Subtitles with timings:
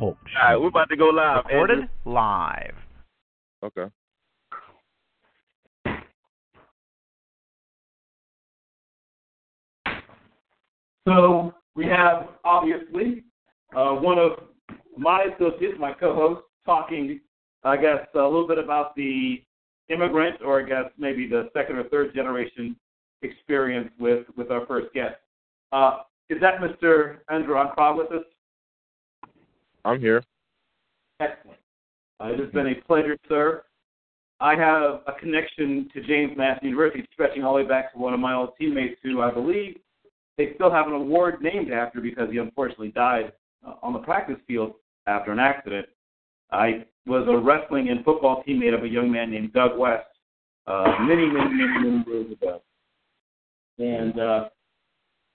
[0.00, 0.16] Nah, man.
[0.40, 1.44] All right, we're about to go live.
[1.44, 1.88] Recorded Andrew.
[2.04, 2.74] live.
[3.62, 3.86] Okay.
[11.06, 13.24] So we have obviously
[13.76, 14.32] uh, one of
[14.96, 17.20] my associates, my co-host, talking,
[17.64, 19.42] I guess, a little bit about the
[19.88, 22.76] immigrant, or I guess maybe the second or third generation
[23.22, 25.16] experience with with our first guest.
[25.72, 25.98] Uh,
[26.28, 27.18] is that Mr.
[27.28, 28.24] Andrew Ankrah with us?
[29.84, 30.22] I'm here.
[31.20, 31.58] Excellent.
[32.20, 33.64] Uh, it has been a pleasure, sir.
[34.40, 38.14] I have a connection to James Madison University stretching all the way back to one
[38.14, 39.78] of my old teammates who I believe
[40.38, 43.32] they still have an award named after because he unfortunately died
[43.66, 44.72] uh, on the practice field
[45.06, 45.86] after an accident.
[46.50, 50.06] I was a wrestling and football teammate of a young man named Doug West
[50.66, 52.62] uh, many, many, many, many years ago.
[53.78, 54.48] And uh,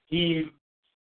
[0.05, 0.45] he,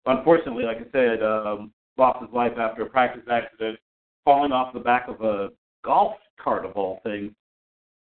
[0.06, 3.80] unfortunately, like I said, um, lost his life after a practice accident,
[4.26, 5.50] falling off the back of a
[5.84, 7.32] golf cart of all things.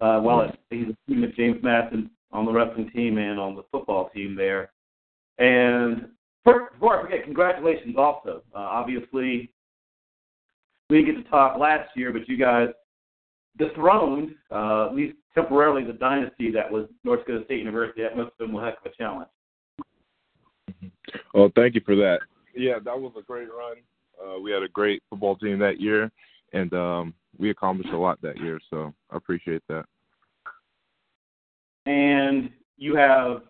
[0.02, 3.56] Uh, while at, he's a team at James Madison on the wrestling team and on
[3.56, 4.72] the football team there.
[5.38, 6.10] And
[6.44, 8.44] first, before I forget, congratulations also.
[8.54, 9.52] Uh, obviously,
[10.90, 12.70] we didn't get to talk last year, but you guys
[13.58, 18.02] dethroned, uh, at least temporarily, the dynasty that was North Dakota State University.
[18.04, 19.30] That must have been a heck of a challenge.
[21.34, 22.20] Well, thank you for that.
[22.56, 23.78] Yeah, that was a great run.
[24.20, 26.10] Uh, we had a great football team that year,
[26.54, 28.60] and um, we accomplished a lot that year.
[28.70, 29.86] So I appreciate that.
[31.86, 33.44] And you have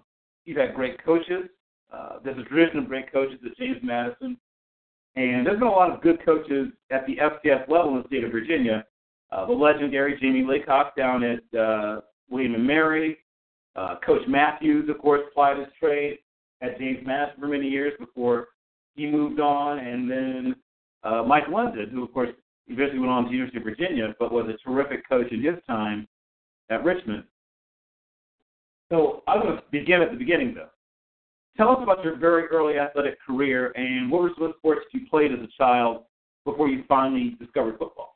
[0.46, 1.50] you've had great coaches.
[1.94, 4.38] Uh, there's a tradition of great coaches at James Madison,
[5.16, 8.24] and there's been a lot of good coaches at the FCS level in the state
[8.24, 8.86] of Virginia.
[9.32, 13.18] Uh, the legendary Jamie Laycock down at uh, William and Mary.
[13.76, 16.20] Uh, Coach Matthews, of course, applied his trade
[16.62, 18.48] at James Madison for many years before
[18.96, 20.56] he moved on, and then
[21.04, 22.30] uh, Mike London, who of course
[22.68, 26.08] eventually went on to University of Virginia, but was a terrific coach in his time
[26.70, 27.24] at Richmond.
[28.92, 30.70] So I'm going to begin at the beginning, though.
[31.58, 35.32] Tell us about your very early athletic career and what were some sports you played
[35.32, 36.04] as a child
[36.44, 38.16] before you finally discovered football.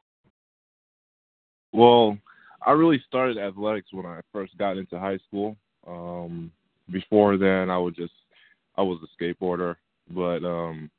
[1.72, 2.18] Well,
[2.66, 5.56] I really started athletics when I first got into high school.
[5.88, 6.52] Um,
[6.92, 8.14] before then, I was just
[8.76, 9.76] I was a skateboarder,
[10.10, 10.90] but um,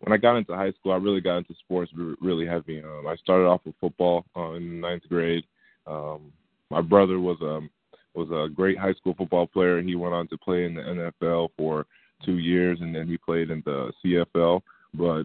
[0.00, 2.82] when I got into high school, I really got into sports really heavy.
[2.82, 5.44] Um, I started off with football uh, in ninth grade.
[5.86, 6.32] Um,
[6.70, 7.70] my brother was um
[8.14, 9.80] was a great high school football player.
[9.80, 11.86] He went on to play in the NFL for
[12.24, 14.62] two years, and then he played in the CFL.
[14.94, 15.24] But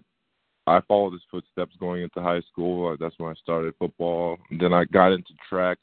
[0.66, 2.92] I followed his footsteps going into high school.
[2.92, 4.38] Uh, That's when I started football.
[4.58, 5.78] Then I got into track.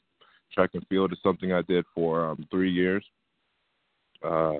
[0.52, 3.04] Track and field is something I did for um, three years.
[4.22, 4.58] Uh,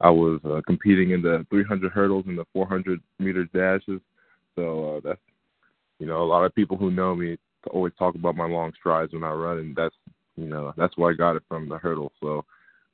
[0.00, 4.00] I was uh, competing in the 300 hurdles and the 400 meter dashes.
[4.54, 5.20] So uh, that's,
[5.98, 7.38] you know, a lot of people who know me
[7.70, 9.94] always talk about my long strides when I run, and that's,
[10.36, 12.12] you know, that's where I got it from the hurdle.
[12.20, 12.44] So,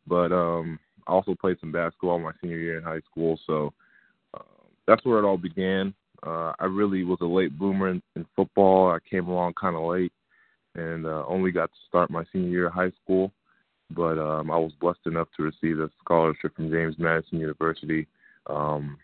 [0.06, 3.38] but um, I also played some basketball my senior year in high school.
[3.46, 3.72] So
[4.34, 5.94] uh, that's where it all began.
[6.24, 8.92] Uh, I really was a late bloomer in, in football.
[8.92, 10.12] I came along kind of late,
[10.76, 13.32] and uh, only got to start my senior year of high school
[13.94, 18.06] but um, I was blessed enough to receive a scholarship from James Madison University.
[18.48, 18.98] Um,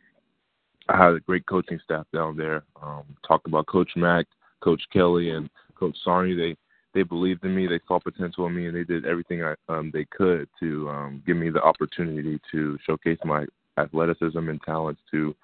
[0.88, 2.64] I had a great coaching staff down there.
[2.82, 4.26] Um, talked about Coach Mack,
[4.60, 6.36] Coach Kelly, and Coach Sarney.
[6.36, 6.56] They
[6.94, 7.66] they believed in me.
[7.66, 11.22] They saw potential in me, and they did everything I, um, they could to um,
[11.26, 13.44] give me the opportunity to showcase my
[13.76, 15.34] athleticism and talents to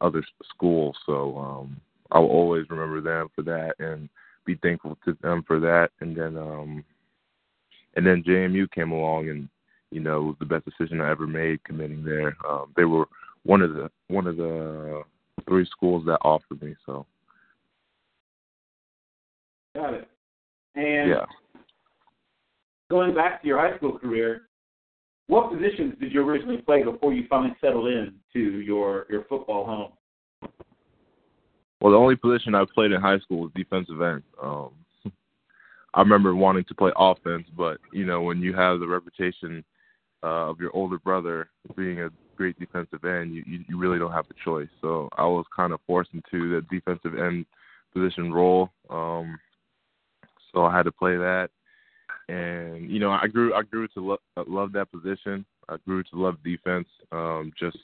[0.00, 0.22] other
[0.54, 0.96] schools.
[1.04, 4.08] So um, I will always remember them for that and
[4.44, 5.90] be thankful to them for that.
[6.00, 6.84] And then um,
[7.96, 9.48] and then JMU came along and
[9.90, 12.36] you know it was the best decision I ever made committing there.
[12.48, 13.06] Um, they were
[13.44, 15.02] one of the one of the
[15.48, 16.74] three schools that offered me.
[16.84, 17.06] So
[19.74, 20.08] Got it.
[20.74, 21.24] And yeah,
[22.90, 24.42] going back to your high school career,
[25.26, 29.64] what positions did you originally play before you finally settled in to your, your football
[29.64, 29.92] home?
[31.80, 34.22] well the only position I played in high school was defensive end.
[34.42, 34.70] Um,
[35.96, 39.64] I remember wanting to play offense, but you know when you have the reputation
[40.22, 44.12] uh, of your older brother being a great defensive end, you, you you really don't
[44.12, 44.68] have a choice.
[44.82, 47.46] So I was kind of forced into the defensive end
[47.94, 48.70] position role.
[48.90, 49.38] Um,
[50.52, 51.48] so I had to play that,
[52.28, 55.46] and you know I grew I grew to lo- love that position.
[55.70, 56.88] I grew to love defense.
[57.10, 57.78] Um, just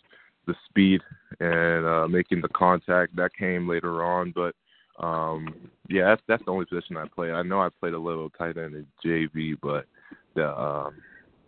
[0.46, 1.00] the speed
[1.40, 4.54] and uh, making the contact that came later on, but
[4.98, 5.54] um,
[5.88, 7.32] yeah, that's that's the only position I play.
[7.32, 9.86] I know I played a little tight end in JV, but
[10.34, 10.94] the, um,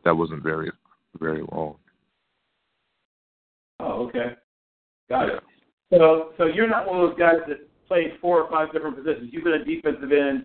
[0.04, 0.70] that wasn't very
[1.18, 1.76] very long.
[3.80, 4.34] Oh, okay,
[5.08, 5.42] got it.
[5.90, 9.30] So, so you're not one of those guys that played four or five different positions.
[9.32, 10.44] You've been a defensive end,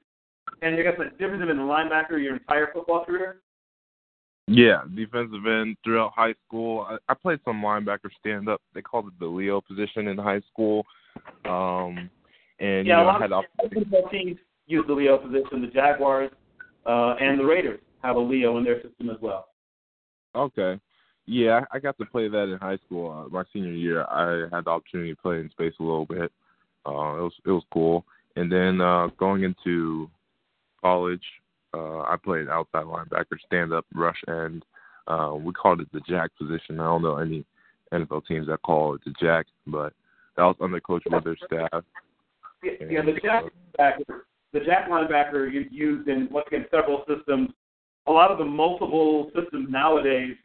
[0.61, 3.41] and you got a defensive end and linebacker your entire football career.
[4.47, 6.85] Yeah, defensive end throughout high school.
[6.89, 8.61] I, I played some linebacker stand up.
[8.73, 10.85] They called it the Leo position in high school.
[11.45, 12.09] Um,
[12.59, 15.61] and yeah, you know, a lot had of football teams use the Leo position.
[15.61, 16.31] The Jaguars
[16.85, 19.49] uh, and the Raiders have a Leo in their system as well.
[20.35, 20.79] Okay.
[21.25, 23.11] Yeah, I got to play that in high school.
[23.11, 26.31] Uh, my senior year, I had the opportunity to play in space a little bit.
[26.85, 28.05] Uh, it was it was cool.
[28.35, 30.09] And then uh, going into
[30.81, 31.23] college,
[31.73, 34.65] uh, I played outside linebacker, stand up, rush end.
[35.07, 36.79] Uh, we called it the jack position.
[36.79, 37.45] I don't know any
[37.93, 39.93] NFL teams that call it the jack, but
[40.37, 41.83] that was under Coach Withers' staff.
[42.63, 44.21] Yeah, yeah, the jack linebacker,
[44.53, 47.49] the jack linebacker you used in once again several systems.
[48.07, 50.35] A lot of the multiple systems nowadays,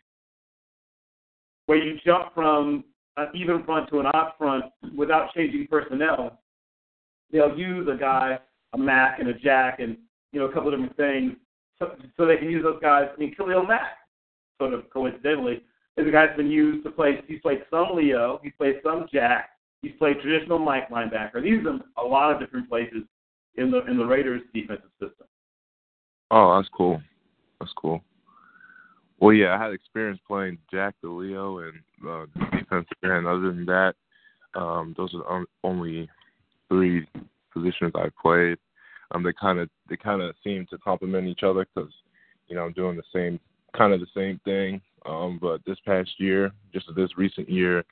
[1.66, 2.84] where you jump from
[3.16, 4.64] an even front to an odd front
[4.96, 6.40] without changing personnel,
[7.32, 8.38] they'll use a guy,
[8.75, 9.96] a Mac and a Jack, and
[10.32, 11.37] you know a couple of different things,
[11.78, 13.08] so, so they can use those guys.
[13.14, 13.99] I mean, Khalil Mack,
[14.58, 15.62] sort of coincidentally,
[15.96, 17.20] is a guy that's been used to play.
[17.26, 19.50] He's played some Leo, he's played some Jack,
[19.85, 21.45] he's played traditional Mike linebacker.
[21.45, 23.03] He's in a lot of different places
[23.57, 25.27] in the in the Raiders defensive system.
[26.31, 27.01] Oh, that's cool.
[27.61, 28.03] That's cool.
[29.21, 31.75] Well, yeah, I had experience playing Jack the Leo and
[32.07, 32.27] uh,
[32.59, 33.27] defensive end.
[33.27, 33.95] Other than that,
[34.55, 36.09] um, those are the only
[36.69, 37.07] three
[37.53, 38.59] positions I played.
[39.11, 41.91] Um, they kind of they kind of seem to complement each other because
[42.49, 43.39] you know I'm doing the same
[43.77, 44.81] kind of the same thing.
[45.07, 47.85] Um, but this past year, just this recent year,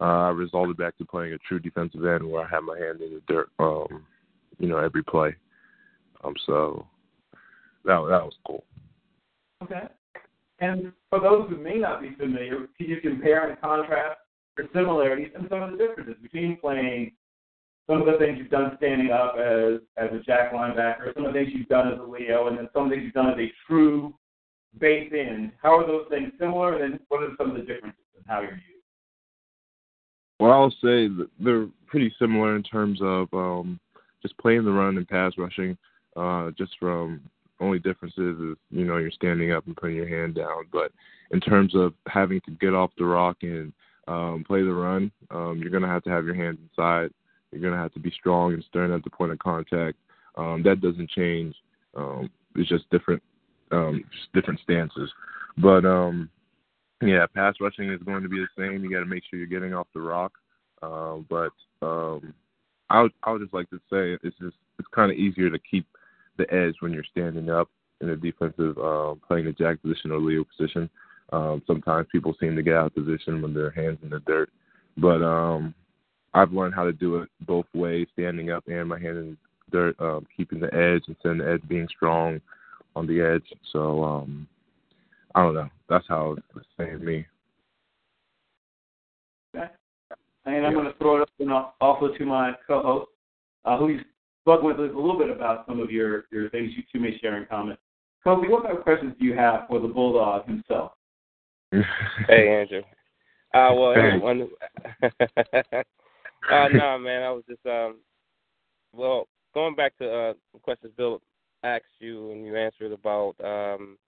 [0.00, 3.00] uh, I resulted back to playing a true defensive end where I had my hand
[3.00, 4.04] in the dirt, um,
[4.58, 5.34] you know, every play.
[6.24, 6.86] Um, so
[7.84, 8.64] that that was cool.
[9.62, 9.88] Okay.
[10.58, 14.20] And for those who may not be familiar, can you compare and contrast
[14.56, 17.12] the similarities and some of the differences between playing
[17.86, 21.32] some of the things you've done standing up as as a jack linebacker, some of
[21.32, 23.30] the things you've done as a Leo, and then some of the things you've done
[23.30, 24.14] as a true
[24.78, 25.52] base end.
[25.62, 28.52] How are those things similar, and what are some of the differences in how you're
[28.52, 28.75] used?
[30.38, 31.08] Well, I'll say
[31.40, 33.80] they're pretty similar in terms of um,
[34.22, 35.76] just playing the run and pass rushing.
[36.16, 37.20] Uh, just from
[37.60, 40.92] only differences is you know you're standing up and putting your hand down, but
[41.30, 43.72] in terms of having to get off the rock and
[44.08, 47.10] um, play the run, um, you're gonna have to have your hands inside.
[47.50, 49.98] You're gonna have to be strong and stern at the point of contact.
[50.36, 51.54] Um, that doesn't change.
[51.96, 53.22] Um, it's just different,
[53.72, 55.10] um, just different stances.
[55.58, 56.30] But um,
[57.02, 58.82] yeah, pass rushing is going to be the same.
[58.82, 60.32] You got to make sure you're getting off the rock.
[60.82, 61.52] Uh, but
[61.82, 62.34] um,
[62.90, 65.58] I would I would just like to say it's just it's kind of easier to
[65.58, 65.86] keep
[66.36, 67.68] the edge when you're standing up
[68.00, 70.88] in a defensive, um, playing the jack position or Leo position.
[71.32, 74.50] Um, sometimes people seem to get out of position when their hands in the dirt,
[74.96, 75.74] but um,
[76.34, 79.76] I've learned how to do it both ways, standing up and my hand in the
[79.76, 82.40] dirt, um, keeping the edge instead of the edge being strong
[82.94, 83.44] on the edge.
[83.72, 84.46] So um,
[85.36, 85.68] I don't know.
[85.90, 87.26] That's how it's saying me.
[89.54, 89.66] Okay.
[90.46, 93.10] And I'm going to throw it up also to my co-host,
[93.66, 94.00] uh, who's
[94.40, 97.18] spoken with us a little bit about some of your, your things you two may
[97.18, 97.76] share in common.
[98.24, 100.92] Kobe, what kind of questions do you have for the Bulldog himself?
[101.70, 102.82] hey, Andrew.
[103.52, 104.18] Uh, well, hey.
[104.18, 104.48] one,
[105.02, 107.96] uh, no, man, I was just, um,
[108.94, 111.20] well, going back to uh, questions Bill
[111.62, 113.98] asked you and you answered about, um,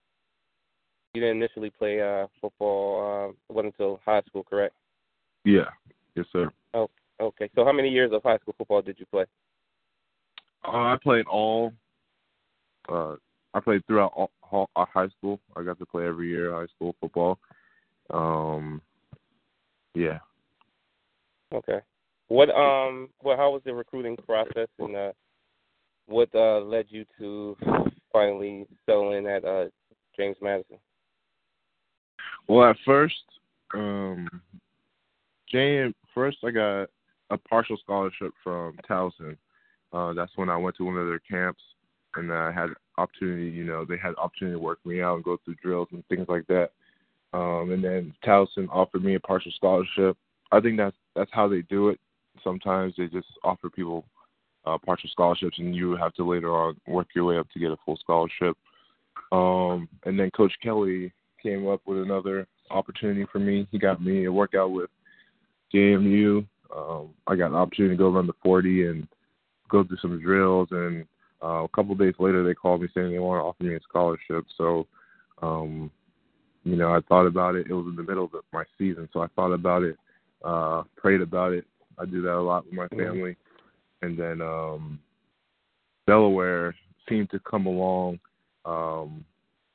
[1.14, 4.74] you didn't initially play uh, football, uh, it wasn't until high school, correct?
[5.44, 5.70] Yeah,
[6.14, 6.50] yes, sir.
[6.74, 7.48] Oh, okay.
[7.54, 9.24] So, how many years of high school football did you play?
[10.64, 11.72] Uh, I played all.
[12.88, 13.16] Uh,
[13.54, 15.40] I played throughout all, all, all high school.
[15.56, 17.38] I got to play every year high school football.
[18.10, 18.80] Um,
[19.94, 20.18] yeah.
[21.52, 21.80] Okay.
[22.28, 25.12] What um well how was the recruiting process and uh
[26.06, 27.56] what uh led you to
[28.12, 29.66] finally settle in at uh
[30.16, 30.78] James Madison?
[32.48, 33.14] Well at first,
[33.74, 34.28] um
[35.50, 36.86] James first I got
[37.30, 39.36] a partial scholarship from Towson.
[39.92, 41.62] Uh that's when I went to one of their camps
[42.16, 45.36] and I had opportunity, you know, they had opportunity to work me out and go
[45.44, 46.70] through drills and things like that.
[47.32, 50.16] um, and then Towson offered me a partial scholarship.
[50.50, 52.00] I think that's that's how they do it.
[52.42, 54.04] Sometimes they just offer people
[54.64, 57.70] uh, partial scholarships, and you have to later on work your way up to get
[57.70, 58.56] a full scholarship.
[59.30, 63.66] Um, and then Coach Kelly came up with another opportunity for me.
[63.70, 64.90] He got me a workout with
[65.74, 66.46] JMU.
[66.74, 69.08] Um, I got an opportunity to go run the 40 and
[69.70, 70.68] go through some drills.
[70.70, 71.04] And
[71.42, 73.76] uh, a couple of days later, they called me saying they want to offer me
[73.76, 74.44] a scholarship.
[74.56, 74.86] So,
[75.42, 75.90] um,
[76.64, 77.66] you know, I thought about it.
[77.68, 79.96] It was in the middle of my season, so I thought about it,
[80.44, 81.64] uh, prayed about it.
[81.98, 82.98] I do that a lot with my mm-hmm.
[82.98, 83.36] family.
[84.02, 84.98] And then um,
[86.06, 86.74] Delaware
[87.08, 88.20] seemed to come along
[88.64, 89.24] um,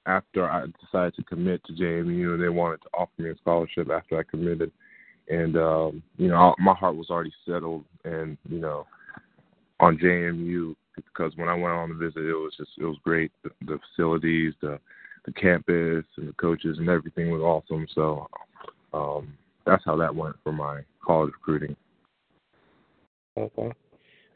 [0.05, 3.89] after I decided to commit to JMU, and they wanted to offer me a scholarship
[3.89, 4.71] after I committed.
[5.29, 8.85] And um, you know, my heart was already settled, and you know,
[9.79, 13.31] on JMU because when I went on the visit, it was just it was great.
[13.43, 14.79] The, the facilities, the
[15.25, 17.87] the campus, and the coaches, and everything was awesome.
[17.95, 18.27] So
[18.93, 19.33] um,
[19.65, 21.75] that's how that went for my college recruiting.
[23.37, 23.71] Okay.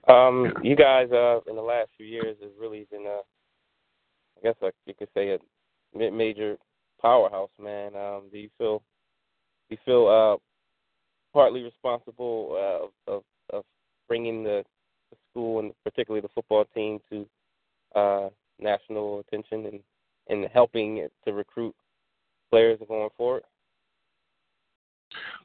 [0.07, 3.21] Um, you guys, uh, in the last few years, has really been, uh,
[4.37, 5.37] I guess, like you could say, a
[5.97, 6.57] mid-major
[7.01, 7.95] powerhouse, man.
[7.95, 8.79] Um, do you feel
[9.69, 10.37] do you feel uh,
[11.33, 13.63] partly responsible uh, of of
[14.07, 14.63] bringing the,
[15.11, 17.27] the school and particularly the football team to
[17.95, 19.79] uh, national attention and
[20.29, 21.75] and helping it to recruit
[22.49, 23.43] players going forward?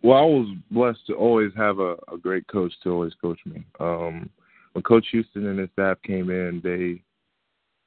[0.02, 3.64] Well, I was blessed to always have a, a great coach to always coach me.
[3.78, 4.28] Um,
[4.73, 7.02] when Coach Houston and his staff came in, they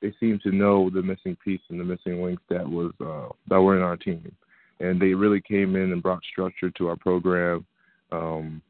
[0.01, 3.61] they seemed to know the missing piece and the missing links that was uh, that
[3.61, 4.31] were in our team,
[4.79, 7.65] and they really came in and brought structure to our program.
[8.11, 8.61] Um,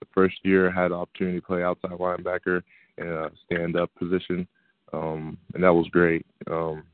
[0.00, 2.62] the first year, had opportunity to play outside linebacker
[2.98, 4.46] in a stand-up position,
[4.92, 6.24] um, and that was great.
[6.50, 6.84] Um,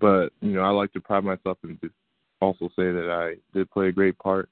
[0.00, 1.78] but you know, I like to pride myself and
[2.40, 4.48] also say that I did play a great part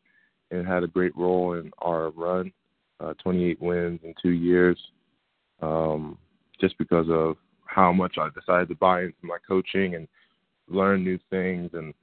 [0.51, 2.53] and had a great role in our run,
[3.01, 4.79] uh, 28 wins in two years,
[5.61, 6.17] um,
[6.61, 7.37] just because of
[7.71, 10.09] how much I decided to buy into my coaching and
[10.69, 11.95] learn new things and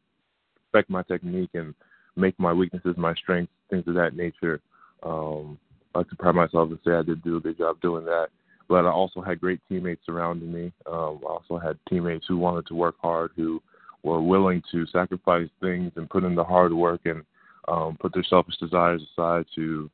[0.71, 1.73] perfect my technique and
[2.15, 4.61] make my weaknesses my strengths, things of that nature.
[5.03, 5.57] Um,
[5.93, 8.27] I like to pride myself and say I did do a good job doing that.
[8.69, 10.73] But I also had great teammates surrounding me.
[10.85, 13.61] Um, I also had teammates who wanted to work hard, who
[14.03, 17.23] were willing to sacrifice things and put in the hard work and
[17.67, 19.89] um, put their selfish desires aside to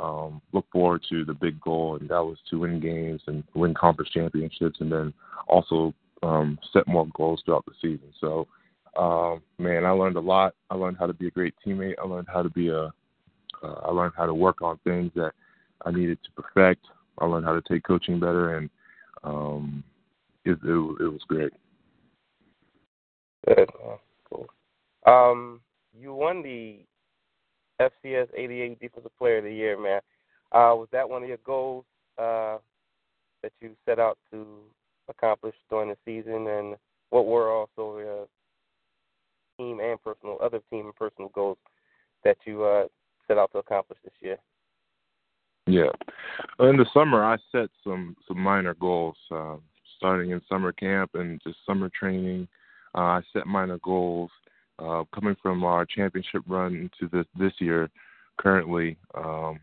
[0.00, 3.74] um, look forward to the big goal, and that was to win games and win
[3.74, 5.12] conference championships, and then
[5.48, 8.12] also um, set more goals throughout the season.
[8.20, 8.46] So,
[8.96, 10.54] um, man, I learned a lot.
[10.70, 11.94] I learned how to be a great teammate.
[12.02, 12.92] I learned how to be a.
[13.60, 15.32] Uh, I learned how to work on things that
[15.84, 16.86] I needed to perfect.
[17.18, 18.70] I learned how to take coaching better, and
[19.24, 19.82] um,
[20.44, 21.52] it, it, it was great.
[23.46, 23.68] Good.
[24.30, 24.46] Cool.
[25.06, 25.60] Um,
[25.92, 26.80] you won the
[27.80, 30.00] FCS 88 Defensive Player of the Year, man.
[30.52, 31.84] Uh, was that one of your goals
[32.18, 32.58] uh,
[33.42, 34.46] that you set out to
[35.08, 36.76] accomplish during the season, and
[37.10, 38.26] what were also your
[39.58, 41.58] team and personal, other team and personal goals
[42.24, 42.86] that you uh,
[43.26, 44.38] set out to accomplish this year?
[45.66, 45.90] Yeah,
[46.60, 49.56] in the summer I set some some minor goals, uh,
[49.98, 52.48] starting in summer camp and just summer training.
[52.94, 54.30] Uh, I set minor goals
[54.78, 57.90] uh, coming from our championship run into this this year,
[58.36, 59.58] currently, um,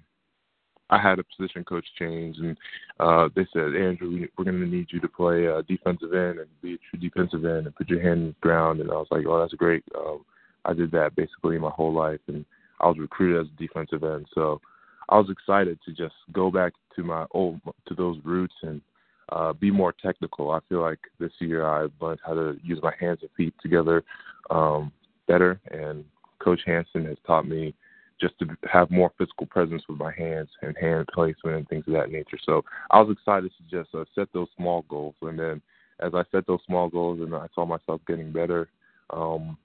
[0.90, 2.58] I had a position coach change, and
[3.00, 6.48] uh, they said, Andrew, we're going to need you to play uh, defensive end and
[6.62, 8.82] be a true defensive end and put your hand in the ground.
[8.82, 9.84] And I was like, oh, that's great.
[9.98, 10.24] Um,
[10.64, 12.46] I did that basically my whole life, and
[12.82, 14.28] I was recruited as a defensive end.
[14.34, 14.62] So
[15.10, 18.82] I was excited to just go back to my old to those roots and
[19.30, 20.52] uh, be more technical.
[20.52, 24.04] I feel like this year I've learned how to use my hands and feet together
[24.50, 24.92] um,
[25.28, 26.06] better, and
[26.40, 27.74] Coach Hanson has taught me
[28.20, 31.94] just to have more physical presence with my hands and hand placement and things of
[31.94, 32.38] that nature.
[32.46, 35.62] So I was excited to just uh, set those small goals, and then
[36.00, 38.70] as I set those small goals and I saw myself getting better,
[39.12, 39.58] um,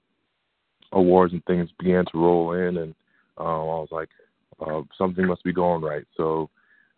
[0.91, 2.95] awards and things began to roll in, and
[3.37, 4.09] uh, I was like,
[4.65, 6.05] uh, something must be going right.
[6.15, 6.49] So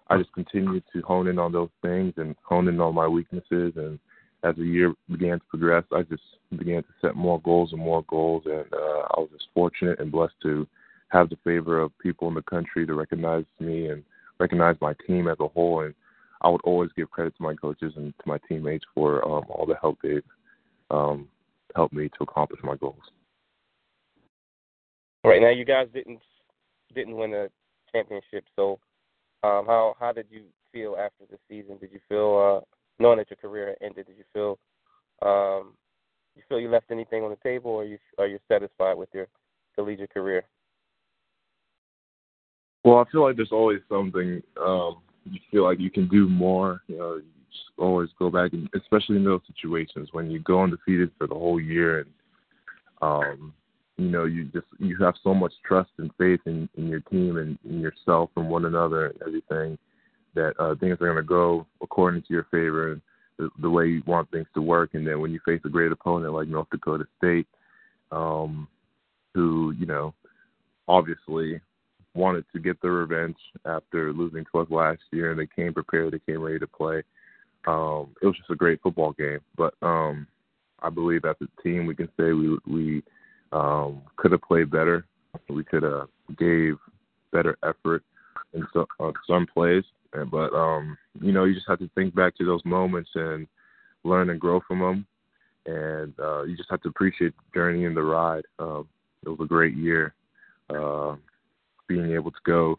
[0.10, 3.74] I just continued to hone in on those things and hone in on my weaknesses
[3.76, 4.00] and
[4.44, 6.24] as the year began to progress, I just
[6.58, 10.12] began to set more goals and more goals, and uh, I was just fortunate and
[10.12, 10.68] blessed to
[11.10, 14.04] have the favor of people in the country to recognize me and
[14.40, 15.82] recognize my team as a whole.
[15.82, 15.94] And
[16.42, 19.66] I would always give credit to my coaches and to my teammates for um, all
[19.66, 20.24] the help they've
[20.90, 21.28] um,
[21.76, 23.02] helped me to accomplish my goals.
[25.24, 26.20] Right now, you guys didn't
[26.94, 27.48] didn't win a
[27.92, 28.80] championship, so
[29.44, 31.78] um, how how did you feel after the season?
[31.80, 32.66] Did you feel uh,
[33.00, 34.60] knowing that your career ended, did you feel
[35.22, 35.74] um,
[36.36, 39.28] you feel you left anything on the table, or you are you satisfied with your
[39.76, 40.44] collegiate career?
[42.84, 46.82] Well, I feel like there's always something um, you feel like you can do more.
[46.88, 50.64] You know, you just always go back, and especially in those situations when you go
[50.64, 52.10] undefeated for the whole year, and
[53.02, 53.54] um,
[53.98, 57.38] you know, you just you have so much trust and faith in, in your team
[57.38, 59.78] and in yourself and one another and everything
[60.36, 63.02] that uh, things are going to go according to your favor and
[63.38, 64.92] the, the way you want things to work.
[64.94, 67.48] And then when you face a great opponent like North Dakota State,
[68.12, 68.68] um,
[69.34, 70.14] who you know
[70.88, 71.60] obviously
[72.16, 76.14] wanted to get their revenge after losing to us last year, and they came prepared.
[76.14, 77.04] They came ready to play.
[77.66, 79.40] Um, it was just a great football game.
[79.58, 80.28] But um,
[80.82, 83.04] I believe as a team, we can say we we
[83.52, 85.06] um, could have played better.
[85.50, 86.78] We could have gave
[87.32, 88.04] better effort
[88.54, 89.84] in some, uh, some plays.
[90.14, 93.48] But um, you know, you just have to think back to those moments and
[94.04, 95.08] learn and grow from them.
[95.66, 98.44] And uh, you just have to appreciate the journey and the ride.
[98.60, 98.88] Um,
[99.26, 100.14] it was a great year.
[100.70, 101.16] Uh,
[101.88, 102.76] being able to go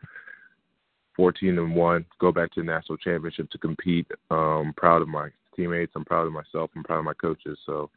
[1.16, 4.06] 14 and one, go back to the national championship to compete.
[4.30, 5.92] Um, proud of my teammates.
[5.94, 6.70] I'm proud of myself.
[6.76, 7.58] I'm proud of my coaches.
[7.64, 7.90] So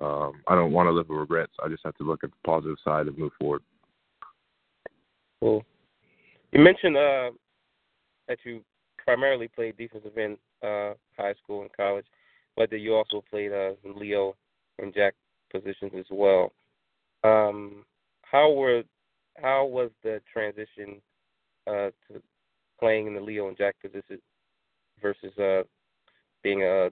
[0.00, 1.52] um, I don't want to live with regrets.
[1.62, 3.62] I just have to look at the positive side and move forward.
[5.40, 5.64] Cool.
[6.52, 7.30] You mentioned uh,
[8.28, 8.62] that you
[9.10, 12.06] primarily played defensive end uh, high school and college,
[12.56, 14.36] but that you also played uh, Leo
[14.78, 15.14] and Jack
[15.50, 16.52] positions as well.
[17.24, 17.84] Um,
[18.22, 18.84] how were
[19.42, 21.00] how was the transition
[21.66, 22.22] uh, to
[22.78, 24.20] playing in the Leo and Jack position
[25.02, 25.62] versus uh,
[26.44, 26.90] being a uh,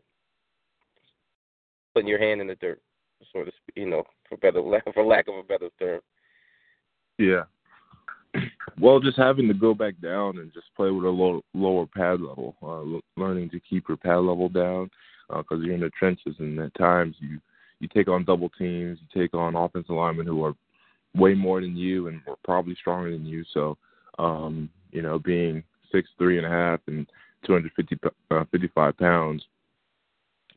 [1.94, 2.80] putting your hand in the dirt,
[3.32, 4.60] sort of, you know, for better
[4.92, 6.00] for lack of a better term.
[7.16, 7.44] Yeah.
[8.80, 12.20] Well, just having to go back down and just play with a low, lower pad
[12.20, 14.90] level, uh, learning to keep your pad level down
[15.28, 17.38] because uh, you're in the trenches, and at times you
[17.80, 20.54] you take on double teams, you take on offensive linemen who are
[21.14, 23.44] way more than you and were probably stronger than you.
[23.54, 23.76] So,
[24.18, 27.06] um, you know, being six three and a half and
[27.46, 27.98] 250
[28.30, 29.44] uh, 55 pounds,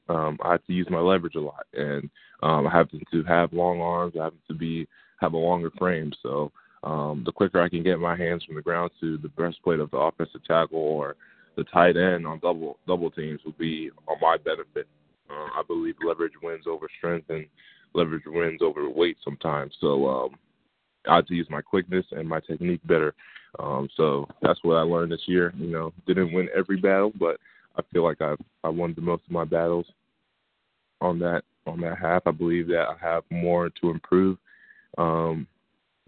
[0.10, 2.10] um, I have to use my leverage a lot, and
[2.42, 4.14] um, I have to, have long arms.
[4.20, 4.88] I have to be
[5.20, 6.12] have a longer frame.
[6.24, 6.52] So
[6.84, 9.92] um, the quicker I can get my hands from the ground to the breastplate of
[9.92, 11.16] the offensive tackle or
[11.56, 14.88] the tight end on double double teams will be on my benefit.
[15.30, 17.46] Uh, I believe leverage wins over strength, and
[17.94, 19.74] leverage wins over weight sometimes.
[19.80, 20.36] So um,
[21.08, 23.14] I had to use my quickness and my technique better.
[23.60, 25.54] Um, so that's what I learned this year.
[25.58, 27.38] You know, didn't win every battle, but
[27.78, 29.86] I feel like I I won the most of my battles
[31.00, 32.24] on that on that half.
[32.26, 34.38] I believe that I have more to improve
[34.98, 35.48] um,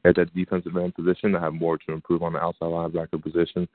[0.06, 1.36] at that defensive end position.
[1.36, 3.68] I have more to improve on the outside linebacker position,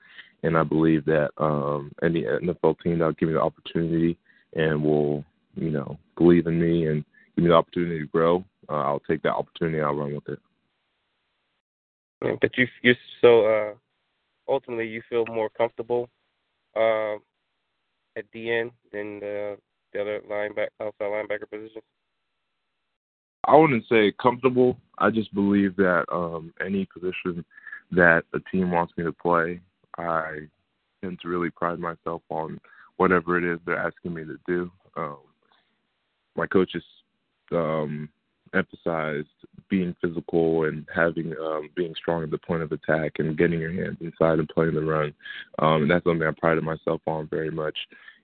[0.43, 4.19] and I believe that um, any NFL team that will give me the opportunity
[4.55, 7.05] and will you know believe in me and
[7.37, 9.81] give me the opportunity to grow, uh, I'll take that opportunity.
[9.81, 10.39] I'll run with it.
[12.21, 13.75] But you you so uh,
[14.49, 16.09] ultimately you feel more comfortable
[16.77, 17.15] uh,
[18.17, 19.57] at DN than the,
[19.93, 21.83] the other linebacker outside linebacker position.
[23.49, 24.77] I wouldn't say comfortable.
[24.99, 27.45] I just believe that um, any position
[27.93, 29.61] that a team wants me to play,
[29.97, 30.41] I
[31.03, 32.61] tend to really pride myself on
[32.99, 34.71] whatever it is they're asking me to do.
[34.97, 35.19] Um,
[36.37, 36.83] my coaches
[37.53, 38.09] um,
[38.55, 39.29] emphasized
[39.69, 43.73] being physical and having um, being strong at the point of attack and getting your
[43.73, 45.15] hands inside and playing the run.
[45.59, 47.77] Um, and that's something I prided myself on very much.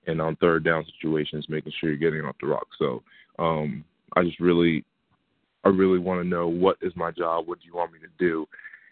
[0.06, 2.66] And on third down situations, making sure you're getting off the rock.
[2.78, 3.02] So
[3.38, 3.84] um,
[4.16, 4.84] I just really,
[5.64, 7.46] I really want to know what is my job.
[7.46, 8.46] What do you want me to do?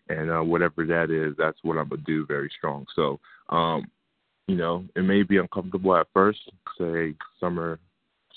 [0.09, 2.87] And uh, whatever that is, that's what I'm gonna do very strong.
[2.95, 3.91] So, um,
[4.49, 6.41] you know, it may be uncomfortable at first,
[6.79, 7.79] say summer,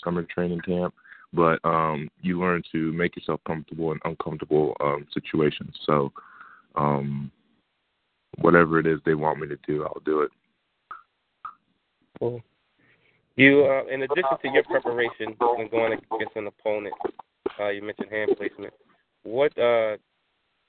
[0.03, 0.93] summer training camp
[1.35, 5.75] but um, you learn to make yourself comfortable in uncomfortable um, situations.
[5.85, 6.11] So,
[6.75, 7.31] um,
[8.39, 10.31] whatever it is they want me to do, I'll do it.
[12.19, 12.41] Cool.
[13.37, 16.95] You, uh, in addition to your preparation when going against an opponent,
[17.59, 18.73] uh, you mentioned hand placement.
[19.23, 19.97] What uh,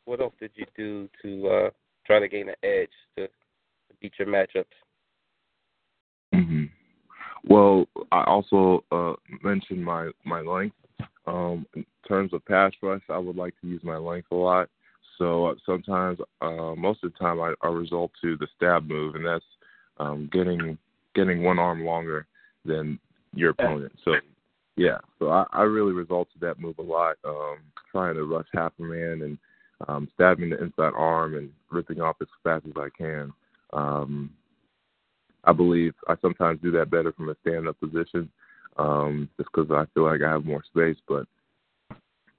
[0.04, 1.70] what else did you do to uh,
[2.06, 3.28] try to gain an edge to
[4.00, 4.64] beat your matchups?
[6.34, 6.64] Mm-hmm.
[7.48, 10.76] Well, I also uh, mentioned my my length.
[11.26, 14.68] Um, in terms of pass rush, I would like to use my length a lot.
[15.18, 19.14] So uh, sometimes, uh, most of the time, I, I result to the stab move,
[19.14, 19.44] and that's
[19.98, 20.78] um, getting
[21.14, 22.26] getting one arm longer
[22.66, 22.98] than
[23.34, 23.92] your opponent.
[24.04, 24.14] So
[24.76, 27.58] yeah, so I, I really result to that move a lot, um,
[27.90, 29.38] trying to rush half a man and
[29.88, 33.32] um, stabbing the inside arm and ripping off as fast as I can.
[33.72, 34.30] Um,
[35.44, 38.28] I believe I sometimes do that better from a stand-up position,
[38.78, 40.96] um, just because I feel like I have more space.
[41.08, 41.26] But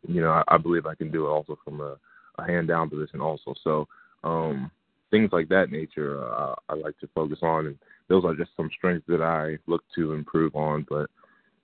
[0.07, 1.97] you know, I, I believe I can do it also from a,
[2.37, 3.53] a hand down position also.
[3.63, 3.87] So
[4.23, 4.69] um,
[5.11, 8.69] things like that nature uh, I like to focus on, and those are just some
[8.77, 10.85] strengths that I look to improve on.
[10.89, 11.09] But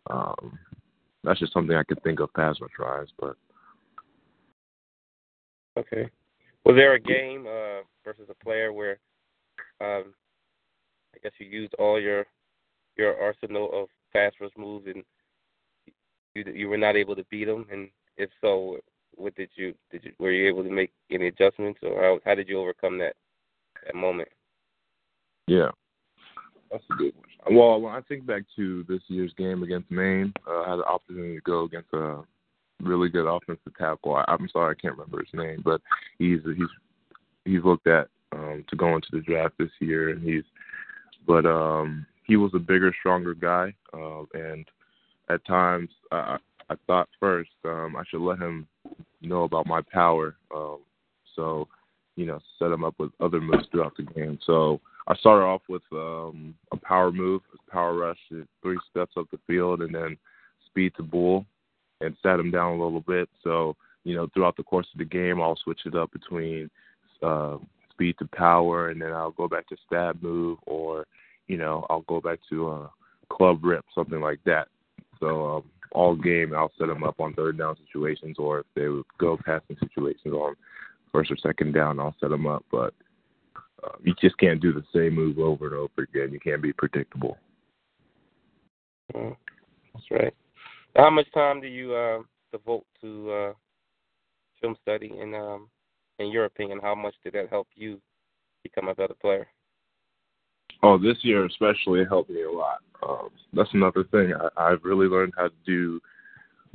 [0.10, 0.58] um,
[1.24, 3.08] that's just something I could think of pass rush rise.
[3.20, 3.36] But
[5.78, 6.10] okay,
[6.66, 9.00] was there a game uh, versus a player where
[9.82, 10.14] um,
[11.14, 12.26] I guess you used all your
[12.98, 15.04] your arsenal of pass rush moves and
[16.36, 17.66] you you were not able to beat them?
[17.72, 18.78] And if so,
[19.16, 22.36] what did you did you were you able to make any adjustments or how how
[22.36, 23.16] did you overcome that
[23.86, 24.30] that moment?
[25.48, 25.70] Yeah,
[26.72, 27.56] that's a good one.
[27.58, 30.86] Well, when I think back to this year's game against Maine, uh, I had the
[30.86, 32.22] opportunity to go against a
[32.82, 34.16] really good offensive tackle.
[34.16, 35.82] I, I'm sorry, I can't remember his name, but
[36.20, 36.70] he's he's
[37.46, 40.44] he's looked at um, to go into the draft this year, and he's
[41.28, 44.66] but um, he was a bigger, stronger guy, uh, and
[45.30, 46.38] at times I,
[46.70, 48.68] I thought first um, I should let him
[49.22, 50.36] know about my power.
[50.54, 50.80] Um,
[51.36, 51.68] so,
[52.16, 54.40] you know, set him up with other moves throughout the game.
[54.46, 58.20] So I started off with um, a power move, a power rush,
[58.62, 60.18] three steps up the field, and then
[60.68, 61.46] speed to bull,
[62.02, 63.30] and sat him down a little bit.
[63.44, 66.70] So, you know, throughout the course of the game, I'll switch it up between
[67.22, 67.58] uh,
[67.92, 71.06] speed to power, and then I'll go back to stab move, or
[71.48, 72.92] you know, I'll go back to a
[73.30, 74.68] club rip, something like that.
[75.20, 78.88] So um, all game, I'll set them up on third down situations, or if they
[78.88, 80.56] would go passing situations on
[81.14, 82.66] first or second down, I'll set them up.
[82.70, 82.94] But
[83.84, 86.34] uh, you just can't do the same move over and over again.
[86.34, 87.38] You can't be predictable.
[89.16, 89.36] Mm,
[89.94, 90.34] that's right.
[90.96, 92.20] How much time do you uh,
[92.52, 93.54] devote to uh,
[94.62, 95.70] film study, and um,
[96.20, 98.02] in your opinion, how much did that help you
[98.64, 99.48] become a better player?
[100.82, 102.80] Oh, this year especially it helped me a lot.
[103.08, 106.00] Um, that's another thing I, I've really learned how to do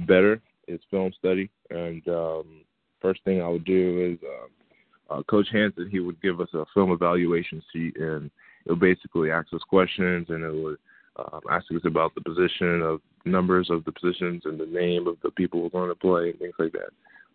[0.06, 1.50] better is film study.
[1.70, 2.64] And um,
[3.00, 6.64] first thing I would do is uh, uh, Coach Hanson he would give us a
[6.74, 8.30] film evaluation sheet, and
[8.66, 10.78] it would basically ask us questions, and it would
[11.16, 15.16] um, ask us about the position of numbers of the positions and the name of
[15.22, 16.90] the people who are going to play and things like that.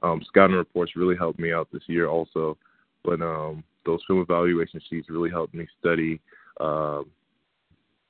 [0.06, 2.58] Um, scouting reports really helped me out this year also,
[3.04, 6.20] but um, those film evaluation sheets really helped me study
[6.60, 7.10] um,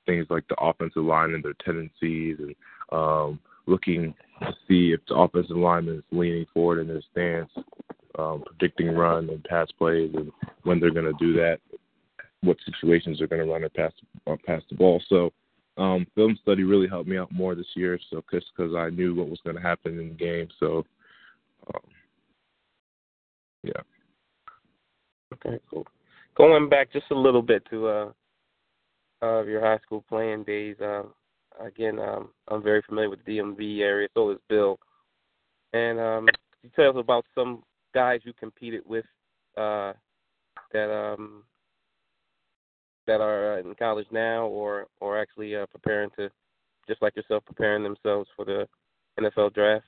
[0.05, 2.55] things like the offensive line and their tendencies and
[2.91, 4.13] um, looking
[4.67, 7.51] see if the offensive lineman is leaning forward in their stance,
[8.17, 10.31] um, predicting run and pass plays and
[10.63, 11.59] when they're going to do that,
[12.41, 13.91] what situations they're going to run or pass,
[14.25, 15.01] or pass the ball.
[15.07, 15.31] So
[15.77, 17.99] um, film study really helped me out more this year.
[18.09, 20.47] So just because I knew what was going to happen in the game.
[20.59, 20.85] So
[21.73, 21.81] um,
[23.63, 23.81] yeah.
[25.33, 25.87] Okay, cool.
[26.35, 28.11] Going back just a little bit to uh,
[29.21, 30.75] of your high school playing days.
[30.81, 31.03] Uh,
[31.59, 34.79] again, um, I'm very familiar with the DMV area, so is Bill.
[35.73, 36.27] And um,
[36.63, 37.63] you tell us about some
[37.93, 39.05] guys you competed with
[39.57, 39.93] uh,
[40.71, 41.43] that um,
[43.07, 46.29] that are uh, in college now, or or actually uh, preparing to,
[46.87, 48.67] just like yourself, preparing themselves for the
[49.19, 49.85] NFL draft.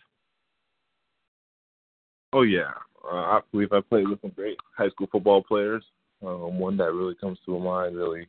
[2.33, 2.71] Oh yeah,
[3.03, 5.83] uh, I believe I played with some great high school football players.
[6.25, 8.27] Um, one that really comes to mind really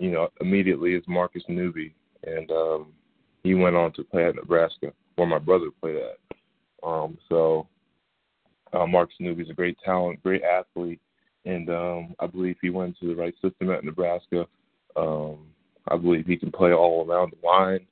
[0.00, 2.92] you know, immediately is Marcus Newby, and um,
[3.42, 6.36] he went on to play at Nebraska, where my brother played at.
[6.82, 7.68] Um, so
[8.72, 11.00] uh, Marcus Newby is a great talent, great athlete,
[11.44, 14.46] and um, I believe he went to the right system at Nebraska.
[14.96, 15.46] Um,
[15.88, 17.86] I believe he can play all around the line,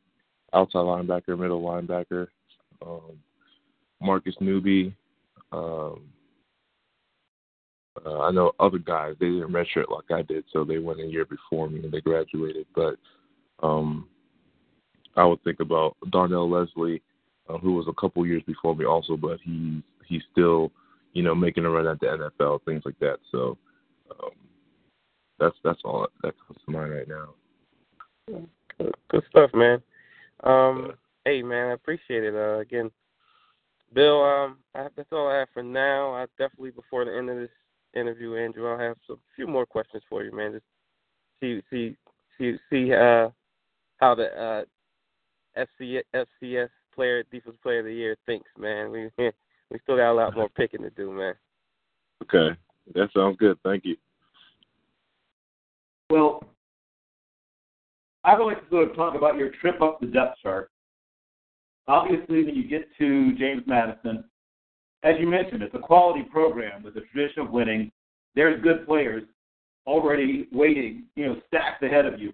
[0.53, 2.29] outside linebacker, middle linebacker.
[2.85, 3.19] Um,
[4.01, 4.95] Marcus Newby,
[5.53, 6.03] um,
[8.07, 11.07] uh, I know other guys they didn't redshirt like I did, so they went a
[11.07, 12.67] year before me and they graduated.
[12.75, 12.97] But
[13.63, 14.09] um,
[15.19, 17.03] I would think about Darnell Leslie,
[17.49, 20.71] uh, who was a couple years before me also, but he's he's still
[21.13, 22.07] you know making a run at the
[22.41, 23.19] NFL, things like that.
[23.33, 23.59] So
[24.11, 24.31] um,
[25.39, 27.35] that's that's all that comes to mind right now.
[29.11, 29.83] Good, stuff, man.
[30.45, 30.93] Um,
[31.25, 32.35] hey, man, I appreciate it.
[32.35, 32.91] Uh, again,
[33.93, 36.15] Bill, um, I, that's all I have for now.
[36.15, 37.51] I definitely before the end of this
[37.95, 38.71] interview, Andrew.
[38.71, 40.53] I'll have a few more questions for you, man.
[40.53, 40.65] Just
[41.41, 41.97] see see
[42.39, 43.31] see see uh,
[43.97, 44.65] how the uh,
[45.59, 48.91] FC, FCS player defensive player of the year thinks, man.
[48.91, 51.35] We we still got a lot more picking to do, man.
[52.23, 52.57] Okay,
[52.95, 53.59] that sounds good.
[53.65, 53.97] Thank you.
[56.11, 56.43] Well,
[58.25, 60.71] I would like to sort of talk about your trip up the depth chart.
[61.87, 64.25] Obviously, when you get to James Madison,
[65.03, 67.91] as you mentioned, it's a quality program with a tradition of winning.
[68.35, 69.23] There's good players
[69.87, 72.33] already waiting, you know, stacked ahead of you.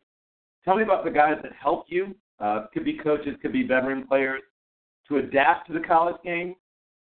[0.64, 2.14] Tell me about the guys that helped you.
[2.44, 4.42] Uh, could be coaches, could be veteran players,
[5.08, 6.54] to adapt to the college game,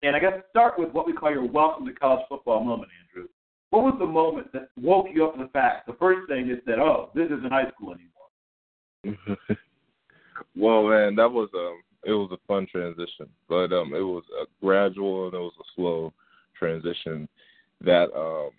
[0.01, 3.27] And I guess start with what we call your welcome to college football moment, Andrew.
[3.69, 5.87] What was the moment that woke you up to the fact?
[5.87, 7.95] The first thing is that, oh, this isn't high school
[9.03, 9.27] anymore.
[10.55, 14.45] well, man, that was um, it was a fun transition, but um, it was a
[14.63, 16.13] gradual and it was a slow
[16.57, 17.27] transition.
[17.81, 18.51] That um,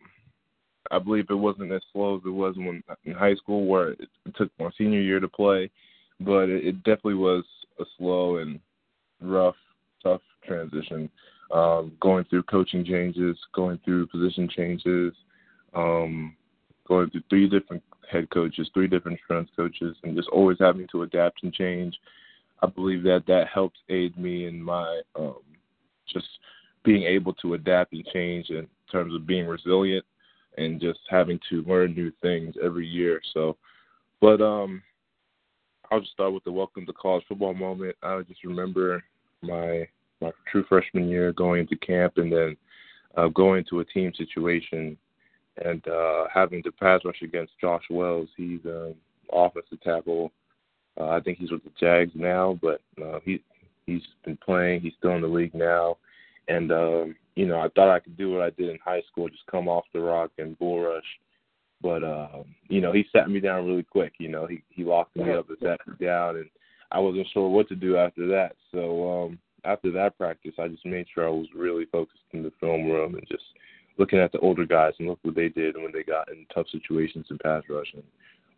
[0.91, 4.01] I believe it wasn't as slow as it was when in high school, where it,
[4.27, 5.71] it took my senior year to play,
[6.21, 7.45] but it, it definitely was
[7.81, 8.61] a slow and
[9.21, 9.57] rough,
[10.03, 11.11] tough transition.
[11.53, 15.13] Um, going through coaching changes, going through position changes,
[15.75, 16.35] um,
[16.89, 21.03] going through three different head coaches, three different strength coaches, and just always having to
[21.03, 21.97] adapt and change.
[22.63, 25.37] I believe that that helps aid me in my um,
[26.13, 26.27] just
[26.85, 30.05] being able to adapt and change in terms of being resilient
[30.57, 33.21] and just having to learn new things every year.
[33.35, 33.57] So,
[34.21, 34.83] but um,
[35.91, 37.97] I'll just start with the welcome to college football moment.
[38.03, 39.03] I just remember
[39.43, 39.87] my
[40.21, 42.57] my true freshman year going into camp and then
[43.17, 44.97] uh, going to a team situation
[45.65, 48.29] and uh, having to pass rush against Josh Wells.
[48.37, 48.95] He's an
[49.33, 50.33] offensive tackle.
[50.99, 53.43] Uh, I think he's with the Jags now, but uh, he
[53.87, 54.81] he's been playing.
[54.81, 55.99] He's still in the league now,
[56.49, 59.29] and um, you know I thought I could do what I did in high school,
[59.29, 61.05] just come off the rock and bull rush.
[61.83, 64.15] But um, you know he sat me down really quick.
[64.19, 66.49] You know he he locked me up and sat me down, and
[66.91, 68.57] I wasn't sure what to do after that.
[68.73, 72.53] So um, after that practice, I just made sure I was really focused in the
[72.61, 73.45] film room and just
[73.99, 76.67] looking at the older guys and look what they did when they got in tough
[76.71, 78.03] situations in pass rush and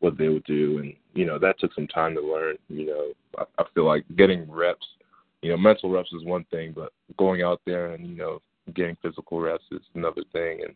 [0.00, 0.78] what they would do.
[0.78, 2.56] And you know that took some time to learn.
[2.68, 4.86] You know, I, I feel like getting reps.
[5.42, 8.40] You know, mental reps is one thing, but going out there and you know
[8.74, 10.60] getting physical reps is another thing.
[10.64, 10.74] And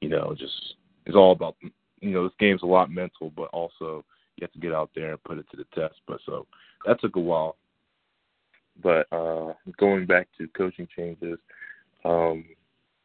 [0.00, 0.74] you know, just
[1.06, 1.56] it's all about
[2.00, 4.04] you know this game's a lot mental, but also
[4.36, 6.00] you have to get out there and put it to the test.
[6.06, 6.46] But so
[6.86, 7.56] that took a while.
[8.82, 11.38] But uh going back to coaching changes,
[12.04, 12.44] um,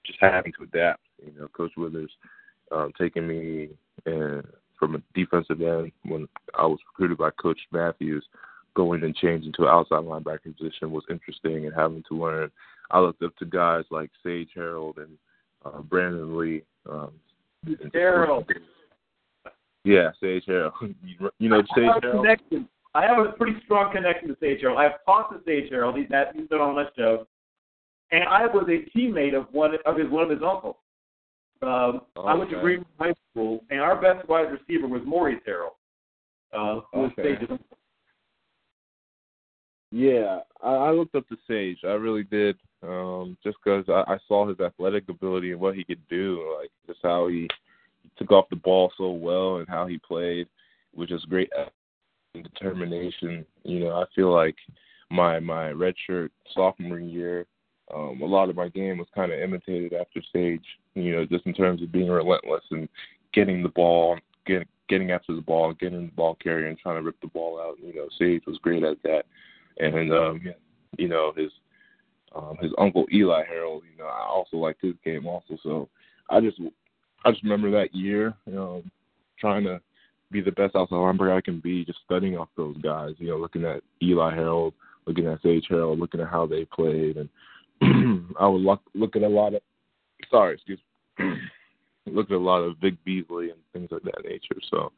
[0.06, 1.02] just having to adapt.
[1.24, 2.12] You know, Coach Withers
[2.72, 3.70] um, taking me
[4.06, 4.42] uh,
[4.80, 8.26] from a defensive end when I was recruited by Coach Matthews,
[8.76, 12.52] going and changing to an outside linebacker position was interesting and having to learn.
[12.92, 15.18] I looked up to guys like Sage Harold and
[15.66, 16.64] uh, Brandon Lee.
[16.90, 17.12] Um,
[17.94, 18.50] Harold.
[19.84, 20.74] Yeah, Sage Harold.
[21.40, 22.24] you know Sage Harold.
[22.24, 22.68] Connection.
[22.94, 24.80] I have a pretty strong connection to Sage Harold.
[24.80, 25.98] I've talked to Sage Harold.
[25.98, 27.28] He's, he's been on my show
[28.12, 30.76] and I was a teammate of one of his one of his uncles.
[31.62, 35.42] Um, oh, I went to Green High School, and our best wide receiver was Maurice
[35.46, 35.74] Harold.
[36.54, 37.36] Uh, who okay.
[37.50, 37.60] was
[39.92, 41.80] yeah, I, I looked up to Sage.
[41.84, 45.84] I really did, um, just because I, I saw his athletic ability and what he
[45.84, 47.48] could do, like just how he,
[48.18, 50.48] took off the ball so well and how he played,
[50.94, 51.52] which is great
[52.34, 53.46] determination.
[53.63, 54.56] You know, I feel like
[55.12, 57.46] my my redshirt sophomore year
[57.94, 61.46] um, a lot of my game was kind of imitated after Sage, you know, just
[61.46, 62.90] in terms of being relentless and
[63.34, 67.02] getting the ball, getting getting after the ball, getting the ball carrier and trying to
[67.02, 67.78] rip the ball out.
[67.82, 69.24] You know, Sage was great at that,
[69.80, 70.42] and um,
[70.98, 71.52] you know his
[72.36, 73.84] um, his uncle Eli Harold.
[73.92, 75.58] You know, I also liked his game also.
[75.63, 75.90] So
[76.30, 76.60] I just
[77.26, 78.84] I just remember that year, you know,
[79.40, 79.82] trying to
[80.32, 83.16] be the best outside linebacker I can be, just studying off those guys.
[83.18, 84.74] You know, looking at Eli Harold,
[85.06, 87.30] looking at Sage Harold, looking at how they played, and
[88.40, 89.62] I would look look at a lot of
[90.30, 90.80] sorry, excuse
[91.20, 91.34] me.
[92.08, 94.60] look at a lot of Vic Beasley and things of that nature.
[94.70, 94.92] So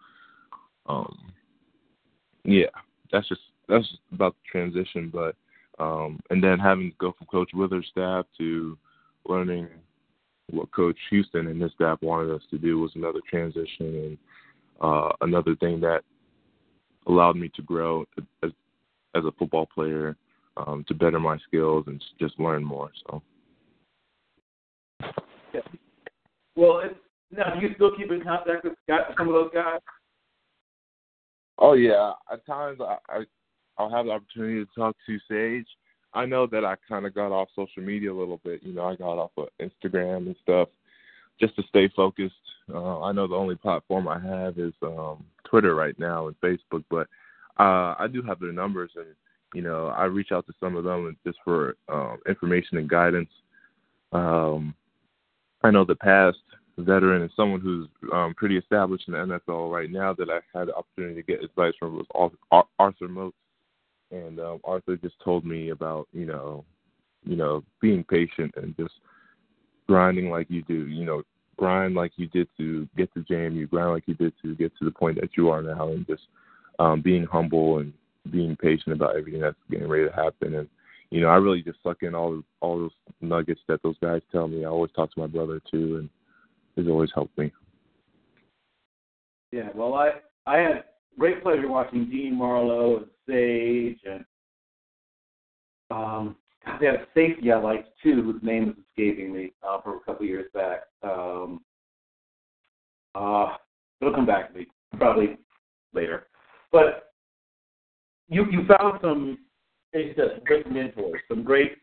[0.88, 1.32] um
[2.44, 2.68] yeah,
[3.12, 5.36] that's just that's just about the transition, but
[5.80, 8.78] um and then having to go from Coach Withers' staff to
[9.28, 9.68] learning
[10.52, 14.18] what Coach Houston and his staff wanted us to do was another transition and
[14.82, 16.02] uh another thing that
[17.08, 18.06] allowed me to grow
[18.44, 18.52] as
[19.16, 20.16] as a football player
[20.58, 22.92] um, to better my skills and just learn more.
[23.08, 23.22] So.
[25.54, 25.62] Yeah.
[26.56, 26.96] Well, it's,
[27.32, 28.74] now do you still keep in contact with
[29.18, 29.80] some of those guys?
[31.58, 33.24] Oh yeah, at times I, I
[33.80, 35.68] I'll have the opportunity to talk to Sage.
[36.14, 38.62] I know that I kind of got off social media a little bit.
[38.62, 40.70] You know, I got off of Instagram and stuff
[41.40, 42.34] just to stay focused.
[42.72, 46.84] Uh, I know the only platform I have is um, Twitter right now and Facebook,
[46.90, 47.08] but
[47.60, 49.08] uh, I do have their numbers and
[49.54, 53.30] you know, I reach out to some of them just for um, information and guidance.
[54.12, 54.76] Um,
[55.64, 56.38] I know the past
[56.78, 60.68] veteran and someone who's um, pretty established in the NFL right now that I had
[60.68, 62.32] the opportunity to get advice from was
[62.80, 63.36] Arthur Moats,
[64.12, 66.66] and um, Arthur just told me about you know,
[67.24, 68.94] you know, being patient and just
[69.88, 70.88] grinding like you do.
[70.88, 71.24] You know,
[71.58, 74.86] grind like you did to get to JMU, grind like you did to get to
[74.86, 76.24] the point that you are now, and just
[76.80, 77.94] um, being humble and
[78.32, 80.56] being patient about everything that's getting ready to happen.
[80.56, 80.70] And
[81.12, 82.92] you know, I really just suck in all all those
[83.22, 84.64] nuggets that those guys tell me.
[84.64, 86.10] I always talk to my brother too, and
[86.76, 87.52] he's always helped me.
[89.52, 90.12] Yeah, well, I
[90.46, 90.84] I had
[91.18, 94.26] great pleasure watching Dean Marlowe Sage and
[95.92, 96.36] um,
[96.80, 100.00] they had a safety I liked too, whose name is escaping me uh, from a
[100.06, 100.82] couple years back.
[101.04, 101.62] Um,
[103.16, 103.56] uh,
[104.02, 105.38] it'll come back to me probably
[105.94, 106.28] later.
[106.72, 107.12] But
[108.28, 109.40] you you found some,
[109.94, 111.78] as said, great mentors, some great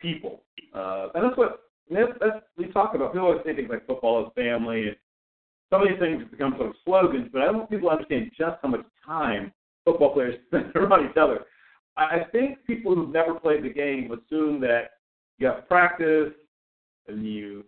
[0.00, 0.42] people,
[0.74, 3.12] uh, and that's what that's, that's we talk about.
[3.12, 4.96] People always say things like football is family, and
[5.70, 7.28] some of these things have become sort of slogans.
[7.32, 9.52] But I don't think people to understand just how much time
[9.86, 11.46] football players spend around each other.
[11.96, 14.90] I think people who've never played the game assume that
[15.38, 16.32] you have practice
[17.08, 17.64] and you,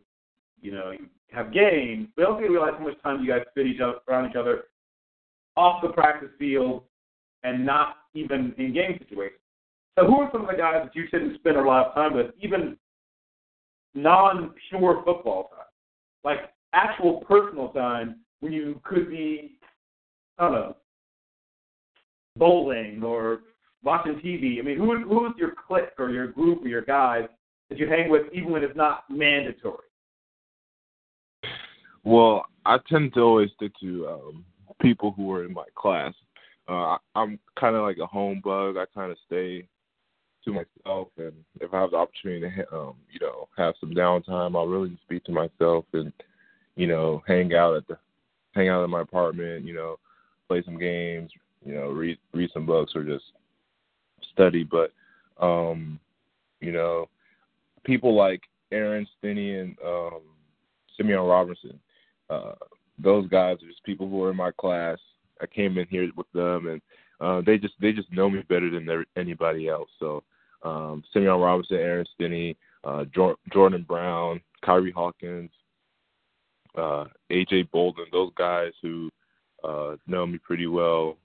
[0.61, 2.09] you know, you have games.
[2.17, 4.65] They don't realize how much time you guys spend each other, around each other
[5.57, 6.83] off the practice field
[7.43, 9.41] and not even in game situations.
[9.99, 12.15] So, who are some of the guys that you to spend a lot of time
[12.15, 12.77] with, even
[13.95, 15.67] non-pure football time,
[16.23, 16.39] like
[16.73, 19.59] actual personal time when you could be,
[20.39, 20.77] I don't know,
[22.39, 23.41] bowling or
[23.83, 24.59] watching TV.
[24.59, 27.29] I mean, who who is your clique or your group or your guys
[27.69, 29.85] that you hang with, even when it's not mandatory?
[32.05, 34.45] Well, I tend to always stick to um,
[34.81, 36.15] people who are in my class.
[36.69, 38.77] Uh, I'm kind of like a home bug.
[38.77, 39.67] I kind of stay
[40.45, 44.57] to myself, and if I have the opportunity to, um, you know, have some downtime,
[44.57, 46.13] I'll really just be to myself and,
[46.77, 47.99] you know, hang out at the,
[48.55, 49.65] hang out in my apartment.
[49.65, 49.97] You know,
[50.47, 51.31] play some games.
[51.65, 53.25] You know, read read some books or just
[54.33, 54.93] study, but
[55.45, 55.99] um,
[56.61, 57.09] you know,
[57.85, 58.41] people like
[58.73, 60.21] Aaron Stinnie and um,
[60.97, 61.79] Simeon Robinson,
[62.31, 62.53] uh,
[62.99, 64.99] those guys are just people who are in my class.
[65.41, 66.83] I came in here with them, and
[67.21, 69.89] uh, they just they just know me better than anybody else.
[69.99, 70.23] So
[70.63, 73.05] um, Simeon Robinson, Aaron Stinnie, uh,
[73.53, 75.51] Jordan Brown, Kyrie Hawkins,
[76.77, 79.11] uh, AJ Bolden, those guys who
[79.65, 81.17] uh, know me pretty well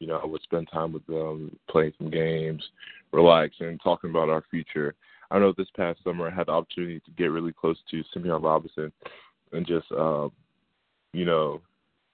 [0.00, 2.64] you know, I would spend time with them, playing some games,
[3.12, 4.94] relaxing, talking about our future.
[5.30, 8.42] I know this past summer I had the opportunity to get really close to Simeon
[8.42, 8.90] Robinson
[9.52, 10.28] and just, uh,
[11.12, 11.60] you know,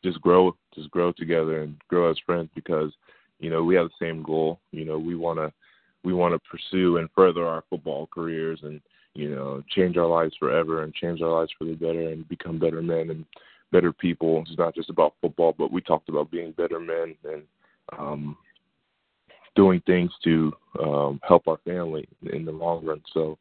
[0.05, 2.93] just grow, just grow together and grow as friends because,
[3.39, 4.61] you know, we have the same goal.
[4.73, 5.53] You know, we want to,
[6.05, 8.81] we want to pursue and further our football careers and,
[9.15, 12.59] you know, change our lives forever and change our lives for the better and become
[12.59, 13.25] better men and
[13.73, 14.45] better people.
[14.47, 17.43] It's not just about football, but we talked about being better men and
[17.99, 18.37] um,
[19.55, 23.03] doing things to um, help our family in the long run.
[23.13, 23.39] So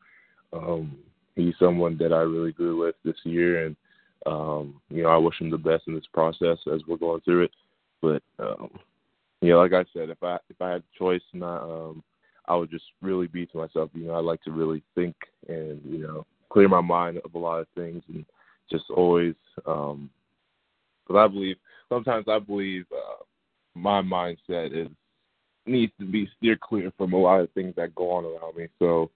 [0.53, 0.97] um,
[1.36, 3.75] he's someone that I really grew with this year, and
[4.25, 7.43] um, you know I wish him the best in this process as we're going through
[7.43, 7.51] it.
[8.01, 8.69] But um,
[9.41, 12.03] know, like I said, if I if I had a choice, not um,
[12.47, 13.89] I would just really be to myself.
[13.93, 15.15] You know, I like to really think
[15.47, 18.25] and you know clear my mind of a lot of things and
[18.71, 19.36] just always.
[19.65, 20.10] um
[21.05, 21.58] Because I believe
[21.89, 22.86] sometimes I believe.
[22.91, 23.23] Uh,
[23.75, 24.89] my mindset is
[25.67, 28.67] needs to be steer clear from a lot of things that go on around me.
[28.79, 29.11] So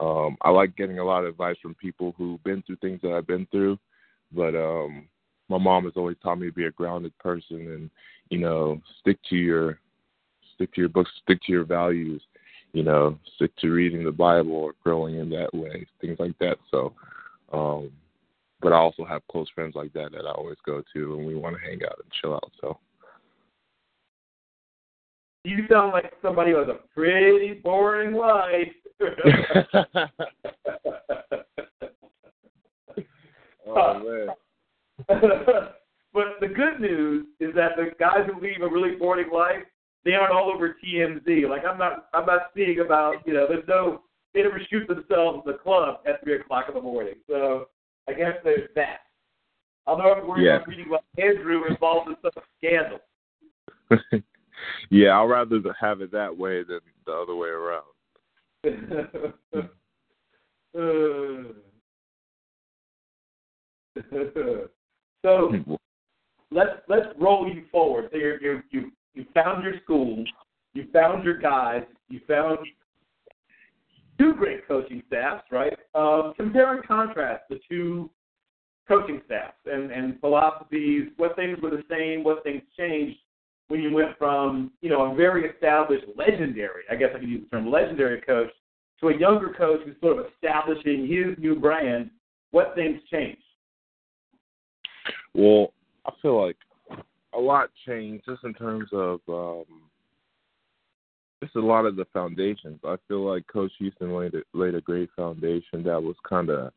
[0.00, 3.12] um, I like getting a lot of advice from people who've been through things that
[3.12, 3.78] I've been through.
[4.32, 5.08] But um,
[5.48, 7.90] my mom has always taught me to be a grounded person and
[8.30, 9.78] you know stick to your
[10.54, 12.22] stick to your books, stick to your values.
[12.72, 16.56] You know, stick to reading the Bible or growing in that way, things like that.
[16.70, 16.92] So,
[17.52, 17.90] um,
[18.60, 21.34] but I also have close friends like that that I always go to, and we
[21.34, 22.52] want to hang out and chill out.
[22.60, 22.78] So.
[25.44, 28.68] You sound like somebody with a pretty boring life.
[33.66, 34.26] oh
[35.08, 39.62] but the good news is that the guys who leave a really boring life,
[40.04, 41.48] they aren't all over TMZ.
[41.48, 44.02] Like I'm not, I'm not seeing about, you know, there's no,
[44.34, 47.14] they never shoot themselves in the club at three o'clock in the morning.
[47.26, 47.68] So
[48.08, 48.98] I guess there's that.
[49.86, 50.56] Although I'm worried yeah.
[50.56, 52.98] about reading about Andrew involved in some scandal.
[54.90, 57.84] yeah, I'd rather have it that way than the other way around.
[65.22, 65.52] so
[66.50, 68.08] let's let's roll you forward.
[68.12, 70.24] So you're, you you you found your school,
[70.74, 72.58] you found your guys, you found
[74.18, 75.76] two great coaching staffs, right?
[75.94, 78.10] Um, compare and contrast the two
[78.86, 83.18] coaching staffs and, and philosophies, what things were the same, what things changed
[83.70, 87.44] when you went from, you know, a very established, legendary, I guess I could use
[87.48, 88.50] the term legendary coach,
[88.98, 92.10] to a younger coach who's sort of establishing his new brand,
[92.50, 93.40] what things changed?
[95.34, 95.72] Well,
[96.04, 96.56] I feel like
[97.32, 99.64] a lot changed just in terms of um,
[101.40, 102.80] it's a lot of the foundations.
[102.84, 106.72] I feel like Coach Houston laid a, laid a great foundation that was kind of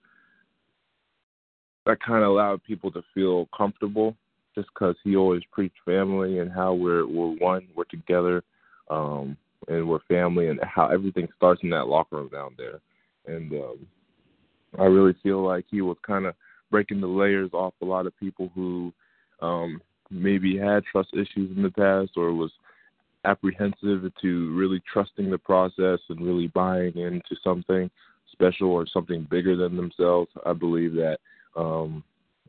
[1.87, 4.15] that kind of allowed people to feel comfortable,
[4.55, 8.43] just because he always preached family and how we're we're one, we're together,
[8.89, 9.37] um,
[9.67, 12.79] and we're family, and how everything starts in that locker room down there.
[13.25, 13.87] And um,
[14.79, 16.35] I really feel like he was kind of
[16.71, 18.91] breaking the layers off a lot of people who
[19.41, 22.51] um, maybe had trust issues in the past or was
[23.25, 27.89] apprehensive to really trusting the process and really buying into something
[28.31, 30.29] special or something bigger than themselves.
[30.45, 31.19] I believe that
[31.55, 32.03] um,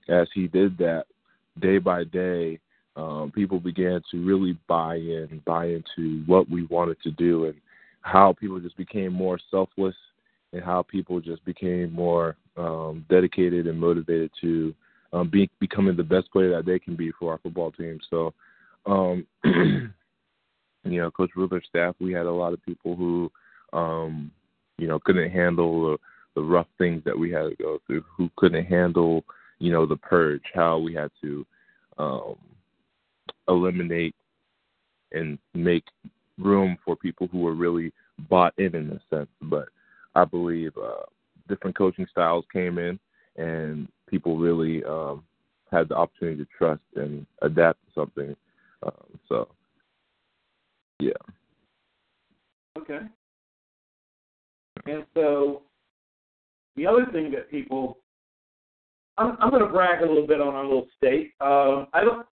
[0.09, 1.05] as he did that
[1.61, 2.59] day by day,
[2.97, 7.55] um, people began to really buy in, buy into what we wanted to do, and
[8.03, 9.97] how people just became more selfless,
[10.53, 14.75] and how people just became more um, dedicated and motivated to
[15.13, 17.99] um, be becoming the best player that they can be for our football team.
[18.11, 18.33] So,
[18.87, 23.31] um, you know, Coach Withers' staff, we had a lot of people who,
[23.73, 24.31] um,
[24.79, 25.99] you know, couldn't handle the,
[26.35, 29.25] the rough things that we had to go through, who couldn't handle,
[29.65, 31.47] you know, the purge, how we had to
[31.97, 32.37] um,
[33.49, 34.15] eliminate
[35.13, 35.85] and make
[36.39, 37.91] room for people who were really
[38.29, 39.31] bought in in a sense.
[39.41, 39.71] But
[40.15, 41.05] I believe uh,
[41.49, 42.99] different coaching styles came in,
[43.37, 45.25] and people really um,
[45.73, 48.37] had the opportunity to trust and adapt to something.
[48.83, 49.49] Um, so
[51.01, 51.13] yeah.
[52.77, 53.01] Okay.
[54.85, 55.63] And so
[56.77, 57.97] the other thing that people,
[59.17, 61.33] I'm, I'm going to brag a little bit on our little state.
[61.41, 62.27] Um, I don't.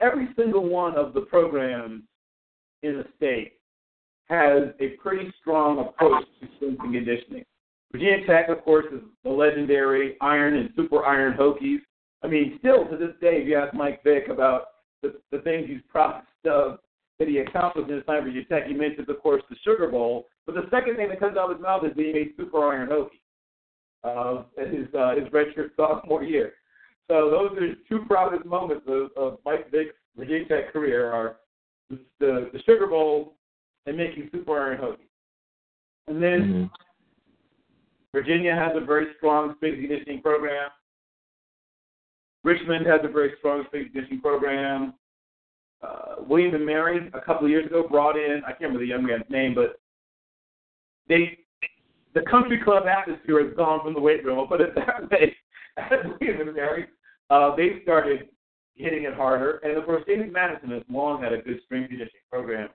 [0.00, 2.02] Every single one of the programs
[2.82, 3.54] in the state
[4.28, 7.44] has a pretty strong approach to strength and conditioning.
[7.90, 11.78] Virginia Tech, of course, is the legendary iron and super iron Hokies.
[12.22, 14.66] I mean, still to this day, if you ask Mike Vick about
[15.02, 16.78] the, the things he's proud of
[17.18, 18.66] that he accomplished in his time for Virginia Tech.
[18.66, 21.56] He mentions, of course, the Sugar Bowl, but the second thing that comes out of
[21.56, 23.20] his mouth is being a super iron Hokie
[24.04, 26.54] uh, his uh, his redshirt sophomore year.
[27.08, 31.36] So those are two proudest moments of, of Mike Vick's Virginia Tech career are
[31.90, 33.34] the, the, Sugar Bowl
[33.86, 35.08] and making super iron Hokie.
[36.06, 36.64] And then mm-hmm.
[38.12, 40.70] Virginia has a very strong strength conditioning program.
[42.44, 44.92] Richmond has a very strong strength conditioning program
[45.82, 48.86] uh, William and Mary a couple of years ago brought in I can't remember the
[48.86, 49.80] young man's name, but
[51.08, 51.38] they
[52.18, 54.38] the country club atmosphere has gone from the weight room.
[54.38, 55.36] I'll put it that way.
[55.76, 55.90] At
[56.20, 56.86] William and Mary,
[57.30, 58.28] uh, they started
[58.74, 62.22] hitting it harder, and of course, David Madison has long had a good strength conditioning
[62.30, 62.68] program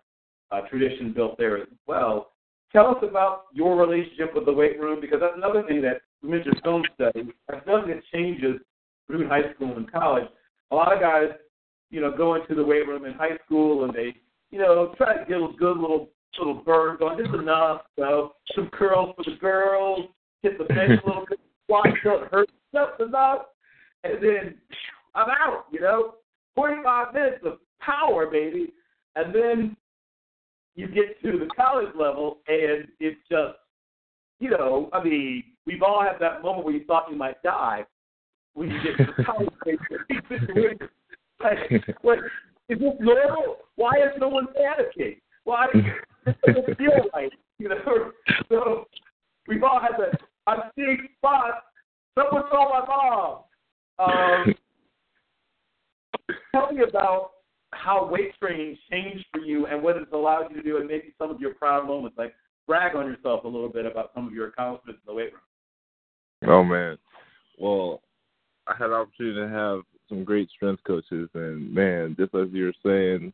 [0.51, 2.31] uh, tradition built there as well.
[2.71, 6.29] Tell us about your relationship with the weight room because that's another thing that we
[6.29, 7.25] mentioned film studies.
[7.51, 8.59] As nothing changes
[9.07, 10.27] through high school and college,
[10.71, 11.29] a lot of guys
[11.93, 14.15] you know, go into the weight room in high school and they,
[14.49, 17.17] you know, try to get a good little little burn going.
[17.17, 20.09] Just enough, so some curls for the girls,
[20.41, 23.41] hit the bench a little bit, squat don't hurt just enough,
[24.03, 24.55] and then
[25.15, 25.65] I'm out.
[25.71, 26.15] You know,
[26.55, 28.73] 45 minutes of power, baby,
[29.15, 29.77] and then
[30.75, 33.57] you get to the college level and it's just,
[34.39, 37.85] you know, I mean, we've all had that moment where you thought you might die
[38.53, 39.49] when you get to the college.
[41.43, 42.19] Like, what,
[42.69, 43.57] is this normal?
[43.75, 45.17] Why is no one panicking?
[45.45, 47.31] Why does it feel right?
[47.59, 48.11] You know,
[48.49, 48.87] so
[49.47, 50.21] we've all had that.
[50.47, 51.57] I'm seeing spots.
[52.17, 54.45] Someone call my mom.
[54.47, 54.55] Um,
[56.53, 57.31] tell me about
[57.71, 61.13] how weight training changed for you and what it's allowed you to do, and maybe
[61.17, 62.17] some of your proud moments.
[62.17, 62.33] Like
[62.67, 66.49] brag on yourself a little bit about some of your accomplishments in the weight room.
[66.51, 66.97] Oh man,
[67.59, 68.01] well,
[68.67, 72.65] I had the opportunity to have some great strength coaches, and man, just as you
[72.65, 73.33] were saying,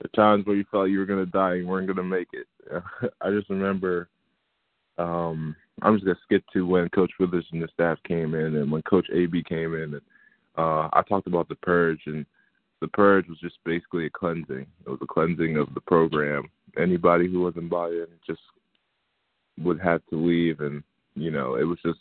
[0.00, 2.46] the times where you felt you were gonna die and weren't gonna make it.
[3.20, 4.08] I just remember.
[4.98, 8.70] Um, I'm just gonna skip to when Coach Withers and the staff came in, and
[8.70, 10.02] when Coach AB came in, and
[10.56, 12.26] uh, I talked about the purge, and
[12.80, 14.66] the purge was just basically a cleansing.
[14.86, 16.50] It was a cleansing of the program.
[16.78, 18.40] Anybody who wasn't bought in just
[19.58, 20.82] would have to leave, and
[21.14, 21.98] you know, it was just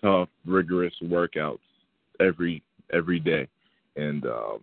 [0.00, 1.58] tough, rigorous workouts
[2.20, 2.62] every
[2.92, 3.48] every day,
[3.96, 4.60] and um,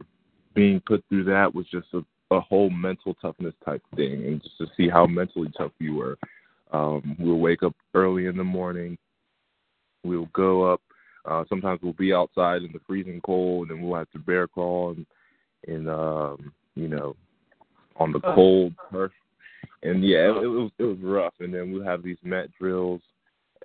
[0.58, 2.02] being put through that was just a,
[2.36, 6.18] a whole mental toughness type thing, and just to see how mentally tough you were.
[6.74, 8.98] Um, we'll wake up early in the morning.
[10.04, 10.82] We'll go up.
[11.26, 14.48] Uh, sometimes we'll be outside in the freezing cold, and then we'll have to bear
[14.48, 15.06] crawl and,
[15.68, 17.16] and um, you know,
[17.98, 19.12] on the cold turf.
[19.84, 21.34] And yeah, it, it was it was rough.
[21.40, 23.02] And then we'll have these mat drills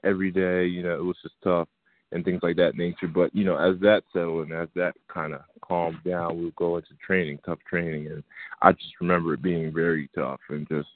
[0.05, 0.66] every day.
[0.66, 1.68] You know, it was just tough
[2.13, 3.09] and things like that nature.
[3.09, 6.57] But you know, as that settled and as that kind of calmed down, we would
[6.57, 8.23] go into training, tough training, and
[8.61, 10.89] I just remember it being very tough and just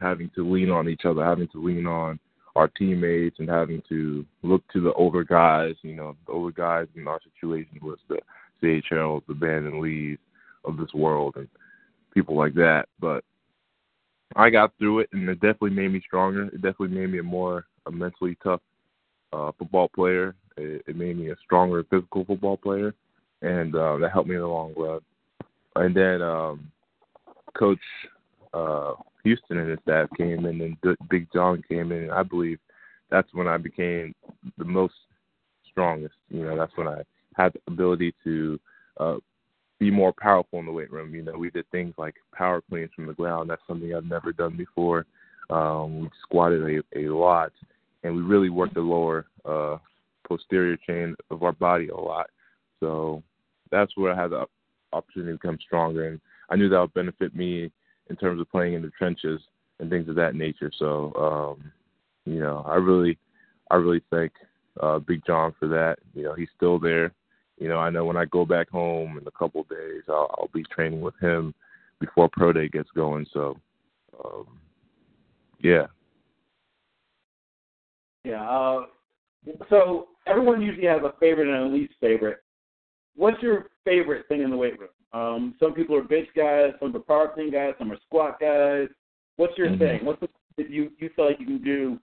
[0.00, 2.18] having to lean on each other, having to lean on
[2.54, 5.74] our teammates, and having to look to the older guys.
[5.82, 8.18] You know, the older guys in our situation was the
[8.60, 8.86] C.H.
[8.90, 10.18] Harold, the Brandon Lees
[10.64, 11.48] of this world, and
[12.12, 12.86] people like that.
[13.00, 13.24] But
[14.36, 16.44] I got through it, and it definitely made me stronger.
[16.44, 18.60] It definitely made me a more a mentally tough
[19.32, 20.34] uh, football player.
[20.56, 22.94] It, it made me a stronger physical football player,
[23.42, 25.00] and uh, that helped me in the long run.
[25.76, 26.70] And then um,
[27.54, 27.78] Coach
[28.52, 28.94] uh,
[29.24, 30.76] Houston and his staff came and
[31.08, 32.04] Big John came in.
[32.04, 32.58] And I believe
[33.10, 34.14] that's when I became
[34.58, 34.94] the most
[35.70, 36.14] strongest.
[36.28, 37.02] You know, that's when I
[37.36, 38.60] had the ability to
[38.98, 39.16] uh,
[39.78, 41.14] be more powerful in the weight room.
[41.14, 43.50] You know, we did things like power cleans from the ground.
[43.50, 45.06] That's something I've never done before.
[45.50, 47.52] Um, we squatted a, a lot,
[48.02, 49.78] and we really worked the lower uh,
[50.26, 52.30] posterior chain of our body a lot.
[52.80, 53.22] So
[53.70, 54.46] that's where I had the
[54.92, 56.20] opportunity to become stronger, and
[56.50, 57.70] I knew that would benefit me
[58.10, 59.40] in terms of playing in the trenches
[59.80, 60.70] and things of that nature.
[60.78, 61.12] So,
[61.60, 61.72] um,
[62.24, 63.18] you know, I really,
[63.70, 64.32] I really thank
[64.80, 65.98] uh, Big John for that.
[66.14, 67.12] You know, he's still there
[67.62, 70.34] you know, I know when I go back home in a couple of days, I'll,
[70.36, 71.54] I'll be training with him
[72.00, 73.24] before pro day gets going.
[73.32, 73.56] So,
[74.24, 74.58] um,
[75.60, 75.86] yeah.
[78.24, 78.42] Yeah.
[78.42, 78.86] Uh,
[79.68, 82.38] so everyone usually has a favorite and a least favorite.
[83.16, 84.88] What's your favorite thing in the weight room?
[85.12, 88.88] Um, some people are bench guys, some are power clean guys, some are squat guys.
[89.36, 89.78] What's your mm-hmm.
[89.78, 90.04] thing?
[90.04, 90.28] What's the
[90.58, 91.98] that you you feel like you can do?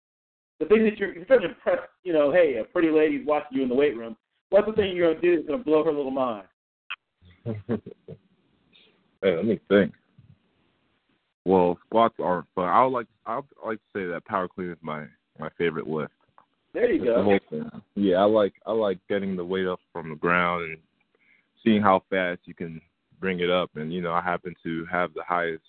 [0.60, 3.58] The thing that you're, you're trying to impress, you know, hey, a pretty lady's watching
[3.58, 4.18] you in the weight room.
[4.50, 6.48] What's the thing you're gonna do that's gonna blow her little mind?
[7.46, 7.78] hey,
[9.24, 9.94] let me think.
[11.46, 12.68] Well, squats aren't fun.
[12.68, 15.06] I would like I would like to say that power clean is my
[15.40, 16.14] my favorite lift.
[16.74, 17.40] There you go.
[17.96, 20.78] Yeah, I like I like getting the weight up from the ground and
[21.64, 22.80] seeing how fast you can
[23.20, 23.72] bring it up.
[23.76, 25.64] And you know, I happen to have the highest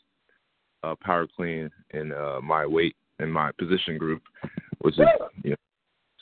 [0.82, 4.22] uh, power clean in uh, my weight in my position group,
[4.80, 5.06] which is
[5.42, 5.56] you know,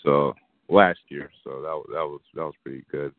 [0.05, 0.35] so
[0.69, 3.13] last year, so that was that was that was pretty good.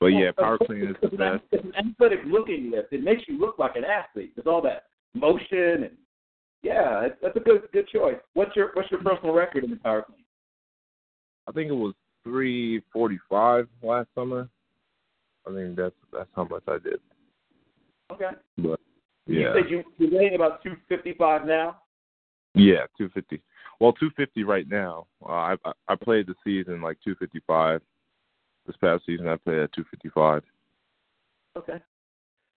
[0.00, 1.42] But yeah, power clean is the best.
[1.50, 2.92] It's an athletic looking lift.
[2.92, 4.32] It makes you look like an athlete.
[4.36, 4.84] There's all that
[5.14, 5.96] motion and
[6.62, 8.16] yeah, that's a good good choice.
[8.34, 10.17] What's your what's your personal record in the power clean?
[11.48, 14.48] I think it was three forty five last summer.
[15.48, 17.00] I think that's that's how much I did.
[18.12, 18.30] Okay.
[18.58, 18.80] But
[19.26, 19.38] yeah.
[19.38, 21.78] You said you you're weighing about two fifty five now.
[22.54, 23.40] Yeah, two fifty.
[23.80, 25.06] Well, 250 right now.
[25.24, 27.80] Uh, I I played the season like 255.
[28.66, 30.42] This past season, I played at 255.
[31.56, 31.80] Okay.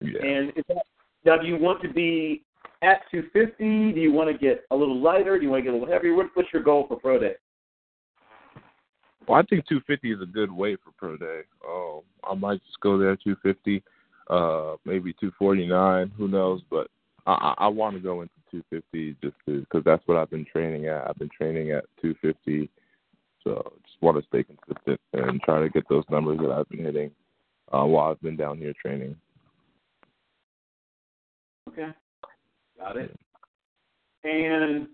[0.01, 0.27] Yeah.
[0.27, 0.83] And that,
[1.25, 2.43] now, do you want to be
[2.83, 3.93] at 250?
[3.93, 5.39] Do you want to get a little lighter?
[5.39, 6.17] Do you want to get a little heavier?
[6.17, 7.35] What, what's your goal for pro day?
[9.31, 11.43] Well, I think 250 is a good weight for pro day.
[11.65, 13.81] Oh, I might just go there 250,
[14.29, 16.11] uh, maybe 249.
[16.19, 16.63] Who knows?
[16.69, 16.89] But
[17.29, 20.89] I, I, I want to go into 250 just because that's what I've been training
[20.89, 21.09] at.
[21.09, 22.69] I've been training at 250,
[23.45, 26.85] so just want to stay consistent and try to get those numbers that I've been
[26.85, 27.13] hitting
[27.71, 29.15] uh, while I've been down here training.
[31.69, 31.91] Okay,
[32.81, 33.17] got it.
[34.25, 34.89] And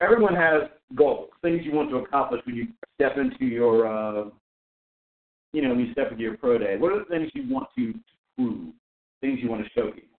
[0.00, 0.62] everyone has
[0.94, 4.24] goals, things you want to accomplish when you step into your, uh,
[5.52, 6.76] you know, when you step into your pro day.
[6.78, 7.94] What are the things you want to
[8.36, 8.72] prove?
[9.20, 10.16] Things you want to show people?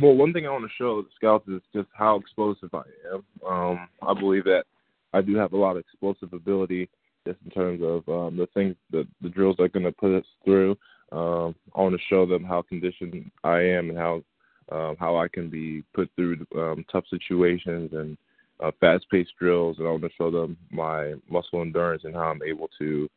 [0.00, 3.24] well, one thing I want to show the scouts is just how explosive I am.
[3.46, 4.64] Um, I believe that
[5.12, 6.88] I do have a lot of explosive ability,
[7.26, 10.24] just in terms of um, the things, the the drills they're going to put us
[10.44, 10.76] through.
[11.12, 14.22] Um, I want to show them how conditioned I am and how
[14.70, 18.16] um, how I can be put through um, tough situations and
[18.60, 22.42] uh, fast-paced drills, and I want to show them my muscle endurance and how I'm
[22.42, 23.08] able to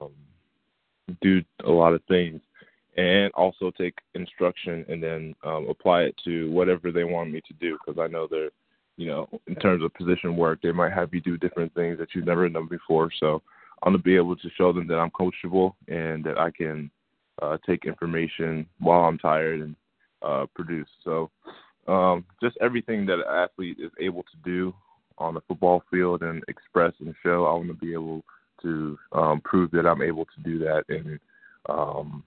[0.00, 0.12] um,
[1.20, 2.40] do a lot of things
[2.96, 7.54] and also take instruction and then um, apply it to whatever they want me to
[7.54, 8.50] do because I know they're,
[8.96, 12.08] you know, in terms of position work, they might have you do different things that
[12.14, 13.10] you've never done before.
[13.18, 13.42] So
[13.82, 16.90] I'm gonna be able to show them that I'm coachable and that I can
[17.42, 19.74] uh, take information while I'm tired and
[20.24, 20.88] uh, produce.
[21.04, 21.30] So
[21.86, 24.74] um, just everything that an athlete is able to do
[25.18, 28.24] on the football field and express and show, I want to be able
[28.62, 31.20] to um, prove that I'm able to do that in
[31.68, 32.24] um,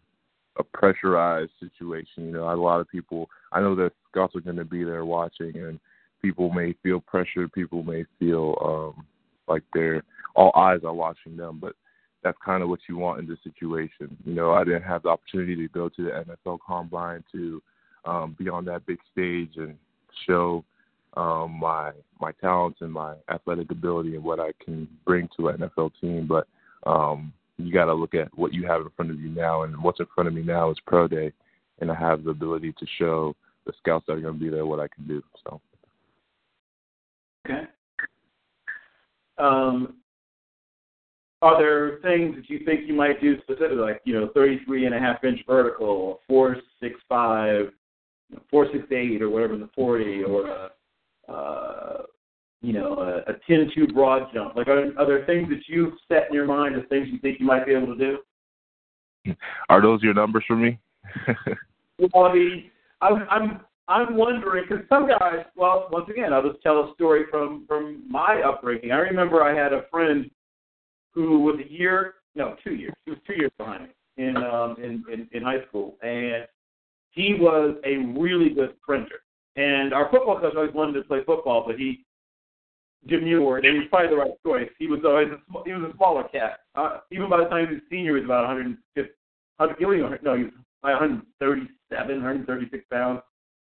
[0.57, 2.25] a pressurized situation.
[2.25, 3.29] You know, a lot of people.
[3.51, 5.79] I know that scouts are going to be there watching, and
[6.21, 7.51] people may feel pressured.
[7.53, 8.55] People may feel
[8.97, 9.05] um,
[9.47, 10.03] like they're
[10.35, 11.73] all eyes are watching them, but
[12.23, 14.15] that's kind of what you want in this situation.
[14.23, 16.09] You know, I didn't have the opportunity to go to the
[16.45, 17.61] NFL Combine to
[18.07, 19.75] um, be on that big stage and
[20.25, 20.63] show
[21.15, 25.57] um, my my talents and my athletic ability and what I can bring to an
[25.57, 26.27] NFL team.
[26.27, 26.47] But
[26.89, 29.81] um, you got to look at what you have in front of you now, and
[29.83, 31.31] what's in front of me now is pro day,
[31.79, 33.35] and I have the ability to show
[33.65, 35.21] the scouts that are going to be there what I can do.
[35.43, 35.59] So.
[37.45, 37.63] Okay.
[39.37, 39.95] Um,
[41.41, 44.95] are there things that you think you might do specifically, like you know, 33 and
[44.95, 47.71] a half inch vertical, four six five,
[48.49, 50.69] four six eight, or whatever in the 40, or a,
[51.31, 52.01] uh,
[52.61, 54.55] you know, a, a 10 2 broad jump?
[54.55, 57.39] Like, are, are there things that you've set in your mind as things you think
[57.39, 59.35] you might be able to do?
[59.69, 60.79] Are those your numbers for me?
[62.13, 62.71] well, I mean,
[63.01, 65.45] I'm I'm I'm wondering because some guys.
[65.55, 68.91] Well, once again, I'll just tell a story from from my upbringing.
[68.91, 70.29] I remember I had a friend
[71.13, 72.93] who was a year, no, two years.
[73.05, 76.47] He was two years behind me in um in in, in high school, and
[77.17, 79.21] he was a really good sprinter.
[79.55, 82.05] And our football coach always wanted to play football, but he
[83.07, 84.69] demurred, and he's probably the right choice.
[84.77, 86.59] He was always a, he was a smaller cat.
[86.75, 89.11] Uh, even by the time he was senior, he was about 150.
[89.59, 90.53] 100, no, he was
[90.83, 93.21] like 137, 136 pounds,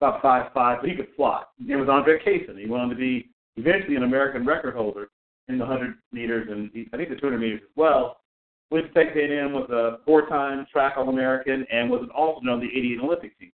[0.01, 1.43] about five five, but he could fly.
[1.57, 2.59] His name was Andre Cason.
[2.59, 5.07] He went on to be eventually an American record holder
[5.47, 8.17] in the 100 meters and he, I think the 200 meters as well.
[8.73, 13.39] To Texas A&M was a four-time track All-American and was also on the 88 Olympic
[13.39, 13.51] team.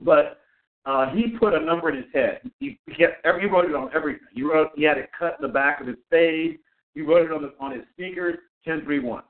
[0.00, 0.40] But
[0.84, 2.40] uh, he put a number in his head.
[2.58, 4.26] He, he, every, he wrote it on everything.
[4.32, 6.58] He wrote he had it cut in the back of his fade.
[6.94, 8.38] He wrote it on the, on his sneakers.
[8.64, 9.22] 1031.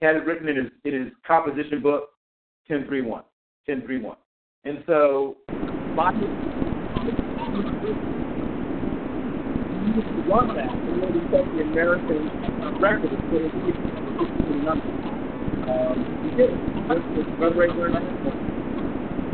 [0.00, 2.10] He had it written in his in his composition book.
[2.66, 3.22] 1031.
[3.66, 4.16] 1031.
[4.64, 5.36] And so
[5.94, 6.12] my
[10.28, 14.01] run that and then we set the American record.
[14.12, 16.52] Um, we did.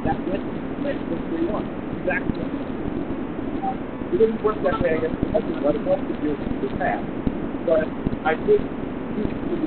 [0.04, 0.16] That
[1.28, 1.66] 3 1.
[1.98, 2.44] Exactly.
[4.08, 7.04] It didn't work that way against the other what it was to do the past.
[7.66, 7.84] But
[8.24, 8.62] I did
[9.18, 9.58] choose to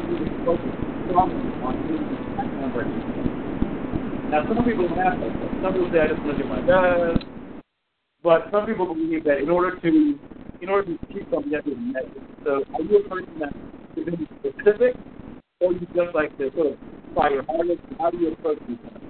[1.08, 2.08] strongly on doing
[2.38, 2.88] that number.
[4.32, 5.32] Now, some people have that.
[5.62, 7.28] Some people say, I just want to do my best.
[8.24, 10.20] But some people believe that in order to
[10.62, 12.22] in order to keep something, you have to measure.
[12.46, 13.52] So are you a person that
[13.98, 14.96] is going to be specific,
[15.60, 16.78] or you just like to sort of
[17.14, 17.82] try your hardest?
[17.98, 19.02] How do you approach these things?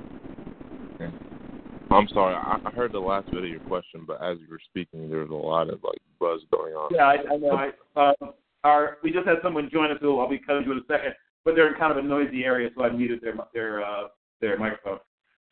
[1.92, 4.62] I'm sorry, I, I heard the last bit of your question, but as you were
[4.64, 6.90] speaking, there was a lot of like buzz going on.
[6.94, 7.52] Yeah, I, I know.
[7.52, 8.32] I, uh,
[8.64, 11.14] our we just had someone join us who I'll be cutting to in a second,
[11.44, 14.08] but they're in kind of a noisy area, so I muted their their uh,
[14.40, 15.00] their microphone.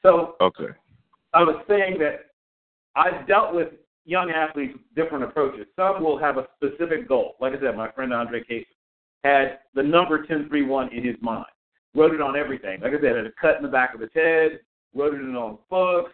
[0.01, 0.73] So okay,
[1.33, 2.27] I was saying that
[2.95, 3.69] I've dealt with
[4.05, 5.67] young athletes with different approaches.
[5.75, 7.35] Some will have a specific goal.
[7.41, 8.65] Like I said, my friend Andre Case
[9.23, 11.45] had the number 1031 in his mind,
[11.95, 12.81] wrote it on everything.
[12.81, 14.59] Like I said, had a cut in the back of his head,
[14.95, 16.11] wrote it in all books,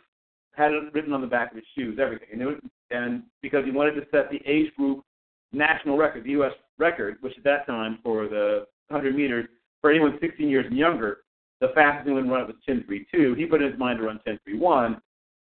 [0.56, 2.30] had it written on the back of his shoes, everything.
[2.32, 2.56] And, was,
[2.92, 5.04] and because he wanted to set the age group
[5.52, 6.54] national record, the U.S.
[6.78, 9.48] record, which at that time for the 100 meters,
[9.82, 11.20] for anyone 16 years and younger,
[11.62, 13.38] the fastest anyone run it was 10.32.
[13.38, 15.00] He put in his mind to run 10.31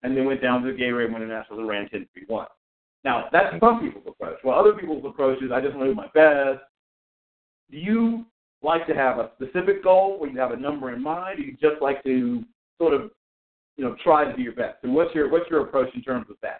[0.03, 2.47] and then went down to the Gatorade Winter Nationals and ran 10.31.
[3.05, 4.39] Now, that's some people's approach.
[4.45, 6.63] Well, other people's approach is I just want to do my best.
[7.71, 8.25] Do you
[8.63, 11.53] like to have a specific goal where you have a number in mind, or you
[11.53, 12.43] just like to
[12.79, 13.11] sort of,
[13.77, 14.79] you know, try to do your best?
[14.83, 16.59] And what's your what's your approach in terms of that?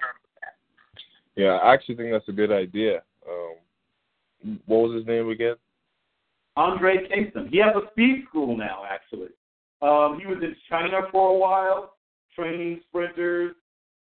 [1.37, 3.03] Yeah, I actually think that's a good idea.
[3.29, 5.57] Um, what was his name again?
[6.57, 7.49] Andre Cason.
[7.51, 9.31] He has a speed school now, actually.
[9.83, 11.95] Um, he was in China for a while,
[12.35, 13.55] training sprinters,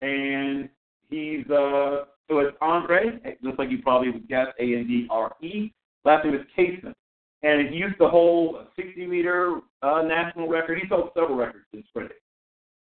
[0.01, 0.69] and
[1.09, 5.33] he's uh so it's Andre, just like you probably would guess, A N D R
[5.41, 5.71] E.
[6.07, 6.93] Last name is Cason.
[7.43, 10.79] And he used to hold a 60 meter uh, national record.
[10.79, 12.17] He's held several records in sprinting.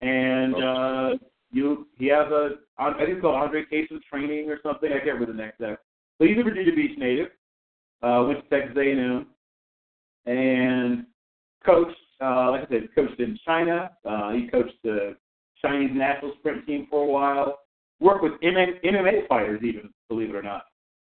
[0.01, 1.09] And uh,
[1.51, 4.89] you, he has a, I think it's called Andre Cason Training or something.
[4.91, 5.80] I can't remember the next step.
[6.19, 7.30] But he's a Virginia Beach native.
[8.03, 9.26] Uh, went to Texas A&M
[10.28, 11.05] and
[11.65, 11.97] coached.
[12.21, 13.89] Uh, like I said, coached in China.
[14.07, 15.17] Uh, he coached the
[15.61, 17.57] Chinese national sprint team for a while.
[17.99, 20.65] Worked with MMA fighters, even believe it or not.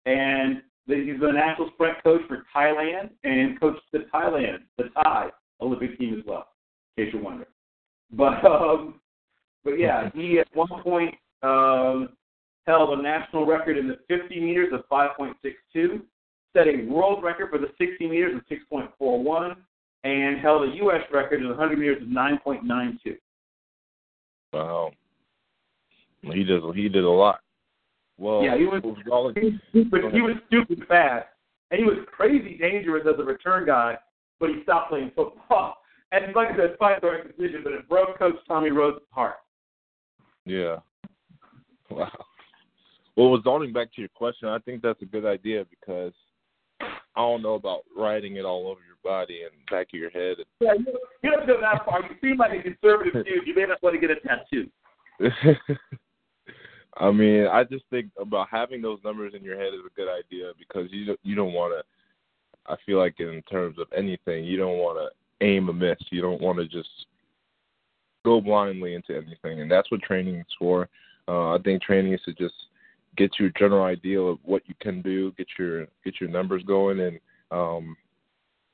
[0.05, 5.29] And he's the national sprint coach for Thailand and coached the Thailand, the Thai
[5.61, 6.47] Olympic team as well.
[6.97, 7.47] In case you're wondering.
[8.11, 8.99] But um,
[9.63, 12.09] but yeah, he at one point um,
[12.67, 16.01] held a national record in the 50 meters of 5.62,
[16.53, 18.57] set a world record for the 60 meters of
[18.99, 19.55] 6.41,
[20.03, 21.01] and held a U.S.
[21.11, 23.17] record in the 100 meters of 9.92.
[24.53, 24.91] Wow.
[26.21, 26.61] He does.
[26.75, 27.39] He did a lot.
[28.21, 30.13] Well, yeah, he was, was he was stupid.
[30.13, 31.25] He was stupid fast,
[31.71, 33.97] and he was crazy dangerous as a return guy.
[34.39, 35.77] But he stopped playing football.
[36.13, 39.37] And like I said, fight the right decision, but it broke Coach Tommy Rhodes' heart.
[40.45, 40.77] Yeah.
[41.89, 42.11] Wow.
[43.17, 46.13] Well, zoning back to your question, I think that's a good idea because
[46.81, 50.37] I don't know about writing it all over your body and back of your head.
[50.61, 52.01] Yeah, you, you don't go that far.
[52.01, 53.45] You seem like a conservative dude.
[53.45, 54.69] You may not want to get a tattoo.
[56.97, 60.09] I mean, I just think about having those numbers in your head is a good
[60.09, 62.71] idea because you you don't want to.
[62.71, 65.97] I feel like in terms of anything, you don't want to aim a miss.
[66.11, 66.89] You don't want to just
[68.23, 70.89] go blindly into anything, and that's what training is for.
[71.27, 72.55] Uh, I think training is to just
[73.17, 76.99] get your general idea of what you can do, get your get your numbers going,
[76.99, 77.19] and
[77.51, 77.95] um,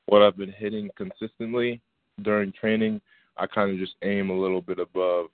[0.06, 1.80] what I've been hitting consistently
[2.22, 3.00] during training,
[3.36, 5.26] I kind of just aim a little bit above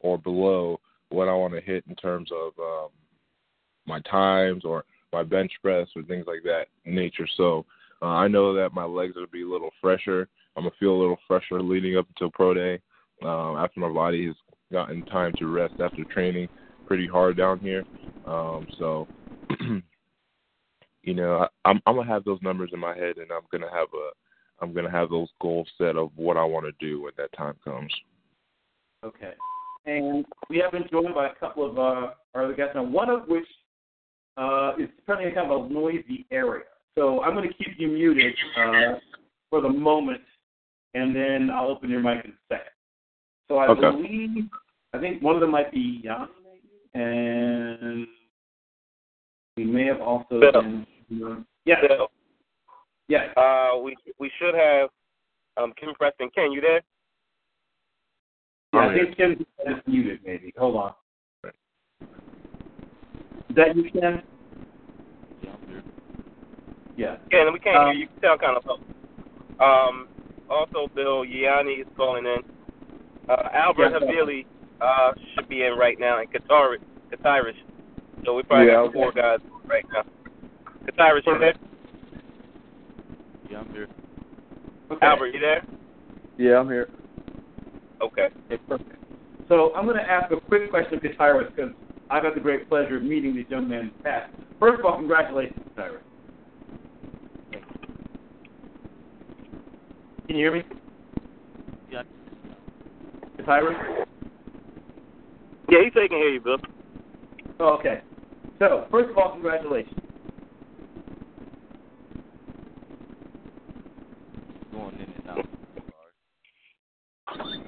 [0.00, 0.80] or below
[1.12, 2.88] what I want to hit in terms of um,
[3.86, 7.28] my times or my bench press or things like that nature.
[7.36, 7.64] So
[8.00, 10.28] uh, I know that my legs will be a little fresher.
[10.56, 12.80] I'm gonna feel a little fresher leading up until pro day
[13.22, 14.36] um, after my body has
[14.70, 16.48] gotten time to rest after training
[16.86, 17.84] pretty hard down here.
[18.24, 19.08] Um, so,
[21.02, 23.70] you know, I, I'm, I'm gonna have those numbers in my head, and I'm gonna
[23.72, 24.10] have a,
[24.62, 27.54] I'm gonna have those goals set of what I want to do when that time
[27.64, 27.92] comes.
[29.04, 29.32] Okay.
[29.84, 33.10] And we have been joined by a couple of uh, our other guests, now one
[33.10, 33.46] of which
[34.36, 36.64] uh, is currently in kind of a noisy area.
[36.96, 38.94] So I'm going to keep you muted uh,
[39.50, 40.20] for the moment,
[40.94, 42.70] and then I'll open your mic in a second.
[43.48, 43.80] So I Okay.
[43.90, 44.44] believe,
[44.92, 46.28] I think one of them might be Yanni,
[46.94, 48.06] and
[49.56, 50.52] we may have also Bill.
[50.62, 50.86] been.
[51.64, 52.08] yeah, Bill,
[53.08, 53.36] Yes.
[53.36, 54.90] uh, we we should have
[55.56, 56.30] um, Ken Preston.
[56.34, 56.82] Ken, you there?
[58.72, 60.52] Yeah, Oh, I think Ken is muted, maybe.
[60.56, 60.92] Hold on.
[61.44, 61.52] Is
[63.56, 64.22] that you, Ken?
[66.96, 67.16] Yeah.
[67.30, 68.00] Ken, we can't Um, hear you.
[68.00, 69.64] You can sound kind of low.
[69.64, 70.08] Um,
[70.48, 72.40] also, Bill Yanni is calling in.
[73.28, 74.06] Uh, Albert Yes, sir.
[74.06, 74.46] Havili
[74.80, 76.76] uh, should be in right now, and Qatar,
[77.12, 77.54] Qatarish.
[78.24, 80.02] So we probably Yeah, got four guys right now.
[80.88, 81.54] Qatarish, you there?
[83.50, 83.88] Yeah, I'm here.
[84.90, 85.06] Okay.
[85.06, 85.64] Albert, you there?
[86.36, 86.88] Yeah, I'm here.
[88.02, 88.28] Okay.
[88.50, 88.98] Okay, perfect.
[89.48, 91.72] So I'm going to ask a quick question to Tyrus because
[92.10, 94.30] I've had the great pleasure of meeting this young man in the past.
[94.58, 96.02] First of all, congratulations, Tyrus.
[97.52, 97.62] Can
[100.28, 100.62] you hear me?
[101.90, 102.02] Yeah.
[103.44, 103.76] Tyrus?
[105.68, 106.56] Yeah, he said he can hear you, Bill.
[107.60, 108.00] Oh, okay.
[108.58, 109.94] So, first of all, congratulations.
[114.72, 115.46] Going in and out.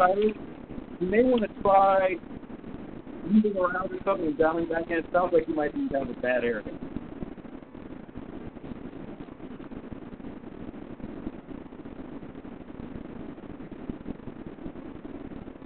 [0.00, 0.34] Tyrus,
[0.98, 2.16] you may want to try
[3.26, 4.96] moving around or something and dialing back in.
[4.96, 6.64] It sounds like you might be down a bad area.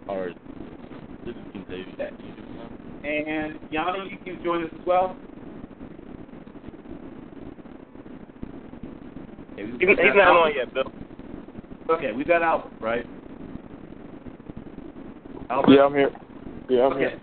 [0.09, 0.37] All right.
[1.25, 1.97] This is David.
[1.97, 2.69] Can you hear me now?
[3.05, 5.17] And Yanni, you can join us as well.
[9.53, 10.91] Okay, He's, he's not on yet, Bill.
[11.89, 13.07] Okay, we got Albert, right?
[15.51, 15.73] Albert?
[15.73, 16.11] Yeah, I'm here.
[16.69, 17.15] Yeah, I'm Okay.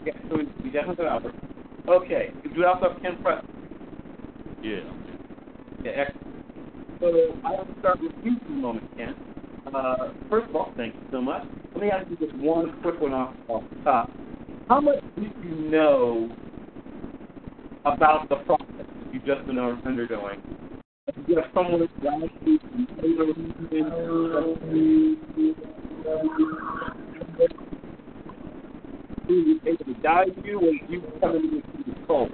[0.00, 1.34] Okay, so we, we definitely got Albert.
[1.88, 3.46] Okay, we do also have Ken Preston.
[4.62, 5.16] Yeah, I'm here.
[5.84, 6.26] Yeah, excellent.
[7.00, 7.06] So
[7.44, 9.14] I want to start with you for a moment, Ken.
[9.72, 11.46] Uh, first of all, thank you so much.
[11.74, 14.10] Let me ask you just one quick one off, off the top.
[14.68, 16.30] How much do you know
[17.84, 20.40] about the process that you've just been undergoing?
[21.06, 22.70] Do you have someone around you
[29.26, 32.30] who is able to guide you, or you come into this cold?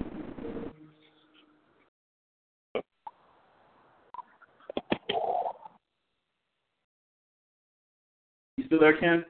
[8.57, 9.25] You still there, Ken?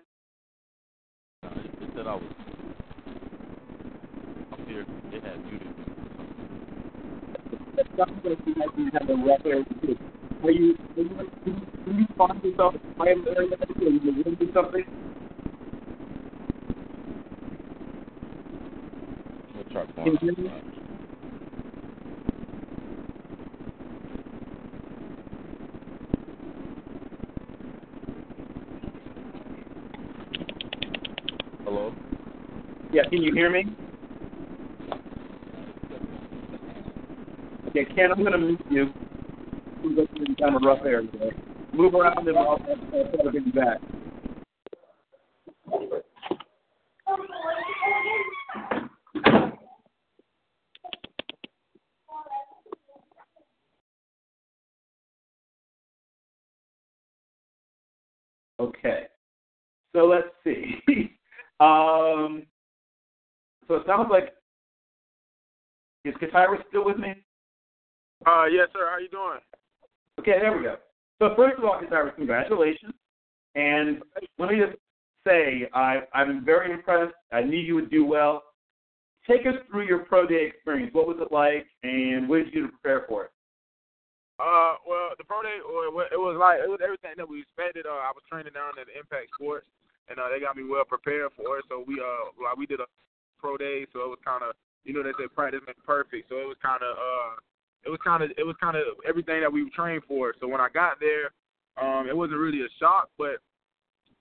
[1.43, 2.23] Uh, it, said I was.
[4.53, 4.87] I'm here.
[5.13, 5.85] It had muted me.
[7.77, 9.25] That you might be having a
[9.83, 9.97] too.
[10.45, 11.09] Are you, are you,
[11.45, 12.81] can you, find yourself in
[13.27, 13.57] area
[14.05, 14.85] the room or something?
[19.75, 20.51] I'm gonna Can you hear me?
[31.65, 31.95] Hello.
[32.93, 33.65] Yeah, can you hear me?
[37.69, 38.93] Okay, Ken, I'm going to move you.
[39.83, 41.33] We're going to be kind of rough area there.
[41.75, 42.59] Move around and I'll, I'll
[43.25, 43.81] to get you back.
[58.59, 59.07] Okay.
[59.95, 60.81] So let's see.
[61.67, 62.47] Um,
[63.69, 64.33] So it sounds like
[66.05, 67.15] is Katira still with me?
[68.25, 68.87] Uh, yes, sir.
[68.87, 69.41] How are you doing?
[70.21, 70.77] Okay, there we go.
[71.19, 72.95] So first of all, Katira, congratulations.
[73.57, 74.03] And
[74.39, 74.79] let me just
[75.27, 77.15] say, I, I'm very impressed.
[77.33, 78.43] I knew you would do well.
[79.29, 80.95] Take us through your pro day experience.
[80.95, 83.31] What was it like, and what did you do to prepare for it?
[84.39, 87.87] Uh, well, the pro day, it was like it was everything that we expected.
[87.87, 89.67] Uh, I was training down at Impact Sports,
[90.09, 91.65] and uh, they got me well prepared for it.
[91.69, 92.89] So we uh, like we did a
[93.39, 94.55] pro day, so it was kind of,
[94.85, 96.29] you know, they said practice makes perfect.
[96.29, 97.37] So it was kind of, uh,
[97.85, 100.33] it was kind of, it was kind of everything that we trained for.
[100.41, 101.35] So when I got there,
[101.77, 103.43] um, it wasn't really a shock, but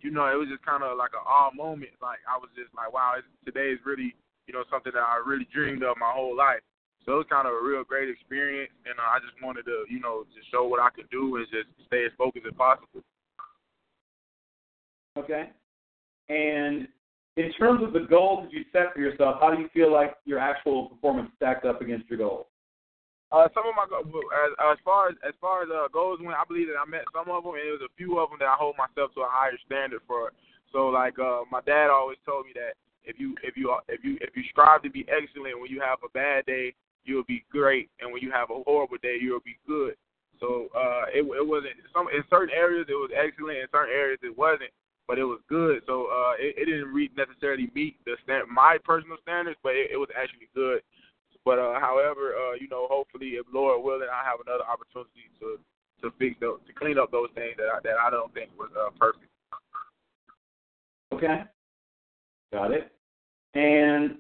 [0.04, 1.96] you know, it was just kind of like an awe moment.
[2.02, 3.16] Like I was just like, wow,
[3.46, 4.14] today is really
[4.48, 6.62] you know, something that I really dreamed of my whole life.
[7.06, 9.86] So it was kind of a real great experience, and uh, I just wanted to,
[9.90, 13.06] you know, just show what I could do and just stay as focused as possible.
[15.18, 15.50] Okay.
[16.30, 16.88] And
[17.38, 20.16] in terms of the goals that you set for yourself, how do you feel like
[20.26, 22.48] your actual performance stacked up against your goals?
[23.32, 26.46] Uh, some of my as, as far as as far as uh, goals went, I
[26.48, 28.48] believe that I met some of them, and it was a few of them that
[28.48, 30.32] I hold myself to a higher standard for.
[30.72, 34.18] So, like uh, my dad always told me that if you if you if you
[34.22, 36.74] if you strive to be excellent when you have a bad day,
[37.04, 39.96] you'll be great, and when you have a horrible day, you'll be good.
[40.40, 44.20] So uh, it it wasn't some in certain areas it was excellent, in certain areas
[44.22, 44.72] it wasn't,
[45.08, 45.82] but it was good.
[45.86, 49.92] So uh, it, it didn't re- necessarily meet the stand, my personal standards, but it,
[49.92, 50.82] it was actually good.
[51.44, 55.60] But uh, however, uh, you know, hopefully, if Lord willing, I have another opportunity to
[56.02, 58.70] to fix those, to clean up those things that I, that I don't think was
[58.76, 59.32] uh, perfect.
[61.14, 61.44] Okay,
[62.52, 62.92] got it
[63.56, 64.16] and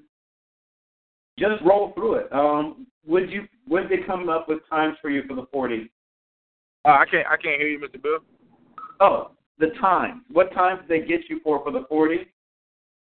[1.37, 2.33] just roll through it.
[2.33, 5.91] Um, would you would they come up with times for you for the forty?
[6.85, 8.01] Uh, I can't I can't hear you, Mr.
[8.01, 8.19] Bill.
[8.99, 10.25] Oh, the time.
[10.31, 12.27] What time did they get you for for the forty?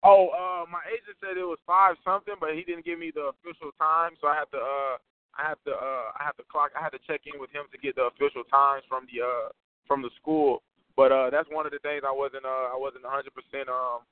[0.04, 3.30] Oh, uh, my agent said it was five something, but he didn't give me the
[3.30, 4.96] official time, so I had to uh
[5.38, 7.70] I have to uh I have to clock I had to check in with him
[7.70, 9.48] to get the official times from the uh
[9.86, 10.62] from the school.
[10.96, 13.68] But uh that's one of the things I wasn't uh I wasn't a hundred percent
[13.68, 14.04] um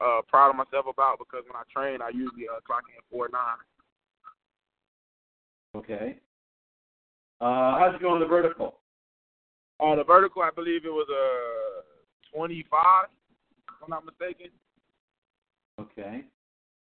[0.00, 3.28] uh, proud of myself about because when I train, I usually uh, clock in four
[3.32, 3.62] nine.
[5.76, 6.18] Okay.
[7.40, 8.78] Uh, how'd you go on the vertical?
[9.84, 12.72] On the vertical, I believe it was a uh, 25,
[13.04, 14.46] if I'm not mistaken.
[15.78, 16.22] Okay.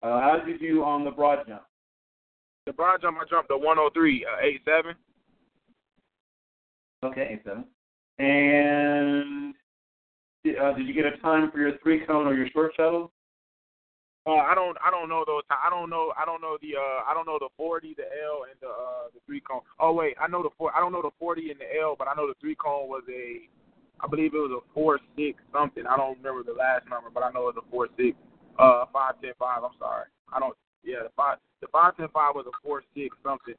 [0.02, 1.64] Uh, how did you do on the broad jump?
[2.64, 4.94] The broad jump, I jumped a 103, uh, 87.
[7.04, 7.64] Okay, 87.
[8.18, 9.54] And
[10.58, 13.12] uh, did you get a time for your three cone or your short shuttle?
[14.28, 14.76] Uh, I don't.
[14.84, 15.40] I don't know those.
[15.48, 16.12] I don't know.
[16.12, 16.76] I don't know the.
[16.76, 19.62] Uh, I don't know the forty, the L, and the uh, the three cone.
[19.80, 20.70] Oh wait, I know the four.
[20.76, 23.02] I don't know the forty and the L, but I know the three cone was
[23.08, 23.48] a.
[24.04, 25.86] I believe it was a four six something.
[25.86, 28.18] I don't remember the last number, but I know it was a four six.
[28.58, 29.64] Uh, five ten five.
[29.64, 30.04] I'm sorry.
[30.30, 30.54] I don't.
[30.84, 31.38] Yeah, the five.
[31.62, 33.54] The five ten five was a four six something.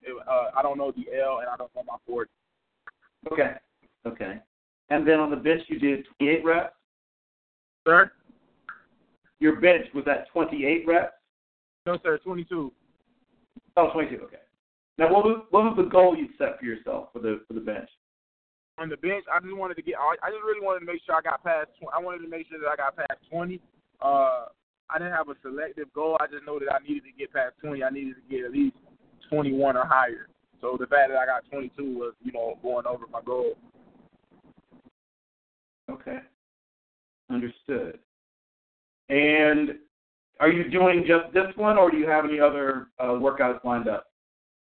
[0.00, 2.30] It, uh, I don't know the L, and I don't know my forty.
[3.30, 3.52] Okay.
[4.06, 4.40] Okay.
[4.88, 6.74] And then on the bench, you did 28 reps?
[7.86, 8.12] Sir?
[9.40, 11.12] Your bench was at 28 reps?
[11.86, 12.72] No, sir, 22.
[13.76, 14.36] Oh, 22, okay.
[14.96, 17.60] Now, what was, what was the goal you set for yourself for the for the
[17.60, 17.90] bench?
[18.78, 19.96] On the bench, I just wanted to get.
[19.98, 21.70] I just really wanted to make sure I got past.
[21.92, 23.60] I wanted to make sure that I got past 20.
[24.00, 24.46] Uh,
[24.90, 26.16] I didn't have a selective goal.
[26.20, 27.82] I just know that I needed to get past 20.
[27.82, 28.76] I needed to get at least
[29.30, 30.28] 21 or higher.
[30.60, 33.54] So the fact that I got 22 was, you know, going over my goal.
[35.90, 36.18] Okay.
[37.30, 37.98] Understood.
[39.08, 39.78] And
[40.40, 43.88] are you doing just this one, or do you have any other uh, workouts lined
[43.88, 44.06] up?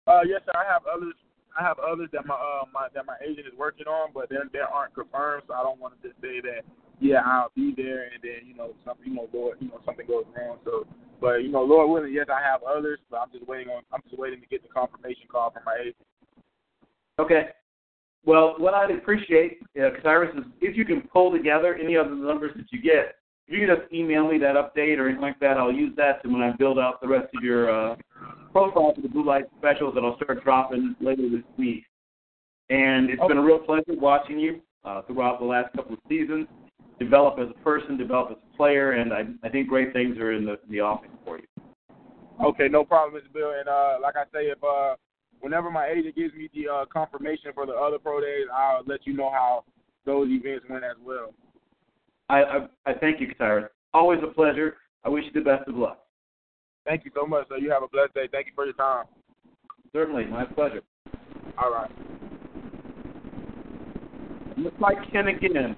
[0.08, 0.52] Uh, yes, sir.
[0.56, 1.14] I have others.
[1.58, 4.38] I have others that my uh my that my agent is working on, but they
[4.52, 6.66] they aren't confirmed, so I don't want to just say that.
[7.00, 10.08] Yeah, I'll be there, and then you know something you know Lord you know something
[10.08, 10.58] goes wrong.
[10.66, 10.88] So,
[11.22, 14.02] but you know Lord willing, yes, I have others, but I'm just waiting on I'm
[14.10, 15.96] just waiting to get the confirmation call from my agent.
[17.20, 17.50] Okay.
[18.26, 22.16] Well, what I'd appreciate, uh, Cyrus, is if you can pull together any of the
[22.16, 23.16] numbers that you get.
[23.48, 26.30] You could just email me that update or anything like that, I'll use that to
[26.30, 27.96] when I build out the rest of your uh,
[28.52, 31.84] profile for the Blue Light specials that I'll start dropping later this week.
[32.70, 33.28] And it's okay.
[33.28, 36.48] been a real pleasure watching you uh, throughout the last couple of seasons
[37.00, 40.32] develop as a person, develop as a player, and I, I think great things are
[40.32, 41.48] in the, the offing for you.
[42.44, 43.34] Okay, no problem, Mr.
[43.34, 43.54] Bill.
[43.58, 44.96] And uh, like I say, if uh,
[45.39, 49.06] whenever my agent gives me the uh, confirmation for the other pro days, I'll let
[49.06, 49.64] you know how
[50.06, 51.34] those events went as well.
[52.34, 53.70] I I, I thank you, Cyrus.
[53.94, 54.78] Always a pleasure.
[55.04, 56.00] I wish you the best of luck.
[56.86, 57.48] Thank you so much.
[57.50, 58.28] So you have a blessed day.
[58.32, 59.06] Thank you for your time.
[59.94, 60.82] Certainly, my pleasure.
[61.62, 61.92] All right.
[64.52, 65.76] It looks like Ken again.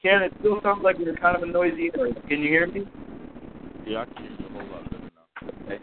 [0.00, 2.14] Ken, it still sounds like we're kind of a noisy area.
[2.28, 2.82] Can you hear me?
[3.86, 5.10] Yeah, I can hear you a whole lot better
[5.68, 5.76] now.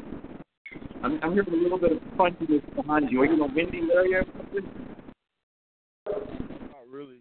[1.04, 3.22] I'm, I'm hearing a little bit of crunchiness behind you.
[3.22, 4.70] Are you in a windy area or something?
[6.06, 7.20] Not really.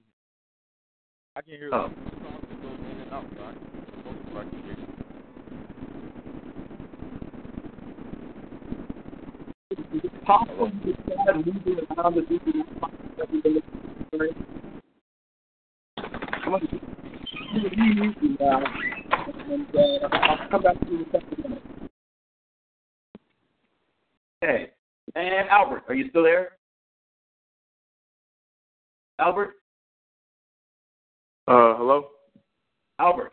[1.35, 1.89] I can hear Oh.
[1.89, 2.42] that
[3.13, 3.61] goes in and out, so I can,
[4.05, 4.77] most of it I can hear.
[9.71, 12.53] Is it possible to try moving around the people
[16.45, 16.69] I'm going to
[17.69, 18.59] leave you now,
[19.51, 21.59] and uh, I'll come back to you in a second.
[24.43, 24.71] Okay.
[25.15, 26.53] And Albert, are you still there?
[29.19, 29.55] Albert?
[31.47, 32.09] Uh, hello.
[33.03, 33.33] Albert?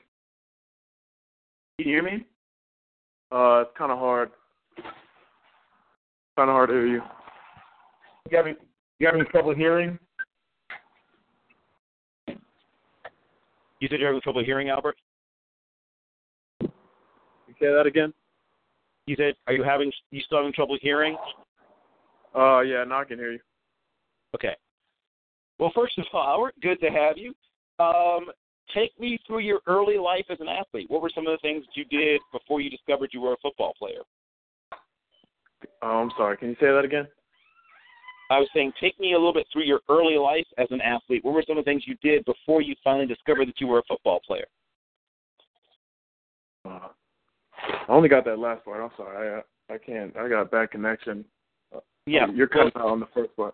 [1.78, 2.26] Can you hear me?
[3.32, 4.32] Uh, it's kind of hard.
[6.36, 7.02] Kind of hard to hear you.
[8.32, 8.56] You having
[8.98, 10.00] you having trouble hearing?
[12.28, 14.96] You said you're having trouble hearing, Albert.
[16.62, 16.70] You
[17.62, 18.12] say that again?
[19.06, 21.16] You said, are you having you still having trouble hearing?
[22.36, 23.40] Uh, yeah, now I can hear you.
[24.34, 24.56] Okay.
[25.60, 27.36] Well, first of all, Albert, good to have you.
[27.80, 28.32] Um,
[28.74, 30.90] take me through your early life as an athlete.
[30.90, 33.74] What were some of the things you did before you discovered you were a football
[33.78, 34.02] player?
[35.82, 36.38] Oh, I'm sorry.
[36.38, 37.08] Can you say that again?
[38.32, 41.26] I was saying, take me a little bit through your early life as an athlete.
[41.26, 43.80] What were some of the things you did before you finally discovered that you were
[43.80, 44.46] a football player?
[46.64, 46.90] Uh,
[47.88, 48.82] I only got that last part.
[48.82, 49.42] I'm sorry.
[49.42, 50.16] I I can't.
[50.18, 51.24] I got bad connection.
[52.06, 53.54] Yeah, You're cutting out on the first part.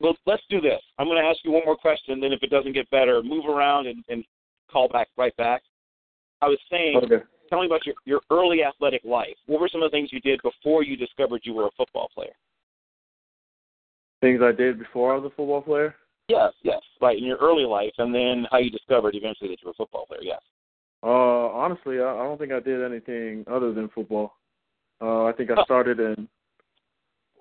[0.00, 0.80] Well, let's do this.
[0.98, 2.20] I'm going to ask you one more question.
[2.20, 4.24] Then, if it doesn't get better, move around and, and
[4.70, 5.62] call back right back.
[6.42, 7.24] I was saying, Okay.
[7.48, 9.36] tell me about your, your early athletic life.
[9.46, 12.10] What were some of the things you did before you discovered you were a football
[12.14, 12.34] player?
[14.20, 15.94] Things I did before I was a football player.
[16.28, 17.18] Yes, yes, right.
[17.18, 20.06] In your early life, and then how you discovered eventually that you were a football
[20.06, 20.22] player.
[20.22, 20.40] Yes.
[21.02, 21.06] Uh,
[21.52, 24.32] honestly, I, I don't think I did anything other than football.
[25.02, 26.26] Uh, I think I started in,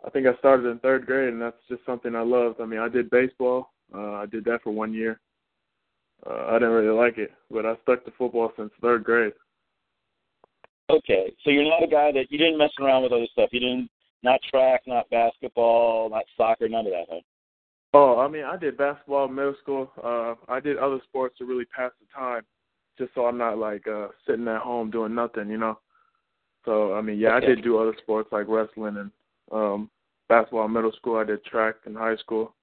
[0.05, 2.59] I think I started in third grade, and that's just something I loved.
[2.59, 3.71] I mean, I did baseball.
[3.93, 5.19] Uh, I did that for one year.
[6.25, 9.33] Uh, I didn't really like it, but I stuck to football since third grade.
[10.89, 13.49] Okay, so you're not a guy that you didn't mess around with other stuff.
[13.51, 13.89] You didn't
[14.21, 17.05] not track, not basketball, not soccer, none of that.
[17.09, 17.21] Huh?
[17.93, 19.91] Oh, I mean, I did basketball in middle school.
[20.03, 22.43] Uh, I did other sports to really pass the time,
[22.97, 25.79] just so I'm not like uh sitting at home doing nothing, you know.
[26.65, 27.45] So I mean, yeah, Okay.
[27.45, 29.11] I did do other sports like wrestling and
[29.51, 29.89] um
[30.29, 31.17] basketball in middle school.
[31.17, 32.53] I did track in high school.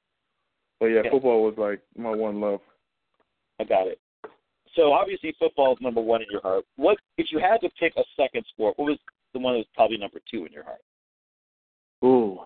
[0.78, 1.10] But yeah, Okay.
[1.10, 2.60] football was like my one love.
[3.58, 4.00] I got it.
[4.74, 6.64] So obviously, football is number one in your heart.
[6.76, 8.78] What if you had to pick a second sport?
[8.78, 8.98] What was
[9.34, 10.80] the one that was probably number two in your heart?
[12.04, 12.40] Ooh.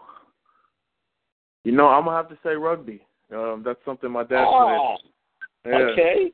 [1.64, 3.06] You know, I'm gonna have to say rugby.
[3.32, 4.96] Um, that's something my dad oh,
[5.62, 5.72] played.
[5.72, 5.78] Yeah.
[5.92, 6.32] okay.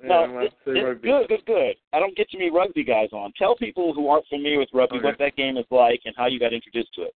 [0.00, 1.08] Yeah, Now, I'm gonna have to say it- rugby.
[1.08, 1.76] good, good, good.
[1.92, 3.32] I don't get too many rugby guys on.
[3.38, 5.04] Tell people who aren't familiar with rugby Okay.
[5.06, 7.14] what that game is like and how you got introduced to it.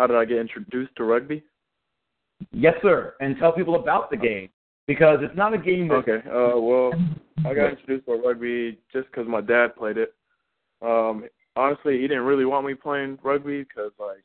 [0.00, 1.44] How did I get introduced to rugby?
[2.52, 3.16] Yes, sir.
[3.20, 4.48] And tell people about the game
[4.86, 6.26] because it's not a game that Okay.
[6.26, 6.94] Uh, well,
[7.44, 10.14] I got introduced to rugby just because my dad played it.
[10.80, 11.24] Um,
[11.54, 14.24] honestly, he didn't really want me playing rugby because, like,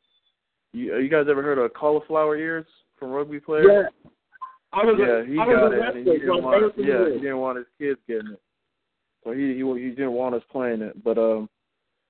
[0.72, 2.66] you you guys ever heard of cauliflower ears
[2.98, 3.68] from rugby players?
[3.70, 4.10] Yeah.
[4.72, 6.74] I was Yeah, a, he I got a it, and he didn't want.
[6.78, 8.42] Yeah, he didn't want his kids getting it,
[9.26, 11.04] so he he he didn't want us playing it.
[11.04, 11.50] But um,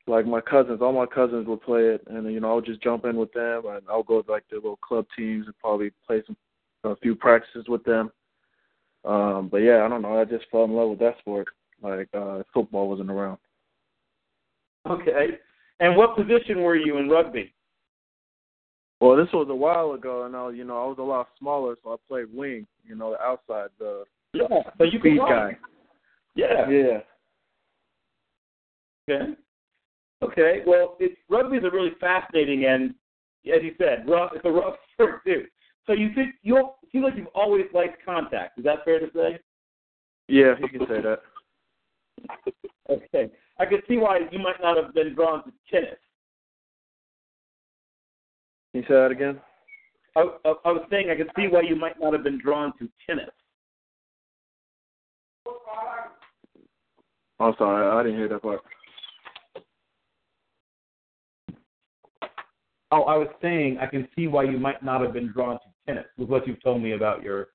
[0.08, 2.82] like my cousins, all my cousins would play it, and you know I would just
[2.82, 5.92] jump in with them, and I'll go to like the little club teams and probably
[6.06, 6.38] play some
[6.84, 8.12] a few practices with them.
[9.04, 10.20] Um, but yeah, I don't know.
[10.20, 11.48] I just fell in love with that sport.
[11.82, 13.38] Like uh, football wasn't around.
[14.88, 15.40] Okay.
[15.80, 17.54] And what position were you in rugby?
[19.02, 21.28] Well, this was a while ago, and I, was- you know, I was a lot
[21.38, 22.66] smaller, so I played wing.
[22.88, 24.04] You know, the outside, the
[24.34, 24.48] Yeah.
[24.78, 25.58] So you speed guy.
[26.36, 26.70] Yeah.
[26.70, 27.00] Yeah.
[29.10, 29.34] Okay.
[30.26, 30.62] Okay.
[30.66, 32.92] Well, it's, rugby is a really fascinating and,
[33.46, 34.32] as you said, rough.
[34.36, 35.46] It's a rough sport too.
[35.86, 38.58] So you think you it seems like you've always liked contact.
[38.58, 39.40] Is that fair to say?
[40.28, 41.20] Yeah, you can say that.
[42.88, 43.32] Okay.
[43.58, 45.98] I could see why you might not have been drawn to tennis.
[48.72, 49.42] Can you say that again?
[50.16, 52.74] I, I, I was saying I could see why you might not have been drawn
[52.78, 53.32] to tennis.
[57.40, 58.62] I'm sorry, I didn't hear that part.
[62.96, 65.66] Oh, I was saying I can see why you might not have been drawn to
[65.86, 67.48] tennis with what you've told me about your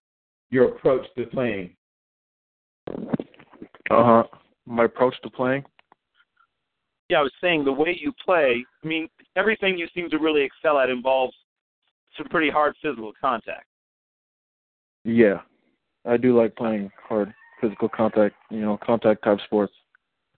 [0.50, 1.74] your approach to playing.
[2.86, 4.24] Uh huh.
[4.66, 5.64] My approach to playing.
[7.08, 8.62] Yeah, I was saying the way you play.
[8.84, 11.34] I mean, everything you seem to really excel at involves
[12.18, 13.64] some pretty hard physical contact.
[15.04, 15.40] Yeah,
[16.04, 17.32] I do like playing hard
[17.62, 18.34] physical contact.
[18.50, 19.72] You know, contact type sports.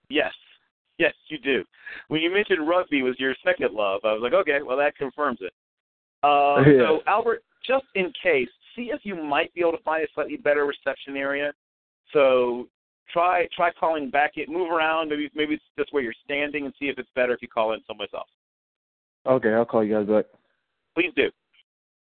[0.09, 0.31] Yes.
[0.99, 1.63] Yes, you do.
[2.07, 5.39] When you mentioned rugby was your second love, I was like, okay, well that confirms
[5.41, 5.51] it.
[6.23, 6.87] Uh, Yeah.
[6.87, 10.37] So Albert, just in case, see if you might be able to find a slightly
[10.37, 11.51] better reception area.
[12.11, 12.67] So
[13.11, 14.33] try try calling back.
[14.35, 15.09] It move around.
[15.09, 17.73] Maybe maybe it's just where you're standing, and see if it's better if you call
[17.73, 18.29] in someplace else.
[19.25, 20.25] Okay, I'll call you guys back.
[20.95, 21.29] Please do.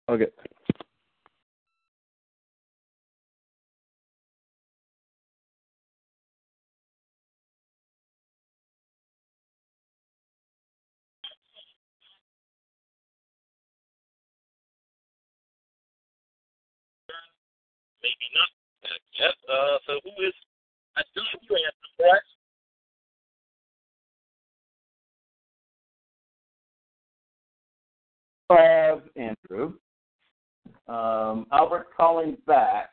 [0.09, 0.27] Okay.
[18.03, 18.49] Maybe not.
[19.19, 19.35] Yes.
[19.49, 20.35] Uh, so who is?
[20.97, 22.27] I still have you answer, correct?
[28.51, 29.75] have Andrew.
[30.89, 32.91] Um, Albert calling back.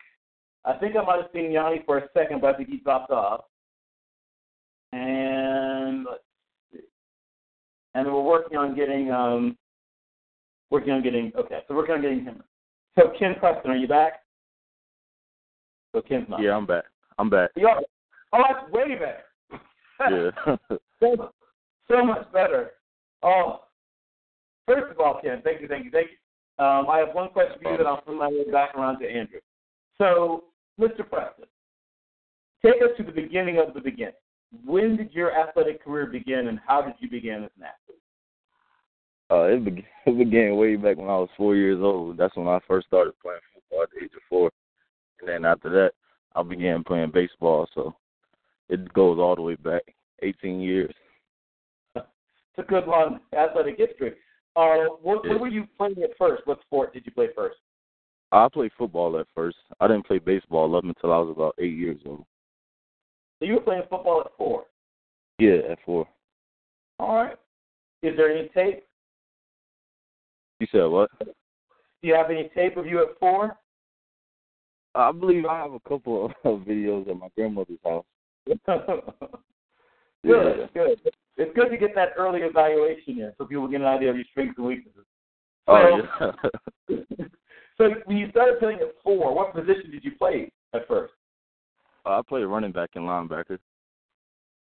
[0.66, 3.12] I think I might have seen Yanni for a second, but I think he dropped
[3.12, 3.46] off.
[4.92, 6.08] And.
[7.94, 9.58] And we're working on getting um
[10.70, 12.44] working on getting okay, so working on getting him.
[13.00, 14.25] So Ken Preston, are you back?
[15.96, 16.42] So Ken's not.
[16.42, 16.84] Yeah, I'm back.
[17.18, 17.52] I'm back.
[17.56, 17.82] You are?
[18.34, 20.34] Oh, that's way better.
[20.38, 20.56] Yeah.
[21.00, 21.32] so,
[21.90, 22.72] so much better.
[23.24, 23.62] Oh,
[24.68, 26.64] first of all, Ken, thank you, thank you, thank you.
[26.64, 29.10] Um, I have one question for you that I'll bring my way back around to
[29.10, 29.40] Andrew.
[29.98, 30.44] So,
[30.78, 31.10] Mr.
[31.10, 31.46] Preston,
[32.62, 34.14] take us to the beginning of the beginning.
[34.66, 38.02] When did your athletic career begin, and how did you begin as an athlete?
[39.32, 42.18] Uh, it, began, it began way back when I was four years old.
[42.18, 44.52] That's when I first started playing football at the age of four.
[45.20, 45.92] And then after that,
[46.36, 47.68] I began playing baseball.
[47.74, 47.96] So
[48.70, 49.84] it goes all the way back,
[50.22, 50.94] 18 years.
[51.96, 52.06] It's
[52.58, 54.14] a good long athletic history.
[54.56, 55.32] Uh, what, Yeah.
[55.34, 56.46] what were you playing at first?
[56.48, 57.58] What sport did you play first?
[58.32, 59.58] I played football at first.
[59.80, 62.26] I didn't play baseball up until I was about eight years old.
[63.40, 64.66] So you were playing football at four.
[65.38, 66.08] Yeah, at four.
[67.00, 67.38] All right.
[68.02, 68.86] Is there any tape?
[70.60, 71.12] You said what?
[71.20, 71.28] Do
[72.02, 73.58] you have any tape of you at four?
[74.96, 78.06] I believe I have a couple of videos at my grandmother's house.
[80.26, 81.00] Good, good.
[81.38, 84.26] It's good to get that early evaluation in so people get an idea of your
[84.32, 85.06] strengths and weaknesses.
[85.68, 86.02] Oh,
[86.90, 86.96] yeah.
[87.78, 91.14] so when you started playing at four, what position did you play at first?
[92.06, 93.60] Uh, I played running back and linebacker.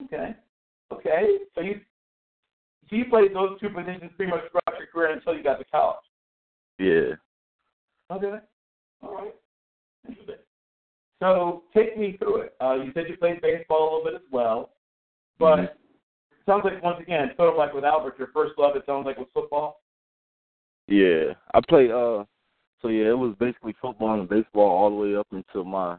[0.06, 0.36] Okay.
[0.94, 1.38] Okay.
[1.56, 1.82] So you
[2.90, 5.66] so you played those two positions pretty much throughout your career until you got to
[5.66, 5.98] college.
[6.80, 7.16] Yeah.
[8.12, 8.38] Okay.
[9.04, 9.36] All right.
[11.20, 12.56] So take me through it.
[12.62, 14.72] Uh, you said you played baseball a little bit as well,
[15.38, 15.78] but Mhm.
[16.46, 19.18] sounds like once again, sort of like with Albert, your first love it sounds like
[19.18, 19.82] was football.
[20.88, 21.92] Yeah, I played.
[21.92, 22.26] Uh,
[22.82, 25.98] so yeah, it was basically football and baseball all the way up until my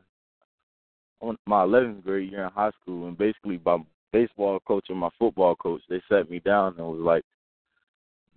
[1.20, 3.06] on my 11th grade year in high school.
[3.06, 3.78] And basically, my
[4.10, 7.24] baseball coach and my football coach, they sat me down and was like,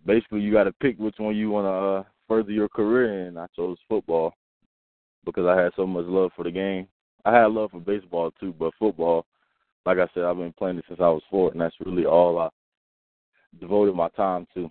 [0.05, 3.37] basically, you got to pick which one you want to uh, further your career in.
[3.37, 4.35] I chose football
[5.25, 6.87] because I had so much love for the game.
[7.25, 9.25] I had love for baseball too, but football,
[9.85, 12.37] like I said, I've been playing it since I was four, and that's really all
[12.39, 12.49] I
[13.59, 14.69] devoted my time to.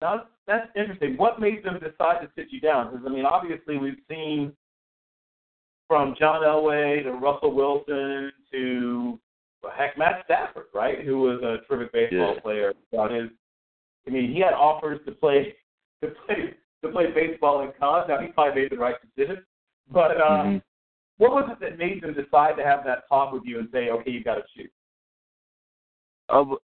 [0.00, 1.16] Now that's interesting.
[1.16, 2.90] What made them decide to sit you down?
[2.90, 4.52] Because I mean, obviously we've seen
[5.86, 9.18] from John Elway to Russell Wilson to
[9.76, 11.04] heck Matt Stafford, right?
[11.04, 12.40] Who was a terrific baseball Yeah.
[12.40, 12.74] player.
[12.92, 13.30] On his,
[14.06, 15.56] I mean, he had offers to play
[16.02, 18.08] to play to play baseball in college.
[18.08, 19.44] Now he probably made the right decision.
[19.90, 20.62] But um, Mhm.
[21.18, 23.90] what was it that made them decide to have that talk with you and say,
[23.90, 24.70] okay, you got to shoot?
[26.28, 26.56] I, b-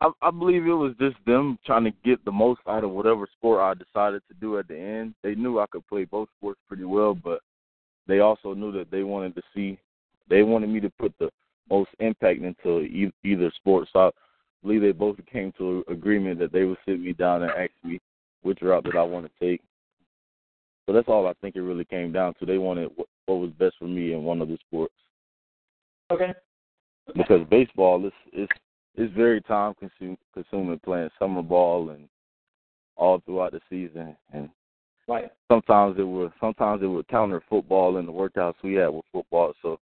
[0.00, 3.26] I I believe it was just them trying to get the most out of whatever
[3.26, 5.14] sport I decided to do at the end.
[5.22, 7.40] They knew I could play both sports pretty well, but
[8.06, 9.78] they also knew that they wanted to see,
[10.28, 11.30] they wanted me to put the
[11.70, 13.88] most impact into e- either sport.
[13.92, 14.10] So I
[14.62, 17.70] believe they both came to an agreement that they would sit me down and ask
[17.84, 18.00] me
[18.42, 19.60] which route that I want to take.
[20.86, 22.46] So that's all I think it really came down to.
[22.46, 24.94] They wanted what, what was best for me in one of the sports
[26.10, 26.32] Okay.
[27.14, 28.48] because baseball is is
[28.96, 32.08] is very time consum- consuming playing summer ball and
[32.96, 34.48] all throughout the season and
[35.06, 35.30] Right.
[35.50, 39.52] sometimes it would sometimes it would counter football in the workouts we had with football
[39.62, 39.78] so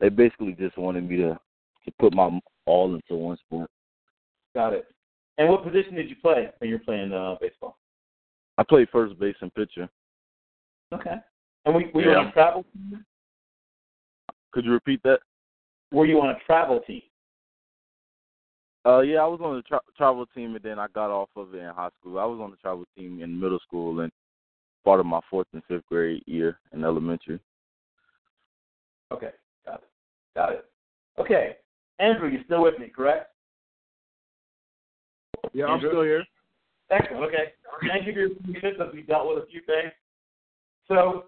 [0.00, 1.38] they basically just wanted me to
[1.84, 3.70] to put my all into one sport
[4.54, 4.86] Got it.
[5.38, 7.78] And what position did you play when you were playing uh, baseball?
[8.58, 9.88] I played first base and pitcher
[10.92, 11.14] Okay.
[11.64, 13.04] And were, were you on a travel team?
[14.52, 15.20] could you repeat that
[15.90, 17.02] Were you on a travel team?
[18.84, 21.54] uh yeah i was on the tra- travel team and then i got off of
[21.54, 24.12] it in high school i was on the travel team in middle school and
[24.84, 27.38] part of my fourth and fifth grade year in elementary
[29.12, 29.30] Okay.
[29.66, 29.88] Got it.
[30.34, 30.64] Got it.
[31.18, 31.56] Okay.
[31.98, 33.30] Andrew, you're still with me, correct?
[35.52, 35.88] Yeah, Andrew?
[35.88, 36.24] I'm still here.
[36.92, 37.24] Excellent.
[37.24, 37.52] Okay.
[37.88, 39.92] Thank you for your as we dealt with a few things.
[40.86, 41.24] So,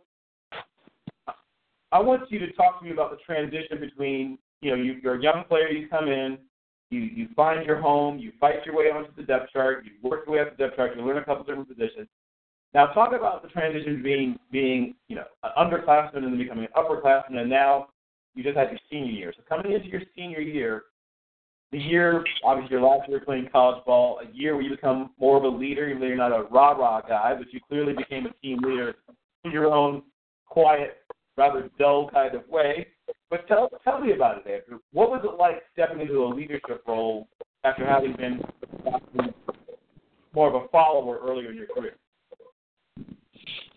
[1.90, 5.14] I want you to talk to me about the transition between, you know, you, you're
[5.14, 6.38] a young player, you come in,
[6.90, 10.24] you, you find your home, you fight your way onto the depth chart, you work
[10.26, 12.08] your way up the depth chart, you learn a couple different positions.
[12.74, 16.70] Now, talk about the transition being being you know an underclassman and then becoming an
[16.76, 17.88] upperclassman, and now
[18.34, 19.32] you just had your senior year.
[19.36, 20.82] So coming into your senior year,
[21.74, 25.36] the year obviously your last year playing college ball, a year where you become more
[25.36, 28.26] of a leader, even though you're not a rah rah guy, but you clearly became
[28.26, 28.94] a team leader
[29.42, 30.04] in your own
[30.46, 30.98] quiet,
[31.36, 32.86] rather dull kind of way.
[33.28, 34.78] But tell tell me about it, Andrew.
[34.92, 37.26] What was it like stepping into a leadership role
[37.64, 38.40] after having been
[40.32, 41.96] more of a follower earlier in your career?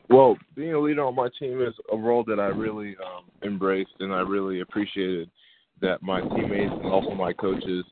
[0.07, 3.95] Well, being a leader on my team is a role that I really um, embraced,
[3.99, 5.31] and I really appreciated
[5.81, 7.85] that my teammates and also my coaches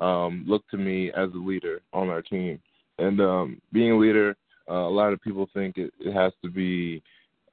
[0.00, 2.60] um, looked to me as a leader on our team.
[2.98, 4.36] And um, being a leader,
[4.68, 7.02] uh, a lot of people think it, it has to be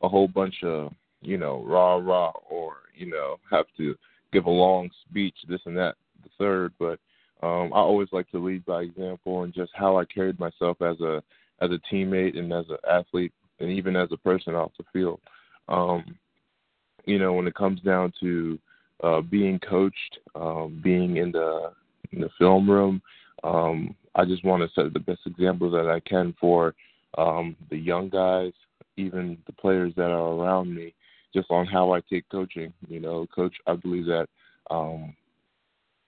[0.02, 0.92] a whole bunch of,
[1.22, 3.96] you know, rah rah, or you know, have to
[4.32, 6.74] give a long speech, this and that, the third.
[6.80, 7.00] But
[7.42, 11.00] um, I always like to lead by example and just how I carried myself as
[11.02, 11.24] a
[11.62, 15.20] as a teammate and as an athlete and even as a person off the field.
[15.68, 16.04] Um,
[17.06, 18.60] you know, when it comes down to
[19.04, 21.72] uh, being coached, um, being in the
[22.12, 23.02] in the film room,
[23.44, 26.74] um, I just want to set the best example that I can for
[27.18, 28.54] um, the young guys,
[28.96, 30.94] even the players that are around me,
[31.34, 32.74] just on how I take coaching.
[32.88, 34.28] You know, coach, I believe that
[34.72, 35.16] um,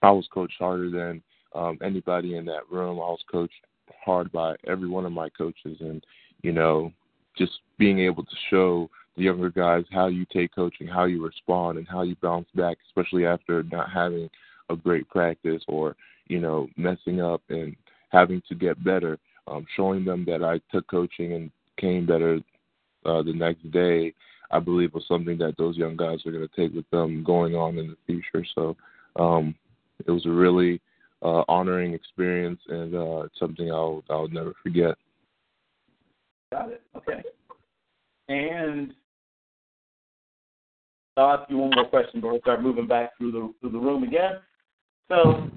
[0.02, 1.22] I was coached harder than
[1.54, 2.98] um, anybody in that room.
[2.98, 3.54] I was coached
[4.04, 6.04] hard by every one of my coaches, and
[6.42, 6.92] you know,
[7.36, 8.90] just being able to show
[9.20, 13.26] younger guys how you take coaching, how you respond, and how you bounce back, especially
[13.26, 14.28] after not having
[14.68, 17.76] a great practice or you know messing up and
[18.10, 19.18] having to get better.
[19.46, 22.40] Um, showing them that I took coaching and came better
[23.04, 24.14] uh, the next day,
[24.50, 27.54] I believe was something that those young guys are going to take with them going
[27.54, 28.46] on in the future.
[28.54, 28.76] So
[29.16, 29.54] um,
[30.06, 30.80] it was a really
[31.22, 34.96] uh, honoring experience and uh, something I'll I'll never forget.
[36.52, 36.82] Got it.
[36.96, 37.22] Okay.
[38.28, 38.94] And
[41.20, 43.78] I'll ask you one more question before we start moving back through the through the
[43.78, 44.38] room again.
[45.08, 45.48] So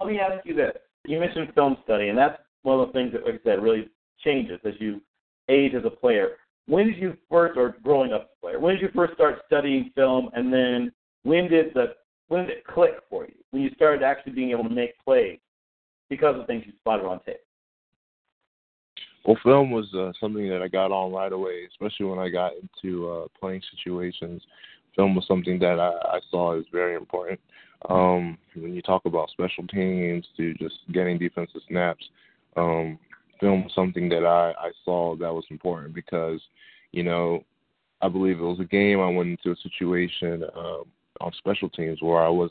[0.00, 0.72] let me ask you this.
[1.06, 3.88] You mentioned film study, and that's one of the things that, like I said, really
[4.24, 5.00] changes as you
[5.48, 6.32] age as a player.
[6.66, 9.38] When did you first, or growing up as a player, when did you first start
[9.46, 10.92] studying film, and then
[11.22, 11.94] when did the
[12.28, 13.34] when did it click for you?
[13.50, 15.38] When you started actually being able to make plays
[16.10, 17.36] because of things you spotted on tape?
[19.24, 22.52] Well, film was uh, something that I got on right away, especially when I got
[22.54, 24.42] into uh, playing situations.
[24.96, 27.40] Film was something that I, I saw as very important.
[27.88, 32.04] Um, when you talk about special teams to just getting defensive snaps,
[32.56, 32.98] um,
[33.40, 36.40] film was something that I, I saw that was important because,
[36.90, 37.44] you know,
[38.02, 40.82] I believe it was a game I went into a situation uh,
[41.20, 42.50] on special teams where I was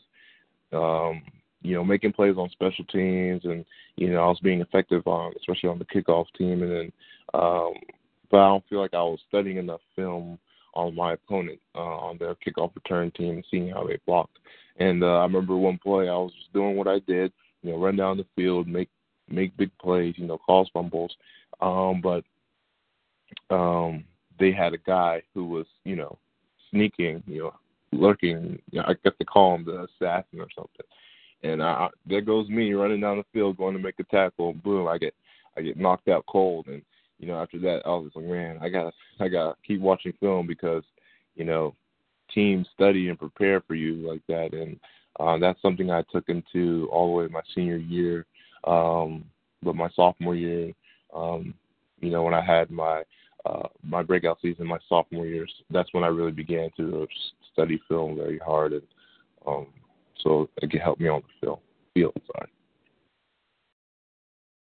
[0.74, 1.22] um,
[1.62, 3.66] you know, making plays on special teams and,
[3.96, 6.92] you know, I was being effective on especially on the kickoff team and then
[7.34, 7.74] um
[8.30, 10.38] but I don't feel like I was studying enough film
[10.78, 14.38] on my opponent, uh, on their kickoff return team and seeing how they blocked.
[14.78, 17.34] And uh, I remember one play I was just doing what I did,
[17.64, 18.90] you know, run down the field, make
[19.30, 21.14] make big plays, you know, cause fumbles.
[21.60, 22.24] Um, but
[23.54, 24.06] um
[24.40, 26.18] they had a guy who was, you know,
[26.70, 27.54] sneaking, you know,
[27.92, 28.60] lurking.
[28.72, 30.86] You know, I guess they call him the assassin or something.
[31.44, 34.54] And I, there goes me running down the field, going to make a tackle.
[34.54, 34.88] Boom!
[34.88, 35.16] I get,
[35.58, 36.68] I get knocked out cold.
[36.68, 36.84] And
[37.20, 40.48] you know, after that, I was like, man, I gotta, I gotta keep watching film
[40.48, 40.84] because,
[41.36, 41.76] you know,
[42.34, 44.54] teams study and prepare for you like that.
[44.54, 44.80] And
[45.20, 48.26] uh, that's something I took into all the way my senior year,
[48.66, 49.26] um,
[49.64, 50.74] but my sophomore year,
[51.16, 51.54] um,
[52.00, 53.04] you know, when I had my
[53.46, 57.08] uh, my breakout season, my sophomore year, that's when I really began to
[57.54, 58.82] study film very hard, and
[59.46, 59.68] um,
[60.22, 61.60] so it can help me on the field.
[61.94, 62.50] Field, sorry.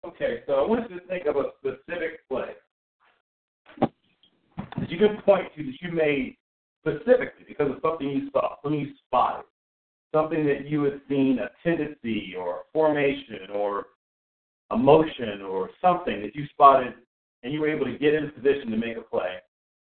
[0.05, 2.49] Okay, so I want you to think of a specific play
[3.79, 6.37] that you can point to that you made
[6.81, 9.45] specifically because of something you saw, something you spotted,
[10.13, 13.85] something that you had seen a tendency or a formation or
[14.71, 16.93] a motion or something that you spotted
[17.43, 19.35] and you were able to get in position to make a play,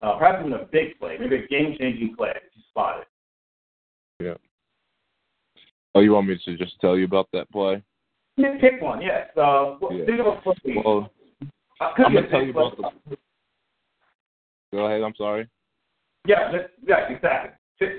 [0.01, 3.05] uh, perhaps even a big play, maybe a game-changing play that you spotted.
[4.19, 4.35] Yeah.
[5.95, 7.81] Oh, you want me to just tell you about that play?
[8.59, 9.29] Pick one, yes.
[9.37, 10.05] Uh, Yeah.
[10.05, 10.81] Think of a.
[10.83, 11.11] Well,
[11.81, 13.17] I'm gonna tell you about the.
[14.71, 15.01] Go ahead.
[15.01, 15.47] I'm sorry.
[16.25, 16.51] Yeah,
[16.87, 17.51] yeah, exactly.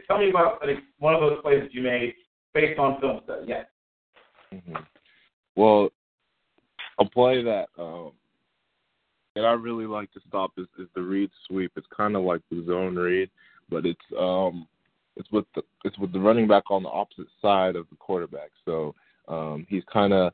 [0.06, 2.14] Tell me about like, one of those plays that you made
[2.54, 3.46] based on film study.
[3.48, 3.66] Yes.
[4.52, 4.76] hmm
[5.56, 5.90] Well,
[6.98, 8.12] a play that um,
[9.34, 11.72] that I really like to stop is, is the read sweep.
[11.76, 13.30] It's kind of like the zone read,
[13.68, 14.66] but it's um
[15.16, 18.50] it's with the it's with the running back on the opposite side of the quarterback.
[18.64, 18.94] So
[19.30, 20.32] um, he's kind of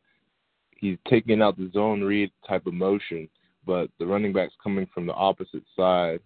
[0.79, 3.29] he's taking out the zone read type of motion,
[3.65, 6.21] but the running back's coming from the opposite side,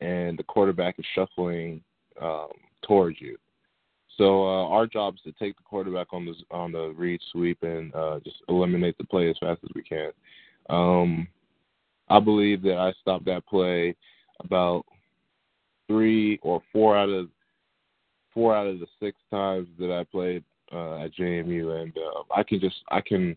[0.00, 1.82] and the quarterback is shuffling
[2.22, 2.48] um,
[2.86, 3.36] towards you.
[4.16, 7.62] So uh, our job is to take the quarterback on the on the read sweep
[7.62, 10.12] and uh, just eliminate the play as fast as we can.
[10.70, 11.26] Um,
[12.08, 13.96] I believe that I stopped that play
[14.40, 14.84] about
[15.88, 17.28] three or four out of
[18.32, 22.42] four out of the six times that I played uh, at JMU, and uh, I
[22.42, 23.36] can just I can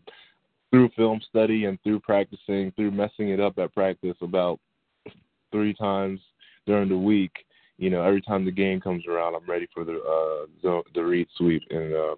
[0.70, 4.60] through film study and through practicing, through messing it up at practice about
[5.50, 6.20] three times
[6.66, 7.32] during the week
[7.78, 9.98] you know, every time the game comes around, I'm ready for the
[10.64, 12.16] uh, the read sweep, and um,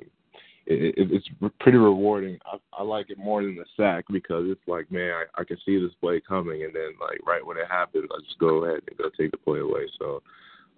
[0.67, 1.29] it, it, it's
[1.61, 2.39] pretty rewarding.
[2.47, 5.59] I, I like it more than the sack because it's like, man, I, I can
[5.67, 8.81] see this play coming, and then like right when it happens, I just go ahead
[8.89, 9.87] and go take the play away.
[9.99, 10.23] So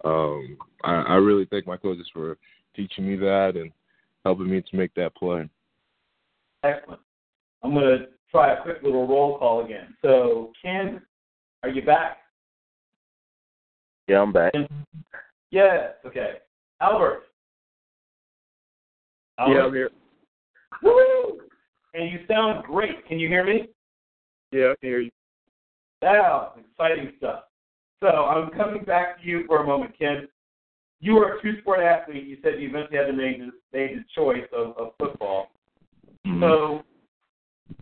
[0.03, 2.37] um, I, I really thank my coaches for
[2.75, 3.71] teaching me that and
[4.23, 5.49] helping me to make that play.
[6.63, 7.01] Excellent.
[7.63, 9.95] I'm going to try a quick little roll call again.
[10.01, 11.01] So, Ken,
[11.63, 12.17] are you back?
[14.07, 14.53] Yeah, I'm back.
[15.51, 15.91] Yes.
[16.05, 16.35] Okay.
[16.81, 17.23] Albert.
[19.39, 19.53] Albert?
[19.53, 19.89] Yeah, I'm here.
[20.81, 21.39] Woo!
[21.93, 23.05] And you sound great.
[23.07, 23.69] Can you hear me?
[24.51, 25.11] Yeah, I can hear you.
[26.01, 27.43] Wow, exciting stuff.
[28.01, 30.27] So I'm coming back to you for a moment, Ken.
[31.03, 32.23] You were a two-sport athlete.
[32.25, 35.51] You said you eventually had to make the, make the choice of, of football.
[36.25, 36.39] Mhm.
[36.39, 36.83] So,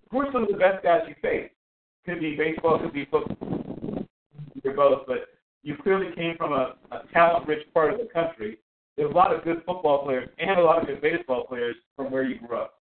[0.09, 1.53] who are some of the best guys you faced?
[2.03, 4.07] Could be baseball, could be football.
[4.63, 5.27] You're both, but
[5.61, 8.57] you clearly came from a, a talent-rich part of the country.
[8.97, 12.11] There's a lot of good football players and a lot of good baseball players from
[12.11, 12.79] where you grew up.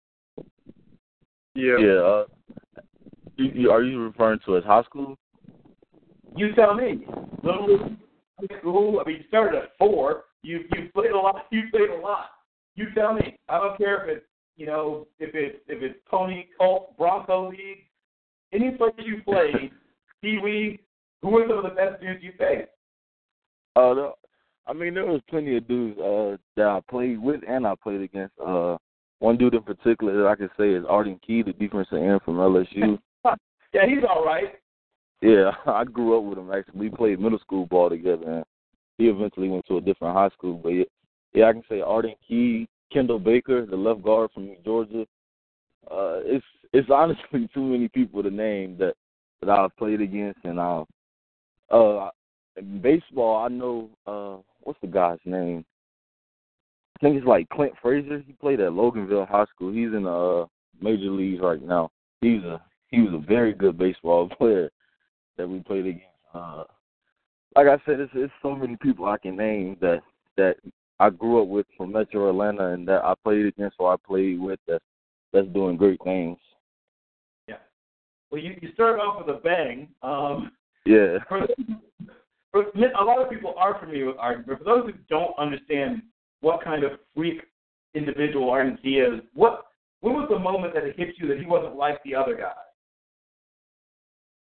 [1.57, 1.79] Yeah.
[1.81, 1.99] Yeah.
[1.99, 2.25] Uh,
[3.35, 5.19] you, you, are you referring to as high school?
[6.37, 7.07] You tell me.
[7.43, 7.97] Little League,
[8.39, 9.03] high school.
[9.05, 10.27] I mean, you started at four.
[10.43, 11.47] You you played a lot.
[11.51, 12.31] You played a lot.
[12.75, 13.37] You tell me.
[13.49, 17.85] I don't care if it's you know if it's if it's Pony Colt Bronco League,
[18.53, 19.71] any place you played,
[20.23, 20.81] Pee Wee.
[21.23, 22.71] Who were some of the best dudes you faced?
[23.75, 24.13] Uh, the,
[24.69, 28.03] I mean, there was plenty of dudes uh, that I played with and I played
[28.03, 28.35] against.
[28.39, 28.77] Uh,
[29.21, 32.37] one dude in particular that I can say is Arden Key, the defensive end from
[32.37, 32.99] LSU.
[33.75, 34.55] Yeah, he's all right.
[35.21, 36.51] yeah, I grew up with him.
[36.51, 38.45] Actually, we played middle school ball together, and
[38.99, 40.55] he eventually went to a different high school.
[40.55, 40.85] But yeah,
[41.33, 45.07] yeah I can say Arden Key, Kendall Baker, the left guard from Georgia.
[45.91, 48.95] Uh, it's it's honestly too many people to name that
[49.41, 50.83] that I've played against, and I
[51.71, 52.11] uh,
[52.57, 55.65] in baseball, I know uh, what's the guy's name?
[56.97, 58.23] I think it's like Clint Frazier.
[58.27, 59.73] He played at Loganville High School.
[59.73, 60.47] He's in the uh,
[60.81, 61.91] major leagues right now.
[62.21, 64.71] He's a he was a very good baseball player
[65.37, 66.05] that we played against.
[66.35, 66.65] Uh,
[67.59, 70.01] like I said, it's, it's so many people I can name that
[70.37, 70.57] that
[71.01, 74.39] I grew up with from Metro Atlanta and that I played against or I played
[74.39, 74.81] with that
[75.33, 76.39] that's doing great things.
[77.49, 77.57] Yeah.
[78.31, 79.89] Well, you you started off with a bang.
[80.03, 80.53] Um,
[80.87, 81.19] Yeah.
[81.29, 81.49] for,
[82.53, 86.03] for a lot of people are familiar with Arden, but for those who don't understand
[86.41, 87.43] what kind of freak
[87.95, 89.65] individual Arden Key is, what
[90.01, 92.55] what was the moment that it hit you that he wasn't like the other guys?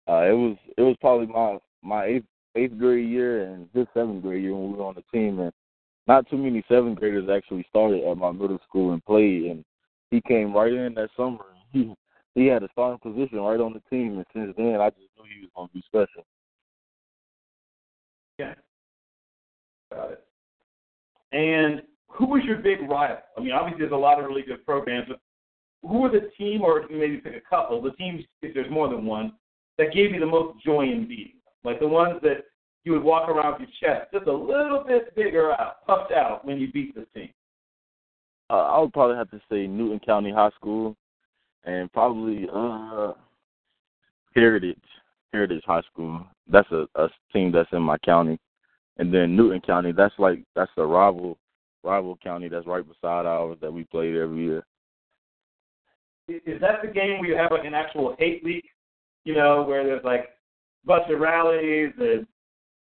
[0.07, 2.25] Uh, it was it was probably my my eighth
[2.59, 5.51] eighth grade year and his seventh grade year when we were on the team, and
[6.07, 9.63] not too many seventh graders actually started at my middle school and played, and
[10.11, 11.45] he came right in that summer.
[11.71, 11.93] He
[12.35, 15.25] he had a starting position right on the team, and since then I just knew
[15.33, 16.25] he was going to be special.
[18.37, 18.53] Yeah.
[19.91, 20.23] Got it.
[21.31, 23.17] And who was your big rival?
[23.37, 25.19] I mean, obviously there's a lot of really good programs, but
[25.81, 29.05] who were the team, or maybe pick a couple, the teams, if there's more than
[29.05, 29.33] one,
[29.77, 31.39] that gave you the most joy in beating?
[31.63, 32.45] Like the ones that
[32.83, 36.45] you would walk around with your chest just a little bit bigger out, puffed out
[36.45, 37.29] when you beat this team.
[38.49, 40.95] Uh, I would probably have to say Newton County High School,
[41.65, 43.13] and probably uh
[44.33, 44.77] Heritage
[45.33, 46.25] Heritage High School.
[46.51, 48.39] That's a, a team that's in my county,
[48.97, 49.91] and then Newton County.
[49.91, 51.37] That's like that's the rival
[51.83, 54.63] rival county that's right beside ours that we played every year.
[56.27, 58.65] Is that the game where you have like an actual hate league?
[59.25, 60.29] You know, where there's like
[60.85, 62.25] bunch of rallies and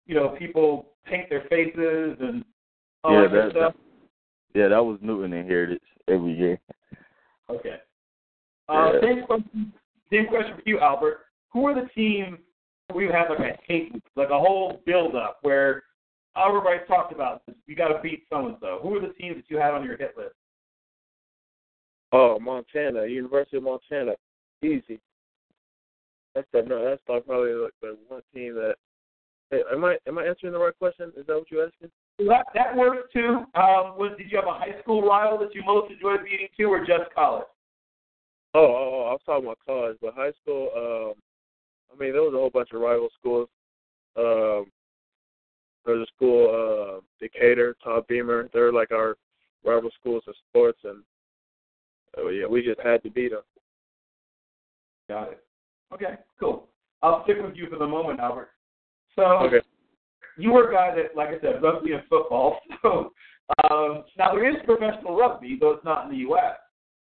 [0.06, 2.44] you know people paint their faces and
[3.04, 3.74] all yeah, that that, stuff.
[4.54, 6.58] yeah, that was Newton and Heritage every year.
[7.48, 7.76] Okay.
[8.68, 9.00] Uh, Yeah.
[9.00, 9.72] Same question.
[10.12, 11.20] Same question for you, Albert.
[11.52, 12.38] Who are the teams
[12.94, 15.84] we have like a hate, like a whole build up where
[16.36, 17.56] everybody talked about this?
[17.66, 18.80] You got to beat so and so.
[18.82, 20.34] Who are the teams that you have on your hit list?
[22.12, 24.12] Oh, Montana, University of Montana,
[24.64, 25.00] easy.
[26.34, 28.74] That's the, no, that's like probably like the one team that.
[29.52, 31.12] Am I am I answering the right question?
[31.16, 31.90] Is that what you're asking?
[32.18, 33.44] That, that works too.
[33.54, 36.64] Um, was did you have a high school rival that you most enjoyed beating to,
[36.64, 37.46] or just college?
[38.54, 40.70] Oh, oh, oh I was talking about college, but high school.
[40.76, 41.22] Um,
[41.92, 43.48] I mean, there was a whole bunch of rival schools.
[44.16, 44.66] Um,
[45.84, 48.48] there was a school, uh, Decatur, Todd Beamer.
[48.52, 49.16] They're like our
[49.64, 51.02] rival schools in sports, and
[52.18, 53.42] oh yeah, we just had to beat them.
[55.08, 55.44] Got it.
[55.92, 56.68] Okay, cool.
[57.02, 58.50] I'll stick with you for the moment, Albert.
[59.16, 59.60] So Okay.
[60.36, 62.58] you were a guy that, like I said, rugby and football.
[62.82, 63.12] So
[63.68, 66.56] um, now there is professional rugby, though it's not in the U.S.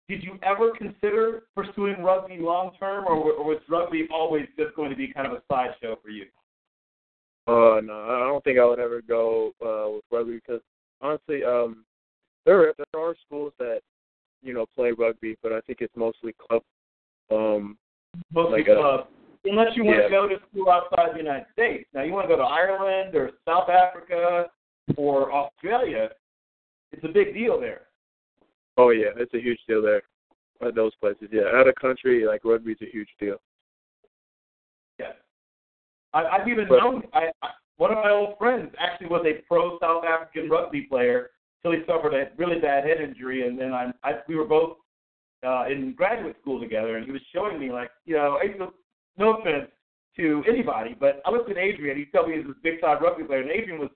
[0.09, 4.91] Did you ever consider pursuing rugby long term, or, or was rugby always just going
[4.91, 6.27] to be kind of a sideshow for you?
[7.49, 10.61] Uh, no, I don't think I would ever go uh, with rugby because
[11.01, 11.85] honestly, um,
[12.45, 13.81] there there are schools that
[14.43, 16.63] you know play rugby, but I think it's mostly club.
[17.31, 17.79] Um,
[18.33, 19.07] Mostly Like a- club.
[19.49, 20.05] Unless you want yeah.
[20.05, 21.89] to go to school outside the United States.
[21.95, 24.47] Now, you want to go to Ireland or South Africa
[24.97, 26.11] or Australia,
[26.93, 27.83] it's a big deal there.
[28.77, 30.03] oh yeah, it's a huge deal there
[30.67, 31.29] at those places.
[31.33, 33.37] Yeah, out of country, like rugby's a huge deal.
[34.99, 35.15] Yes.
[36.15, 37.49] I, I've even But- known I, I,
[37.79, 41.31] one of my old friends actually was a pro South African rugby player
[41.63, 44.77] till he suffered a really bad head injury, and then I, I we were both
[45.47, 48.47] uh, in graduate school together, and he was showing me like, you know, I,
[49.19, 49.71] no offense
[50.17, 51.97] to anybody, but I looked at Adrian.
[51.97, 53.91] He told me he was this big time rugby player, and Adrian was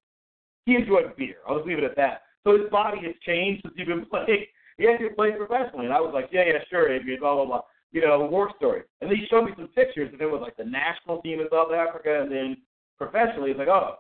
[0.66, 1.36] he enjoyed beer.
[1.48, 2.22] I'll just leave it at that.
[2.44, 4.46] So his body has changed since he's been playing.
[4.78, 7.62] He actually played professionally, and I was like, yeah, yeah, sure, Adrian, blah blah blah.
[7.92, 8.82] You know, war story.
[9.00, 11.48] And then he showed me some pictures, and it was like the national team in
[11.50, 12.56] South Africa, and then
[12.96, 13.96] professionally, it's like, oh,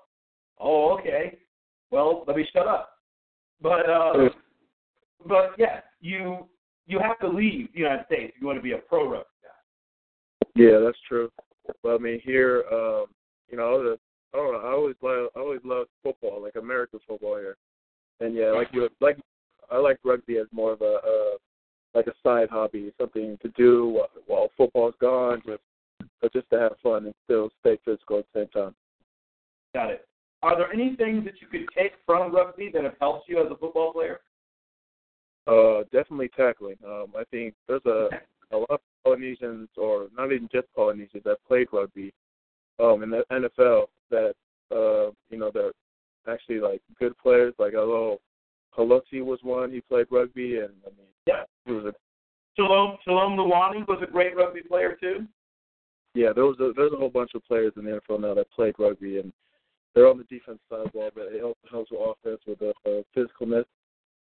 [0.58, 1.38] oh, okay.
[1.90, 2.90] Well, let me shut up.
[3.60, 4.28] But uh,
[5.26, 6.46] but yeah, you
[6.86, 9.26] you have to leave the United States if you want to be a pro rugby.
[10.54, 11.30] Yeah, that's true.
[11.82, 13.06] But I mean, here, um,
[13.48, 14.68] you know, I, was a, I don't know.
[14.68, 17.56] I always love, I always loved football, like American football here.
[18.20, 19.18] And yeah, like you, like
[19.70, 21.36] I like rugby as more of a, uh,
[21.94, 25.62] like a side hobby, something to do while, while football's gone, just,
[26.20, 28.74] but just to have fun and still stay physical at the same time.
[29.74, 30.06] Got it.
[30.42, 33.50] Are there any things that you could take from rugby that have helped you as
[33.50, 34.20] a football player?
[35.46, 36.76] Uh, definitely tackling.
[36.86, 38.08] Um, I think there's a
[38.52, 42.12] a lot of Polynesians, or not even just Polynesians, that played rugby
[42.78, 44.34] um, in the NFL that
[44.70, 45.72] uh, you know they're
[46.32, 47.54] actually like good players.
[47.58, 48.20] Like although
[48.76, 51.42] Haloti was one, he played rugby, and I mean, Yeah.
[51.66, 51.92] he was a
[52.56, 55.26] Shalom Shalom Luani was a great rugby player too.
[56.14, 56.32] yeah.
[56.34, 58.74] There was a, there's a whole bunch of players in the NFL now that played
[58.78, 59.32] rugby, and
[59.94, 62.58] they're on the defense side of the ball, but it also helps with offense with
[62.58, 63.64] the uh, physicalness,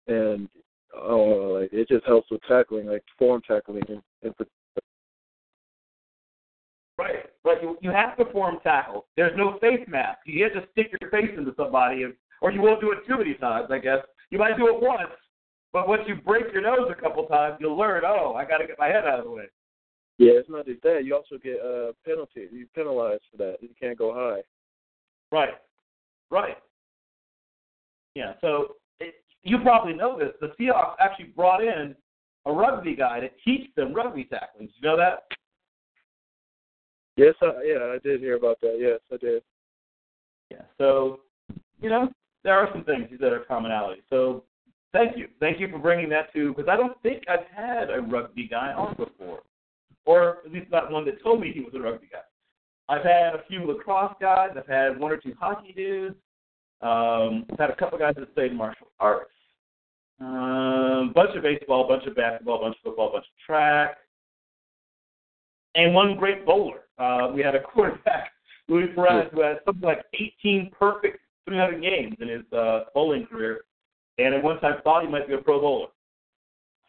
[0.06, 0.48] and
[0.94, 4.34] oh, like it just helps with tackling, like form tackling, and, and
[7.00, 7.24] Right.
[7.42, 9.04] But you you have to form tackles.
[9.16, 10.18] There's no face mask.
[10.26, 12.12] You have to stick your face into somebody, and,
[12.42, 13.68] or you won't do it too many times.
[13.70, 14.00] I guess
[14.30, 15.10] you might do it once,
[15.72, 18.02] but once you break your nose a couple times, you'll learn.
[18.04, 19.44] Oh, I got to get my head out of the way.
[20.18, 21.04] Yeah, it's not just that.
[21.04, 22.48] You also get uh penalty.
[22.52, 23.56] You penalized for that.
[23.62, 24.42] You can't go high.
[25.32, 25.54] Right.
[26.30, 26.58] Right.
[28.14, 28.34] Yeah.
[28.42, 30.32] So it, you probably know this.
[30.42, 31.94] The Seahawks actually brought in
[32.44, 34.66] a rugby guy to teach them rugby tackling.
[34.66, 35.24] Did you know that?
[37.20, 38.78] Yes, I, yeah, I did hear about that.
[38.80, 39.42] Yes, I did.
[40.50, 40.62] Yeah.
[40.78, 41.20] So,
[41.82, 42.08] you know,
[42.44, 44.00] there are some things that are commonality.
[44.08, 44.44] So,
[44.94, 48.00] thank you, thank you for bringing that to because I don't think I've had a
[48.00, 49.40] rugby guy on before,
[50.06, 52.20] or at least not one that told me he was a rugby guy.
[52.88, 54.52] I've had a few lacrosse guys.
[54.56, 56.16] I've had one or two hockey dudes.
[56.80, 59.30] Um, I've had a couple guys that played martial arts.
[60.20, 63.98] Um, bunch of baseball, bunch of basketball, bunch of football, bunch of track,
[65.74, 66.84] and one great bowler.
[67.00, 68.30] Uh, we had a quarterback,
[68.68, 71.18] Luis Perez, who had something like 18 perfect
[71.48, 73.62] 300 games in his uh, bowling career,
[74.18, 75.88] and at one time thought he might be a pro bowler.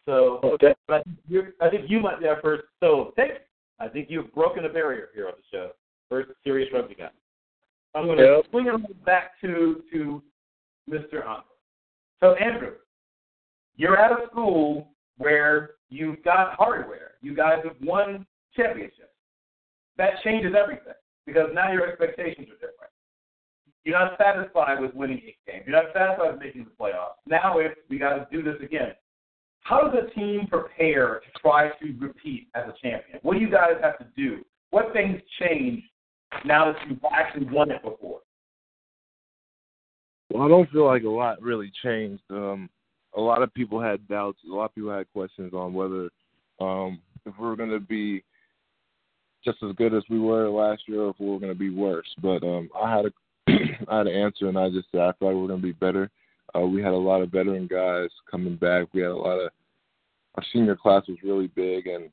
[0.04, 0.74] So, Okay.
[0.86, 2.64] but I think, you're, I think you might be our first.
[2.80, 3.32] So, take.
[3.78, 5.70] I think you've broken a barrier here on the show.
[6.08, 7.10] First serious rugby guy.
[7.94, 8.46] I'm going to Yep.
[8.50, 10.22] swing it back to to
[10.90, 11.24] Mr.
[11.26, 11.44] Andre.
[12.20, 12.74] So, Andrew,
[13.76, 17.12] you're at a school where you've got hardware.
[17.22, 19.11] You guys have won championships.
[19.98, 20.94] That changes everything
[21.26, 22.92] because now your expectations are different.
[23.84, 25.64] You're not satisfied with winning eight games.
[25.66, 27.18] You're not satisfied with making the playoffs.
[27.26, 28.92] Now it's we got to do this again.
[29.62, 33.18] How does a team prepare to try to repeat as a champion?
[33.22, 34.44] What do you guys have to do?
[34.70, 35.82] What things change
[36.44, 38.20] now that you've actually won it before?
[40.30, 42.22] Well, I don't feel like a lot really changed.
[42.30, 42.70] Um,
[43.16, 44.38] a lot of people had doubts.
[44.50, 46.08] A lot of people had questions on whether
[46.60, 48.24] um, if we were going to be
[49.44, 51.70] just as good as we were last year, or if we were going to be
[51.70, 52.08] worse.
[52.22, 53.10] But um, I had a
[53.88, 55.72] I had an answer, and I just said I thought we were going to be
[55.72, 56.10] better.
[56.54, 58.88] Uh, we had a lot of veteran guys coming back.
[58.92, 59.50] We had a lot of
[60.36, 62.10] our senior class was really big, and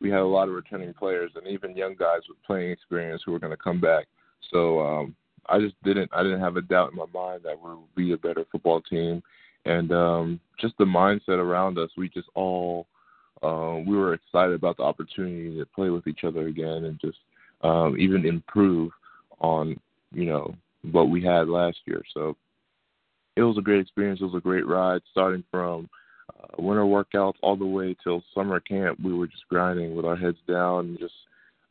[0.00, 3.32] we had a lot of returning players, and even young guys with playing experience who
[3.32, 4.06] were going to come back.
[4.52, 5.14] So um,
[5.48, 8.12] I just didn't I didn't have a doubt in my mind that we would be
[8.12, 9.22] a better football team,
[9.64, 11.90] and um, just the mindset around us.
[11.96, 12.86] We just all
[13.42, 17.18] uh, we were excited about the opportunity to play with each other again and just
[17.62, 18.90] um, even improve
[19.40, 19.78] on
[20.12, 20.54] you know
[20.92, 22.02] what we had last year.
[22.14, 22.36] So
[23.36, 24.20] it was a great experience.
[24.20, 25.88] It was a great ride, starting from
[26.30, 28.98] uh, winter workouts all the way till summer camp.
[29.02, 31.14] We were just grinding with our heads down and just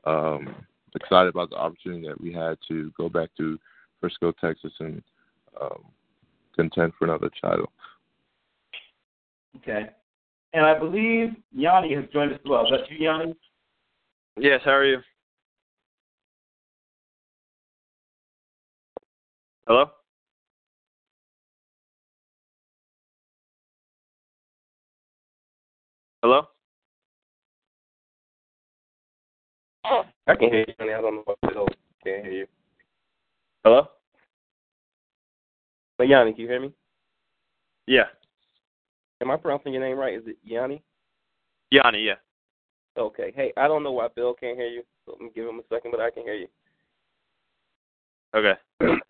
[0.05, 0.55] um,
[0.95, 3.59] excited about the opportunity that we had to go back to
[3.99, 5.01] Frisco, Texas, and
[5.61, 5.83] um,
[6.55, 7.71] contend for another title.
[9.57, 9.89] Okay.
[10.53, 12.65] And I believe Yanni has joined us as well.
[12.65, 13.35] Is that you, Yanni?
[14.37, 14.99] Yes, how are you?
[19.67, 19.85] Hello?
[26.23, 26.47] Hello?
[30.27, 30.73] I can hear you.
[30.79, 31.67] I don't know what to do.
[32.03, 32.47] Can't hear you.
[33.63, 33.87] Hello?
[35.97, 36.73] But Yanni, can you hear me?
[37.87, 38.05] Yeah.
[39.21, 40.13] Am I pronouncing your name right?
[40.13, 40.81] Is it Yanni?
[41.71, 42.15] Yanni, yeah.
[42.97, 43.31] Okay.
[43.35, 44.83] Hey, I don't know why Bill can't hear you.
[45.05, 46.47] So let me give him a second, but I can hear you.
[48.35, 48.53] Okay.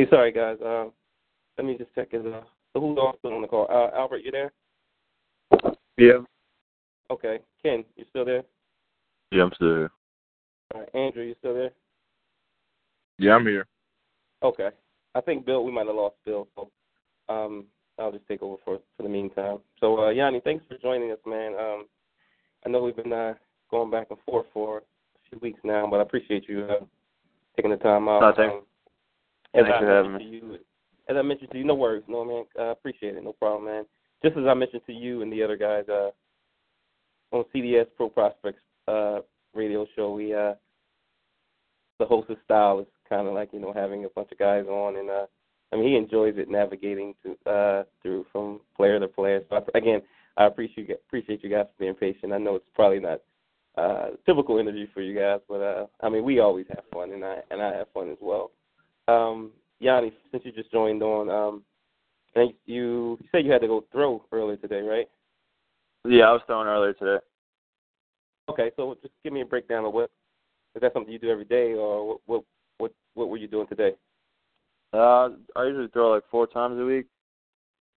[0.00, 0.56] Hey, sorry guys.
[0.64, 0.92] Um,
[1.58, 2.24] let me just check his.
[2.24, 2.40] Uh,
[2.72, 3.66] so who's also on the call?
[3.68, 4.50] Uh, Albert, you there?
[5.98, 6.20] Yeah.
[7.10, 7.40] Okay.
[7.62, 8.42] Ken, you still there?
[9.30, 9.90] Yeah, I'm still here.
[10.72, 10.88] All right.
[10.94, 11.72] Andrew, you still there?
[13.18, 13.66] Yeah, I'm here.
[14.42, 14.70] Okay.
[15.14, 16.70] I think Bill, we might have lost Bill, so
[17.28, 17.66] um,
[17.98, 19.58] I'll just take over for for the meantime.
[19.80, 21.52] So uh, Yanni, thanks for joining us, man.
[21.60, 21.84] Um,
[22.64, 23.34] I know we've been uh,
[23.70, 24.82] going back and forth for a
[25.28, 26.84] few weeks now, but I appreciate you uh,
[27.54, 28.20] taking the time out.
[28.20, 28.54] No, thanks.
[28.54, 28.62] Um,
[29.54, 30.58] as Thanks I for having mentioned to you,
[31.08, 33.64] as I mentioned to you, no worries, no man, I uh, appreciate it, no problem,
[33.64, 33.84] man.
[34.22, 36.10] Just as I mentioned to you and the other guys uh,
[37.32, 39.20] on CDS Pro Prospects uh,
[39.54, 40.54] radio show, we uh,
[41.98, 44.96] the host's style is kind of like you know having a bunch of guys on,
[44.96, 45.26] and uh,
[45.72, 49.40] I mean he enjoys it navigating to uh, through from player to player.
[49.48, 50.02] So I, again,
[50.36, 52.32] I appreciate appreciate you guys for being patient.
[52.32, 53.20] I know it's probably not
[53.78, 57.24] uh typical interview for you guys, but uh I mean we always have fun, and
[57.24, 58.50] I and I have fun as well.
[59.10, 59.50] Um,
[59.80, 61.62] Yanni, since you just joined on, um,
[62.34, 65.08] and you you said you had to go throw earlier today, right?
[66.04, 67.24] Yeah, I was throwing earlier today.
[68.48, 70.10] Okay, so just give me a breakdown of what
[70.74, 72.44] is that something you do every day, or what what
[72.78, 73.92] what, what were you doing today?
[74.92, 77.06] Uh, I usually throw like four times a week.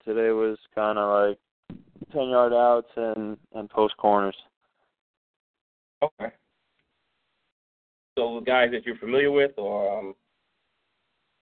[0.06, 1.40] Today was kind of like
[2.12, 4.36] ten yard outs and and post corners.
[6.02, 6.34] Okay.
[8.18, 10.16] So guys that you're familiar with, or um,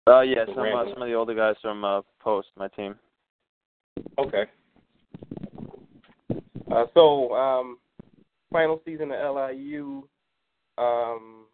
[0.10, 2.96] Uh, yeah, some uh, some of the older guys from uh, post my team.
[4.18, 4.46] okay.
[6.72, 7.78] Uh, so um,
[8.52, 10.08] final season at LIU.
[10.80, 11.46] Um,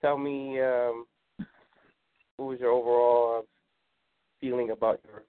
[0.00, 1.04] tell me, um,
[2.36, 3.44] what was your overall
[4.40, 5.24] feeling about your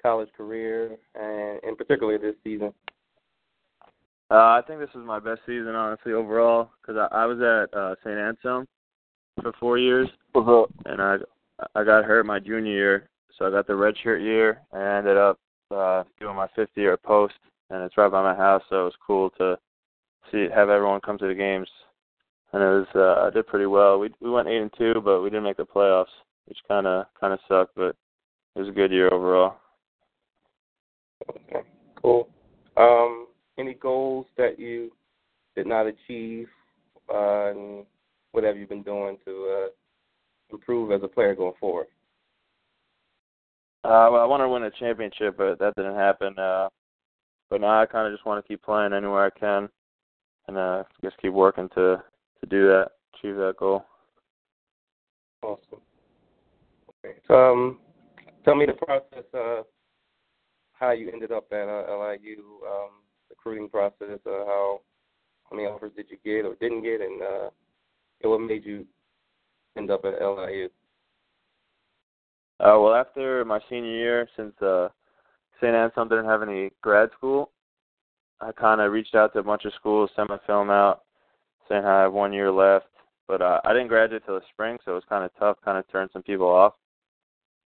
[0.00, 2.72] college career, and in particular this season?
[4.30, 7.76] Uh, I think this was my best season, honestly, overall, because I, I was at
[7.78, 8.16] uh, St.
[8.16, 8.66] Anselm
[9.42, 11.18] for four years, and I
[11.74, 15.38] I got hurt my junior year, so I got the redshirt year, and ended up
[15.70, 17.34] uh, doing my fifth year post,
[17.70, 19.56] and it's right by my house, so it was cool to
[20.30, 21.68] see have everyone come to the games,
[22.52, 23.98] and it was uh, I did pretty well.
[23.98, 26.06] We we went eight and two, but we didn't make the playoffs,
[26.46, 27.96] which kind of kind of sucked, but
[28.56, 29.56] it was a good year overall.
[31.28, 31.66] Okay,
[32.02, 32.28] cool.
[32.76, 33.28] Um,
[33.58, 34.90] any goals that you
[35.56, 36.48] did not achieve,
[37.12, 37.86] uh, and
[38.32, 39.68] what have you been doing to uh,
[40.54, 41.86] improve as a player going forward?
[43.84, 46.38] Uh, well, I want to win a championship, but that didn't happen.
[46.38, 46.68] Uh,
[47.50, 49.68] but now I kind of just want to keep playing anywhere I can,
[50.48, 52.02] and uh, just keep working to
[52.40, 52.92] to do that.
[53.14, 53.84] achieve that goal.
[55.42, 55.80] Awesome.
[57.04, 57.18] Okay.
[57.28, 57.78] Um,
[58.44, 59.24] tell me the process.
[59.34, 59.62] Uh,
[60.72, 62.90] how you ended up at uh, LIU, um,
[63.28, 64.18] recruiting process.
[64.26, 64.80] Uh, how
[65.50, 67.50] how many offers did you get or didn't get, and uh,
[68.22, 68.86] what made you
[69.76, 70.68] end up at LIU?
[72.60, 74.88] Uh, well, after my senior year, since uh,
[75.60, 75.74] St.
[75.74, 77.50] Anselm didn't have any grad school,
[78.40, 81.02] I kind of reached out to a bunch of schools, sent my film out,
[81.68, 82.86] saying I have one year left.
[83.26, 85.78] But uh, I didn't graduate till the spring, so it was kind of tough, kind
[85.78, 86.74] of turned some people off.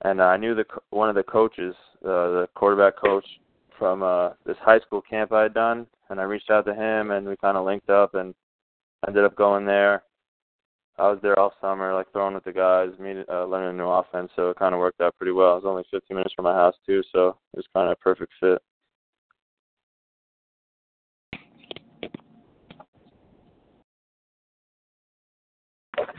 [0.05, 1.74] And uh, I knew the one of the coaches,
[2.05, 3.26] uh, the quarterback coach
[3.76, 7.10] from uh, this high school camp I had done, and I reached out to him,
[7.10, 8.35] and we kind of linked up, and
[9.06, 10.05] ended up going there.
[10.98, 13.88] I was there all summer, like throwing with the guys, meeting, uh, learning a new
[13.88, 15.52] offense, so it kind of worked out pretty well.
[15.52, 17.96] It was only 15 minutes from my house too, so it was kind of a
[17.96, 18.60] perfect fit.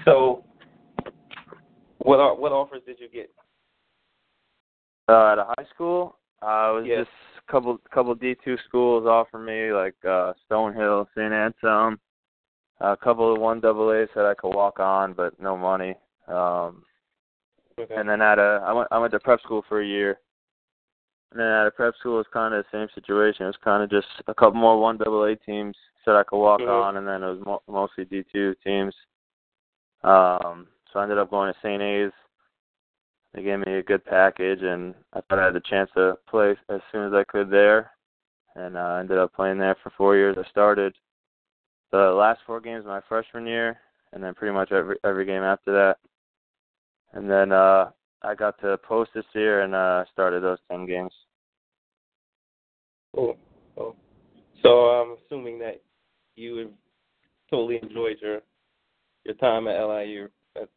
[0.05, 0.45] So,
[1.99, 3.29] what what offers did you get?
[5.09, 7.05] Uh, at a high school, uh, it was Yes.
[7.05, 7.11] just
[7.47, 11.33] a couple couple D two schools offered me like uh, Stonehill, St.
[11.33, 11.99] Anselm,
[12.81, 15.95] a couple of one double A said I could walk on, but no money.
[16.27, 16.83] Um,
[17.79, 17.95] Okay.
[17.95, 20.19] and then at a I went I went to prep school for a year.
[21.31, 23.43] And then at a prep school, it was kind of the same situation.
[23.43, 26.39] It was kind of just a couple more one double A teams said I could
[26.39, 26.67] walk Mhm.
[26.69, 28.95] on, and then it was mo- mostly D two teams.
[30.03, 31.81] Um, so I ended up going to St.
[31.81, 32.11] A's.
[33.33, 36.57] They gave me a good package, and I thought I had the chance to play
[36.69, 37.91] as soon as I could there.
[38.55, 40.35] And uh, I ended up playing there for four years.
[40.37, 40.95] I started
[41.91, 43.79] the last four games of my freshman year,
[44.13, 45.97] and then pretty much every every game after that.
[47.13, 47.89] And then uh,
[48.21, 51.11] I got to post this year and uh, started those ten games.
[53.15, 53.37] Cool.
[53.75, 53.95] cool.
[54.61, 55.81] So I'm assuming that
[56.35, 56.71] you have
[57.49, 58.41] totally enjoyed your
[59.25, 60.27] your time at LIU.
[60.55, 60.69] That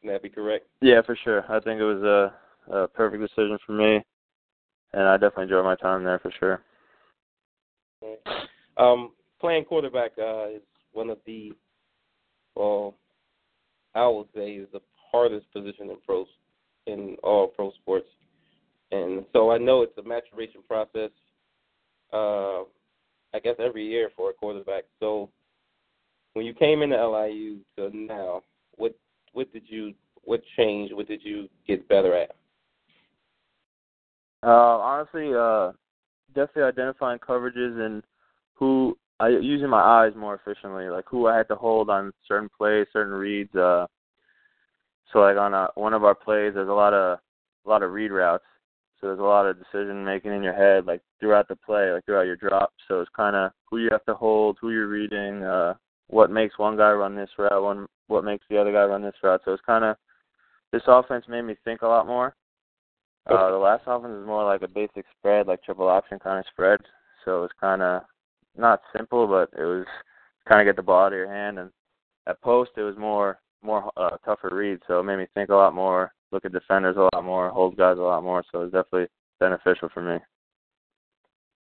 [0.00, 0.66] can that be correct?
[0.80, 1.44] Yeah, for sure.
[1.50, 4.00] I think it was a, a perfect decision for me,
[4.92, 6.62] and I definitely enjoyed my time there for sure.
[8.76, 9.12] Um,
[9.44, 10.62] playing quarterback uh, is
[10.94, 11.52] one of the,
[12.56, 12.94] well,
[13.94, 14.80] I would say is the
[15.12, 16.26] hardest position in pros,
[16.86, 18.06] in all pro sports.
[18.90, 21.10] And so I know it's a maturation process,
[22.10, 22.62] uh,
[23.34, 24.84] I guess every year for a quarterback.
[24.98, 25.28] So
[26.32, 28.40] when you came into LIU to now,
[28.76, 28.96] what
[29.34, 29.92] what did you
[30.22, 30.94] what changed?
[30.94, 32.30] What did you get better at?
[34.42, 35.72] Uh, honestly, uh,
[36.34, 38.02] definitely identifying coverages and
[38.54, 42.48] who I using my eyes more efficiently, like who I had to hold on certain
[42.56, 43.54] plays, certain reads.
[43.54, 43.86] Uh,
[45.12, 47.18] so like on a, one of our plays, there's a lot of
[47.64, 48.44] a lot of read routes.
[49.00, 52.04] So there's a lot of decision making in your head, like throughout the play, like
[52.04, 52.72] throughout your drop.
[52.88, 55.74] So it's kind of who you have to hold, who you're reading, uh,
[56.08, 59.14] what makes one guy run this route, one what makes the other guy run this
[59.22, 59.42] route.
[59.44, 59.96] So it's kind of
[60.72, 62.34] this offense made me think a lot more.
[63.26, 66.44] Uh, the last offense is more like a basic spread, like triple option kind of
[66.50, 66.80] spread.
[67.24, 68.02] So it was kind of
[68.56, 69.86] not simple, but it was
[70.48, 71.58] kind of get the ball out of your hand.
[71.58, 71.70] And
[72.26, 75.54] at post, it was more more uh, tougher read, so it made me think a
[75.54, 78.44] lot more, look at defenders a lot more, hold guys a lot more.
[78.52, 79.08] So it was definitely
[79.40, 80.18] beneficial for me.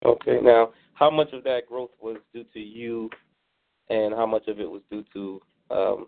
[0.05, 3.09] Okay, now how much of that growth was due to you,
[3.89, 5.41] and how much of it was due to
[5.71, 6.07] um,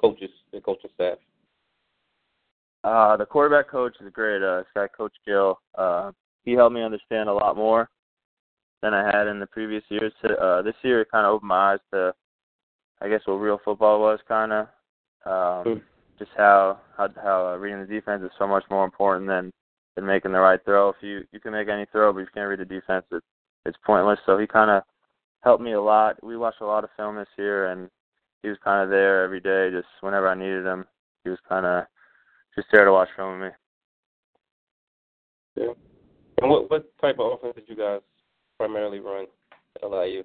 [0.00, 1.18] coaches, the coaching staff?
[2.84, 4.44] Uh, the quarterback coach is great.
[4.44, 5.58] Uh, this guy, Coach Gill.
[5.76, 6.12] Uh,
[6.44, 7.90] he helped me understand a lot more
[8.86, 10.12] than I had in the previous years.
[10.24, 12.14] Uh, this year, it kind of opened my eyes to,
[13.00, 14.66] I guess, what real football was, kind of.
[15.26, 15.82] Um,
[16.18, 19.52] just how how how uh, reading the defense is so much more important than
[19.96, 20.90] than making the right throw.
[20.90, 23.22] If you you can make any throw, but if you can't read the defense, it,
[23.64, 24.20] it's pointless.
[24.24, 24.84] So he kind of
[25.42, 26.22] helped me a lot.
[26.22, 27.90] We watched a lot of film this year, and
[28.42, 30.86] he was kind of there every day, just whenever I needed him.
[31.24, 31.84] He was kind of
[32.54, 33.56] just there to watch film with me.
[35.64, 35.72] Yeah.
[36.40, 38.00] And what what type of offense did you guys
[38.58, 39.26] primarily run
[39.82, 40.24] at LIU?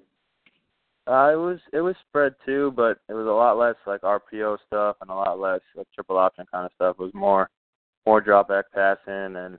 [1.08, 4.58] Uh, it was it was spread too, but it was a lot less like RPO
[4.66, 6.96] stuff and a lot less like triple option kind of stuff.
[6.98, 7.50] It was more
[8.06, 9.58] more drop back passing and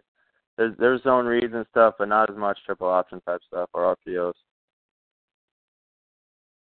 [0.57, 3.95] there's there's zone reads and stuff, but not as much triple option type stuff or
[4.07, 4.33] RPOs.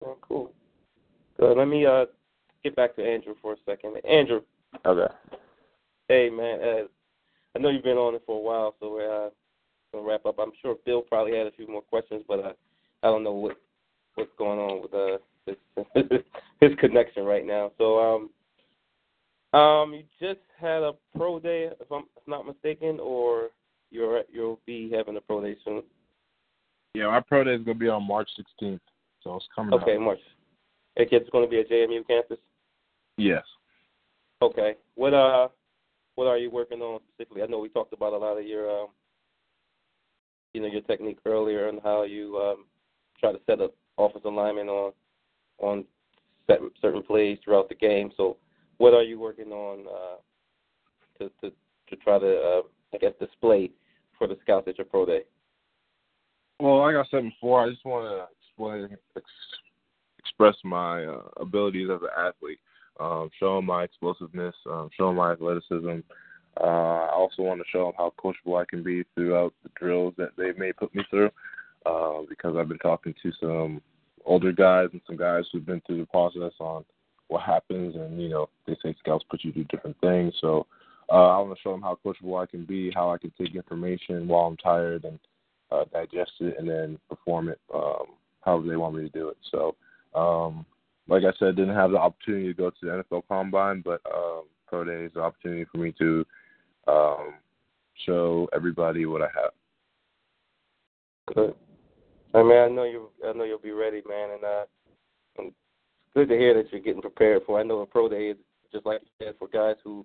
[0.05, 0.53] Oh, cool.
[1.39, 1.57] Good.
[1.57, 2.07] Let me uh
[2.65, 3.97] get back to Andrew for a second.
[4.05, 4.41] Andrew,
[4.85, 5.15] Okay.
[6.09, 6.83] hey man, uh,
[7.55, 9.31] I know you've been on it for a while, so uh,
[9.95, 10.39] gonna wrap up.
[10.39, 12.53] I'm sure Bill probably had a few more questions, but uh,
[13.03, 13.57] I don't know what
[14.15, 16.21] what's going on with uh his
[16.61, 17.73] his connection right now.
[17.79, 17.99] So
[19.53, 23.51] um um you just had a pro day, if I'm not mistaken, or
[23.91, 25.83] you're you'll be having a pro day soon.
[26.95, 28.81] Yeah, our pro day is gonna be on March 16th,
[29.23, 29.83] so it's coming up.
[29.83, 30.21] Okay, March.
[30.97, 32.39] Hey kids, it's going to be at JMU campus.
[33.16, 33.43] Yes.
[34.41, 34.75] Okay.
[34.95, 35.49] What uh,
[36.15, 37.43] what are you working on specifically?
[37.43, 38.89] I know we talked about a lot of your um,
[40.55, 42.65] you know, your technique earlier and how you um
[43.21, 44.93] try to set up offensive linemen on
[45.59, 45.85] on
[46.81, 48.11] certain plays throughout the game.
[48.17, 48.37] So,
[48.79, 50.17] what are you working on uh,
[51.19, 51.55] to to
[51.89, 52.63] to try to uh,
[52.95, 53.71] I guess display
[54.17, 55.23] for the scouts at your pro day?
[56.61, 59.25] Well, like I said before, I just want to explain, ex-
[60.19, 62.61] express my uh, abilities as an athlete,
[63.01, 65.99] um, show them my explosiveness, um, show them my athleticism.
[66.61, 70.15] Uh, I also want to show them how coachable I can be throughout the drills
[70.19, 71.31] that they may put me through,
[71.87, 73.83] uh, because I've been talking to some
[74.25, 76.85] older guys and some guys who've been through the process on
[77.29, 80.35] what happens, and you know they say scouts put you through different things.
[80.41, 80.67] So
[81.11, 83.55] uh, I want to show them how coachable I can be, how I can take
[83.55, 85.19] information while I'm tired and
[85.71, 88.07] uh, digest it, and then perform it um,
[88.43, 89.37] however they want me to do it.
[89.51, 89.75] So,
[90.15, 90.65] um,
[91.09, 94.45] like I said, didn't have the opportunity to go to the NFL Combine, but um,
[94.67, 96.25] pro day is an opportunity for me to
[96.86, 97.35] um,
[98.06, 99.52] show everybody what I have.
[101.35, 101.55] Good.
[102.35, 103.11] I mean, I know you.
[103.27, 104.65] I know you'll be ready, man, and uh,
[105.39, 105.52] and
[106.15, 107.59] good to hear that you're getting prepared for.
[107.59, 108.36] I know a pro day is
[108.73, 110.05] just like you said for guys who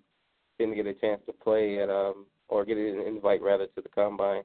[0.60, 3.90] didn't get a chance to play at um or get an invite rather to the
[3.90, 4.44] combine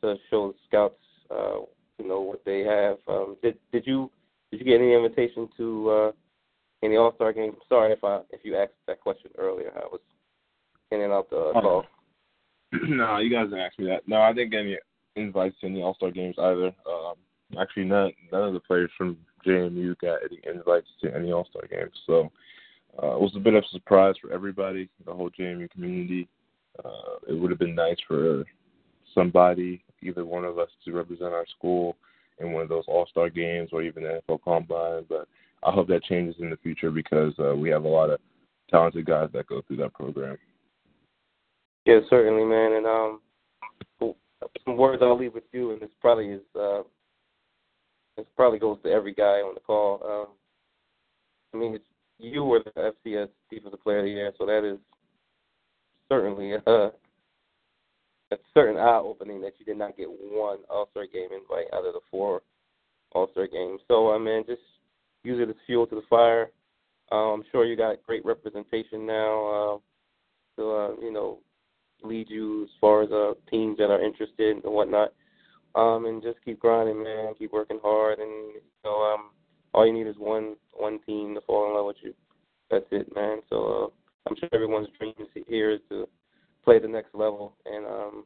[0.00, 1.60] to show the scouts uh
[1.98, 2.96] you know what they have.
[3.06, 4.10] Um did did you
[4.50, 6.12] did you get any invitation to uh
[6.82, 7.56] any All Star game?
[7.68, 9.72] Sorry if I if you asked that question earlier.
[9.76, 10.00] I was
[10.90, 11.84] in and out the uh, call.
[12.72, 14.06] no, you guys didn't ask me that.
[14.06, 14.78] No, I didn't get any
[15.16, 16.72] invites to any All Star games either.
[16.86, 17.14] Um
[17.60, 21.62] actually none none of the players from JMU got any invites to any All Star
[21.70, 21.92] games.
[22.06, 22.30] So
[23.02, 26.28] uh, it was a bit of a surprise for everybody, the whole JMU community.
[26.84, 28.44] Uh, it would have been nice for
[29.14, 31.96] somebody, either one of us, to represent our school
[32.38, 35.04] in one of those All Star games or even the NFL Combine.
[35.08, 35.28] But
[35.62, 38.20] I hope that changes in the future because uh, we have a lot of
[38.70, 40.38] talented guys that go through that program.
[41.86, 42.72] Yeah, certainly, man.
[42.72, 43.20] And um,
[44.64, 46.82] some words I'll leave with you, and this probably is uh,
[48.16, 50.00] this probably goes to every guy on the call.
[50.04, 50.34] Um,
[51.54, 51.84] I mean, it's
[52.18, 54.78] you were the FCS Defensive Player of the Year, so that is
[56.08, 56.90] certainly a,
[58.30, 61.86] a certain eye opening that you did not get one All Star game invite out
[61.86, 62.42] of the four
[63.12, 63.80] All Star games.
[63.88, 64.62] So I mean, just
[65.24, 66.50] use it as fuel to the fire.
[67.12, 69.78] Uh, I'm sure you got great representation now uh,
[70.60, 71.38] to uh, you know
[72.04, 75.12] lead you as far as uh, teams that are interested and whatnot.
[75.74, 77.34] Um, and just keep grinding, man.
[77.38, 79.30] Keep working hard, and you know, um,
[79.72, 82.12] all you need is one one team to fall in love with you.
[82.70, 83.38] That's it, man.
[83.48, 85.14] So uh, I'm sure everyone's dream
[85.46, 86.08] here is to
[86.64, 88.24] play the next level, and um,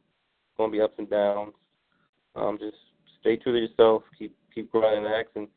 [0.57, 1.53] gonna be ups and downs.
[2.35, 2.77] Um, just
[3.21, 4.03] stay true to yourself.
[4.17, 5.47] Keep keep grinding acts, and,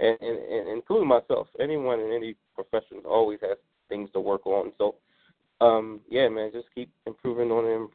[0.00, 1.46] and and, and including myself.
[1.60, 3.56] Anyone in any profession always has
[3.88, 4.72] things to work on.
[4.78, 4.96] So
[5.60, 7.88] um, yeah, man, just keep improving on them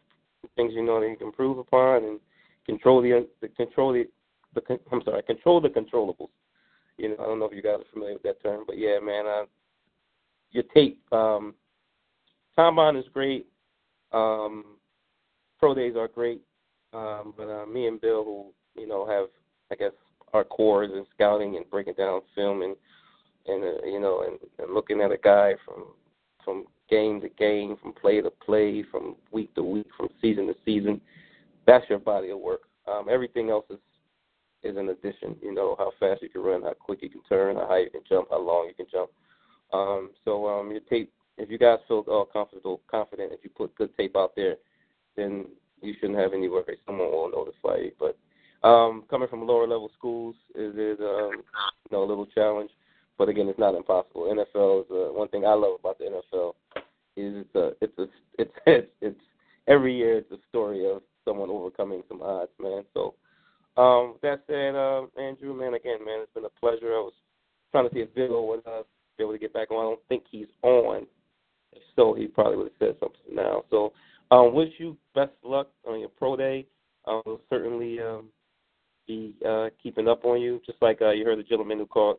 [0.56, 2.20] things you know that you can improve upon, and
[2.66, 4.08] control the, the control the,
[4.56, 6.30] the I'm sorry, control the controllables.
[6.98, 9.00] You know, I don't know if you guys are familiar with that term, but yeah,
[9.02, 9.46] man, uh,
[10.52, 11.56] your tape, um,
[12.56, 13.48] combine is great.
[14.12, 14.78] Um,
[15.60, 16.42] pro days are great,
[16.94, 19.28] um, but uh, me and Bill, who you know have,
[19.72, 19.94] I guess,
[20.34, 22.76] our cores in scouting and breaking down film and
[23.48, 25.86] and uh, you know and, and looking at a guy from
[26.44, 30.56] from game to game, from play to play, from week to week, from season to
[30.66, 31.02] season.
[31.66, 32.62] That's your body of work.
[32.88, 33.80] Um, everything else is
[34.64, 35.36] is an addition.
[35.42, 37.90] You know how fast you can run, how quick you can turn, how high you
[37.90, 39.10] can jump, how long you can jump.
[39.74, 43.74] Um, so um, your tape, if you guys feel all comfortable, confident, if you put
[43.76, 44.58] good tape out there,
[45.16, 45.46] then
[45.82, 46.78] you shouldn't have any worries.
[46.86, 47.92] Someone will notify you.
[48.00, 48.18] But
[48.68, 52.72] um, coming from lower level schools is is um, you know a little challenge,
[53.22, 54.34] but again, it's not impossible.
[54.34, 56.54] NFL is uh, one thing I love about the NFL
[57.16, 58.08] is it's a it's a
[58.40, 59.22] it's it's, it's
[59.68, 62.84] every year it's a story of someone overcoming some odds, man.
[62.96, 63.14] So
[63.78, 66.96] um, that said, uh, Andrew, man, again, man, it's been a pleasure.
[66.96, 67.14] I was
[67.72, 68.82] trying to see if Bill would uh,
[69.20, 69.78] be able to get back on.
[69.78, 71.06] I don't think he's on.
[71.74, 73.66] If so, he probably would have said something now.
[73.70, 73.94] So,
[74.32, 76.66] um, wish you best luck on your pro day.
[77.06, 78.30] I will certainly um,
[79.08, 82.18] be uh, keeping up on you, just like uh, you heard the gentleman who called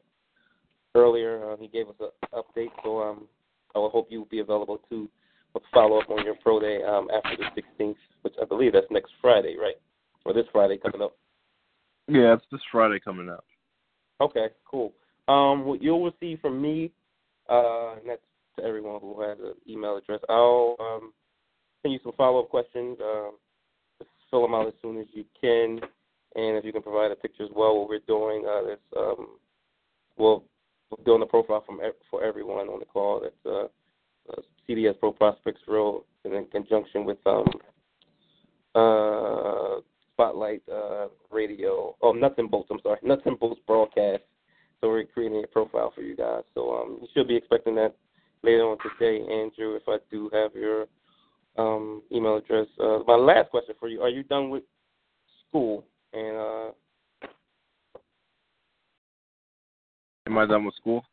[0.94, 1.52] earlier.
[1.52, 3.28] Uh, he gave us an update, so um,
[3.74, 5.08] I will hope you will be available to
[5.72, 9.12] follow up on your pro day um, after the 16th, which I believe that's next
[9.20, 9.76] Friday, right?
[10.24, 11.16] Or this Friday coming up.
[12.08, 13.44] Yeah, it's this Friday coming up.
[14.20, 14.92] Okay, cool.
[15.28, 16.90] Um, what you'll receive from me,
[17.48, 18.22] uh, and that's
[18.58, 20.20] to everyone who has an email address.
[20.28, 21.12] I'll um,
[21.82, 22.98] send you some follow-up questions.
[23.02, 23.32] Um,
[23.98, 25.80] just fill them out as soon as you can,
[26.34, 28.44] and if you can provide a picture as well, what we're doing.
[28.46, 29.26] Uh, this, um,
[30.16, 30.44] we'll
[31.04, 33.20] building a profile from for everyone on the call.
[33.20, 37.46] That's uh, uh, CDS Pro Prospects Road, and in conjunction with um,
[38.74, 39.80] uh,
[40.12, 41.96] Spotlight uh, Radio.
[42.02, 42.68] Oh, Nuts and Bolts.
[42.70, 44.22] I'm sorry, Nuts and Bolts broadcast.
[44.80, 46.42] So we're creating a profile for you guys.
[46.54, 47.94] So um, you should be expecting that
[48.42, 49.76] later on today, Andrew.
[49.76, 50.86] If I do have your
[51.56, 52.66] um, email address.
[52.80, 54.64] Uh, my last question for you: Are you done with
[55.48, 55.84] school?
[56.12, 56.72] And uh,
[60.26, 61.04] am I done with school?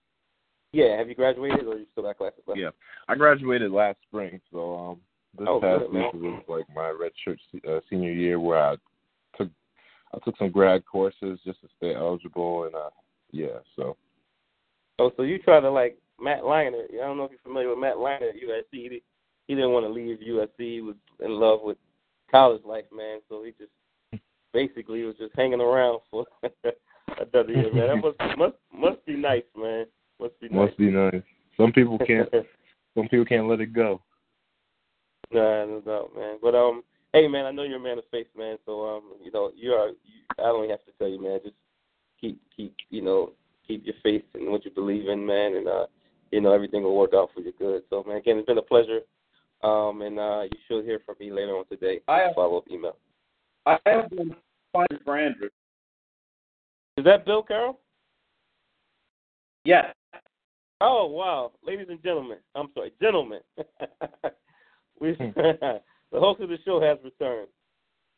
[0.71, 0.97] Yeah.
[0.97, 2.59] Have you graduated, or are you still got classes left?
[2.59, 2.69] Yeah,
[3.07, 5.01] I graduated last spring, so um,
[5.37, 8.59] this Oh, past good, week was like my red shirt se- uh, senior year where
[8.59, 8.75] I
[9.37, 9.49] took
[10.13, 12.89] I took some grad courses just to stay eligible, and uh,
[13.31, 13.95] yeah, so
[14.99, 16.93] Oh, so you try to like Matt Leinart.
[16.93, 18.63] I don't know if you're familiar with Matt Leinart at USC.
[18.71, 19.03] He,
[19.47, 20.49] he didn't want to leave USC.
[20.57, 21.77] He was in love with
[22.29, 23.19] college life, man.
[23.29, 24.21] So he just
[24.53, 26.25] basically was just hanging around for
[27.17, 27.87] another year, man.
[27.87, 29.85] That must must must be nice, man.
[30.19, 30.55] Must be nice.
[30.67, 31.21] must be nice.
[31.57, 32.29] Some people can't.
[32.95, 34.01] some people can't let it go.
[35.31, 36.37] Nah, no doubt, man.
[36.41, 36.83] But um,
[37.13, 38.57] hey, man, I know you're a man of faith, man.
[38.65, 39.89] So um, you know, you are.
[39.89, 39.95] You,
[40.39, 41.39] I don't have to tell you, man.
[41.43, 41.55] Just
[42.19, 43.33] keep, keep, you know,
[43.67, 45.85] keep your faith in what you believe in, man, and uh,
[46.31, 47.83] you know, everything will work out for your good.
[47.89, 49.01] So, man, again, it's been a pleasure.
[49.61, 51.99] Um, and uh, you should hear from me later on today.
[52.07, 52.95] I have- follow up email.
[53.65, 54.35] I have one
[54.73, 55.49] question for Andrew.
[56.99, 57.79] Is that Bill Carroll?
[59.63, 59.85] Yes.
[60.81, 63.39] Oh wow, ladies and gentlemen, I'm sorry, gentlemen.
[64.99, 65.79] we the
[66.11, 67.47] host of the show has returned.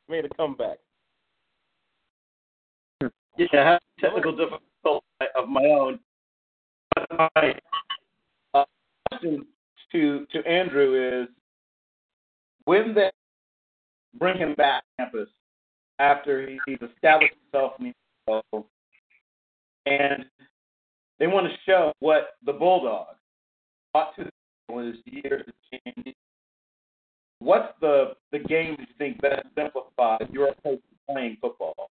[0.09, 0.79] Made a comeback.
[3.37, 5.05] Yeah, I have technical difficulty
[5.35, 5.99] of my own.
[6.95, 7.53] But my
[8.55, 8.65] uh,
[9.11, 9.45] question
[9.91, 11.27] to to Andrew is,
[12.65, 13.11] when they
[14.17, 15.29] bring him back to campus
[15.99, 17.93] after he's established himself in
[18.25, 18.63] the
[19.85, 20.25] and
[21.19, 23.17] they want to show what the Bulldogs
[23.93, 24.31] brought to the
[24.73, 25.45] in his years.
[27.39, 31.89] What's the the game you think best exemplifies your approach to playing football?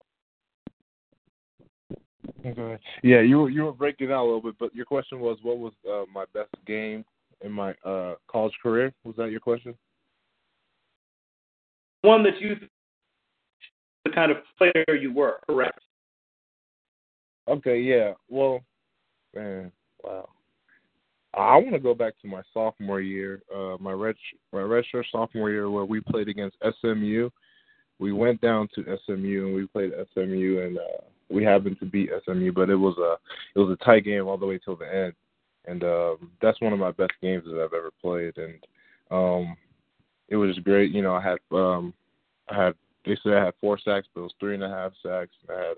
[2.45, 2.77] Okay.
[3.03, 5.57] Yeah, you were you were breaking out a little bit, but your question was what
[5.57, 7.03] was uh, my best game
[7.41, 8.93] in my uh, college career?
[9.03, 9.73] Was that your question?
[12.07, 12.55] one that you
[14.05, 15.79] the kind of player you were, correct?
[17.47, 18.13] Okay, yeah.
[18.29, 18.61] Well,
[19.33, 19.71] man,
[20.03, 20.29] Wow.
[21.33, 24.15] I want to go back to my sophomore year, uh, my red
[24.51, 27.29] my redshirt sophomore year, where we played against SMU.
[27.99, 32.09] We went down to SMU and we played SMU, and uh, we happened to beat
[32.25, 33.17] SMU, but it was a
[33.55, 35.13] it was a tight game all the way till the end,
[35.65, 38.55] and um, that's one of my best games that I've ever played, and
[39.11, 39.55] um,
[40.29, 40.91] it was great.
[40.91, 41.93] You know, I had um,
[42.49, 42.73] I had
[43.05, 45.33] they said I had four sacks, but it was three and a half sacks.
[45.47, 45.77] And I had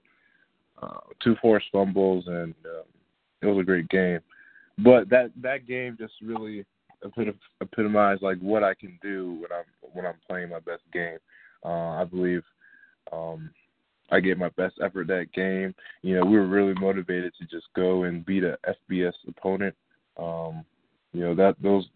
[0.82, 2.84] uh, two forced fumbles, and um,
[3.42, 4.20] it was a great game.
[4.78, 6.66] But that that game just really
[7.62, 11.18] epitomized like what I can do when I'm when I'm playing my best game.
[11.64, 12.44] Uh, I believe
[13.12, 13.50] um,
[14.12, 15.76] I gave my best effort that game.
[16.02, 18.58] You know, we were really motivated to just go and beat a
[18.90, 19.76] FBS opponent.
[20.18, 20.66] Um,
[21.14, 21.88] you know that those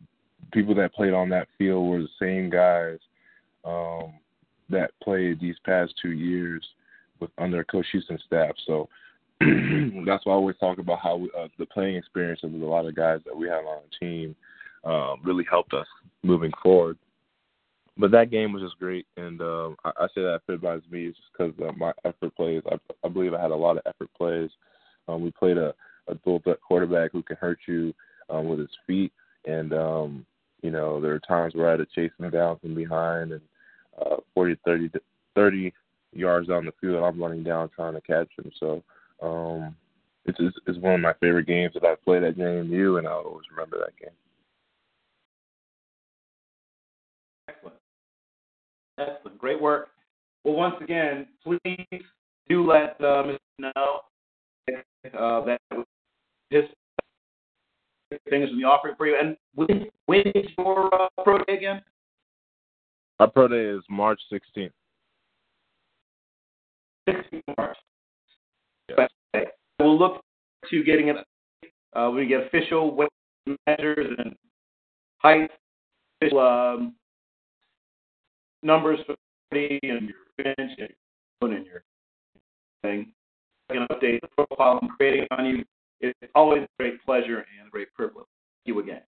[0.51, 2.99] people that played on that field were the same guys
[3.63, 4.13] um,
[4.69, 6.63] that played these past two years
[7.19, 8.51] with under Coach Houston's staff.
[8.65, 8.89] So
[9.39, 12.85] that's why I always talk about how we, uh, the playing experience of a lot
[12.85, 14.35] of guys that we have on the team
[14.83, 15.87] um, really helped us
[16.23, 16.97] moving forward.
[17.97, 21.21] But that game was just great, and um, I, I say that epitomizes me just
[21.31, 22.63] because uh, my effort plays.
[22.71, 24.49] I, I believe I had a lot of effort plays.
[25.07, 25.75] Um, we played a,
[26.07, 27.93] a dual threat quarterback who can hurt you
[28.31, 29.11] um, with his feet,
[29.45, 30.25] and um,
[30.63, 33.41] you know there are times where I had to chase him down from behind and
[34.03, 34.89] uh, 40, 30,
[35.35, 35.73] 30
[36.15, 38.51] yards down the field, I'm running down trying to catch him.
[38.59, 38.83] So
[39.21, 39.75] um,
[40.25, 40.37] it's,
[40.67, 43.77] it's one of my favorite games that I've played at JMU, and I'll always remember
[43.79, 44.15] that game.
[47.49, 47.75] Excellent.
[48.97, 49.37] Excellent.
[49.37, 49.89] Great work.
[50.43, 52.03] Well, once again, please
[52.49, 53.37] do let uh, Mr.
[53.59, 54.01] know
[55.17, 55.59] uh, that
[56.49, 56.63] his
[58.29, 59.17] things will be offering for you.
[59.19, 61.81] And when, when is your uh, pro day again?
[63.19, 64.71] Our pro day is March 16th.
[67.07, 67.77] 16th March.
[68.91, 69.47] Okay.
[69.79, 70.21] We'll look
[70.69, 71.17] to getting it.
[71.93, 73.09] Uh, we get official weight
[73.67, 74.35] measures and
[75.17, 75.49] height,
[76.21, 76.95] official um,
[78.61, 79.15] numbers for
[79.51, 80.89] and your bench and
[81.41, 81.83] your and your
[82.81, 83.11] thing.
[83.69, 85.63] I can update the profile I'm creating on you.
[85.99, 88.25] It's always a great pleasure and a great privilege.
[88.65, 89.01] Thank you again.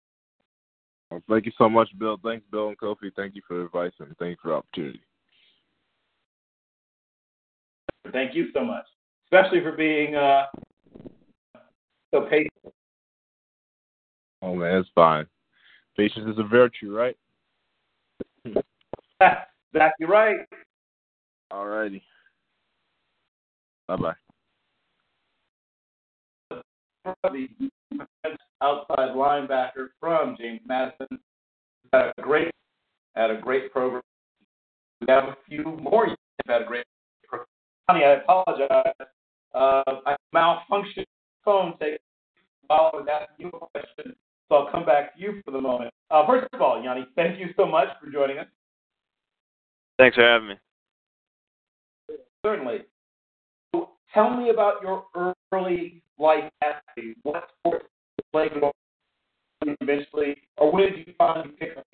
[1.10, 2.18] Well, thank you so much, Bill.
[2.24, 3.12] Thanks, Bill and Kofi.
[3.16, 5.02] Thank you for the advice and thank you for the opportunity.
[8.12, 8.86] Thank you so much,
[9.26, 10.46] especially for being uh,
[12.14, 12.52] so patient
[14.46, 15.26] Oh man, it's fine.
[15.98, 17.18] Patience is a virtue, right?
[19.74, 20.38] exactly right.
[21.52, 22.02] Alrighty.
[23.88, 24.14] Bye bye.
[27.24, 27.48] The
[28.62, 31.08] outside linebacker from James Madison
[31.92, 32.52] had a great
[33.16, 34.04] had a great program.
[35.02, 36.18] We have a few more years
[36.48, 36.86] had a great
[37.90, 38.94] Yanni, I apologize.
[39.54, 41.06] Uh, I malfunctioned
[41.44, 41.98] phone taking
[42.68, 44.16] while I was asking you a question,
[44.50, 45.92] so I'll come back to you for the moment.
[46.10, 48.48] Uh, first of all, Yanni, thank you so much for joining us.
[49.98, 50.56] Thanks for having me.
[52.44, 52.80] Certainly.
[53.74, 55.06] So tell me about your
[55.52, 57.18] early life athlete.
[57.24, 57.86] What sports
[58.18, 58.52] you played
[59.82, 61.86] eventually, or when did you finally pick up?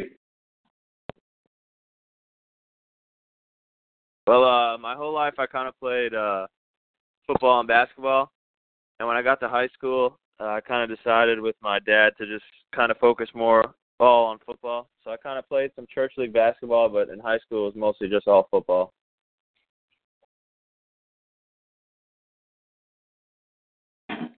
[4.28, 6.48] Well, uh, my whole life I kind of played uh,
[7.28, 8.32] football and basketball,
[9.00, 12.14] and when I got to high school, uh, I kind of decided with my dad
[12.18, 12.46] to just
[12.76, 14.90] kind of focus more all on football.
[15.04, 17.76] So I kind of played some church league basketball, but in high school it was
[17.76, 18.94] mostly just all football.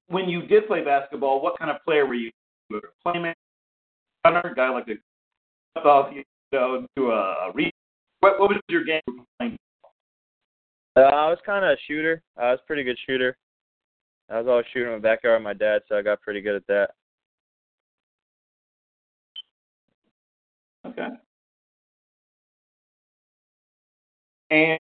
[0.07, 2.31] When you did play basketball, what kind of player were you?
[2.72, 4.95] A playmaker, guy like to
[5.76, 7.73] cut off, you know, do a read.
[8.19, 9.01] What, what was your game?
[10.95, 12.21] Uh, I was kind of a shooter.
[12.37, 13.35] I was a pretty good shooter.
[14.29, 16.55] I was always shooting in the backyard with my dad, so I got pretty good
[16.55, 16.91] at that.
[20.85, 21.07] Okay.
[24.51, 24.79] And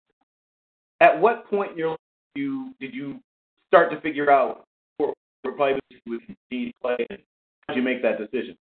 [1.01, 1.99] at what point in your life
[2.35, 3.19] you did you
[3.67, 4.65] start to figure out
[4.99, 5.13] or
[5.43, 7.07] probably would continue to play?
[7.09, 8.55] How did you make that decision?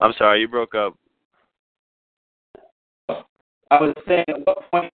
[0.00, 0.94] I'm sorry, you broke up.
[3.08, 4.92] I was saying, at what point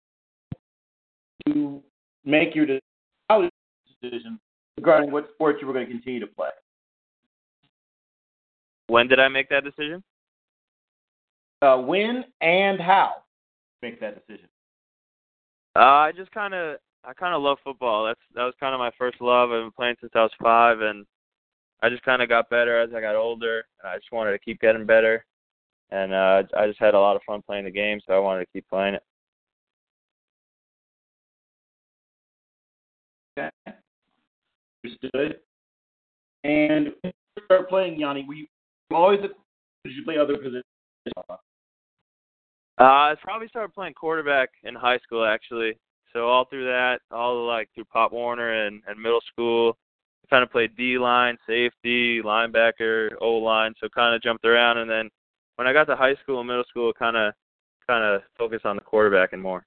[1.54, 1.82] you
[2.24, 4.38] make your decision
[4.76, 6.50] regarding what sports you were going to continue to play?
[8.88, 10.02] When did I make that decision?
[11.62, 13.12] Uh, when and how
[13.82, 14.48] make that decision?
[15.76, 18.06] Uh, I just kind of, I kind of love football.
[18.06, 19.50] That's that was kind of my first love.
[19.50, 21.06] I've been playing since I was five, and
[21.82, 23.64] I just kind of got better as I got older.
[23.80, 25.24] And I just wanted to keep getting better,
[25.90, 28.40] and uh, I just had a lot of fun playing the game, so I wanted
[28.40, 29.02] to keep playing it.
[33.40, 33.76] Okay.
[34.84, 35.40] Understood.
[36.44, 38.46] And when you start playing Yanni, were you
[38.90, 39.30] always did
[39.84, 40.64] you play other positions?
[41.18, 41.34] Uh,
[42.78, 45.76] I probably started playing quarterback in high school actually.
[46.12, 49.76] So all through that, all like through Pop Warner and, and middle school,
[50.24, 53.74] I kind of played D line, safety, linebacker, O line.
[53.80, 55.08] So kind of jumped around, and then
[55.56, 57.32] when I got to high school and middle school, kind of
[57.86, 59.64] kind of focused on the quarterback and more.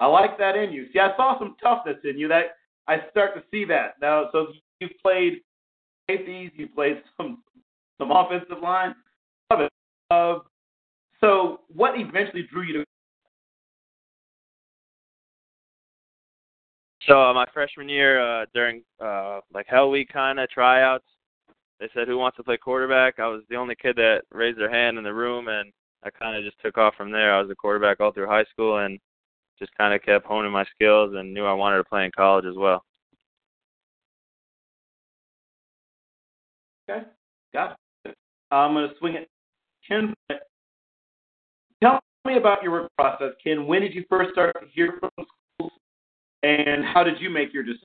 [0.00, 0.86] I like that in you.
[0.92, 2.28] See, I saw some toughness in you.
[2.28, 2.56] That
[2.86, 4.28] I start to see that now.
[4.32, 4.48] So
[4.80, 5.40] you played
[6.08, 7.42] safeties, you played some
[7.98, 8.94] some offensive line.
[9.50, 9.72] Love it.
[10.10, 10.38] Uh,
[11.20, 12.84] so what eventually drew you to?
[17.08, 21.06] So uh, my freshman year, uh, during uh, like Hell Week kind of tryouts,
[21.80, 23.18] they said who wants to play quarterback.
[23.18, 25.72] I was the only kid that raised their hand in the room, and
[26.04, 27.34] I kind of just took off from there.
[27.34, 28.98] I was a quarterback all through high school, and
[29.58, 32.44] just kind of kept honing my skills, and knew I wanted to play in college
[32.44, 32.84] as well.
[36.88, 37.06] Okay,
[37.52, 38.14] got it.
[38.50, 39.28] I'm going to swing it.
[39.86, 40.14] Ken,
[41.82, 43.66] tell me about your work process, Ken.
[43.66, 45.10] When did you first start to hear from
[45.56, 45.72] schools,
[46.42, 47.84] and how did you make your decision?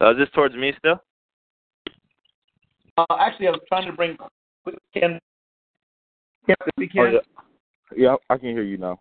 [0.00, 1.02] Uh, is this towards me still?
[2.96, 4.16] Uh, actually, I was trying to bring
[4.94, 5.18] Ken.
[6.48, 7.04] Ken, speak Ken.
[7.04, 7.20] Oh,
[7.96, 8.10] yeah.
[8.10, 8.98] yeah, I can hear you now.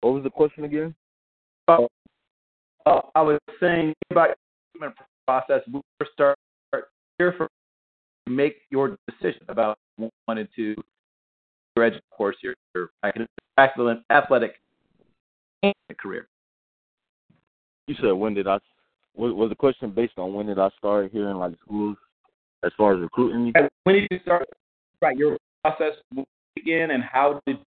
[0.00, 0.94] What was the question again?
[1.68, 1.86] Uh,
[2.86, 4.30] uh, I was saying about
[4.80, 4.92] your
[5.26, 5.60] process.
[5.72, 6.36] We first start
[7.18, 7.48] here for
[8.26, 9.78] make your decision about
[10.26, 10.74] wanted to
[11.76, 12.90] your of course your, your
[13.58, 14.60] athletic
[15.98, 16.28] career.
[17.86, 18.58] You said when did I?
[19.14, 21.96] Was, was the question based on when did I start here in like schools
[22.64, 23.52] as far as recruiting?
[23.84, 24.48] When did you start?
[25.02, 25.94] Right, your process
[26.54, 27.58] begin, and how did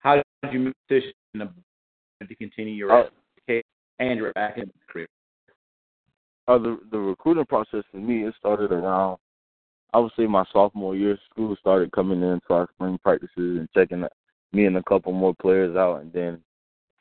[0.00, 1.48] how did you the
[2.26, 3.08] to continue your Uh,
[3.48, 3.62] education
[4.00, 5.06] and your academic career?
[6.48, 9.18] Uh, the the recruiting process for me it started around
[9.94, 11.18] I would say my sophomore year.
[11.30, 14.04] School started coming in to our spring practices and checking
[14.52, 16.42] me and a couple more players out, and then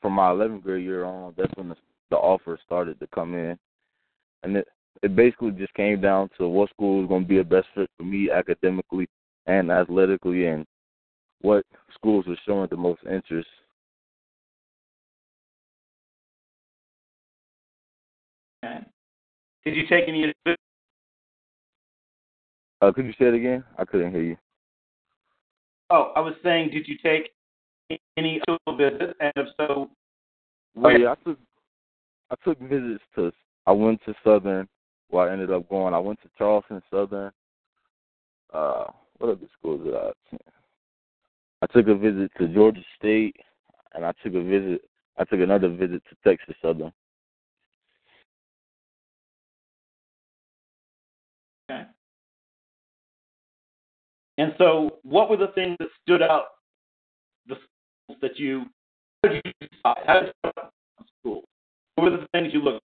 [0.01, 1.75] from my 11th grade year on, that's when the,
[2.11, 3.57] the offers started to come in,
[4.43, 4.67] and it
[5.01, 7.89] it basically just came down to what school was going to be a best fit
[7.97, 9.07] for me academically
[9.47, 10.65] and athletically, and
[11.41, 13.47] what schools were showing the most interest.
[18.63, 18.79] Okay.
[19.63, 20.33] Did you take any?
[22.81, 23.63] Uh, could you say it again?
[23.77, 24.37] I couldn't hear you.
[25.89, 27.31] Oh, I was saying, did you take
[28.17, 28.41] any
[28.75, 29.89] visits, and if so,
[30.83, 31.39] Oh yeah, I took
[32.31, 33.31] I took visits to.
[33.65, 34.67] I went to Southern.
[35.09, 35.93] Where I ended up going.
[35.93, 37.31] I went to Charleston Southern.
[38.53, 38.85] Uh,
[39.17, 40.41] what other schools did I attend?
[41.61, 43.35] I took a visit to Georgia State,
[43.93, 44.81] and I took a visit.
[45.17, 46.91] I took another visit to Texas Southern.
[51.69, 51.83] Okay.
[54.37, 56.45] And so, what were the things that stood out?
[57.47, 58.65] The schools that you
[59.23, 60.03] how did you decide?
[60.05, 61.43] How did you decide on school?
[61.95, 62.83] What were the things you looked?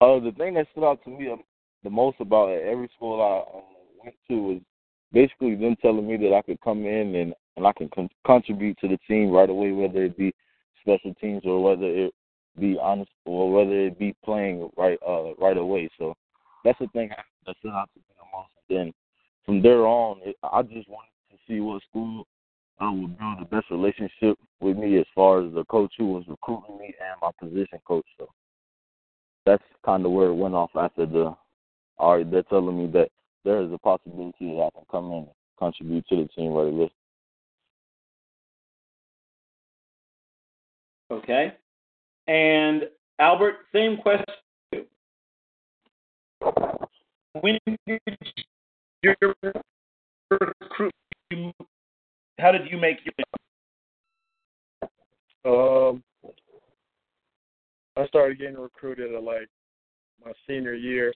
[0.00, 1.34] Uh, the thing that stood out to me
[1.82, 3.75] the most about every school I um,
[4.06, 4.60] went to was
[5.12, 8.78] basically them telling me that I could come in and and I can con- contribute
[8.80, 10.34] to the team right away, whether it be
[10.80, 12.12] special teams or whether it
[12.58, 15.90] be honest or whether it be playing right uh right away.
[15.98, 16.14] So
[16.64, 17.10] that's the thing
[17.46, 18.50] that stood out to me the most.
[18.68, 18.92] Then
[19.44, 22.26] from there on, it, I just wanted to see what school
[22.80, 26.24] uh, would build the best relationship with me as far as the coach who was
[26.28, 28.06] recruiting me and my position coach.
[28.18, 28.28] So
[29.44, 31.34] that's kind of where it went off after the.
[31.98, 33.08] All right, they're telling me that
[33.46, 36.66] there is a possibility that I can come in and contribute to the team right
[36.66, 36.90] away.
[41.12, 41.54] Okay.
[42.26, 42.88] And
[43.20, 44.24] Albert, same question.
[47.40, 48.00] When did
[49.02, 49.14] your
[50.30, 50.92] recruit?
[52.40, 53.14] How did you make your?
[55.44, 56.02] Um,
[57.96, 59.48] I started getting recruited at like
[60.24, 61.14] my senior year.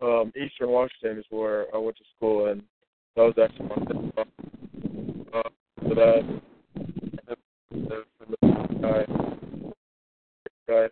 [0.00, 2.62] Um, Eastern Washington is where I went to school, and
[3.16, 4.22] that was actually my
[5.34, 5.42] uh,
[5.88, 6.40] so that
[10.68, 10.88] guy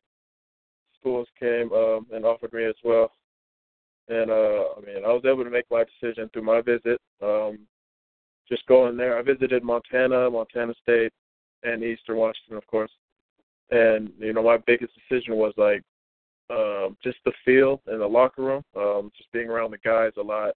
[0.98, 3.12] schools came um, and offered me as well.
[4.08, 7.00] And uh, I mean, I was able to make my decision through my visit.
[7.22, 7.60] Um,
[8.48, 11.12] just going there, I visited Montana, Montana State,
[11.62, 12.90] and Eastern Washington, of course.
[13.70, 15.82] And you know, my biggest decision was like
[16.50, 20.22] um, just the feel in the locker room, um, just being around the guys a
[20.22, 20.54] lot,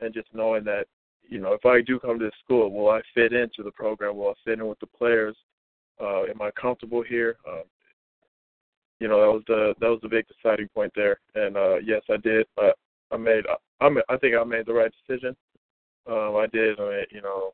[0.00, 0.86] and just knowing that
[1.28, 4.16] you know, if I do come to school, will I fit into the program?
[4.16, 5.36] Will I fit in with the players?
[6.00, 7.36] Uh, am I comfortable here?
[7.48, 7.62] Um,
[9.00, 11.18] you know, that was the that was the big deciding point there.
[11.34, 12.46] And uh, yes, I did.
[12.58, 12.72] I,
[13.10, 13.44] I made
[13.80, 15.36] I, I think I made the right decision.
[16.06, 16.78] Um, I did.
[16.78, 17.52] I mean, you know,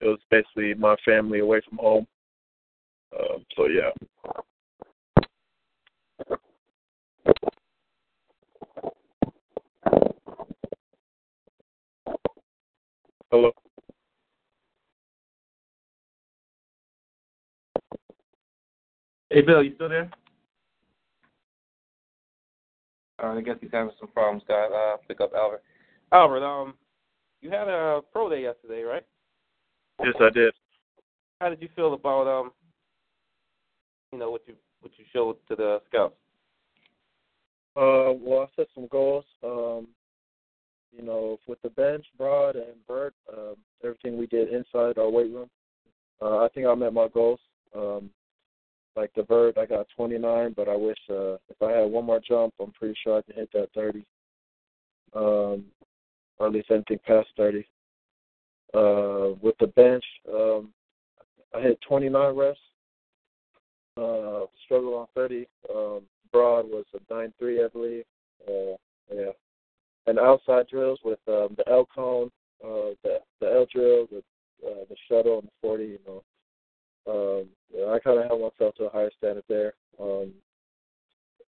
[0.00, 2.06] it was basically my family away from home.
[3.18, 3.90] Um, so yeah.
[13.32, 13.50] Hello.
[19.30, 20.10] Hey, Bill, you still there?
[23.22, 24.42] Uh, I guess he's having some problems.
[24.46, 25.62] Got uh, pick up Albert.
[26.12, 26.74] Albert, um,
[27.40, 29.06] you had a pro day yesterday, right?
[30.04, 30.52] Yes, I did.
[31.40, 32.52] How did you feel about um,
[34.12, 36.16] you know, what you what you showed to the scouts?
[37.76, 39.24] Uh, well, I set some goals.
[39.42, 39.88] Um,
[40.96, 45.32] you know, with the bench, Broad and vert, um, everything we did inside our weight
[45.32, 45.48] room,
[46.20, 47.40] uh, I think I met my goals.
[47.74, 48.10] Um,
[48.94, 52.20] like the vert, I got 29, but I wish uh, if I had one more
[52.20, 54.04] jump, I'm pretty sure I can hit that 30,
[55.14, 55.64] um,
[56.38, 57.66] or at least anything past 30.
[58.74, 60.72] Uh, with the bench, um,
[61.54, 62.58] I hit 29 reps.
[63.96, 65.46] Uh, struggle on 30.
[65.74, 66.02] Um,
[66.32, 68.04] broad was a 9-3, I believe.
[68.48, 68.76] Uh,
[69.14, 69.32] yeah.
[70.06, 72.30] And outside drills with um, the L cone,
[72.64, 74.18] uh, the the L drill, the
[74.66, 75.84] uh, the shuttle, and the 40.
[75.84, 76.22] You know,
[77.08, 79.74] um, yeah, I kind of held myself to a higher standard there.
[80.00, 80.32] Um,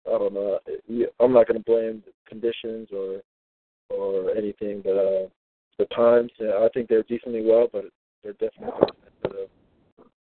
[0.06, 0.60] I don't know.
[1.20, 3.22] I'm not going to blame conditions or
[3.90, 5.28] or anything, but uh,
[5.80, 6.32] the times.
[6.40, 7.86] Yeah, I think they're decently well, but
[8.24, 8.72] they're definitely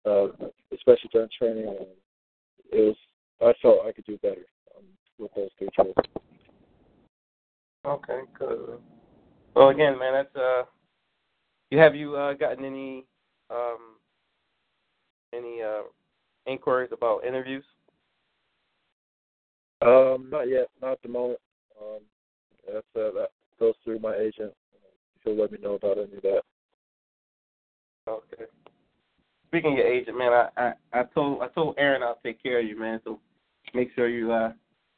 [0.06, 0.28] uh,
[0.72, 1.68] especially during training.
[1.68, 1.86] Um,
[2.72, 2.96] it was.
[3.42, 4.46] I felt I could do better
[4.76, 4.84] um,
[5.18, 5.94] with those three drills.
[7.86, 8.78] Okay, good.
[9.54, 10.62] Well, again, man, that's uh,
[11.70, 13.06] you have you uh, gotten any
[13.50, 13.96] um,
[15.32, 15.82] any uh,
[16.46, 17.64] inquiries about interviews?
[19.82, 21.40] Um, not yet, not at the moment.
[21.80, 22.00] Um,
[22.66, 23.28] that's uh, that
[23.58, 24.52] goes through my agent.
[25.24, 26.42] He'll let me know about any of that.
[28.08, 28.44] Okay.
[29.48, 32.60] Speaking of your agent, man, I, I I told I told Aaron I'll take care
[32.60, 33.00] of you, man.
[33.04, 33.20] So
[33.74, 34.52] make sure you uh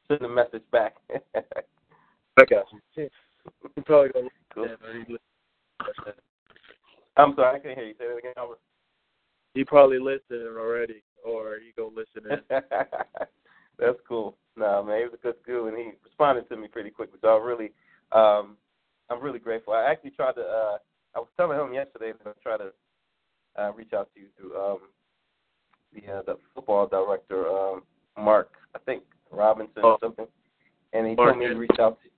[0.08, 0.96] send a message back.
[2.38, 3.08] I got you.
[3.84, 4.10] Probably
[4.54, 4.68] cool.
[7.16, 7.94] I'm sorry, I can't hear you.
[7.98, 8.60] Say that again, Albert.
[9.54, 12.38] He probably listening already, or he go listening.
[13.78, 14.36] That's cool.
[14.56, 17.18] No, man, he was a good school, and he responded to me pretty quickly.
[17.20, 17.72] So I really,
[18.12, 18.56] um,
[19.10, 19.74] I'm really grateful.
[19.74, 20.42] I actually tried to.
[20.42, 20.78] Uh,
[21.14, 22.72] I was telling him yesterday that I try to
[23.60, 24.78] uh, reach out to you through um,
[25.92, 27.82] the uh, the football director, um,
[28.18, 30.26] Mark, I think Robinson or something,
[30.92, 32.08] and he told me to reach out to.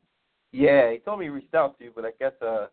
[0.55, 2.67] Yeah, he told me he reached out to you, but I guess uh,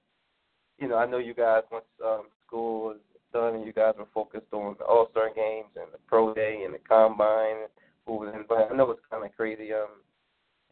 [0.77, 2.97] you know, I know you guys once um, school is
[3.33, 6.61] done and you guys were focused on the All Star games and the pro day
[6.63, 7.65] and the combine,
[8.05, 8.71] who was invited.
[8.71, 9.73] I know it's kind of crazy.
[9.73, 9.89] Um,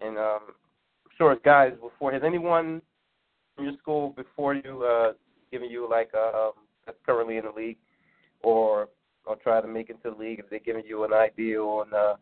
[0.01, 2.79] and um, I'm sure guys before, has anyone
[3.55, 5.13] from your school before you uh,
[5.51, 6.53] given you like uh, um,
[6.85, 7.77] that's currently in the league,
[8.43, 8.87] or
[9.25, 10.37] or try to make it to the league?
[10.37, 12.17] If they're giving you an idea on uh,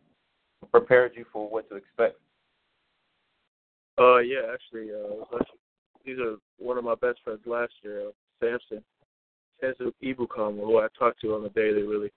[0.70, 2.18] prepared you for what to expect?
[3.98, 5.38] Uh, yeah, actually, uh,
[6.04, 8.10] these are one of my best friends last year, uh,
[8.40, 8.84] Samson.
[9.60, 12.10] Samson Ebukam, who I talked to on the daily, really.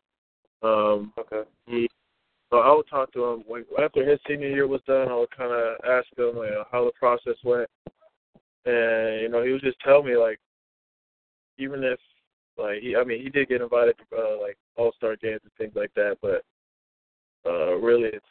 [0.61, 1.41] Um, okay.
[1.65, 1.89] He,
[2.51, 5.07] so I would talk to him when after his senior year was done.
[5.09, 7.69] I would kind of ask him like, how the process went,
[8.65, 10.39] and you know, he would just tell me like,
[11.57, 11.99] even if
[12.57, 15.51] like he, I mean, he did get invited to uh, like All Star games and
[15.57, 16.43] things like that, but
[17.49, 18.25] uh, really, it's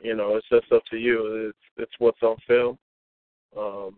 [0.00, 1.48] you know, it's just up to you.
[1.48, 2.78] It's it's what's on film,
[3.56, 3.96] um,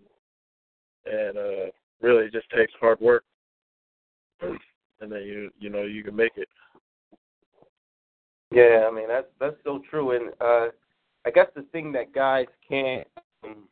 [1.06, 1.70] and uh,
[2.00, 3.24] really, it just takes hard work,
[4.40, 4.58] and
[5.00, 6.48] then you you know you can make it.
[8.50, 10.68] Yeah, I mean that's that's so true, and uh,
[11.26, 13.06] I guess the thing that guys can't,
[13.44, 13.68] um,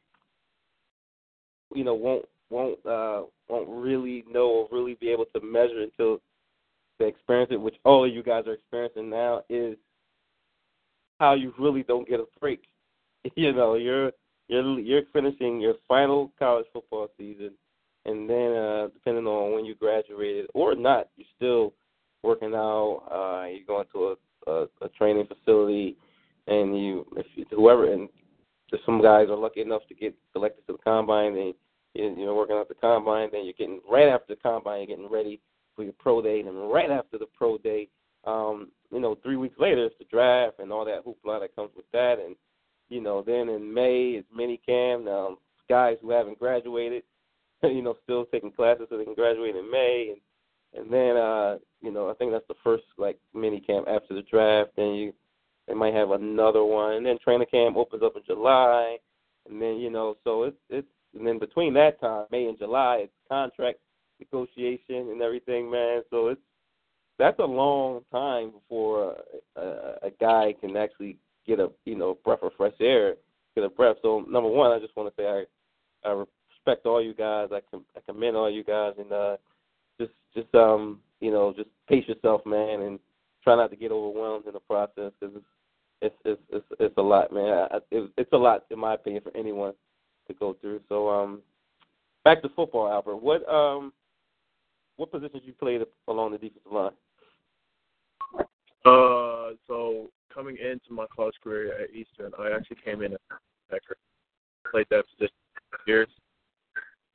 [1.75, 6.21] you know, won't won't uh, won't really know or really be able to measure until
[6.99, 9.77] they experience it, which all of you guys are experiencing now, is
[11.19, 12.63] how you really don't get a break.
[13.35, 14.13] You know, you're
[14.47, 17.51] you're you're finishing your final college football season,
[18.05, 21.73] and then uh, depending on when you graduated or not, you're still
[22.23, 23.03] working out.
[23.11, 24.15] Uh, you're going to
[24.47, 25.97] a, a, a training facility,
[26.47, 28.09] and you if you, whoever and
[28.71, 31.55] if some guys are lucky enough to get selected to the combine, they
[31.95, 35.41] you're working out the combine, then you're getting right after the combine, you're getting ready
[35.75, 37.89] for your pro day, and right after the pro day,
[38.27, 41.71] um, you know, three weeks later it's the draft and all that hoopla that comes
[41.77, 42.37] with that, and
[42.89, 45.07] you know, then in May it's mini camp.
[45.07, 45.39] Um,
[45.69, 47.03] guys who haven't graduated,
[47.63, 50.21] you know, still taking classes so they can graduate in May, and
[50.83, 54.23] and then uh, you know, I think that's the first like mini camp after the
[54.23, 54.71] draft.
[54.77, 55.13] Then you
[55.67, 58.99] they might have another one, and then training camp opens up in July,
[59.49, 63.01] and then you know, so it's it's and then between that time, May and July,
[63.03, 63.79] it's contract
[64.21, 66.03] negotiation and everything, man.
[66.11, 66.41] So it's
[67.19, 69.17] that's a long time before
[69.57, 69.67] a, a,
[70.05, 71.17] a guy can actually
[71.47, 73.15] get a you know breath of fresh air,
[73.55, 73.97] get a breath.
[74.03, 77.49] So number one, I just want to say I I respect all you guys.
[77.53, 79.37] I com- I commend all you guys, and uh,
[79.99, 82.99] just just um you know just pace yourself, man, and
[83.43, 85.45] try not to get overwhelmed in the process because it's
[86.03, 87.69] it's it's it's it's a lot, man.
[87.71, 89.73] I, it, it's a lot in my opinion for anyone
[90.29, 90.81] to go through.
[90.89, 91.41] So um,
[92.25, 93.17] back to football, Albert.
[93.17, 93.93] What um
[94.97, 96.93] what positions you played along the defensive line?
[98.87, 103.35] Uh, so coming into my college career at Eastern, I actually came in as a
[103.73, 103.97] backer,
[104.71, 105.35] played that position
[105.71, 106.09] for years,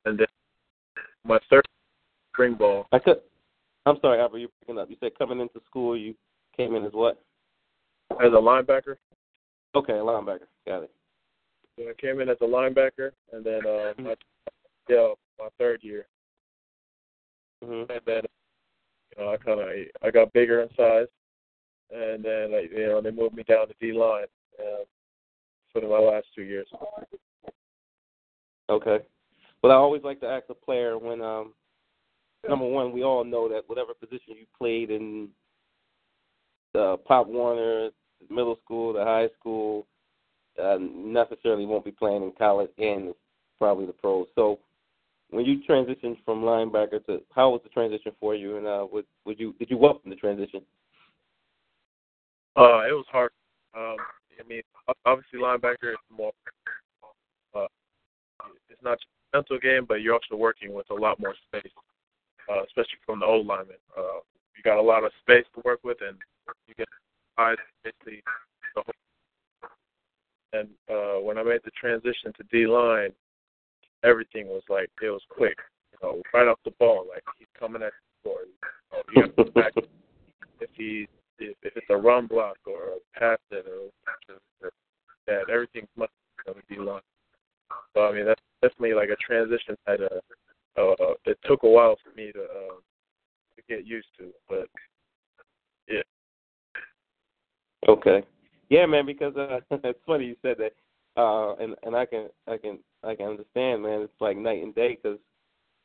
[0.04, 0.26] and then
[1.24, 1.64] my third
[2.32, 2.86] spring ball.
[2.92, 3.20] I could.
[3.86, 4.38] I'm sorry, Albert.
[4.38, 4.90] You're picking up.
[4.90, 6.14] You said coming into school, you
[6.56, 7.22] came in as what?
[8.10, 8.96] As a linebacker.
[9.74, 10.48] Okay, linebacker.
[10.66, 10.90] Got it.
[11.78, 14.14] So I came in as a linebacker, and then uh, my
[14.88, 16.06] yeah, my third year,
[17.64, 17.90] mm-hmm.
[17.90, 18.22] and then
[19.16, 19.68] you know I kind of
[20.02, 21.06] I got bigger in size,
[21.92, 24.26] and then like, you know they moved me down to D line
[24.58, 24.84] uh,
[25.72, 26.66] for my last two years.
[28.70, 28.98] Okay.
[29.62, 31.52] Well, I always like to ask a player when um
[32.48, 35.28] number one, we all know that whatever position you played in
[36.74, 37.90] the Pop Warner,
[38.30, 39.86] middle school, the high school,
[40.62, 43.14] uh, necessarily won't be playing in college and
[43.58, 44.26] probably the pros.
[44.34, 44.58] So
[45.30, 49.06] when you transitioned from linebacker to how was the transition for you and uh would
[49.24, 50.62] would you did you welcome the transition?
[52.56, 53.30] Uh it was hard.
[53.76, 53.96] Um
[54.38, 54.62] I mean
[55.06, 56.32] obviously linebacker is more
[57.54, 57.66] uh
[58.68, 61.72] it's not just a mental game but you're also working with a lot more space.
[62.48, 63.76] Uh especially from the old lineman.
[63.96, 64.20] Uh
[64.56, 66.16] you got a lot of space to work with and
[66.66, 66.88] you get
[67.38, 68.22] eyes basically
[68.74, 69.70] the whole
[70.52, 73.12] and uh when I made the transition to D line,
[74.04, 75.56] everything was like it was quick.
[75.92, 78.40] You know, right off the ball, like he's coming at the score.
[78.42, 78.52] You,
[78.92, 79.72] know, you have to back
[80.60, 81.08] if he
[81.50, 84.70] if, if it's a run block or a pass it or
[85.26, 86.12] that everything must
[86.68, 86.82] be D.
[87.94, 91.96] So I mean that's definitely like a transition that uh, uh it took a while
[92.02, 92.76] for me to uh
[93.56, 94.68] to get used to, but
[95.88, 96.02] yeah.
[97.88, 98.22] Okay.
[98.68, 99.06] Yeah, man.
[99.06, 100.72] Because uh, it's funny you said that,
[101.20, 104.02] uh, and and I can I can I can understand, man.
[104.02, 105.18] It's like night and day because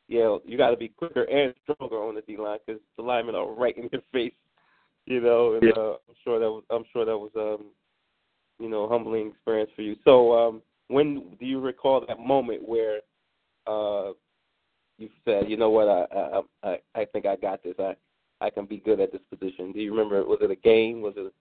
[0.08, 3.34] yeah, you got to be quicker and stronger on the D line because the linemen
[3.34, 4.32] are right in your face,
[5.08, 5.54] you know.
[5.54, 7.66] And uh, I'm sure that was I'm sure that was um,
[8.58, 9.96] you know, humbling experience for you.
[10.04, 13.00] So um, when do you recall that moment where
[13.66, 14.12] uh,
[14.98, 17.74] you said, you know what, I I I I think I got this.
[17.78, 17.94] I
[18.40, 19.72] I can be good at this position.
[19.72, 20.24] Do you remember?
[20.24, 21.00] Was it a game?
[21.02, 21.32] Was it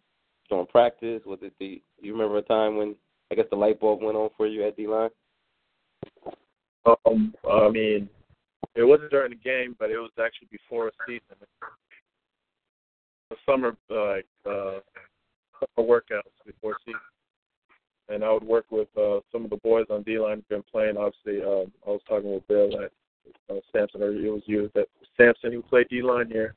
[0.50, 1.22] during practice?
[1.26, 1.82] Was it the?
[2.00, 2.96] Do you remember a time when
[3.32, 5.10] I guess the light bulb went on for you at D line?
[6.86, 8.08] Um, I mean,
[8.76, 11.36] it wasn't during the game, but it was actually before a season.
[13.46, 14.80] Summer, like uh,
[15.60, 17.00] summer workouts before season,
[18.10, 20.98] and I would work with uh, some of the boys on D line been playing.
[20.98, 22.92] Obviously, um, I was talking with Bill at
[23.50, 24.88] uh, Sampson, or it was you that
[25.18, 26.56] Sampson who played D line here.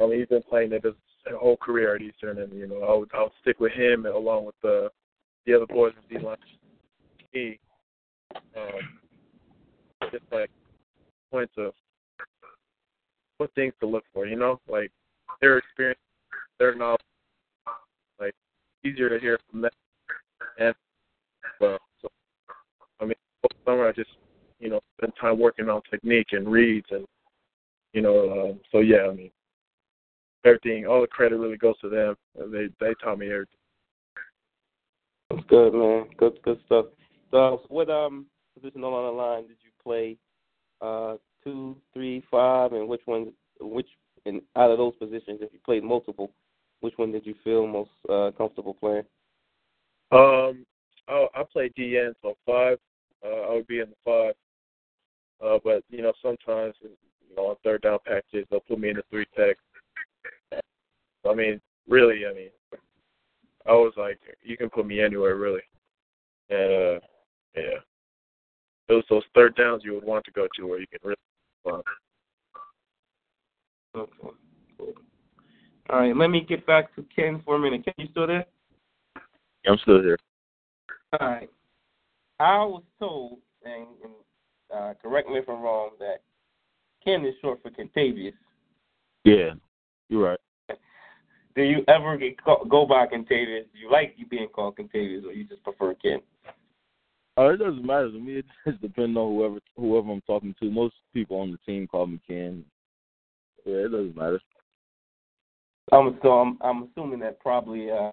[0.00, 0.94] I mean, he's been playing it his
[1.36, 4.46] whole career at Eastern, and you know, I would I would stick with him along
[4.46, 4.90] with the
[5.46, 6.36] the other boys on D line.
[7.32, 7.58] He,
[8.56, 8.98] um,
[10.12, 10.50] just like
[11.30, 11.72] points of
[13.38, 14.90] what things to look for, you know, like
[15.40, 16.00] their experience,
[16.58, 17.00] their knowledge,
[18.20, 18.34] like
[18.84, 19.70] easier to hear from them.
[20.58, 20.74] And
[21.60, 22.08] well, so
[23.00, 23.14] I mean,
[23.64, 24.10] summer I just
[24.58, 27.06] you know spent time working on technique and reads, and
[27.92, 29.30] you know, um, so yeah, I mean,
[30.44, 32.16] everything, all the credit really goes to them.
[32.36, 33.54] They they taught me everything.
[35.30, 36.06] That's good, man.
[36.16, 36.86] Good, good stuff.
[37.30, 40.16] So, what um position along the line did you play?
[40.80, 43.32] Uh, two, three, five, and which one?
[43.60, 43.88] Which
[44.28, 46.30] and out of those positions, if you played multiple,
[46.80, 49.04] which one did you feel most uh, comfortable playing?
[50.12, 50.64] Um,
[51.08, 52.78] I, I play DN, so five.
[53.24, 54.34] Uh, I would be in the five.
[55.44, 58.96] Uh, but you know, sometimes you know on third down packages they'll put me in
[58.96, 59.56] the three tech.
[61.28, 62.50] I mean, really, I mean,
[63.66, 65.60] I was like, you can put me anywhere, really.
[66.48, 67.00] And uh,
[67.56, 67.78] yeah,
[68.88, 71.16] those those third downs you would want to go to where you can really.
[71.64, 71.82] Fun.
[73.98, 74.36] Okay.
[74.78, 74.92] Cool.
[75.90, 77.84] All right, let me get back to Ken for a minute.
[77.84, 78.46] Ken, you still there?
[79.66, 80.18] I'm still here.
[81.18, 81.50] All right.
[82.38, 84.12] I was told, and, and
[84.72, 86.22] uh, correct me if I'm wrong, that
[87.04, 88.34] Ken is short for Contavious.
[89.24, 89.54] Yeah,
[90.08, 90.38] you're right.
[91.56, 93.64] Do you ever get call, go by Contavious?
[93.72, 96.20] Do you like you being called Contavious, or you just prefer Ken?
[97.36, 98.36] Uh, it doesn't matter to me.
[98.38, 100.70] It just depends on whoever whoever I'm talking to.
[100.70, 102.64] Most people on the team call me Ken.
[103.68, 104.40] Yeah, it doesn't matter.
[105.92, 108.12] Um, so I'm I'm assuming that probably uh,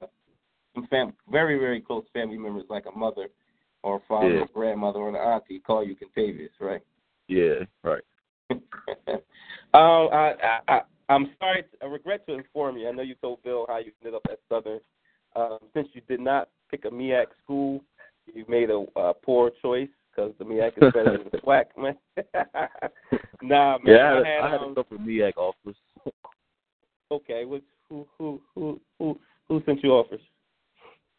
[0.73, 3.29] some fam- very very close family members like a mother
[3.81, 4.41] or a father Yeah.
[4.41, 6.81] or grandmother or an auntie call you Contavious, right?
[7.29, 8.03] Yeah, right.
[8.51, 8.61] um,
[9.73, 11.63] I, I, I, I'm sorry.
[11.63, 12.89] To, I regret to inform you.
[12.89, 14.81] I know you told Bill how you ended up at Southern.
[15.37, 17.81] Um, since you did not pick a MEAC school,
[18.25, 21.95] you made a uh, poor choice because the MEAC is better than the SWAC, man.
[23.41, 23.95] nah, man.
[23.95, 25.75] Yeah, I had, I had, I had um, a couple of MEAC offers.
[27.11, 27.45] okay.
[27.45, 30.21] Which, who, who, who, who, who sent you offers?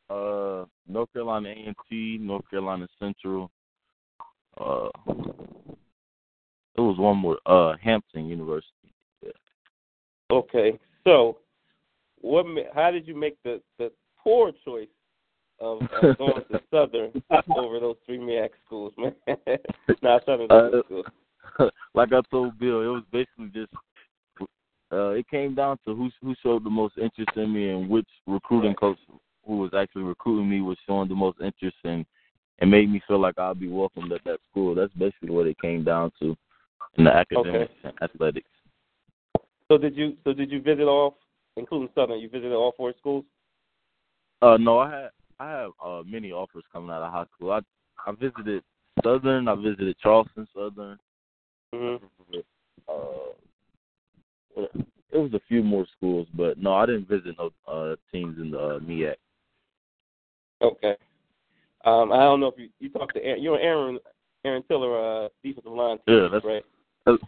[0.08, 3.50] Uh, North Carolina A&T, North Carolina Central.
[4.58, 4.88] Uh,
[6.76, 7.38] it was one more.
[7.46, 8.70] Uh, Hampton University.
[10.30, 10.78] Okay.
[11.04, 11.38] So,
[12.20, 12.46] what?
[12.74, 13.92] How did you make the the
[14.22, 14.88] poor choice
[15.60, 17.22] of uh, going to Southern
[17.56, 19.14] over those three MEAC schools, man?
[20.02, 21.06] nah, Southern Uh, schools.
[21.94, 23.72] like I told Bill, it was basically just
[24.92, 28.06] uh it came down to who who showed the most interest in me and which
[28.26, 28.98] recruiting coach
[29.44, 32.06] who was actually recruiting me was showing the most interest in
[32.60, 34.74] and made me feel like I'd be welcomed at that school.
[34.74, 36.36] That's basically what it came down to
[36.96, 38.48] in the academics and athletics.
[39.68, 40.16] So did you?
[40.24, 41.18] So did you visit all,
[41.56, 42.20] including Southern?
[42.20, 43.24] You visited all four schools?
[44.42, 47.52] Uh no, I had I have uh many offers coming out of high school.
[47.52, 47.60] I
[48.06, 48.62] I visited
[49.04, 50.98] Southern, I visited Charleston Southern.
[51.74, 52.38] Mm-hmm.
[52.88, 54.62] Uh
[55.12, 58.50] it was a few more schools, but no, I didn't visit no uh teams in
[58.50, 59.14] the uh, MEAC.
[60.62, 60.96] Okay.
[61.84, 63.98] Um, I don't know if you you talked to Aaron, you and Aaron
[64.44, 66.64] Aaron Tiller, uh, defensive line team, Yeah, that's right?
[67.04, 67.22] That's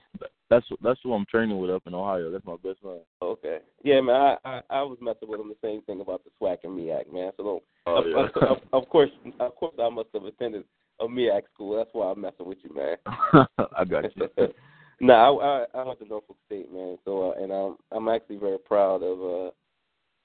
[0.51, 2.31] that's that's who I'm training with up in Ohio.
[2.31, 3.01] That's my best friend.
[3.21, 3.59] Okay.
[3.85, 4.17] Yeah, man.
[4.17, 7.13] I, I I was messing with him the same thing about the SWAC and MEAC,
[7.13, 7.33] man.
[7.37, 8.49] So don't, Oh, of, yeah.
[8.49, 9.11] of, of course,
[9.41, 10.65] of course, I must have attended
[11.01, 11.77] a MEAC school.
[11.77, 12.97] That's why I'm messing with you, man.
[13.77, 14.29] I got you.
[15.01, 16.99] no, I, I I went to Norfolk State, man.
[17.05, 19.51] So uh, and I'm I'm actually very proud of uh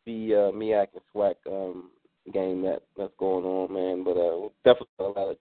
[0.06, 1.90] the uh, MEAC and SWAC um
[2.34, 4.04] game that that's going on, man.
[4.04, 5.38] But uh, definitely a lot of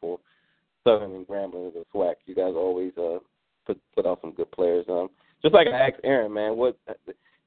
[0.00, 0.18] for
[0.84, 2.14] Southern and Grambling and the SWAC.
[2.26, 3.18] You guys always uh
[3.70, 4.84] put put out some good players.
[4.88, 5.08] Um,
[5.42, 6.78] just like I asked Aaron, man, what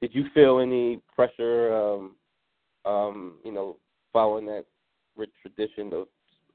[0.00, 1.74] did you feel any pressure?
[1.74, 2.16] Um,
[2.84, 3.76] um, you know,
[4.12, 4.64] following that
[5.16, 6.06] rich tradition of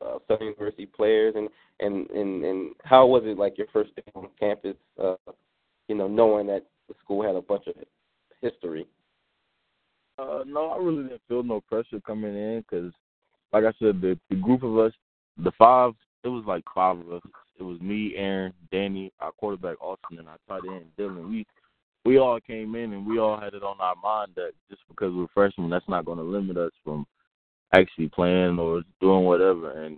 [0.05, 4.03] uh, Southern University players, and and and and how was it like your first day
[4.15, 4.75] on campus?
[5.01, 5.15] Uh,
[5.87, 7.75] you know, knowing that the school had a bunch of
[8.41, 8.87] history.
[10.17, 12.91] Uh, no, I really didn't feel no pressure coming in because,
[13.53, 14.91] like I said, the the group of us,
[15.37, 15.93] the five,
[16.23, 17.21] it was like five of us.
[17.59, 21.29] It was me, Aaron, Danny, our quarterback Austin, and our tight end Dylan.
[21.29, 21.45] We
[22.05, 25.13] we all came in and we all had it on our mind that just because
[25.13, 27.05] we're freshmen, that's not going to limit us from
[27.75, 29.83] actually playing or doing whatever.
[29.83, 29.97] And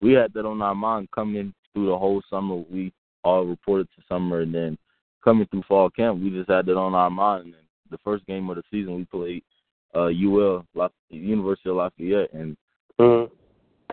[0.00, 2.56] we had that on our mind coming through the whole summer.
[2.70, 2.92] We
[3.24, 4.78] all reported to summer, and then
[5.24, 7.46] coming through fall camp, we just had that on our mind.
[7.46, 7.54] And
[7.90, 9.42] the first game of the season, we played
[9.94, 10.66] uh, UL,
[11.10, 12.56] University of Lafayette, and
[13.00, 13.32] mm-hmm.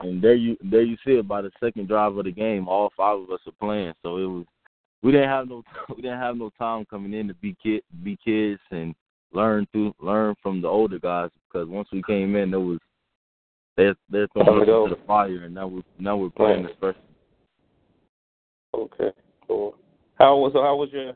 [0.01, 1.27] And there you there you see it.
[1.27, 3.93] By the second drive of the game, all five of us are playing.
[4.01, 4.45] So it was
[5.01, 8.17] we didn't have no we didn't have no time coming in to be kid be
[8.23, 8.95] kids and
[9.33, 12.79] learn through learn from the older guys because once we came in, there was
[13.75, 16.99] they're they're throwing us into the fire, and now we now we're playing this first.
[18.73, 19.11] Okay,
[19.47, 19.75] cool.
[20.15, 21.13] How was so how was your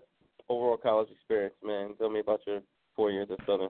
[0.49, 1.93] overall college experience, man?
[1.97, 2.61] Tell me about your
[2.95, 3.69] four years at Southern.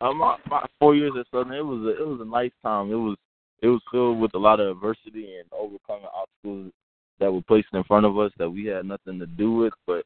[0.00, 2.90] Um, my, my four years at Southern, it was a, it was a nice time.
[2.90, 3.16] It was
[3.62, 6.72] it was filled with a lot of adversity and overcoming obstacles
[7.18, 9.72] that were placed in front of us that we had nothing to do with.
[9.86, 10.04] But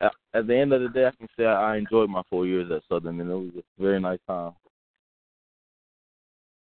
[0.00, 2.70] at, at the end of the day, I can say I enjoyed my four years
[2.70, 4.52] at Southern, and it was a very nice time.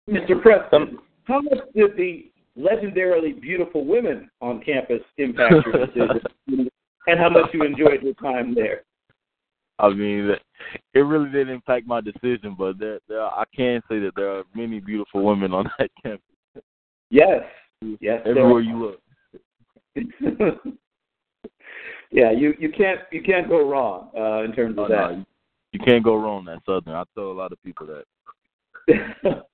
[0.09, 0.41] Mr.
[0.41, 6.21] Preston, how much did the legendarily beautiful women on campus impact your decision,
[7.07, 8.83] and how much you enjoyed your time there?
[9.79, 10.31] I mean,
[10.95, 14.45] it really didn't impact my decision, but there, there, I can say that there are
[14.55, 16.23] many beautiful women on that campus.
[17.11, 17.43] Yes,
[18.01, 19.01] yes, everywhere you look.
[22.11, 25.11] yeah, you you can't you can't go wrong uh, in terms of oh, that.
[25.11, 25.25] No, you,
[25.73, 26.95] you can't go wrong that Southern.
[26.95, 29.45] I tell a lot of people that.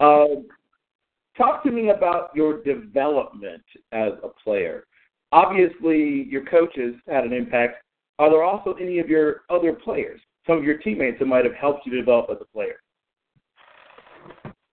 [0.00, 0.46] um,
[1.36, 3.62] talk to me about your development
[3.92, 4.84] as a player.
[5.32, 7.82] Obviously, your coaches had an impact.
[8.20, 11.54] Are there also any of your other players, some of your teammates, that might have
[11.54, 12.76] helped you develop as a player?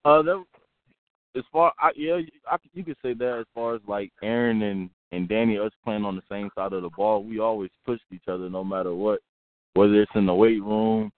[0.03, 0.43] Uh, there,
[1.33, 2.19] as far, I, yeah,
[2.51, 6.03] I, you could say that as far as like Aaron and and Danny, us playing
[6.03, 9.21] on the same side of the ball, we always pushed each other no matter what,
[9.75, 11.09] whether it's in the weight room,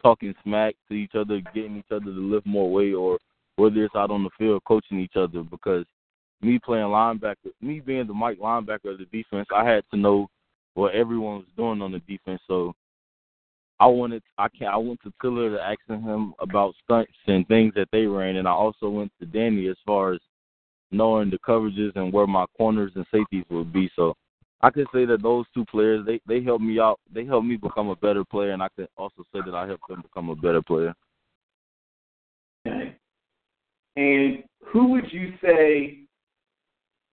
[0.00, 3.18] talking smack to each other, getting each other to lift more weight, or
[3.56, 5.42] whether it's out on the field coaching each other.
[5.42, 5.84] Because
[6.42, 10.28] me playing linebacker, me being the Mike linebacker of the defense, I had to know
[10.74, 12.40] what everyone was doing on the defense.
[12.46, 12.74] So
[13.80, 17.72] I wanted, I can I went to Tiller to asking him about stunts and things
[17.74, 20.20] that they ran, and I also went to Danny as far as
[20.92, 23.90] knowing the coverages and where my corners and safeties would be.
[23.96, 24.14] So
[24.60, 27.00] I could say that those two players they they helped me out.
[27.12, 29.88] They helped me become a better player, and I could also say that I helped
[29.88, 30.94] them become a better player.
[32.66, 32.94] Okay.
[33.96, 35.98] And who would you say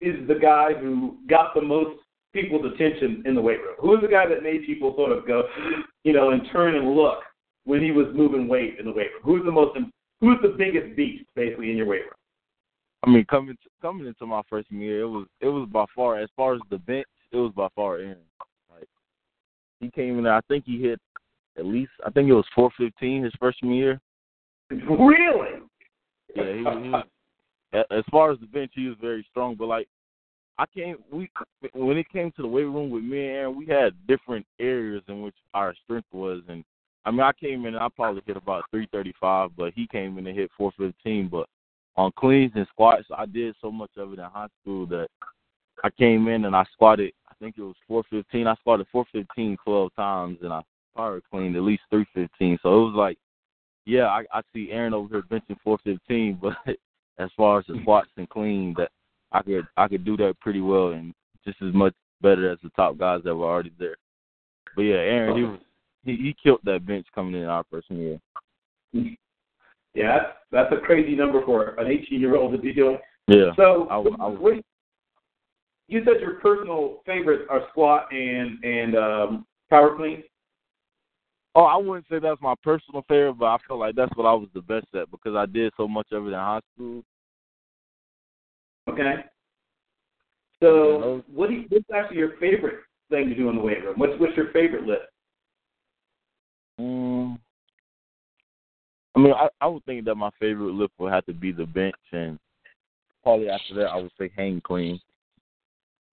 [0.02, 2.00] is the guy who got the most
[2.34, 3.76] people's attention in the weight room?
[3.80, 5.44] Who is the guy that made people sort of go,
[6.04, 7.20] you know, and turn and look
[7.66, 9.24] when he was moving weight in the weight room?
[9.24, 9.78] Who's the most?
[10.22, 12.14] Who's the biggest beast basically in your weight room?
[13.04, 16.20] I mean, coming to, coming into my freshman year, it was it was by far
[16.20, 18.18] as far as the bench, it was by far Aaron.
[18.70, 18.88] Like
[19.80, 21.00] he came in there, I think he hit
[21.58, 24.00] at least I think it was four fifteen his freshman year.
[24.70, 25.62] Really?
[26.36, 27.06] Yeah, he, was, he was.
[27.92, 29.56] As far as the bench, he was very strong.
[29.56, 29.88] But like,
[30.60, 31.30] I came we
[31.74, 35.02] when it came to the weight room with me and Aaron, we had different areas
[35.08, 36.66] in which our strength was, and
[37.06, 39.88] I mean, I came in, and I probably hit about three thirty five, but he
[39.88, 41.30] came in and hit four fifteen.
[41.30, 41.48] But
[41.96, 45.08] on cleans and squats, I did so much of it in high school that
[45.82, 47.14] I came in and I squatted.
[47.30, 48.48] I think it was 415.
[48.48, 50.62] I squatted 415 12 times, and I
[50.94, 52.60] power cleaned at least 315.
[52.62, 53.18] So it was like,
[53.86, 56.76] yeah, I, I see Aaron over here benching 415, but
[57.18, 58.92] as far as the squats and clean, that
[59.32, 61.14] I could I could do that pretty well and
[61.46, 63.96] just as much better as the top guys that were already there.
[64.76, 65.60] But yeah, Aaron, he was
[66.06, 68.20] he, he killed that bench coming in our freshman year.
[69.94, 72.98] Yeah, that's, that's a crazy number for an 18 year old to be doing.
[73.28, 73.52] Yeah.
[73.56, 74.54] So, I, I was, what,
[75.88, 80.24] you said your personal favorites are squat and and um, power clean.
[81.56, 84.34] Oh, I wouldn't say that's my personal favorite, but I feel like that's what I
[84.34, 87.04] was the best at because I did so much of it in high school.
[88.90, 89.16] Okay.
[90.62, 92.80] So, what do you, what's actually your favorite
[93.10, 93.96] thing to do in the weight room?
[93.98, 95.04] What's what's your favorite lift?
[96.80, 97.38] Mm,
[99.16, 101.66] I mean, I, I would think that my favorite lift would have to be the
[101.66, 102.38] bench, and
[103.24, 105.00] probably after that, I would say hang clean.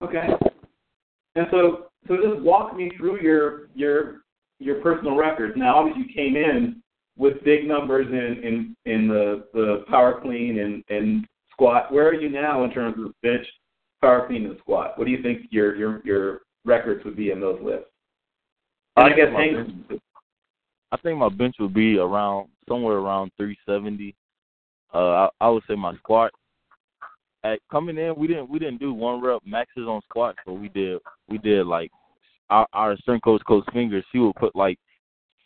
[0.01, 0.27] Okay.
[1.35, 4.21] And so, so just walk me through your your
[4.59, 5.53] your personal records.
[5.57, 6.81] Now, obviously, you came in
[7.17, 11.27] with big numbers in in in the the power clean and and
[11.57, 11.91] squat.
[11.91, 13.45] Where are you now in terms of bench,
[14.01, 14.97] power clean, and squat?
[14.97, 17.89] What do you think your your your records would be in those lifts?
[18.95, 20.01] I, I guess think hang, bench-
[20.91, 24.15] I think my bench would be around somewhere around 370.
[24.93, 26.31] Uh, I, I would say my squat.
[27.43, 30.69] At coming in, we didn't we didn't do one rep maxes on squat, so we
[30.69, 31.91] did we did like
[32.49, 34.05] our, our strength coach, Coach Fingers.
[34.11, 34.79] She would put like,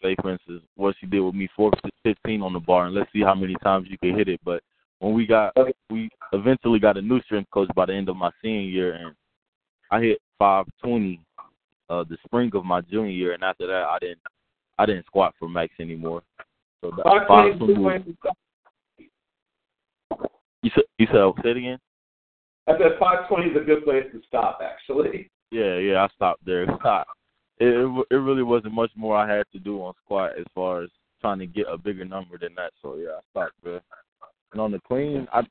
[0.01, 1.71] say for instance, what she did with me, four
[2.03, 4.39] 15 on the bar, and let's see how many times you can hit it.
[4.43, 4.63] But
[5.01, 5.53] when we got
[5.89, 9.15] we eventually got a new strength coach by the end of my senior year, and
[9.89, 11.19] I hit 520
[11.89, 14.21] uh the spring of my junior year, and after that I didn't
[14.77, 16.21] I didn't squat for max anymore.
[16.81, 18.15] So that Five five twenty, twenty.
[20.61, 21.79] You said you said say it again?
[22.67, 25.31] I said 520 is a good place to stop, actually.
[25.49, 26.65] Yeah, yeah, I stopped there.
[27.59, 30.81] It, it it really wasn't much more I had to do on squat as far
[30.81, 32.71] as trying to get a bigger number than that.
[32.81, 33.83] So yeah, I stopped there.
[34.51, 35.41] And on the clean, I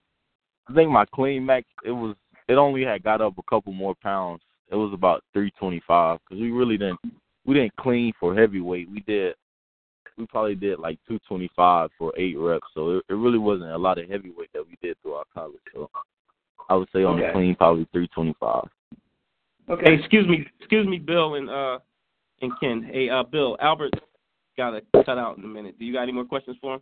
[0.69, 2.17] I think my clean max it was
[2.49, 4.43] it only had got up a couple more pounds.
[4.71, 7.01] It was about 325 because we really didn't
[7.45, 8.91] we didn't clean for heavyweight.
[8.91, 9.35] We did
[10.17, 12.67] we probably did like 225 for eight reps.
[12.75, 15.61] So it, it really wasn't a lot of heavyweight that we did throughout college.
[15.75, 15.91] So
[16.69, 17.27] I would say on Okay.
[17.27, 18.69] the clean probably 325.
[19.83, 21.79] Hey, excuse me, excuse me, Bill and uh
[22.43, 22.83] and Ken.
[22.83, 23.93] Hey, uh, Bill, Albert
[24.57, 25.79] got to cut out in a minute.
[25.79, 26.81] Do you got any more questions for him?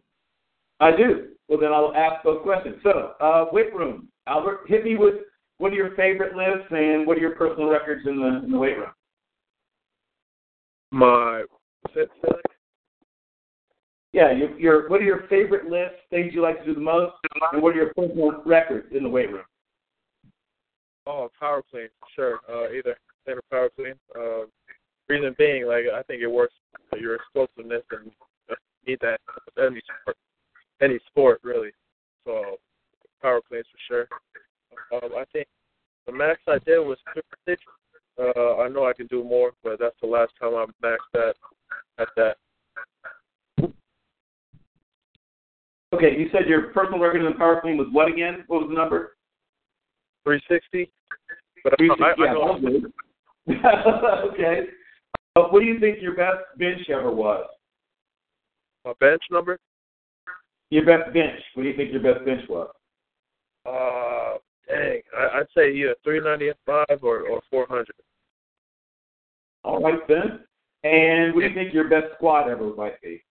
[0.80, 1.28] I do.
[1.48, 2.76] Well, then I'll ask those questions.
[2.82, 4.08] So, uh, weight room.
[4.26, 5.14] Albert, hit me with
[5.58, 8.58] what are your favorite lifts and what are your personal records in the, in the
[8.58, 8.90] weight room?
[10.90, 11.44] My
[11.94, 12.36] fit set.
[14.12, 17.14] Yeah, your, your what are your favorite lifts, things you like to do the most,
[17.52, 19.44] and what are your personal records in the weight room?
[21.06, 22.40] Oh, power clean, sure.
[22.48, 22.96] Uh, either
[23.26, 23.94] center power clean.
[24.16, 24.44] Uh,
[25.08, 26.54] reason being, like I think it works
[26.88, 28.10] for your explosiveness and
[28.50, 29.20] uh, you need that
[29.58, 30.16] any sport,
[30.82, 31.70] any sport really.
[32.24, 32.56] So
[33.22, 34.08] power cleans for sure.
[34.92, 35.46] Um, I think
[36.06, 36.98] the max I did was
[37.46, 37.62] 50.
[38.18, 41.34] Uh, I know I can do more, but that's the last time I maxed that
[41.98, 42.36] at that.
[45.94, 48.44] Okay, you said your personal record in the power clean was what again?
[48.48, 49.16] What was the number?
[50.24, 50.90] 360.
[51.64, 52.58] But I, I, I know
[53.46, 53.82] yeah,
[54.32, 54.60] okay.
[55.34, 57.46] Uh, what do you think your best bench ever was?
[58.84, 59.58] my bench number.
[60.70, 61.40] Your best bench.
[61.54, 62.70] What do you think your best bench was?
[63.64, 64.38] Uh,
[64.68, 67.86] dang, I, I'd say either 395 or or 400.
[69.64, 70.40] All right then.
[70.84, 73.22] And what do you think your best squat ever might be?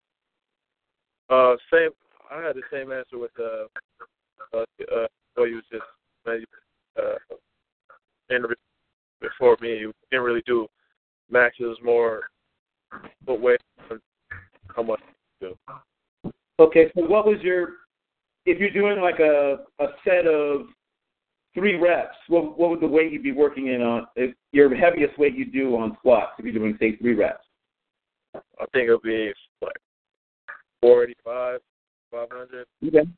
[1.29, 1.89] Uh, same.
[2.29, 5.83] I had the same answer with uh, uh, uh what you was just
[6.97, 7.35] uh,
[8.29, 8.55] interview
[9.21, 9.77] before me.
[9.77, 10.67] You didn't really do
[11.29, 12.23] maxes, more
[13.25, 13.61] foot weight,
[14.75, 14.99] how much
[15.41, 15.73] you do.
[16.59, 17.69] Okay, so what was your
[18.45, 20.67] if you're doing like a a set of
[21.53, 25.17] three reps, what what would the weight you'd be working in on if your heaviest
[25.17, 27.43] weight you do on squats if you're doing say three reps?
[28.35, 29.77] I think it'll be like
[30.81, 31.59] 485,
[32.11, 32.65] 500.
[32.85, 33.09] Okay.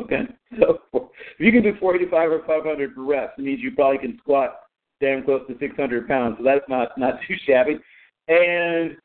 [0.00, 0.22] Okay.
[0.58, 4.18] So if you can do 485 or 500 per rep, it means you probably can
[4.18, 4.60] squat
[5.00, 6.36] damn close to 600 pounds.
[6.38, 7.78] So that's not not too shabby.
[8.28, 8.96] And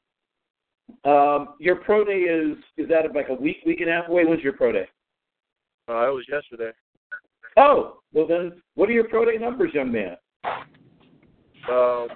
[1.06, 4.26] um, your pro day is is that like a week, week and a half away?
[4.26, 4.88] When's your pro day?
[5.90, 6.72] Uh, it was yesterday.
[7.58, 10.16] Oh, well then, what are your pro day numbers, young man?
[11.70, 12.08] Um,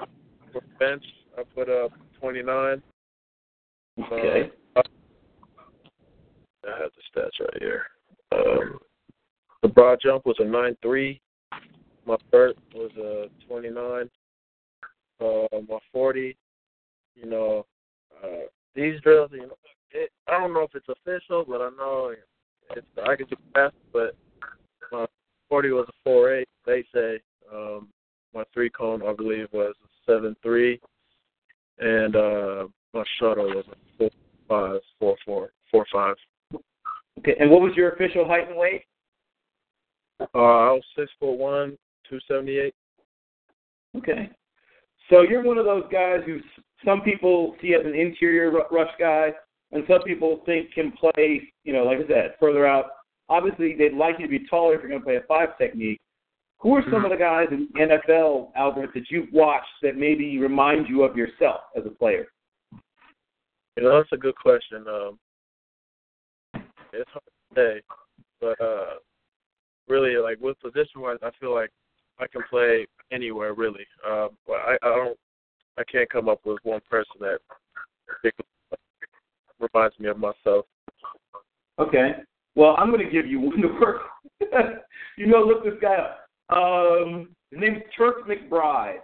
[0.52, 1.04] for bench,
[1.38, 2.82] I put up 29.
[4.00, 4.52] Okay.
[4.76, 4.82] Uh,
[6.66, 7.84] I have the stats right here.
[8.32, 8.80] Um,
[9.62, 11.20] the broad jump was a 9.3.
[12.06, 14.10] My vert was a 29.
[15.20, 16.38] Uh, my 40,
[17.16, 17.66] you know,
[18.24, 19.58] uh, these drills, you know,
[19.92, 22.14] it, I don't know if it's official, but I know
[22.76, 24.16] it's I can do fast, but
[24.92, 25.06] my
[25.50, 26.44] 40 was a 4.8.
[26.66, 27.20] They say
[27.54, 27.90] um,
[28.34, 29.74] my three cone, I believe, was
[30.08, 30.80] a 7.3,
[31.80, 33.66] and uh, my shuttle was
[34.00, 34.04] a
[34.50, 36.16] 4.5, 4.4, 4.5.
[37.20, 37.36] Okay.
[37.40, 38.84] And what was your official height and weight?
[40.20, 41.78] Uh, I was six foot one,
[42.10, 42.76] two seventy eight.
[43.96, 44.30] Okay.
[45.10, 48.92] So you're one of those guys who s- some people see as an interior rush
[49.00, 49.30] guy,
[49.72, 52.86] and some people think can play, you know, like I said, further out.
[53.30, 56.00] Obviously, they'd like you to be taller if you're going to play a five technique.
[56.60, 60.40] Who are some of the guys in the NFL, Albert, that you've watched that maybe
[60.40, 62.26] remind you of yourself as a player?
[63.76, 64.86] You know, that's a good question.
[64.88, 65.20] Um,
[66.94, 67.82] it's hard to say,
[68.42, 68.96] but uh,
[69.88, 71.70] really, like with position wise, I feel like
[72.20, 73.86] I can play anywhere really.
[74.08, 75.18] Uh, I, I don't
[75.78, 77.40] I can't come up with one person that
[79.60, 80.66] reminds me of myself.
[81.80, 82.12] Okay.
[82.56, 84.02] Well, I'm going to give you one to work.
[85.18, 86.28] you know, look this guy up.
[86.50, 89.00] Um, his name's Turk McBride,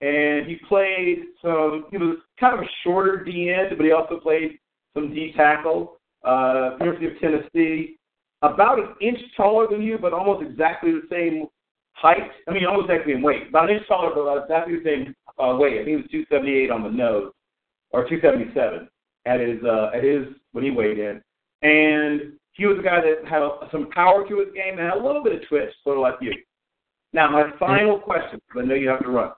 [0.00, 1.86] and he played some.
[1.90, 4.58] He was kind of a shorter D end, but he also played
[4.94, 5.96] some D tackle.
[6.22, 7.96] Uh, University of Tennessee,
[8.42, 11.46] about an inch taller than you, but almost exactly the same
[12.00, 12.30] height.
[12.48, 13.48] I mean, almost exactly in weight.
[13.48, 15.80] About an inch taller, but about exactly the same uh, weight.
[15.80, 17.32] I think he was 278 on the nose,
[17.90, 18.88] or 277
[19.26, 21.20] at his uh, at his when he weighed in.
[21.62, 25.06] And he was a guy that had some power to his game and had a
[25.06, 26.32] little bit of twist, sort of like you.
[27.12, 29.32] Now, my final question, because I know you have to run.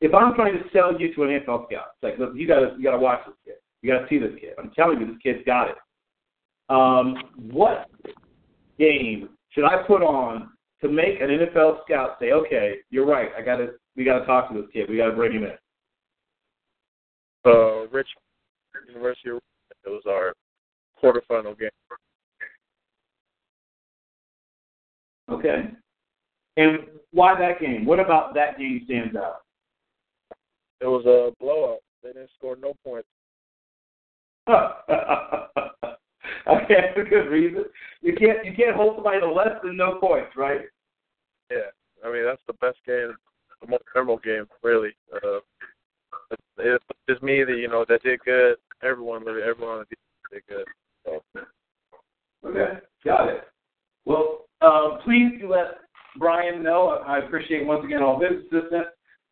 [0.00, 2.74] If I'm trying to sell you to an NFL scout, it's like, look, you gotta
[2.76, 3.54] you gotta watch this kid.
[3.82, 4.54] You gotta see this kid.
[4.58, 5.76] I'm telling you, this kid's got it.
[6.68, 7.16] Um,
[7.52, 7.88] what
[8.78, 10.50] game should I put on
[10.82, 14.54] to make an NFL scout say, okay, you're right, I gotta we gotta talk to
[14.60, 15.52] this kid, we gotta bring him in.
[17.44, 18.08] Uh, Rich
[18.88, 19.38] University of
[19.84, 20.34] it was our
[21.02, 21.70] quarterfinal game.
[25.30, 25.70] Okay.
[26.56, 26.78] And
[27.12, 27.84] why that game?
[27.84, 29.42] What about that game stands out?
[30.80, 31.78] It was a blowout.
[32.02, 33.08] They didn't score no points.
[36.48, 37.64] okay, that's a good reason.
[38.00, 40.60] You can't you can't hold somebody to less than no points, right?
[41.50, 41.70] Yeah,
[42.04, 43.14] I mean that's the best game,
[43.60, 44.90] the most memorable game, really.
[45.14, 45.40] Uh,
[46.58, 48.56] it's just me that you know that did good.
[48.82, 49.96] Everyone, everyone on the
[50.32, 50.64] did good.
[51.04, 51.20] So.
[52.44, 53.44] Okay, got it.
[54.04, 55.78] Well, um, please do let
[56.18, 57.02] Brian know.
[57.06, 58.86] I appreciate once again all his assistance.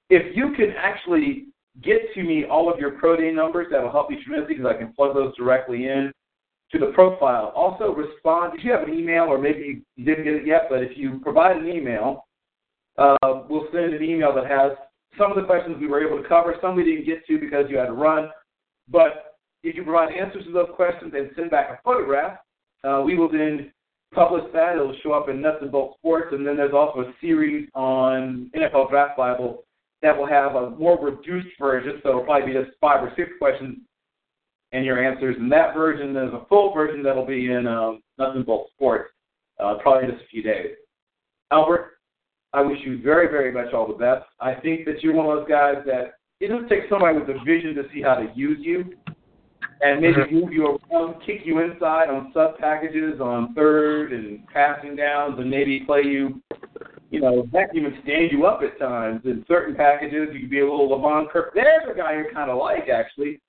[0.09, 1.47] If you could actually
[1.83, 4.73] get to me all of your pro day numbers, that will help me tremendously because
[4.75, 6.13] I can plug those directly in
[6.73, 7.53] to the profile.
[7.57, 8.53] Also, respond.
[8.57, 11.21] If you have an email, or maybe you didn't get it yet, but if you
[11.23, 12.27] provide an email,
[12.99, 13.17] uh,
[13.49, 14.73] we'll send an email that has
[15.19, 17.67] some of the questions we were able to cover, some we didn't get to because
[17.69, 18.31] you had to run.
[18.89, 22.39] But if you provide answers to those questions and send back a photograph,
[22.85, 23.73] uh, we will then
[24.15, 24.77] publish that.
[24.77, 28.51] It'll show up in Nuts and Bolts Sports, and then there's also a series on
[28.57, 29.65] NFL Draft Bible
[30.03, 32.01] that will have a more reduced version.
[32.03, 33.79] So it'll probably be just five or six questions
[34.73, 36.15] and your answers in that version.
[36.15, 39.13] There's a full version that'll be in um, and Bolts Sports,
[39.59, 40.77] uh, probably in just a few days.
[41.51, 41.99] Albert,
[42.53, 44.25] I wish you very, very much all the best.
[44.41, 47.45] I think that you're one of those guys that it doesn't take somebody with a
[47.45, 48.85] vision to see how to use you
[49.83, 50.35] and maybe mm-hmm.
[50.35, 55.51] move you around, kick you inside on sub packages on third and passing downs, and
[55.51, 56.41] maybe play you,
[57.11, 60.29] you know, heck, even stand you up at times in certain packages.
[60.33, 61.55] You could be a little Levon Kirk.
[61.55, 63.41] There's a guy you kind of like actually.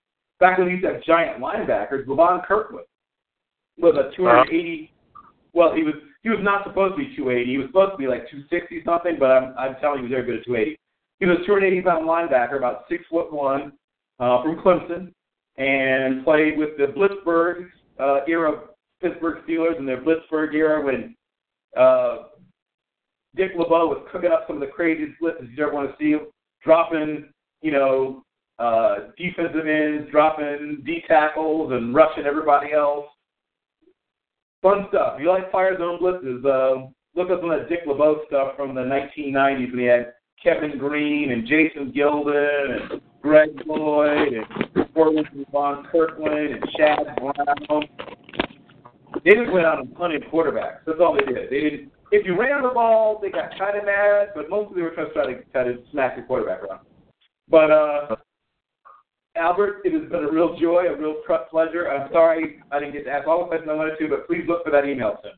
[0.42, 2.86] Back when we used to have giant linebackers, Levon Kirkland
[3.78, 4.92] was a 280.
[5.54, 7.50] Well, he was he was not supposed to be 280.
[7.50, 10.26] He was supposed to be like 260 something, but I'm I'm telling you, he was
[10.26, 10.78] very good at 280.
[11.20, 13.74] He was a 280 pound linebacker, about six foot one,
[14.20, 15.14] uh, from Clemson
[15.58, 17.68] and played with the Blitzburg
[18.00, 18.62] uh, era
[19.02, 21.16] Pittsburgh Steelers in their Blitzburg era when
[21.78, 22.30] uh,
[23.36, 26.18] Dick LeBeau was cooking up some of the craziest blitzes you ever want to see,
[26.64, 27.30] dropping,
[27.62, 28.24] you know,
[28.62, 33.08] uh, defensive ends, dropping D tackles, and rushing everybody else.
[34.62, 35.16] Fun stuff.
[35.16, 38.56] If you like fire zone blitzes, uh, look up some of that Dick LeBeau stuff
[38.56, 44.94] from the 1990s when he had Kevin Greene and Jason Gildon and Greg Lloyd and
[44.94, 47.84] Portland Von Kirkland and Chad Brown.
[49.26, 50.80] They just went out and punted quarterbacks.
[50.86, 51.50] That's all they did.
[51.50, 51.92] They didn't.
[52.12, 55.08] If you ran the ball, they got kind of mad, but mostly they were trying
[55.08, 56.86] to try to, try to smack the quarterback around.
[57.48, 58.16] But uh,
[59.36, 61.16] Albert, it has been a real joy, a real
[61.50, 61.90] pleasure.
[61.90, 64.44] I'm sorry I didn't get to ask all the questions I wanted to, but please
[64.48, 65.32] look for that email soon.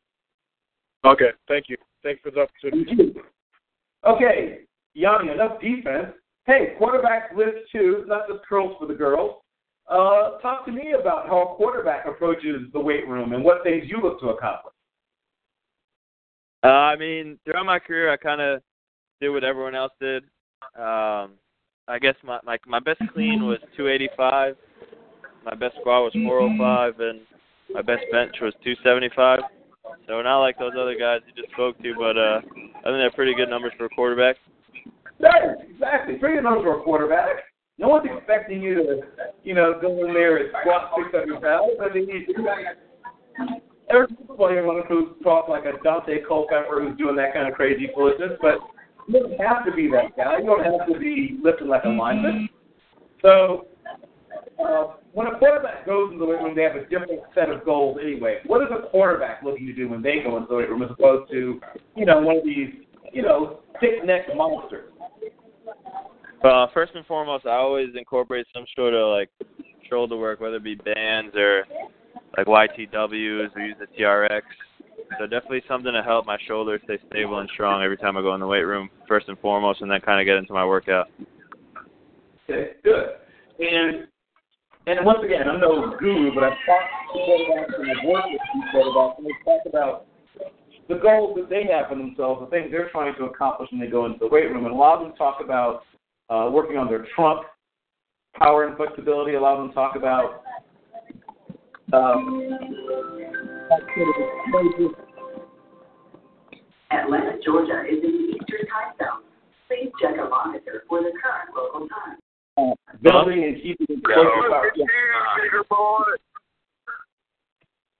[1.06, 1.78] Okay, thank you.
[2.02, 3.14] Thanks for the opportunity.
[4.06, 4.60] Okay,
[4.94, 6.08] Yanni, enough defense.
[6.46, 7.98] Hey, quarterback live too.
[8.00, 9.42] It's not just curls for the girls.
[9.88, 13.84] Uh, talk to me about how a quarterback approaches the weight room and what things
[13.88, 14.74] you look to accomplish.
[16.64, 18.62] Uh, I mean, throughout my career, I kind of
[19.20, 20.24] did what everyone else did.
[20.78, 21.34] Um,
[21.88, 24.56] I guess my, my my best clean was 285.
[25.45, 27.20] My best squat was 405, and
[27.74, 29.40] my best bench was 275.
[30.08, 33.12] So not like those other guys you just spoke to, but uh, I think they're
[33.12, 34.38] pretty good numbers for a quarterback.
[35.20, 36.18] Right, exactly.
[36.20, 37.52] Three of those were a quarterback.
[37.78, 39.02] No one's expecting you to,
[39.44, 41.72] you know, go in there and squat 600 pounds.
[41.82, 42.28] I mean,
[43.90, 47.90] every football anyone who talk like a Daunte Culpepper who's doing that kind of crazy
[47.95, 48.60] foolishness, but
[49.08, 50.40] you don't have to be that guy.
[50.40, 52.50] You don't have to be lifting like a lineman.
[53.22, 53.68] So,
[54.64, 57.66] uh, when a quarterback goes into the weight room, they have a different set of
[57.66, 58.40] goals anyway.
[58.46, 60.90] What is a quarterback looking to do when they go into the weight room as
[60.92, 61.60] opposed to,
[61.96, 62.70] you know, one of these,
[63.12, 64.92] you know, thick-necked monsters?
[66.44, 69.30] Uh, first and foremost, I always incorporate some sort of like
[69.90, 71.66] shoulder work, whether it be bands or
[72.38, 73.56] like YTWs.
[73.56, 74.42] We use the TRX.
[75.20, 78.34] So definitely something to help my shoulder stay stable and strong every time I go
[78.34, 81.08] in the weight room, first and foremost, and then kind of get into my workout.
[82.50, 83.10] Okay, good.
[83.60, 84.08] And
[84.86, 88.42] and once again, I'm no guru, but I've talked to quarterbacks and I've worked with
[88.54, 90.06] these quarterbacks, and they talk about
[90.90, 93.88] the goals that they have for themselves, the things they're trying to accomplish when they
[93.88, 94.66] go into the weight room.
[94.66, 95.84] And a lot of them talk about
[96.30, 97.46] uh, working on their trunk,
[98.38, 99.36] power and flexibility.
[99.36, 100.44] A lot of them talk about
[101.94, 102.50] um,
[106.92, 109.24] Atlanta, Georgia is in the Eastern Time Zone.
[109.67, 112.17] Please check a monitor for the current local time.
[112.58, 114.72] uh, building and keeping explosive power.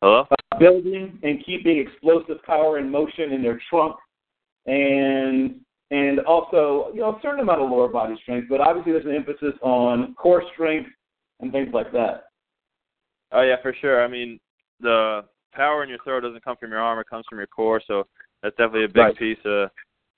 [0.02, 0.28] Hello?
[0.30, 3.96] Uh, building and keeping explosive power and motion in their trunk,
[4.66, 5.62] and
[5.92, 9.16] and also you know a certain amount of lower body strength, but obviously there's an
[9.16, 10.90] emphasis on core strength
[11.40, 12.26] and things like that.
[13.32, 14.04] Oh yeah, for sure.
[14.04, 14.40] I mean,
[14.80, 15.24] the
[15.54, 17.82] power in your throw doesn't come from your arm; it comes from your core.
[17.86, 18.08] So
[18.42, 19.18] that's definitely a big Right.
[19.18, 19.70] piece of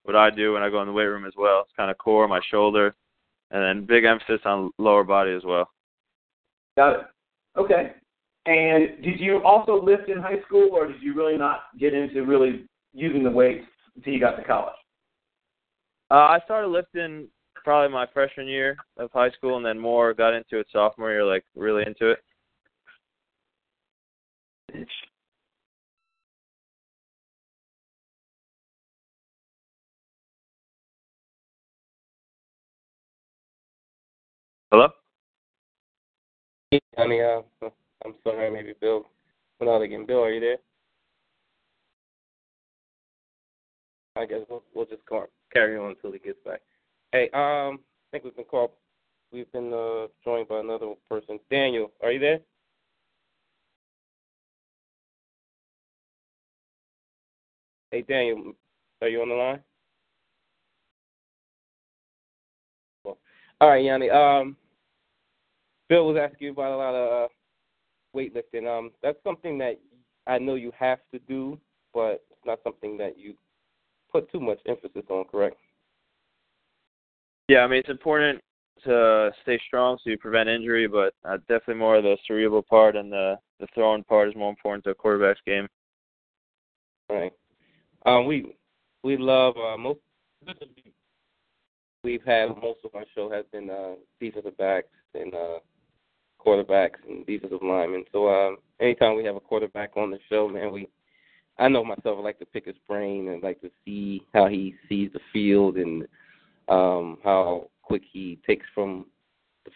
[0.04, 1.62] what I do when I go in the weight room as well.
[1.62, 2.96] It's kind of core, my shoulder,
[3.52, 5.70] and then big emphasis on lower body as well.
[6.78, 7.06] Got it.
[7.58, 7.94] Okay.
[8.46, 12.24] And did you also lift in high school, or did you really not get into
[12.24, 13.66] really using the weights
[13.96, 14.76] until you got to college?
[16.12, 17.28] Uh, I started lifting
[17.64, 21.26] probably my freshman year of high school, and then more got into it sophomore year,
[21.26, 22.20] like really into it.
[34.76, 34.90] Hello?
[36.98, 37.70] I mean, uh,
[38.04, 39.06] I'm sorry, maybe Bill
[39.58, 40.06] went out again.
[40.06, 40.58] Bill, are you there?
[44.18, 45.04] I guess we'll, we'll just
[45.54, 46.60] carry on until he gets back.
[47.14, 48.72] Hey, um, I think we've been called.
[49.32, 51.40] We've been uh, joined by another person.
[51.50, 52.40] Daniel, are you there?
[57.92, 58.52] Hey, Daniel,
[59.02, 59.62] are you on the line?
[63.06, 63.18] Well,
[63.62, 64.10] all right, Yanni.
[64.10, 64.58] Um,
[65.90, 67.28] Bill was asking you about a lot of uh,
[68.16, 68.68] weightlifting.
[68.68, 69.80] Um, that's something that
[70.28, 71.60] I know you have to do,
[71.94, 73.36] but it's not something that you
[74.12, 75.26] put too much emphasis on.
[75.26, 75.58] Correct?
[77.48, 78.42] Yeah, I mean it's important
[78.84, 82.96] to stay strong so you prevent injury, but uh, definitely more of the cerebral part
[82.96, 85.68] and the the throwing part is more important to a quarterback's game.
[87.10, 87.32] Right.
[88.06, 88.56] Um, we
[89.04, 90.00] we love uh, most.
[92.04, 95.60] We've had most of our show has been uh, defensive backs and uh,
[96.45, 98.06] quarterbacks and defensive linemen.
[98.11, 100.88] So um, anytime we have a quarterback on the show, man, we
[101.57, 104.75] I know myself I like to pick his brain and like to see how he
[104.90, 106.06] sees the field and
[106.67, 109.06] um, how quick he takes from
[109.64, 109.72] the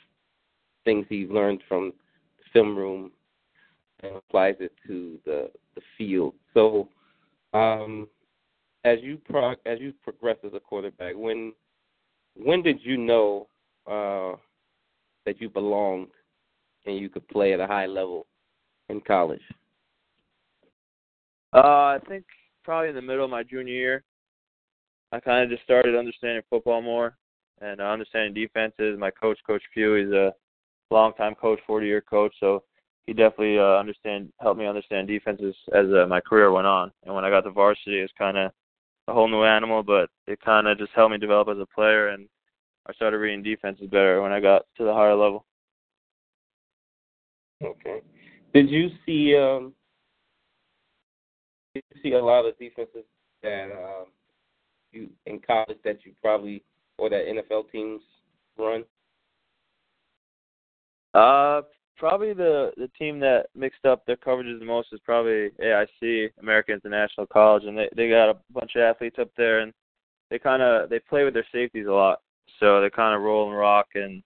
[0.84, 1.94] things he's learned from
[2.38, 3.12] the film room
[4.02, 6.34] and applies it to the the field.
[6.54, 6.90] So
[7.54, 8.08] um,
[8.84, 9.20] as you
[9.66, 11.54] as you progress as a quarterback, when
[12.36, 13.48] when did you know
[13.88, 14.36] uh,
[15.26, 16.08] that you belonged
[16.90, 18.26] and you could play at a high level
[18.90, 19.42] in college?
[21.54, 22.26] Uh, I think
[22.64, 24.04] probably in the middle of my junior year,
[25.12, 27.18] I kind of just started understanding football more
[27.62, 29.00] and understanding defenses.
[29.00, 30.34] My coach, Coach Pugh, he's a
[30.92, 32.64] longtime coach, 40-year coach, so
[33.06, 36.92] he definitely uh, understand helped me understand defenses as uh, my career went on.
[37.06, 38.52] And when I got to varsity, it was kind of
[39.08, 42.10] a whole new animal, but it kind of just helped me develop as a player,
[42.10, 42.28] and
[42.88, 45.46] I started reading defenses better when I got to the higher level.
[47.64, 48.02] Okay.
[48.54, 49.74] Did you see um
[51.74, 53.06] did you see a lot of defenses
[53.44, 54.08] that um
[54.92, 56.64] you in college that you probably
[56.98, 58.02] or that NFL teams
[58.58, 58.84] run?
[61.14, 61.62] Uh,
[61.98, 66.76] probably the the team that mixed up their coverages the most is probably AIC, American
[66.76, 69.74] International College, and they they got a bunch of athletes up there, and
[70.30, 72.22] they kind of they play with their safeties a lot,
[72.60, 74.24] so they kind of roll and rock, and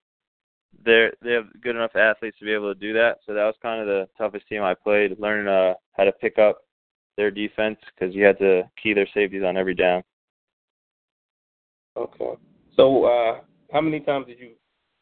[0.85, 3.19] they're they have good enough athletes to be able to do that.
[3.25, 6.37] So that was kind of the toughest team I played, learning uh how to pick
[6.37, 6.59] up
[7.17, 10.03] their defense because you had to key their safeties on every down.
[11.95, 12.33] Okay.
[12.75, 14.51] So uh how many times did you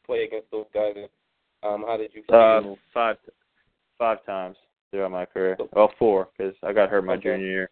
[0.05, 1.09] play against those guys and
[1.63, 3.17] um how did you Uh, five
[3.97, 4.57] five times
[4.91, 5.57] throughout my career.
[5.73, 7.23] Well, four because I got hurt my Okay.
[7.23, 7.69] junior year.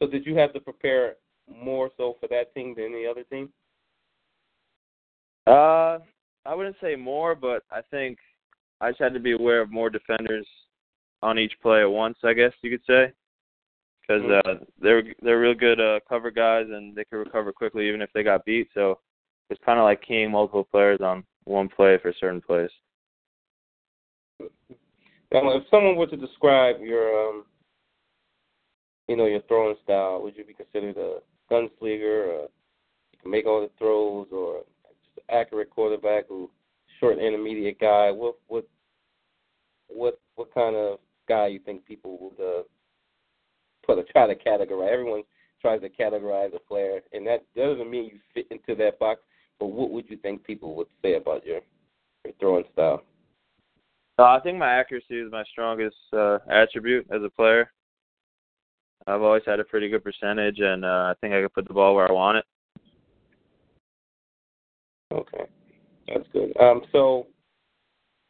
[0.00, 1.16] So did you have to prepare
[1.48, 3.52] more so for that team than the other team?
[5.46, 5.98] Uh,
[6.44, 8.18] I wouldn't say more, but I think
[8.80, 10.46] I just had to be aware of more defenders
[11.22, 12.18] on each play at once.
[12.24, 13.12] I guess you could say,
[14.00, 18.02] because uh, they're they're real good uh, cover guys and they can recover quickly even
[18.02, 18.68] if they got beat.
[18.74, 18.98] So
[19.50, 22.70] it's kind of like keying multiple players on one play for certain plays.
[24.40, 27.44] Now, if someone were to describe your, um,
[29.08, 32.48] you know, your throwing style, would you be considered a gunslinger, or
[33.12, 34.62] you can make all the throws, or
[35.30, 36.50] accurate quarterback who
[37.00, 38.10] short intermediate guy?
[38.10, 38.66] What what
[39.88, 42.62] what what kind of guy you think people would uh,
[43.84, 44.92] put a try to categorize?
[44.92, 45.22] Everyone
[45.60, 49.20] tries to categorize a player, and that doesn't mean you fit into that box.
[49.58, 51.60] But what would you think people would say about your
[52.24, 53.02] your throwing style?
[54.18, 57.72] Uh, I think my accuracy is my strongest uh, attribute as a player.
[59.06, 61.74] I've always had a pretty good percentage, and uh, I think I can put the
[61.74, 62.44] ball where I want it.
[65.12, 65.44] Okay,
[66.08, 66.52] that's good.
[66.58, 67.26] Um, so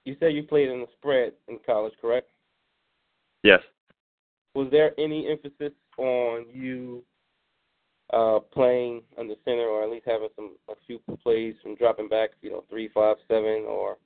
[0.05, 2.29] you said you played in the spread in college, correct?
[3.43, 3.61] Yes.
[4.55, 7.05] Was there any emphasis on you
[8.13, 12.31] uh, playing under center, or at least having some a few plays from dropping back,
[12.43, 13.97] you know, three, five, seven, or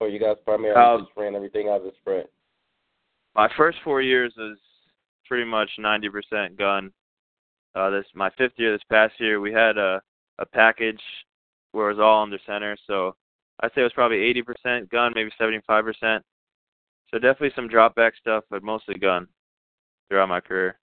[0.00, 2.28] or you guys primarily Um, just ran everything out of the spread?
[3.34, 4.58] My first four years was
[5.26, 6.92] pretty much 90% gun.
[7.74, 8.72] Uh, this my fifth year.
[8.72, 10.00] This past year, we had a
[10.38, 11.02] a package
[11.72, 13.14] where it was all under center, so
[13.60, 14.18] I'd say it was probably
[14.66, 16.20] 80% gun, maybe 75%.
[17.10, 19.26] So definitely some drop back stuff, but mostly gun
[20.08, 20.78] throughout my career.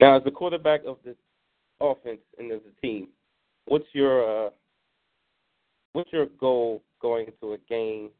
[0.00, 1.16] Now, as the quarterback of this
[1.80, 3.08] offense and as a team,
[3.66, 4.50] what's your uh,
[5.92, 8.10] what's your goal going into a game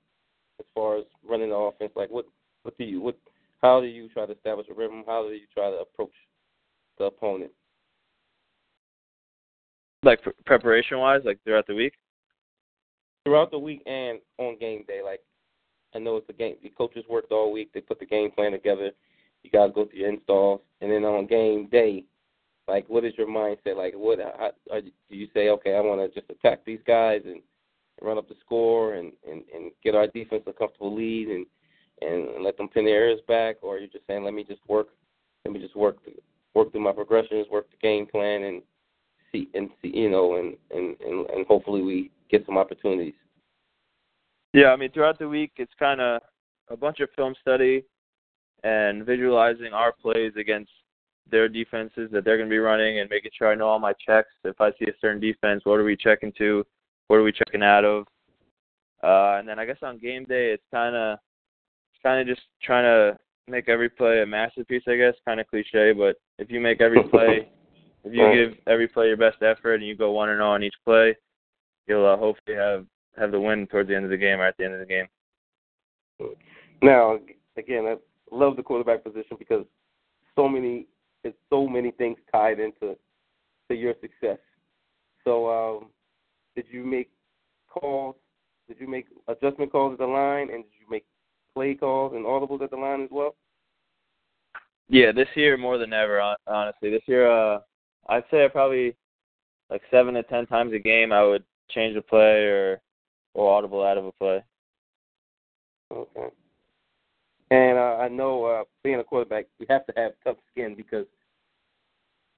[0.59, 1.93] as far as running the offense?
[1.95, 2.27] Like, what
[2.63, 3.17] what do you what
[3.63, 5.05] how do you try to establish a rhythm?
[5.07, 6.13] How do you try to approach
[6.99, 7.53] the opponent?
[10.03, 11.95] Like pre- preparation wise, like throughout the week.
[13.25, 15.21] Throughout the week and on game day, like
[15.95, 16.57] I know it's a game.
[16.63, 17.71] The coaches worked all week.
[17.73, 18.93] They put the game plan together.
[19.43, 22.05] You guys go through your installs, and then on game day,
[22.69, 23.77] like what is your mindset?
[23.77, 25.49] Like what how, are, do you say?
[25.51, 27.41] Okay, I want to just attack these guys and
[28.01, 31.47] run up the score and and and get our defense a comfortable lead and
[32.03, 34.89] and let them pin their ears back, or you're just saying let me just work,
[35.45, 35.99] let me just work
[36.55, 38.63] work through my progressions, work the game plan, and
[39.33, 43.15] see and see you know and and and, and hopefully we get some opportunities.
[44.53, 46.23] Yeah, I mean throughout the week it's kind of
[46.69, 47.85] a bunch of film study
[48.63, 50.71] and visualizing our plays against
[51.31, 53.95] their defenses that they're going to be running and making sure I know all my
[54.05, 54.31] checks.
[54.45, 56.65] If I see a certain defense, what are we checking to?
[57.09, 58.07] What are we checking out of?
[59.03, 61.19] Uh, and then I guess on game day it's kind of
[61.93, 63.19] it's kind of just trying to
[63.49, 64.83] make every play a masterpiece.
[64.87, 67.49] I guess kind of cliche, but if you make every play,
[68.05, 70.63] if you give every play your best effort and you go one and zero on
[70.63, 71.17] each play,
[71.87, 72.87] you'll uh, hopefully have
[73.19, 74.87] have the win towards the end of the game or at the end of the
[74.87, 75.07] game.
[76.83, 77.19] Now,
[77.57, 77.97] again, I
[78.31, 79.65] love the quarterback position because
[80.37, 80.87] so many
[81.25, 82.97] it's so many things tied into
[83.69, 84.39] to your success.
[85.25, 85.91] So, um,
[86.57, 87.11] did you make
[87.69, 88.17] calls?
[88.69, 91.05] Did you make adjustment calls at the line, and did you make
[91.55, 93.35] play calls and audibles at the line as well?
[94.89, 96.21] Yeah, this year more than ever.
[96.47, 97.59] Honestly, this year, uh,
[98.09, 98.97] I'd say I probably
[99.71, 102.81] like seven to ten times a game I would change a play or
[103.35, 104.43] or audible out of a play.
[105.93, 106.29] Okay.
[107.53, 111.07] And uh, I know uh, being a quarterback, you have to have tough skin because,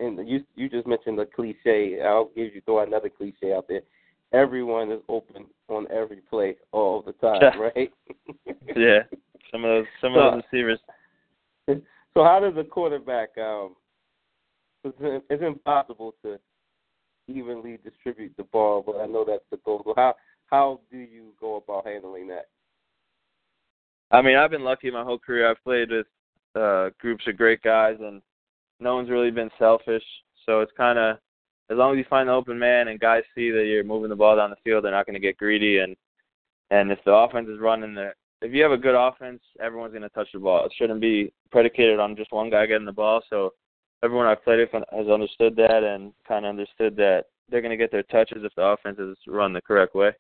[0.01, 2.01] and you you just mentioned the cliche.
[2.03, 3.83] I'll give you throw another cliche out there.
[4.33, 7.93] Everyone is open on every play all the time, right?
[8.75, 9.01] yeah,
[9.51, 10.79] some of those some So- of those receivers.
[12.15, 13.31] So how does a quarterback?
[13.39, 13.75] Um,
[14.85, 16.39] it's, impossible to
[17.29, 19.83] evenly distribute the ball, but I know that's the goal.
[19.85, 20.15] So how
[20.47, 22.47] how do you go about handling that?
[24.11, 25.51] I mean, I've been lucky my whole career.
[25.51, 26.07] I've played with
[26.55, 28.21] uh groups of great guys, and
[28.81, 30.05] no one's really been selfish.
[30.47, 31.17] So it's kind of
[31.71, 34.17] as long as you find the open man and guys see that you're moving the
[34.17, 35.79] ball down the field, they're not going to get greedy.
[35.79, 35.97] And
[36.71, 40.03] and if the offense is running the, if you have a good offense, everyone's going
[40.03, 40.65] to touch the ball.
[40.65, 43.23] It shouldn't be predicated on just one guy getting the ball.
[43.31, 43.53] So
[44.03, 47.77] everyone I've played with has understood that and kind of understood that they're going to
[47.77, 50.11] get their touches if the offense is run the correct way.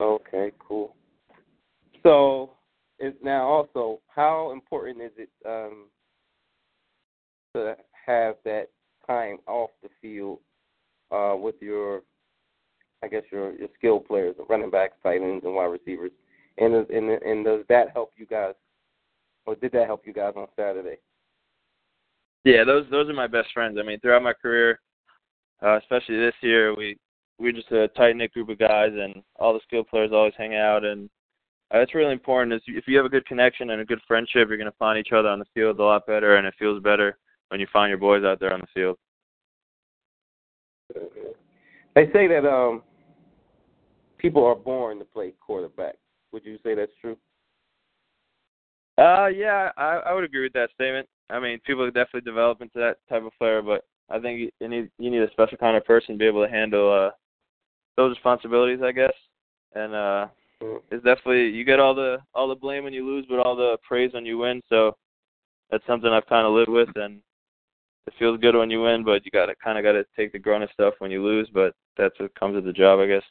[0.00, 0.96] Okay, cool.
[2.02, 2.50] So,
[3.22, 5.86] now also how important is it um,
[7.54, 8.68] to have that
[9.06, 10.38] time off the field
[11.12, 12.02] uh, with your,
[13.02, 16.10] I guess your your skill players, the running backs, tight ends, and wide receivers,
[16.58, 18.54] and and and does that help you guys,
[19.46, 20.98] or did that help you guys on Saturday?
[22.44, 23.78] Yeah, those those are my best friends.
[23.78, 24.80] I mean, throughout my career,
[25.62, 26.96] uh, especially this year, we
[27.38, 30.54] we're just a tight knit group of guys, and all the skill players always hang
[30.54, 31.08] out, and
[31.72, 32.52] uh, it's really important.
[32.52, 34.98] Is if you have a good connection and a good friendship, you're going to find
[34.98, 37.16] each other on the field a lot better, and it feels better
[37.48, 38.96] when you find your boys out there on the field.
[41.94, 42.82] They say that um
[44.18, 45.94] people are born to play quarterback.
[46.32, 47.16] Would you say that's true?
[48.98, 51.08] Uh, yeah, I I would agree with that statement.
[51.30, 54.90] I mean, people definitely develop into that type of player, but I think you- need
[54.98, 57.10] you need a special kind of person to be able to handle uh
[57.96, 59.12] those responsibilities, I guess.
[59.74, 60.28] And uh
[60.90, 63.78] it's definitely you get all the all the blame when you lose, but all the
[63.86, 64.60] praise when you win.
[64.68, 64.96] So
[65.70, 67.20] that's something I've kind of lived with, and
[68.06, 70.32] it feels good when you win, but you got to kind of got to take
[70.32, 71.48] the grunt of stuff when you lose.
[71.52, 73.22] But that's what comes with the job, I guess.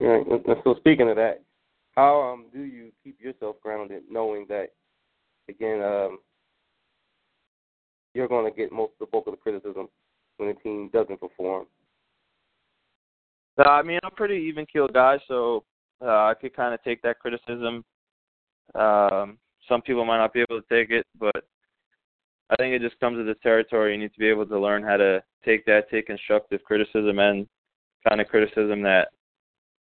[0.00, 0.26] And
[0.64, 1.42] So speaking of that,
[1.96, 4.70] how um do you keep yourself grounded, knowing that
[5.48, 6.18] again um
[8.14, 9.88] you're going to get most of the bulk of the criticism
[10.38, 11.66] when the team doesn't perform?
[13.58, 15.64] Uh, I mean, I'm a pretty even keeled guy, so
[16.02, 17.84] uh, I could kind of take that criticism.
[18.74, 21.44] Um, some people might not be able to take it, but
[22.50, 23.92] I think it just comes with the territory.
[23.92, 27.46] You need to be able to learn how to take that, take constructive criticism and
[28.08, 29.08] kind of criticism that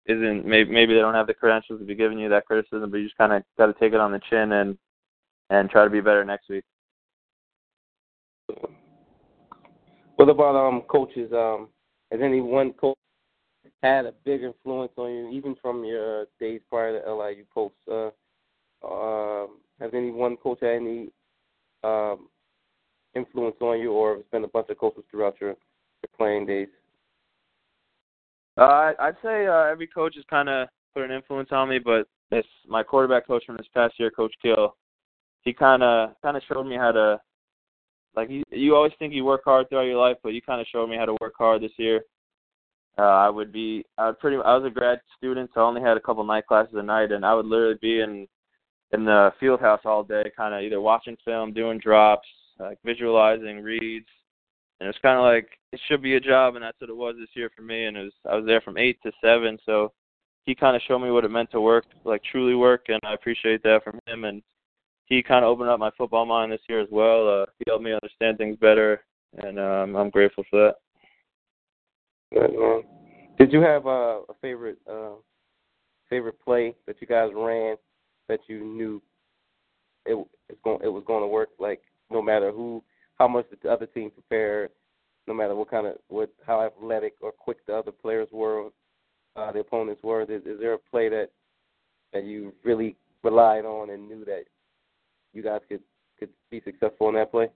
[0.06, 2.98] isn't maybe maybe they don't have the credentials to be giving you that criticism, but
[2.98, 4.76] you just kind of got to take it on the chin and
[5.50, 6.64] and try to be better next week.
[10.16, 11.32] What about um coaches?
[11.32, 11.68] Um,
[12.10, 12.96] has any one coach
[13.82, 17.78] had a big influence on you, even from your days prior to LIU posts?
[17.90, 18.10] Uh,
[18.86, 21.08] um, has any one coach had any
[21.82, 22.28] um,
[23.14, 26.68] influence on you, or it's been a bunch of coaches throughout your, your playing days?
[28.56, 32.06] Uh, I'd say uh, every coach has kind of put an influence on me, but
[32.30, 34.76] it's my quarterback coach from this past year, Coach Kill.
[35.42, 37.20] He kind of kind of showed me how to
[38.16, 40.66] like you, you always think you work hard throughout your life, but you kind of
[40.68, 42.02] showed me how to work hard this year.
[42.96, 45.80] Uh, I would be I would pretty I was a grad student, so I only
[45.80, 48.28] had a couple night classes a night, and I would literally be in
[48.92, 52.28] in the field house all day, kind of either watching film, doing drops,
[52.60, 54.06] like visualizing reads,
[54.78, 57.16] and it's kind of like it should be a job, and that's what it was
[57.18, 57.86] this year for me.
[57.86, 59.92] And it was I was there from eight to seven, so
[60.44, 63.14] he kind of showed me what it meant to work, like truly work, and I
[63.14, 64.24] appreciate that from him.
[64.24, 64.40] And
[65.06, 67.42] he kind of opened up my football mind this year as well.
[67.42, 69.02] Uh, he helped me understand things better,
[69.38, 70.74] and um, I'm grateful for
[72.32, 72.82] that.
[73.38, 75.14] Did you have uh, a favorite uh,
[76.08, 77.76] favorite play that you guys ran
[78.28, 79.02] that you knew
[80.06, 80.16] it
[80.48, 81.50] it's going it was going to work?
[81.58, 82.82] Like no matter who,
[83.18, 84.70] how much the other team prepared,
[85.26, 88.68] no matter what kind of what how athletic or quick the other players were,
[89.36, 90.22] uh, the opponents were.
[90.22, 91.28] Is, is there a play that
[92.12, 94.44] that you really relied on and knew that
[95.34, 95.82] you guys could
[96.18, 97.48] could be successful in that play?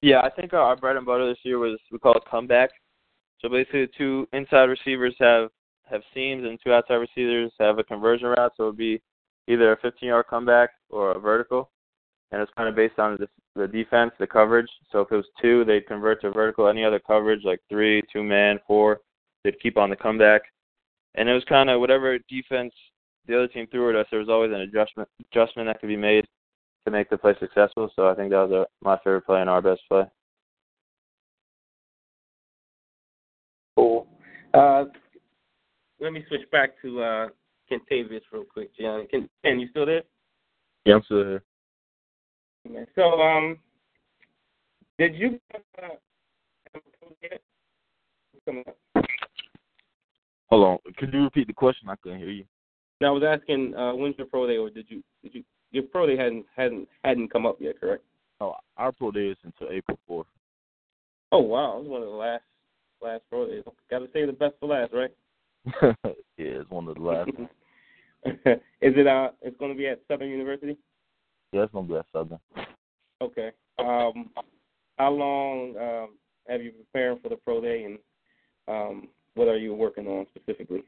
[0.00, 2.70] Yeah, I think our bread and butter this year was we call it comeback.
[3.40, 5.50] So basically, the two inside receivers have
[5.90, 8.52] have seams, and two outside receivers have a conversion route.
[8.56, 9.00] So it would be
[9.48, 11.70] either a 15-yard comeback or a vertical,
[12.30, 14.68] and it's kind of based on the, the defense, the coverage.
[14.92, 16.68] So if it was two, they'd convert to vertical.
[16.68, 19.00] Any other coverage, like three, two man, four,
[19.44, 20.42] they'd keep on the comeback.
[21.14, 22.72] And it was kind of whatever defense
[23.26, 24.06] the other team threw at us.
[24.10, 26.26] There was always an adjustment adjustment that could be made
[26.90, 27.90] to make the play successful.
[27.94, 30.04] So I think that was a, my favorite play and our best play.
[33.76, 34.06] Cool.
[34.54, 34.84] Uh,
[36.00, 37.28] let me switch back to uh,
[37.70, 39.06] Kentavious real quick, John.
[39.10, 40.02] Ken, Ken, you still there?
[40.84, 41.42] Yeah, I'm still here.
[42.94, 43.58] So, um,
[44.98, 45.82] did you uh,
[46.72, 47.40] have a pro yet?
[48.44, 49.04] Coming up.
[50.50, 50.92] Hold on.
[50.96, 51.88] Could you repeat the question?
[51.88, 52.44] I couldn't hear you.
[53.00, 55.84] No, I was asking uh, when's your pro day, or did you did you your
[55.84, 58.04] pro day hadn't hadn't hadn't come up yet, correct?
[58.40, 60.26] Oh, our pro day is until April fourth.
[61.32, 62.42] Oh wow, it's one of the last
[63.02, 63.64] last pro days.
[63.90, 65.12] Got to save the best for last, right?
[65.82, 65.92] yeah,
[66.36, 67.30] it's one of the last.
[68.24, 69.30] Is it uh?
[69.42, 70.76] It's going to be at Southern University.
[71.52, 72.38] Yeah, it's gonna be at Southern.
[73.22, 73.50] Okay.
[73.78, 74.30] Um,
[74.98, 76.08] how long um,
[76.48, 77.98] have you been preparing for the pro day, and
[78.66, 80.82] um, what are you working on specifically?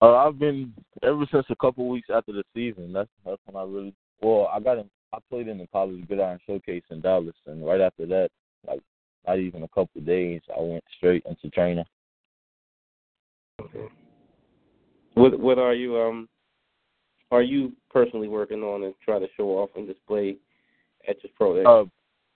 [0.00, 2.92] Uh, I've been ever since a couple weeks after the season.
[2.92, 4.48] That's that's when I really well.
[4.52, 4.88] I got in.
[5.12, 8.28] I played in the college Gridiron Showcase in Dallas, and right after that,
[8.66, 8.80] like
[9.26, 11.84] not even a couple of days, I went straight into training.
[13.60, 13.88] Okay.
[15.14, 16.28] What what are you um
[17.30, 20.36] are you personally working on and try to show off and display
[21.08, 21.64] at your pro day?
[21.64, 21.84] Uh,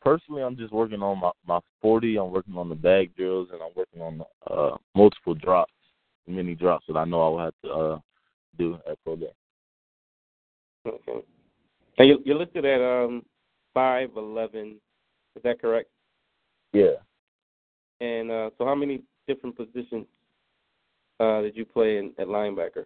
[0.00, 2.16] personally, I'm just working on my my 40.
[2.18, 5.72] I'm working on the bag drills, and I'm working on uh multiple drops,
[6.26, 7.98] mini drops that I know I will have to uh
[8.58, 9.32] do at pro day.
[10.86, 11.24] Okay.
[11.98, 13.24] And you you're listed at um
[13.74, 14.76] five eleven.
[15.36, 15.88] Is that correct?
[16.72, 16.96] Yeah.
[18.00, 20.06] And uh so how many different positions
[21.20, 22.84] uh did you play in at linebacker?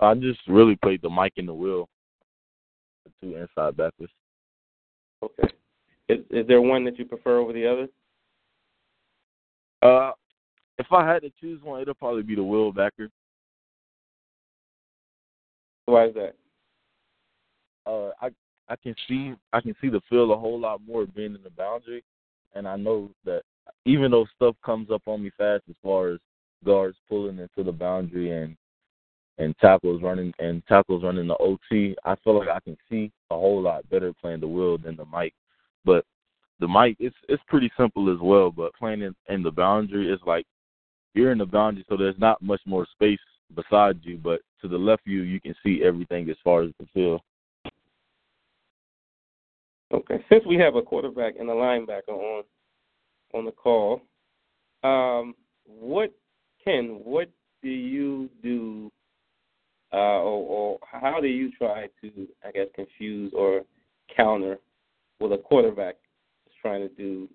[0.00, 1.88] I just really played the Mike and the Will,
[3.04, 4.10] the two inside backers.
[5.22, 5.48] Okay.
[6.08, 7.88] Is is there one that you prefer over the other?
[9.82, 10.12] Uh,
[10.78, 13.08] if I had to choose one, it'll probably be the Will backer.
[15.86, 16.34] Why is that?
[17.86, 18.30] Uh, I
[18.68, 21.50] I can see I can see the field a whole lot more being in the
[21.50, 22.04] boundary,
[22.54, 23.42] and I know that
[23.86, 26.20] even though stuff comes up on me fast as far as
[26.64, 28.56] guards pulling into the boundary and
[29.38, 33.34] and tackles running and tackles running the OT, I feel like I can see a
[33.34, 35.34] whole lot better playing the will than the Mike.
[35.84, 36.04] But
[36.60, 38.50] the Mike, it's it's pretty simple as well.
[38.50, 40.44] But playing in, in the boundary is like
[41.18, 43.18] you're in the boundary, so there's not much more space
[43.56, 44.18] beside you.
[44.22, 47.20] But to the left you, you can see everything as far as the field.
[49.92, 50.24] Okay.
[50.30, 52.44] Since we have a quarterback and a linebacker on
[53.34, 54.02] on the call,
[54.84, 55.34] um,
[55.66, 56.14] what
[56.64, 57.28] Ken, what
[57.62, 58.92] do you do,
[59.92, 63.62] uh, or, or how do you try to, I guess, confuse or
[64.16, 64.58] counter
[65.18, 65.96] what a quarterback
[66.46, 67.28] is trying to do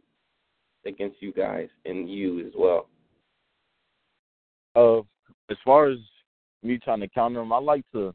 [0.85, 2.87] against you guys and you as well?
[4.75, 4.99] Uh,
[5.49, 5.99] as far as
[6.63, 8.13] me trying to counter them, I like to.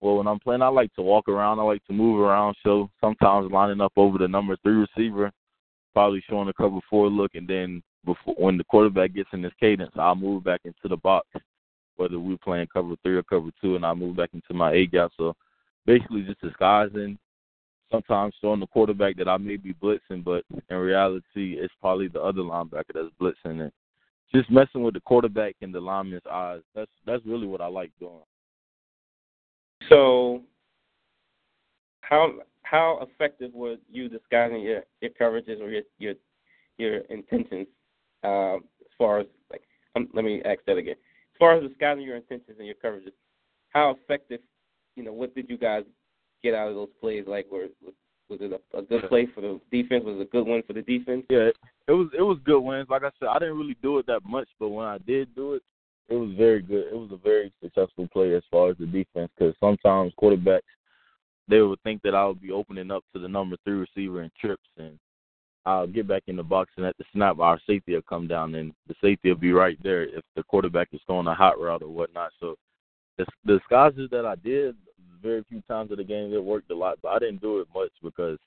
[0.00, 1.58] Well, when I'm playing, I like to walk around.
[1.58, 2.56] I like to move around.
[2.62, 5.32] So sometimes lining up over the number three receiver,
[5.94, 9.52] probably showing a cover four look, and then before when the quarterback gets in his
[9.58, 11.26] cadence, I'll move back into the box,
[11.96, 14.86] whether we're playing cover three or cover two, and I move back into my A
[14.86, 15.12] gap.
[15.16, 15.34] So
[15.86, 17.18] basically, just disguising.
[17.90, 22.20] Sometimes showing the quarterback that I may be blitzing, but in reality, it's probably the
[22.20, 23.72] other linebacker that's blitzing it.
[24.34, 26.60] Just messing with the quarterback and the lineman's eyes.
[26.74, 28.22] That's that's really what I like doing.
[29.88, 30.42] So,
[32.00, 32.32] how
[32.62, 36.14] how effective were you disguising your your coverages or your your
[36.78, 37.68] your intentions
[38.24, 39.62] um, as far as like
[39.94, 40.96] um, let me ask that again.
[40.96, 43.12] As far as disguising your intentions and your coverages,
[43.70, 44.40] how effective?
[44.96, 45.84] You know, what did you guys
[46.42, 47.24] get out of those plays?
[47.26, 47.66] Like, were
[48.28, 50.04] was it a, a good play for the defense?
[50.04, 51.24] Was it a good one for the defense?
[51.30, 51.50] Yeah,
[51.88, 52.08] it was.
[52.16, 52.88] It was good wins.
[52.90, 55.54] Like I said, I didn't really do it that much, but when I did do
[55.54, 55.62] it,
[56.08, 56.86] it was very good.
[56.86, 60.60] It was a very successful play as far as the defense because sometimes quarterbacks
[61.48, 64.30] they would think that I would be opening up to the number three receiver in
[64.40, 64.98] trips, and
[65.64, 68.54] I'll get back in the box, and at the snap, our safety will come down,
[68.54, 71.82] and the safety will be right there if the quarterback is throwing a hot route
[71.82, 72.30] or whatnot.
[72.40, 72.56] So
[73.18, 74.76] the, the disguises that I did,
[75.26, 77.68] very few times of the game, it worked a lot, but I didn't do it
[77.74, 78.38] much because,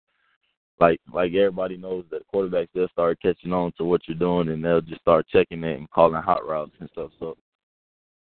[0.79, 4.63] like like everybody knows that quarterbacks they'll start catching on to what you're doing, and
[4.63, 7.11] they'll just start checking it and calling hot routes and stuff.
[7.19, 7.37] So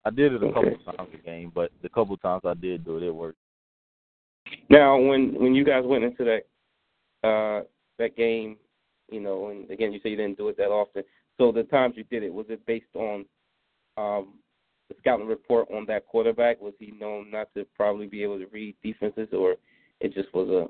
[0.06, 0.84] I did it a couple Okay.
[0.98, 3.40] times a game, but the couple times I did do it, it worked.
[4.70, 7.64] Now, when when you guys went into that uh
[7.98, 8.58] that game,
[9.12, 11.04] you know, and again, you say you didn't do it that often.
[11.38, 13.26] So the times you did it, was it based on
[13.98, 14.40] um
[14.90, 16.62] the scouting report on that quarterback?
[16.62, 19.56] Was he known not to probably be able to read defenses, or
[20.00, 20.68] it just was a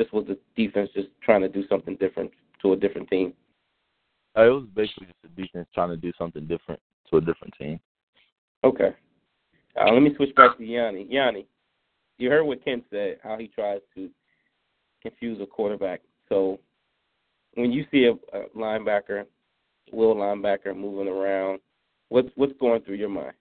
[0.00, 2.30] just was the defense just trying to do something different
[2.62, 3.32] to a different team?
[4.36, 7.52] Uh, it was basically just the defense trying to do something different to a different
[7.58, 7.80] team.
[8.62, 8.94] Okay.
[9.80, 11.06] Uh, let me switch back to Yanni.
[11.08, 11.46] Yanni,
[12.18, 14.08] you heard what Ken said, how he tries to
[15.02, 16.02] confuse a quarterback.
[16.28, 16.60] So
[17.54, 19.24] when you see a, a linebacker,
[19.92, 21.60] will linebacker moving around,
[22.10, 23.32] what's what's going through your mind?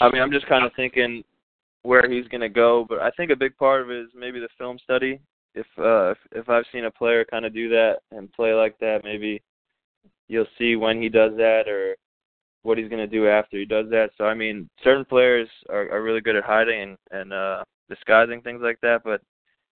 [0.00, 1.22] I mean, I'm just kind of thinking
[1.82, 4.40] where he's going to go, but I think a big part of it is maybe
[4.40, 5.20] the film study.
[5.54, 8.78] If uh if, if I've seen a player kind of do that and play like
[8.80, 9.42] that, maybe
[10.28, 11.96] you'll see when he does that or
[12.62, 14.10] what he's going to do after he does that.
[14.18, 18.42] So I mean, certain players are, are really good at hiding and and uh disguising
[18.42, 19.22] things like that, but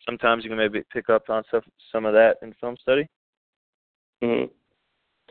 [0.04, 3.06] sometimes you can maybe pick up on some some of that in film study.
[4.22, 4.44] hmm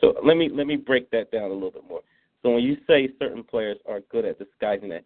[0.02, 2.02] So let me let me break that down a little bit more.
[2.42, 5.04] So when you say certain players are good at disguising that,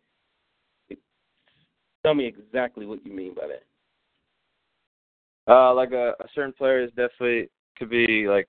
[2.04, 3.64] tell me exactly what you mean by that.
[5.52, 8.48] Uh, like a, a certain player is definitely could be like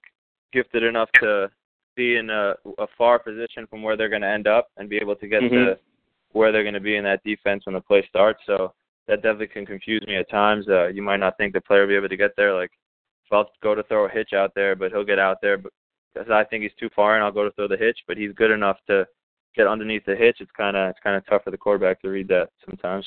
[0.53, 1.51] gifted enough to
[1.97, 4.97] be in a, a far position from where they're going to end up and be
[4.97, 5.51] able to get Mhm.
[5.51, 5.79] to
[6.33, 8.43] where they're going to be in that defense when the play starts.
[8.47, 8.75] So
[9.07, 10.69] that definitely can confuse me at times.
[10.69, 12.55] Uh, you might not think the player will be able to get there.
[12.55, 12.73] Like
[13.25, 15.59] if I'll go to throw a hitch out there, but he'll get out there,
[16.31, 18.51] I think he's too far and I'll go to throw the hitch, but he's good
[18.51, 19.07] enough to
[19.57, 20.39] get underneath the hitch.
[20.41, 23.07] It's kind of it's kind of tough for the quarterback to read that sometimes.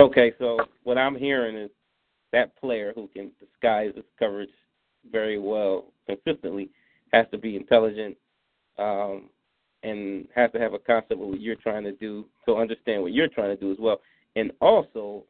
[0.00, 1.70] Okay, so what I'm hearing is
[2.32, 4.50] that player who can disguise his coverage
[5.10, 6.70] very well consistently
[7.12, 8.16] has to be intelligent
[8.78, 9.30] um,
[9.82, 13.12] and has to have a concept of what you're trying to do to understand what
[13.12, 14.00] you're trying to do as well,
[14.36, 15.24] and also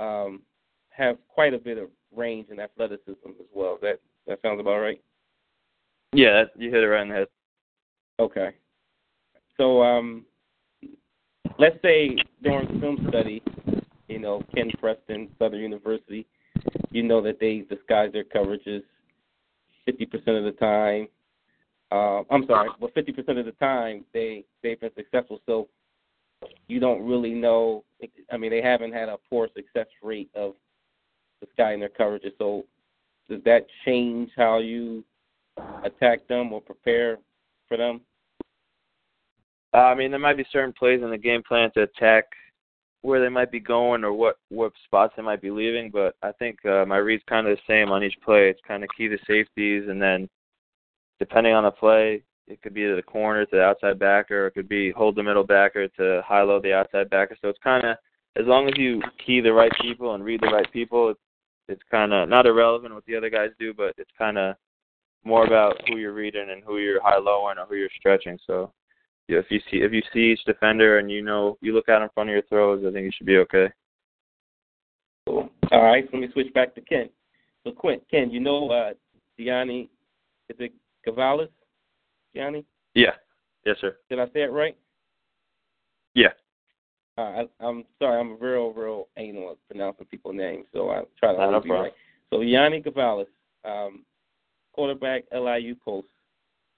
[0.00, 0.42] um,
[0.90, 3.78] have quite a bit of range and athleticism as well.
[3.82, 5.00] That that sounds about right.
[6.12, 7.28] Yeah, you hit it right in the head.
[8.18, 8.50] Okay.
[9.56, 10.24] So um,
[11.58, 13.42] let's say during film study,
[14.08, 16.26] you know, Ken Preston, Southern University,
[16.90, 18.82] you know that they disguise their coverages
[19.88, 21.08] 50% of the time.
[21.92, 25.40] uh, I'm sorry, but 50% of the time they they've been successful.
[25.46, 25.68] So
[26.68, 27.84] you don't really know.
[28.30, 30.54] I mean, they haven't had a poor success rate of
[31.40, 32.32] disguising their coverages.
[32.38, 32.64] So
[33.28, 35.04] does that change how you
[35.84, 37.18] attack them or prepare
[37.68, 38.00] for them?
[39.74, 42.24] Uh, I mean, there might be certain plays in the game plan to attack
[43.02, 46.32] where they might be going or what what spots they might be leaving, but I
[46.32, 48.48] think uh, my read's kind of the same on each play.
[48.48, 50.28] It's kind of key to safeties, and then
[51.20, 54.46] depending on the play, it could be to the corner to the outside backer, or
[54.48, 57.36] it could be hold the middle backer to high low the outside backer.
[57.40, 57.96] So it's kind of
[58.36, 61.20] as long as you key the right people and read the right people, it's
[61.68, 64.56] it's kind of not irrelevant what the other guys do, but it's kind of
[65.24, 68.38] more about who you're reading and who you're high lowing or who you're stretching.
[68.46, 68.72] So
[69.28, 72.02] yeah, if you see if you see each defender and you know you look out
[72.02, 73.68] in front of your throws, I think you should be okay.
[75.26, 75.48] Cool.
[75.72, 77.08] All right, so let me switch back to Ken.
[77.64, 78.92] So Quint, Ken, you know uh
[79.38, 79.90] Gianni
[80.48, 80.72] is it
[81.06, 81.48] Gavalis?
[82.34, 82.64] Gianni?
[82.94, 83.12] Yeah.
[83.64, 83.96] Yes, sir.
[84.08, 84.76] Did I say it right?
[86.14, 86.28] Yeah.
[87.18, 91.02] Uh, I, I'm sorry, I'm a real, real anal at pronouncing people's names, so I
[91.18, 91.92] try to Not always no be right.
[92.30, 93.26] So Yanni Gavalis,
[93.64, 94.04] um,
[94.76, 96.06] quarterback LIU post.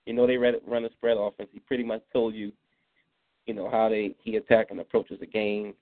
[0.07, 1.51] You know they run a spread offense.
[1.53, 2.51] He pretty much told you,
[3.45, 5.75] you know how they he attack and approaches the game.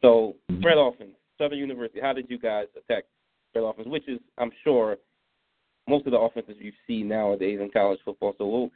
[0.00, 2.00] So spread offense, Southern University.
[2.00, 3.04] How did you guys attack
[3.50, 3.88] spread offense?
[3.88, 4.96] Which is, I'm sure,
[5.88, 8.34] most of the offenses you see nowadays in college football.
[8.38, 8.70] So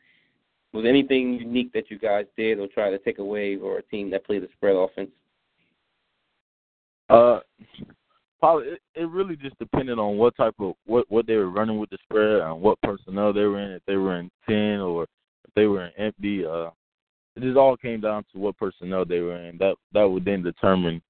[0.75, 4.11] was anything unique that you guys did or try to take away or a team
[4.11, 5.11] that played a spread offense?
[7.09, 7.41] Uh,
[8.41, 11.79] probably it, it really just depended on what type of what what they were running
[11.79, 13.73] with the spread and what personnel they were in.
[13.73, 16.71] If they were in ten or if they were in empty, uh,
[17.37, 19.59] it just all came down to what personnel they were in.
[19.59, 21.03] That that would then determine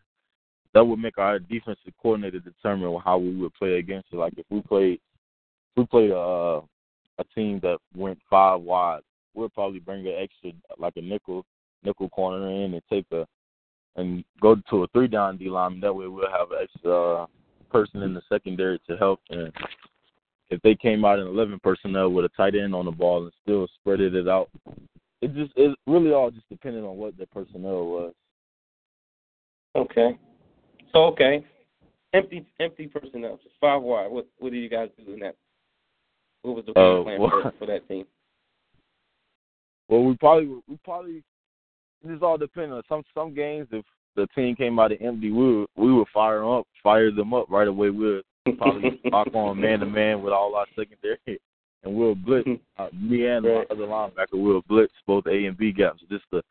[0.74, 4.16] that would make our defensive coordinator determine how we would play against it.
[4.16, 6.60] Like if we played if we played uh,
[7.18, 9.00] a team that went five wide,
[9.34, 11.44] we'll probably bring an extra like a nickel
[11.84, 13.26] nickel corner in and take a
[13.96, 15.80] and go to a three down D line.
[15.80, 17.26] That way we'll have an extra uh,
[17.70, 19.20] person in the secondary to help.
[19.30, 19.52] And
[20.50, 23.32] if they came out in eleven personnel with a tight end on the ball and
[23.42, 24.50] still spreaded it out,
[25.22, 28.14] it just it really all just depended on what the personnel was.
[29.76, 30.18] Okay.
[30.92, 31.44] So okay,
[32.12, 34.10] empty empty personnel, just five wide.
[34.10, 35.34] What what did you guys do in that?
[36.42, 38.06] What was the Uh, plan well- for, for that team?
[39.88, 41.22] Well, we probably we probably
[42.06, 43.68] just all depends on some some games.
[43.70, 43.84] If
[44.16, 47.34] the team came out of empty, we would we would fire 'em up, fire them
[47.34, 47.90] up right away.
[47.90, 48.22] We'd
[48.58, 51.40] probably lock on man to man with all our secondary,
[51.82, 52.48] and we'll blitz.
[52.76, 53.68] Uh, me and Right.
[53.70, 56.42] my other linebacker will blitz both A and B gaps just to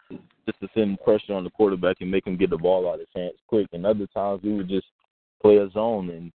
[0.46, 3.00] just to send pressure on the quarterback and make him get the ball out of
[3.02, 3.68] his hands quick.
[3.74, 4.88] And other times we would just
[5.42, 6.32] play a zone and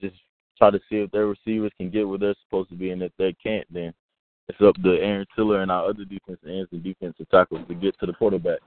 [0.00, 0.16] just
[0.58, 3.12] try to see if their receivers can get where they're supposed to be, and if
[3.18, 3.94] they can't, then
[4.50, 7.98] it's up to Aaron Tiller and our other defensive ends and defensive tackles to get
[8.00, 8.58] to the quarterback.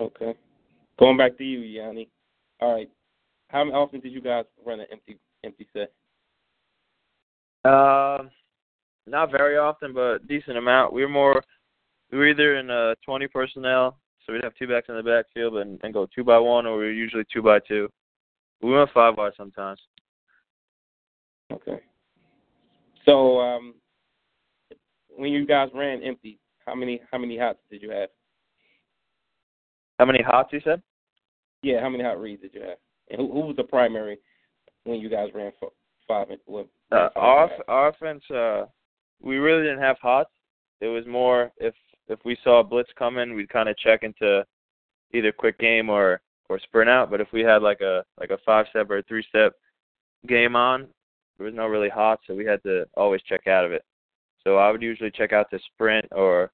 [0.00, 0.34] Okay.
[0.98, 2.08] Going back to you, Yanni.
[2.60, 2.90] All right.
[3.48, 5.92] How often did you guys run an empty empty set?
[7.64, 8.30] Um,
[9.06, 10.92] not very often, but decent amount.
[10.92, 11.42] We were more,
[12.10, 15.56] we were either in uh 20 personnel, so we'd have two backs in the backfield
[15.56, 17.88] and, and go two by one, or we were usually two by two.
[18.62, 19.80] We went five wide sometimes.
[21.52, 21.80] Okay.
[23.04, 23.74] So um,
[25.16, 28.08] when you guys ran empty, how many how many hots did you have?
[29.98, 30.82] How many hots you said?
[31.62, 32.78] Yeah, how many hot reads did you have?
[33.10, 34.18] And who, who was the primary
[34.84, 35.70] when you guys ran for
[36.08, 36.30] five?
[36.30, 38.66] and- Well, Uh, our offense, uh,
[39.20, 40.30] we really didn't have hots.
[40.80, 41.74] It was more if
[42.08, 44.44] if we saw a blitz coming, we'd kind of check into
[45.14, 47.10] either quick game or or sprint out.
[47.10, 49.54] But if we had like a like a five step or a three step
[50.26, 50.88] game on,
[51.38, 53.84] there was no really hot, so we had to always check out of it.
[54.44, 56.50] So I would usually check out the sprint or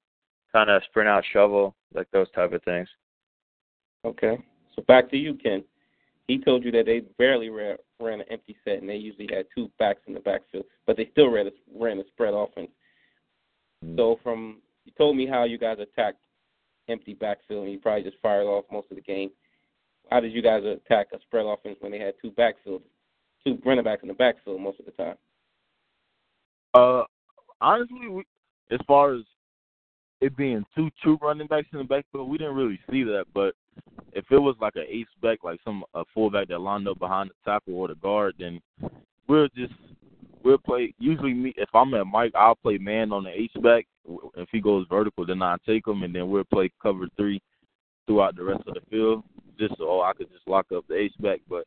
[0.51, 2.87] kind of sprint out shovel, like those type of things.
[4.05, 4.37] Okay.
[4.75, 5.63] So back to you, Ken.
[6.27, 9.47] He told you that they barely ran, ran an empty set, and they usually had
[9.53, 12.69] two backs in the backfield, but they still ran a, ran a spread offense.
[13.95, 16.19] So from you told me how you guys attacked
[16.87, 19.31] empty backfield, and you probably just fired off most of the game.
[20.11, 22.81] How did you guys attack a spread offense when they had two backfield,
[23.45, 25.15] two running backs in the backfield most of the time?
[26.73, 27.03] Uh,
[27.61, 28.23] honestly, we,
[28.71, 29.21] as far as
[30.21, 33.25] it being two true running backs in the backfield, we didn't really see that.
[33.33, 33.55] But
[34.13, 37.29] if it was like an ace back, like some a fullback that lined up behind
[37.29, 38.59] the tackle or the guard, then
[39.27, 39.73] we'll just
[40.43, 40.93] we'll play.
[40.99, 43.85] Usually, me if I'm at Mike, I'll play man on the H back.
[44.35, 47.41] If he goes vertical, then I take him, and then we'll play cover three
[48.07, 49.23] throughout the rest of the field,
[49.59, 51.41] just so I could just lock up the H back.
[51.47, 51.65] But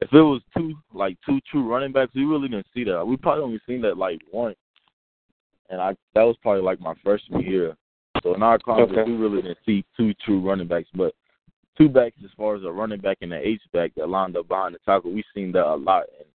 [0.00, 3.04] if it was two like two true running backs, we really didn't see that.
[3.04, 4.56] We probably only seen that like once.
[5.70, 7.76] And I that was probably like my freshman year.
[8.22, 9.10] So in our conference, Okay.
[9.10, 11.14] we really didn't see two true running backs, but
[11.78, 14.48] two backs as far as a running back and an H back that lined up
[14.48, 15.12] behind the tackle.
[15.12, 16.28] We seen that a lot, and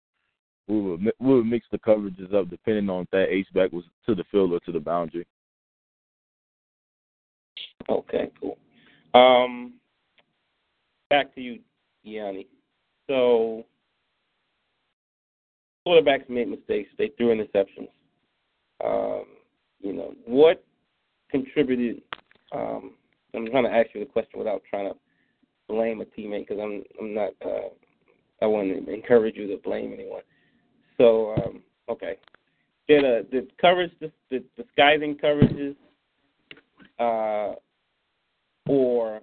[0.68, 3.84] we would we would mix the coverages up depending on if that H back was
[4.08, 5.28] to the field or to the boundary.
[7.88, 8.58] Okay, cool.
[9.14, 9.74] Um,
[11.10, 11.60] back to you,
[12.04, 12.48] Yanni.
[13.08, 13.64] So,
[15.88, 16.90] quarterbacks made mistakes.
[16.98, 17.90] They threw interceptions.
[18.86, 19.26] Um,
[19.82, 20.64] you know, what
[21.30, 22.02] contributed?
[22.52, 22.92] Um,
[23.34, 24.96] I'm trying to ask you the question without trying to
[25.68, 27.32] blame a teammate because I'm I'm not.
[27.44, 27.70] Uh,
[28.42, 30.22] I want to encourage you to blame anyone.
[30.98, 32.18] So, um, okay.
[32.88, 35.76] Did uh, did coverage the, the disguising coverages?
[36.98, 37.56] Uh,
[38.68, 39.22] or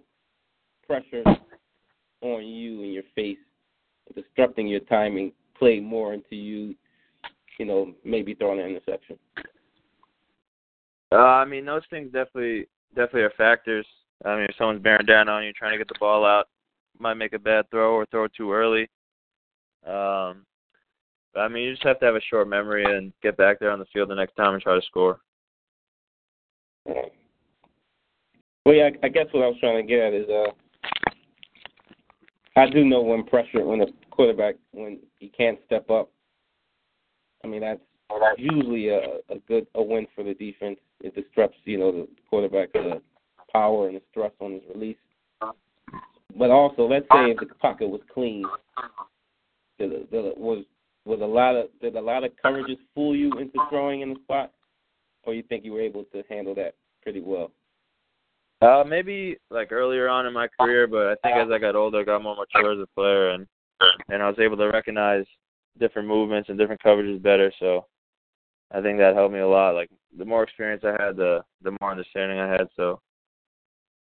[0.86, 1.24] pressure
[2.20, 3.38] on you in your face,
[4.14, 6.74] disrupting your timing, play more into you,
[7.62, 9.16] you know, maybe throwing an interception.
[11.12, 12.66] Uh, I mean, those things definitely
[12.96, 13.86] definitely are factors.
[14.24, 16.48] I mean, if someone's bearing down on you, trying to get the ball out,
[16.98, 18.90] might make a bad throw or throw too early.
[19.86, 20.44] Um,
[21.32, 23.70] but I mean, you just have to have a short memory and get back there
[23.70, 25.20] on the field the next time and try to score.
[26.84, 30.50] Well, yeah, I guess what I was trying to get at is, uh,
[32.56, 36.10] I do know when pressure, when a quarterback, when he can't step up.
[37.44, 37.80] I mean, that's
[38.38, 40.78] usually a, a good a win for the defense.
[41.00, 42.98] It disrupts, you know, the quarterback's uh,
[43.52, 44.96] power and the thrust on his release.
[46.38, 48.44] But also, let's say if the pocket was clean,
[49.78, 50.64] did, did, was
[51.04, 54.20] was a lot of did a lot of coverages fool you into throwing in the
[54.22, 54.52] spot,
[55.24, 57.50] or you think you were able to handle that pretty well?
[58.62, 62.00] Uh, maybe like earlier on in my career, but I think as I got older,
[62.00, 63.46] I got more mature as a player, and
[64.08, 65.24] and I was able to recognize
[65.78, 67.52] different movements and different coverages better.
[67.58, 67.86] So
[68.70, 69.74] I think that helped me a lot.
[69.74, 72.68] Like the more experience I had, the the more understanding I had.
[72.76, 73.00] So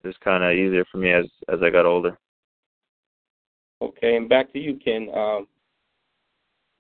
[0.03, 2.19] it was kind of easier for me as as I got older.
[3.81, 5.09] Okay, and back to you, Ken.
[5.15, 5.47] Um,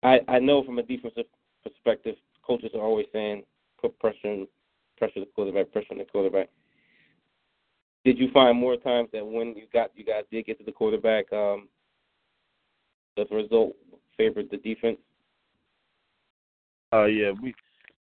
[0.02, 1.26] I I know from a defensive
[1.62, 3.44] perspective, coaches are always saying
[3.80, 4.44] put pressure,
[4.96, 6.48] pressure the quarterback, pressure the quarterback.
[8.04, 10.72] Did you find more times that when you got you guys did get to the
[10.72, 11.68] quarterback, um,
[13.16, 13.74] the result
[14.18, 14.98] favored the defense?
[16.92, 17.54] Uh, yeah, we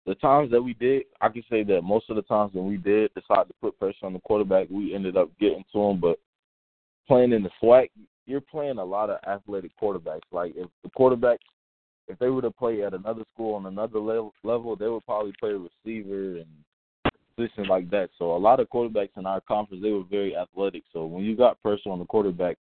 [0.07, 2.77] the times that we did, I can say that most of the times when we
[2.77, 6.01] did decide to put pressure on the quarterback, we ended up getting to him.
[6.01, 6.19] But
[7.07, 7.91] playing in the SWAC,
[8.27, 10.23] you're playing a lot of athletic quarterbacks.
[10.33, 11.39] Like if the quarterback,
[12.09, 15.33] if they were to play at another school on another level, level they would probably
[15.39, 16.47] play receiver and
[17.37, 18.11] position like that.
[18.19, 20.83] So a lot of quarterbacks in our conference, they were very athletic.
[20.93, 22.59] So when you got pressure on the quarterback,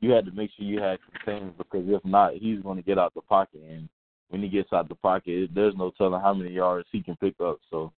[0.00, 2.98] you had to make sure you had containment because if not, he's going to get
[2.98, 3.62] out the pocket.
[3.68, 3.88] And
[4.28, 7.34] when he gets out the pocket, there's no telling how many yards he can pick
[7.40, 7.58] up.
[7.70, 7.92] So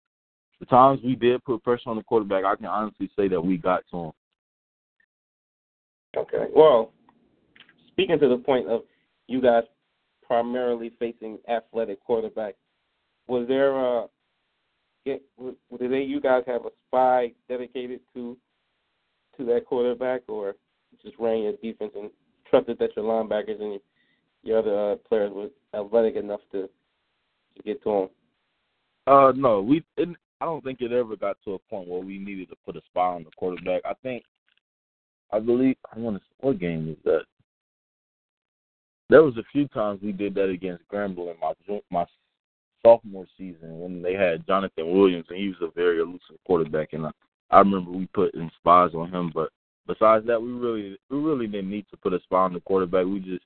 [0.60, 3.56] the times we did put pressure on the quarterback, I can honestly say that we
[3.56, 4.12] got to him.
[6.16, 6.46] Okay.
[6.54, 6.92] Well,
[7.88, 8.82] speaking to the point of
[9.26, 9.64] you guys
[10.26, 12.54] primarily facing athletic quarterbacks,
[13.26, 14.06] was there
[15.04, 15.22] get
[15.78, 18.36] did they you guys have a spy dedicated to
[19.36, 20.56] to that quarterback or
[21.02, 22.10] just ran your defense and
[22.50, 23.80] trusted that your linebackers and
[24.42, 26.68] your other uh, players were athletic enough to
[27.56, 28.08] to get to him?
[29.06, 29.82] Uh, no, we.
[29.96, 30.08] It,
[30.40, 32.80] I don't think it ever got to a point where we needed to put a
[32.86, 33.82] spy on the quarterback.
[33.84, 34.22] I think,
[35.32, 36.22] I believe, I want to.
[36.40, 37.22] What game was that?
[39.10, 41.52] There was a few times we did that against Grambling my
[41.90, 42.04] my
[42.84, 47.06] sophomore season when they had Jonathan Williams and he was a very elusive quarterback, and
[47.06, 47.10] I,
[47.50, 49.32] I remember we put in spies on him.
[49.34, 49.50] But
[49.88, 53.06] besides that, we really we really didn't need to put a spy on the quarterback.
[53.06, 53.44] We just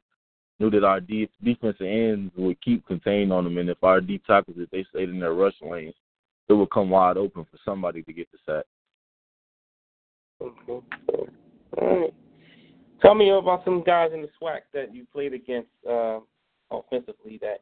[0.60, 4.20] knew that our de- defensive ends would keep contained on them, and if our D
[4.26, 5.94] tackles, if they stayed in their rush lanes,
[6.48, 8.64] it would come wide open for somebody to get the sack.
[10.42, 10.86] Okay.
[11.80, 12.14] All right.
[13.00, 16.20] Tell me about some guys in the SWAC that you played against uh,
[16.70, 17.60] offensively that,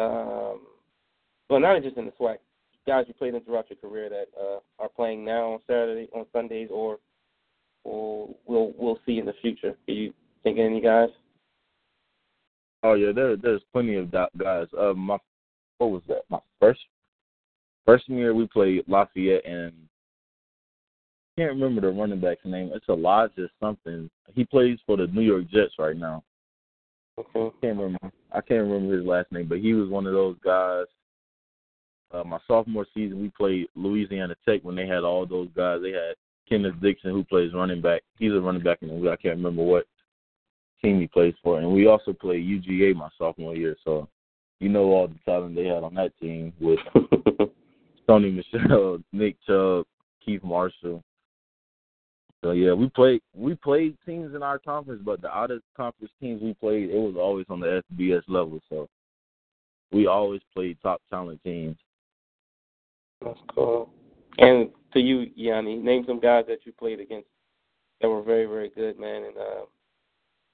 [0.00, 0.60] um,
[1.48, 2.36] well, not just in the SWAC,
[2.86, 6.26] guys you played in throughout your career that uh, are playing now on Saturday, on
[6.32, 6.98] Sundays, or
[7.86, 9.74] we'll we'll see in the future.
[9.88, 11.08] Are you thinking any guys?
[12.82, 14.66] Oh yeah, there there's plenty of guys.
[14.78, 15.18] Uh, my
[15.78, 16.22] what was that?
[16.28, 16.80] My first
[17.84, 19.72] first year we played Lafayette and
[21.36, 22.70] I can't remember the running back's name.
[22.74, 24.08] It's Elijah something.
[24.34, 26.24] He plays for the New York Jets right now.
[27.18, 27.56] Okay.
[27.62, 28.10] Can't remember.
[28.32, 30.86] I can't remember his last name, but he was one of those guys.
[32.12, 35.80] Uh, my sophomore season, we played Louisiana Tech when they had all those guys.
[35.82, 36.14] They had
[36.48, 38.02] Kenneth Dixon, who plays running back.
[38.18, 39.86] He's a running back in I can't remember what
[40.82, 41.58] team he plays for.
[41.58, 43.76] And we also played UGA my sophomore year.
[43.84, 44.08] So
[44.60, 46.78] you know all the talent they had on that team with
[48.08, 49.84] Sony Michel, Nick Chubb,
[50.24, 51.02] Keith Marshall.
[52.44, 56.12] So yeah, we played we played teams in our conference, but the out of conference
[56.20, 58.60] teams we played, it was always on the FBS level.
[58.68, 58.88] So
[59.90, 61.76] we always played top talent teams.
[63.24, 63.90] That's cool.
[64.38, 67.28] And to you, Yanni, name some guys that you played against
[68.00, 69.64] that were very, very good, man, and uh,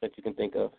[0.00, 0.72] that you can think of.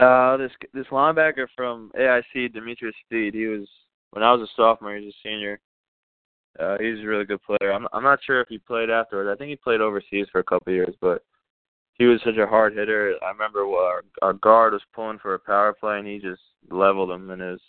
[0.00, 3.34] Uh, this this linebacker from AIC, Demetrius Steed.
[3.34, 3.68] He was
[4.10, 4.96] when I was a sophomore.
[4.96, 5.60] He was a senior.
[6.58, 7.72] Uh, he's a really good player.
[7.72, 9.30] I'm I'm not sure if he played afterwards.
[9.32, 11.24] I think he played overseas for a couple of years, but
[11.94, 13.14] he was such a hard hitter.
[13.22, 17.10] I remember our, our guard was pulling for a power play, and he just leveled
[17.10, 17.60] him, and it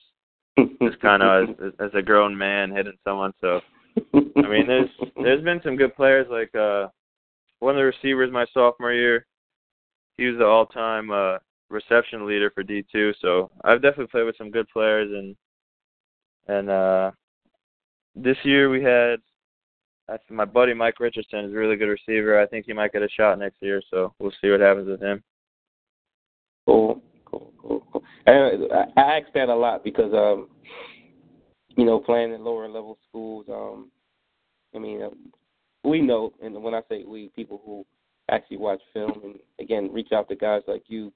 [0.57, 3.33] was just kind of as, as a grown man hitting someone.
[3.41, 3.61] So
[3.97, 4.89] I mean, there's
[5.21, 6.87] there's been some good players like uh
[7.59, 9.25] one of the receivers my sophomore year.
[10.17, 11.37] He was the all-time uh
[11.73, 13.13] reception leader for D2.
[13.19, 15.35] So I've definitely played with some good players, and
[16.47, 17.11] and uh,
[18.15, 19.19] this year we had
[20.09, 22.39] I my buddy Mike Richardson is a really good receiver.
[22.39, 25.01] I think he might get a shot next year, so we'll see what happens with
[25.01, 25.21] him.
[26.65, 28.03] Cool, cool, cool, cool.
[28.25, 30.49] And I ask that a lot because um,
[31.75, 33.89] you know, playing in lower level schools, um,
[34.75, 35.09] I mean, uh,
[35.83, 37.85] we know, and when I say we, people who
[38.31, 41.11] actually watch film and again reach out to guys like you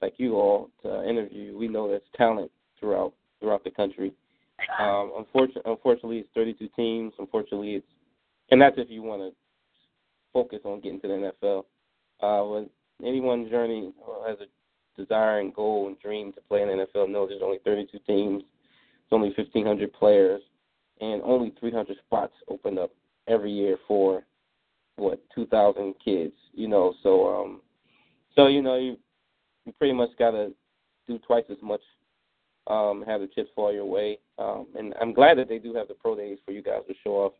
[0.00, 1.56] like you all to interview.
[1.56, 4.12] We know there's talent throughout throughout the country.
[4.80, 7.12] Um, unfortunately, unfortunately, it's 32 teams.
[7.18, 7.86] Unfortunately, it's
[8.50, 9.30] and that's if you want to
[10.32, 11.64] focus on getting to the NFL.
[12.20, 12.70] Uh, when
[13.04, 13.92] anyone's journey
[14.26, 17.58] has a desire and goal and dream to play in the NFL knows there's only
[17.64, 18.42] 32 teams.
[19.12, 20.42] Only 1,500 players,
[21.00, 22.90] and only 300 spots open up
[23.28, 24.24] every year for
[24.96, 26.34] what 2,000 kids.
[26.54, 27.60] You know, so um,
[28.34, 28.96] so you know you
[29.64, 30.52] you pretty much got to
[31.06, 31.80] do twice as much,
[32.66, 34.18] um, have the chips fall your way.
[34.38, 36.94] Um, and I'm glad that they do have the pro days for you guys to
[37.02, 37.32] show off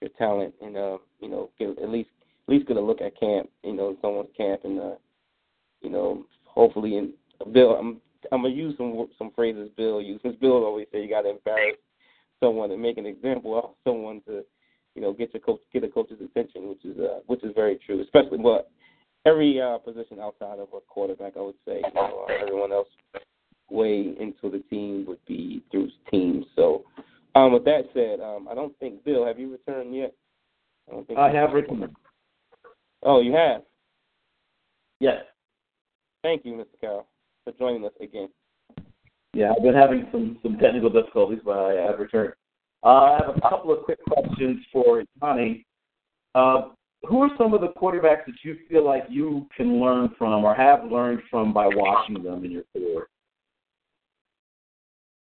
[0.00, 2.10] your talent and uh, you know get at least
[2.46, 4.94] at least get a look at camp, you know, someone's camp and uh,
[5.80, 7.12] you know, hopefully in
[7.52, 8.00] Bill I'm
[8.32, 10.36] I'm gonna use some some phrases Bill uses.
[10.40, 11.76] Bill always say you gotta embarrass
[12.40, 14.44] someone and make an example of someone to,
[14.94, 17.78] you know, get your coach get a coach's attention, which is uh which is very
[17.86, 18.02] true.
[18.02, 18.70] Especially what
[19.26, 21.76] every uh, position outside of a quarterback, I would say.
[21.76, 22.88] You know, uh, everyone else
[23.70, 26.44] way into the team would be through teams.
[26.54, 26.84] So,
[27.34, 30.14] um, with that said, um, I don't think Bill, have you returned yet?
[30.88, 31.94] I, don't think I have returned.
[33.02, 33.62] Oh, you have.
[35.00, 35.24] Yes.
[36.22, 36.80] Thank you, Mr.
[36.80, 37.06] Carroll,
[37.44, 38.28] for joining us again.
[39.34, 42.34] Yeah, I've been having some some technical difficulties, but I have returned.
[42.82, 45.66] Uh, I have a couple of quick questions for Johnny.
[46.34, 46.68] Uh,
[47.04, 50.54] who are some of the quarterbacks that you feel like you can learn from or
[50.54, 53.08] have learned from by watching them in your career?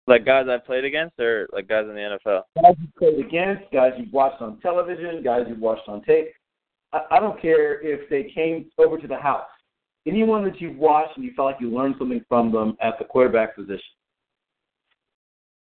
[0.07, 2.41] Like guys I've played against, or like guys in the NFL?
[2.61, 6.31] Guys you've played against, guys you've watched on television, guys you've watched on tape.
[6.91, 9.47] I, I don't care if they came over to the house.
[10.09, 13.05] Anyone that you've watched and you felt like you learned something from them at the
[13.05, 13.79] quarterback position.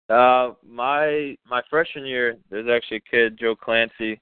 [0.10, 4.20] Uh, my my freshman year, there's actually a kid, Joe Clancy,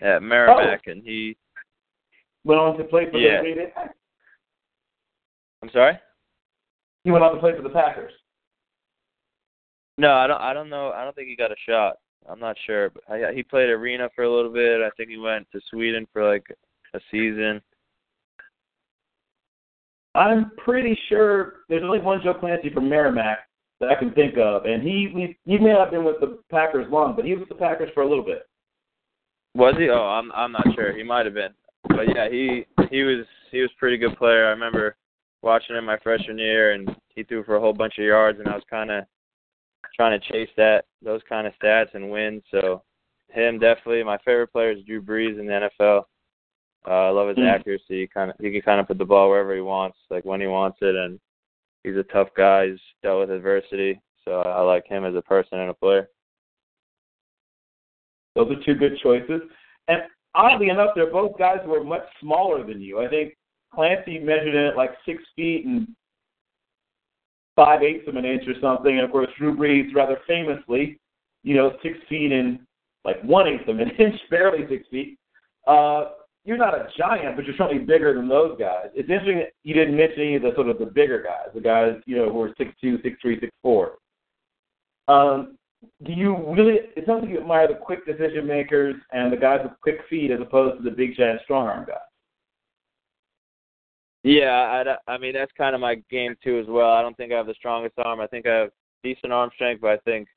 [0.00, 0.90] at Merrimack, oh.
[0.90, 1.36] and he
[2.44, 3.38] went on to play for yeah.
[3.38, 3.96] the Green Bay Packers.
[5.62, 5.98] I'm sorry.
[7.04, 8.12] He went on to play for the Packers.
[9.98, 10.40] No, I don't.
[10.40, 10.92] I don't know.
[10.92, 11.96] I don't think he got a shot.
[12.28, 14.80] I'm not sure, but I, he played arena for a little bit.
[14.80, 16.46] I think he went to Sweden for like
[16.94, 17.60] a season.
[20.16, 23.38] I'm pretty sure there's only one Joe Clancy from Merrimack
[23.80, 26.86] that I can think of, and he he may not have been with the Packers
[26.90, 28.48] long, but he was with the Packers for a little bit.
[29.54, 29.88] Was he?
[29.90, 30.96] Oh, I'm I'm not sure.
[30.96, 31.52] He might have been.
[31.88, 34.46] But yeah, he he was he was a pretty good player.
[34.46, 34.96] I remember
[35.42, 38.48] watching him my freshman year, and he threw for a whole bunch of yards, and
[38.48, 39.04] I was kind of
[39.94, 42.42] trying to chase that those kind of stats and win.
[42.50, 42.82] So
[43.30, 44.02] him definitely.
[44.02, 46.04] My favorite player is Drew Brees in the NFL.
[46.86, 47.52] Uh, I love his mm.
[47.52, 48.06] accuracy.
[48.06, 50.46] Kind of he can kind of put the ball wherever he wants, like when he
[50.46, 51.18] wants it, and
[51.82, 52.68] he's a tough guy.
[52.68, 56.08] He's dealt with adversity, so I like him as a person and a player.
[58.34, 59.40] Those are two good choices.
[59.88, 60.02] And
[60.34, 63.00] oddly enough, they're both guys who are much smaller than you.
[63.00, 63.34] I think
[63.74, 65.88] Clancy measured in at like six feet and
[67.56, 68.94] five eighths of an inch or something.
[68.94, 71.00] And of course, Drew Brees, rather famously,
[71.42, 72.60] you know, six feet and
[73.04, 75.18] like one eighth of an inch, barely six feet.
[75.66, 76.10] Uh,
[76.46, 78.86] you're not a giant, but you're certainly bigger than those guys.
[78.94, 81.60] It's interesting that you didn't mention any of the sort of the bigger guys, the
[81.60, 83.98] guys you know who are six two, six three, six four.
[85.08, 85.58] Um,
[86.04, 86.78] do you really?
[86.96, 90.30] It sounds like you admire the quick decision makers and the guys with quick feet
[90.30, 91.98] as opposed to the big giant strong arm guys.
[94.22, 96.92] Yeah, I, I mean that's kind of my game too as well.
[96.92, 98.20] I don't think I have the strongest arm.
[98.20, 98.70] I think I have
[99.02, 100.28] decent arm strength, but I think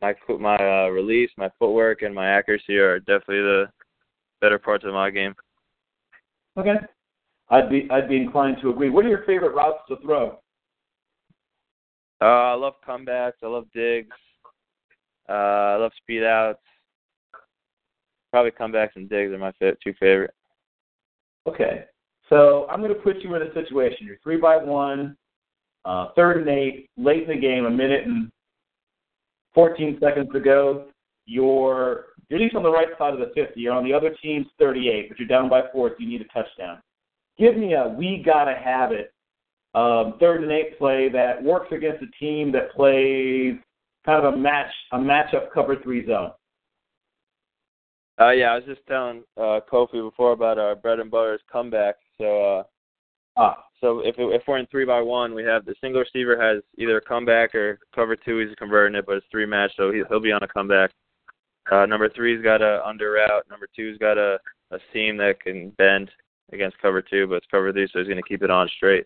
[0.00, 3.66] my my uh, release, my footwork, and my accuracy are definitely the
[4.40, 5.34] better parts of my game.
[6.58, 6.74] Okay.
[7.50, 8.90] I'd be I'd be inclined to agree.
[8.90, 10.38] What are your favorite routes to throw?
[12.20, 13.42] Uh, I love comebacks.
[13.42, 14.16] I love digs.
[15.28, 16.60] Uh, I love speed outs.
[18.30, 20.34] Probably comebacks and digs are my two favorite.
[21.48, 21.84] Okay.
[22.28, 24.06] So I'm going to put you in a situation.
[24.06, 25.16] You're three by one,
[25.84, 28.30] uh, third and eight, late in the game, a minute and
[29.54, 30.86] 14 seconds to go.
[31.26, 33.60] You're you're at least on the right side of the 50.
[33.60, 36.24] You're on the other team's 38, but you're down by four, so you need a
[36.24, 36.80] touchdown.
[37.38, 39.12] Give me a we gotta have it
[39.74, 43.54] um, third and eight play that works against a team that plays
[44.04, 46.32] kind of a match a matchup cover three zone.
[48.20, 51.94] Uh, yeah, I was just telling uh, Kofi before about our bread and butter's comeback.
[52.18, 52.62] So, uh,
[53.38, 53.64] ah.
[53.80, 56.98] so if if we're in three by one, we have the single receiver has either
[56.98, 58.38] a comeback or cover two.
[58.38, 60.90] He's converting it, but it's three match, so he, he'll be on a comeback.
[61.70, 63.44] Uh, number three's got a under route.
[63.50, 64.38] Number two's got a
[64.72, 66.10] a seam that can bend
[66.52, 69.04] against cover two, but it's cover three, so he's going to keep it on straight.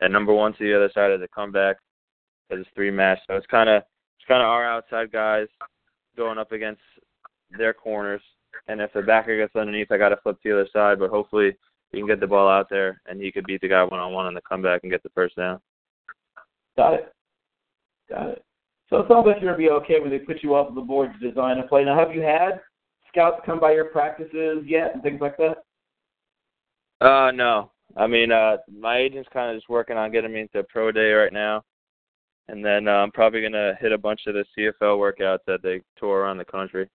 [0.00, 1.76] And number one to the other side of the comeback
[2.50, 3.18] it's three match.
[3.26, 3.82] So it's kind of
[4.18, 5.48] it's kind of our outside guys
[6.16, 6.80] going up against
[7.50, 8.22] their corners
[8.66, 10.98] and if the backer gets underneath, I got to flip to the other side.
[10.98, 11.56] But hopefully,
[11.92, 14.12] he can get the ball out there, and he could beat the guy one on
[14.12, 15.60] one on the comeback and get the first down.
[16.76, 17.14] Got it.
[18.10, 18.44] Got it.
[18.90, 21.12] So it sounds like you're gonna be okay when they put you off the board
[21.12, 21.84] to design a play.
[21.84, 22.60] Now, have you had
[23.08, 25.64] scouts come by your practices yet and things like that?
[27.04, 27.70] Uh, no.
[27.96, 31.12] I mean, uh, my agent's kind of just working on getting me into pro day
[31.12, 31.62] right now,
[32.48, 35.82] and then uh, I'm probably gonna hit a bunch of the CFL workouts that they
[35.98, 36.88] tour around the country.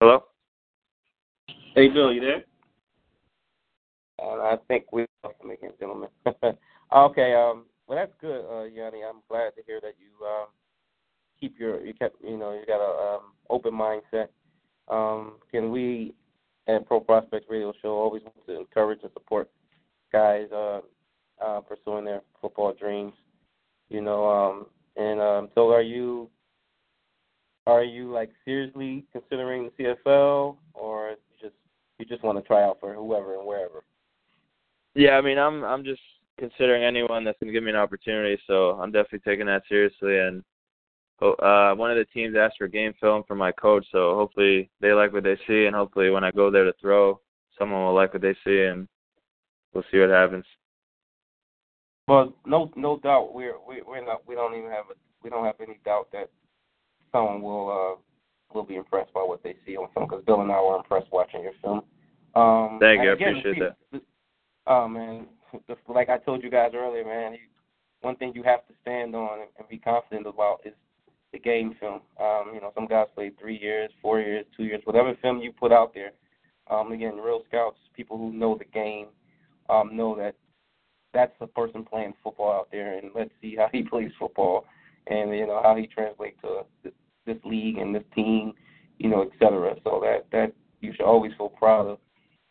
[0.00, 0.24] Hello?
[1.74, 2.44] Hey, Bill, you there?
[4.18, 6.08] And I think we lost him again, gentlemen.
[6.26, 9.02] okay, um, well that's good, uh, Yanni.
[9.04, 10.46] I'm glad to hear that you um,
[11.38, 13.20] keep your you kept you know you got a um,
[13.50, 14.28] open mindset.
[14.88, 16.14] Um, can we
[16.68, 19.50] at Pro Prospects Radio Show always want to encourage and support
[20.12, 20.80] guys uh,
[21.44, 23.12] uh, pursuing their football dreams?
[23.88, 26.30] You know, um, and um, so are you
[27.66, 31.54] are you like seriously considering the CFL, or you just
[31.98, 33.84] you just want to try out for whoever and wherever?
[34.96, 36.00] Yeah, I mean, I'm I'm just
[36.38, 40.18] considering anyone that's going to give me an opportunity, so I'm definitely taking that seriously.
[40.18, 40.42] And
[41.20, 44.92] uh, one of the teams asked for game film from my coach, so hopefully they
[44.92, 47.20] like what they see, and hopefully when I go there to throw,
[47.58, 48.88] someone will like what they see, and
[49.74, 50.46] we'll see what happens.
[52.08, 55.44] Well, no, no doubt, we're we, we're not we don't even have a we don't
[55.44, 56.30] have any doubt that
[57.12, 60.50] someone will uh, will be impressed by what they see on film because Bill and
[60.50, 61.82] I were impressed watching your film.
[62.34, 64.00] Um, Thank you, I appreciate that.
[64.66, 65.26] Oh man,
[65.88, 67.38] like I told you guys earlier, man, you,
[68.00, 70.74] one thing you have to stand on and be confident about is
[71.32, 72.00] the game film.
[72.20, 75.52] Um, you know, some guys play three years, four years, two years, whatever film you
[75.52, 76.12] put out there.
[76.68, 79.06] Um, again, real scouts, people who know the game,
[79.68, 80.34] um, know that
[81.14, 84.64] that's the person playing football out there, and let's see how he plays football,
[85.06, 86.90] and you know how he translates to
[87.24, 88.52] this league and this team,
[88.98, 89.74] you know, et cetera.
[89.84, 91.98] So that that you should always feel proud of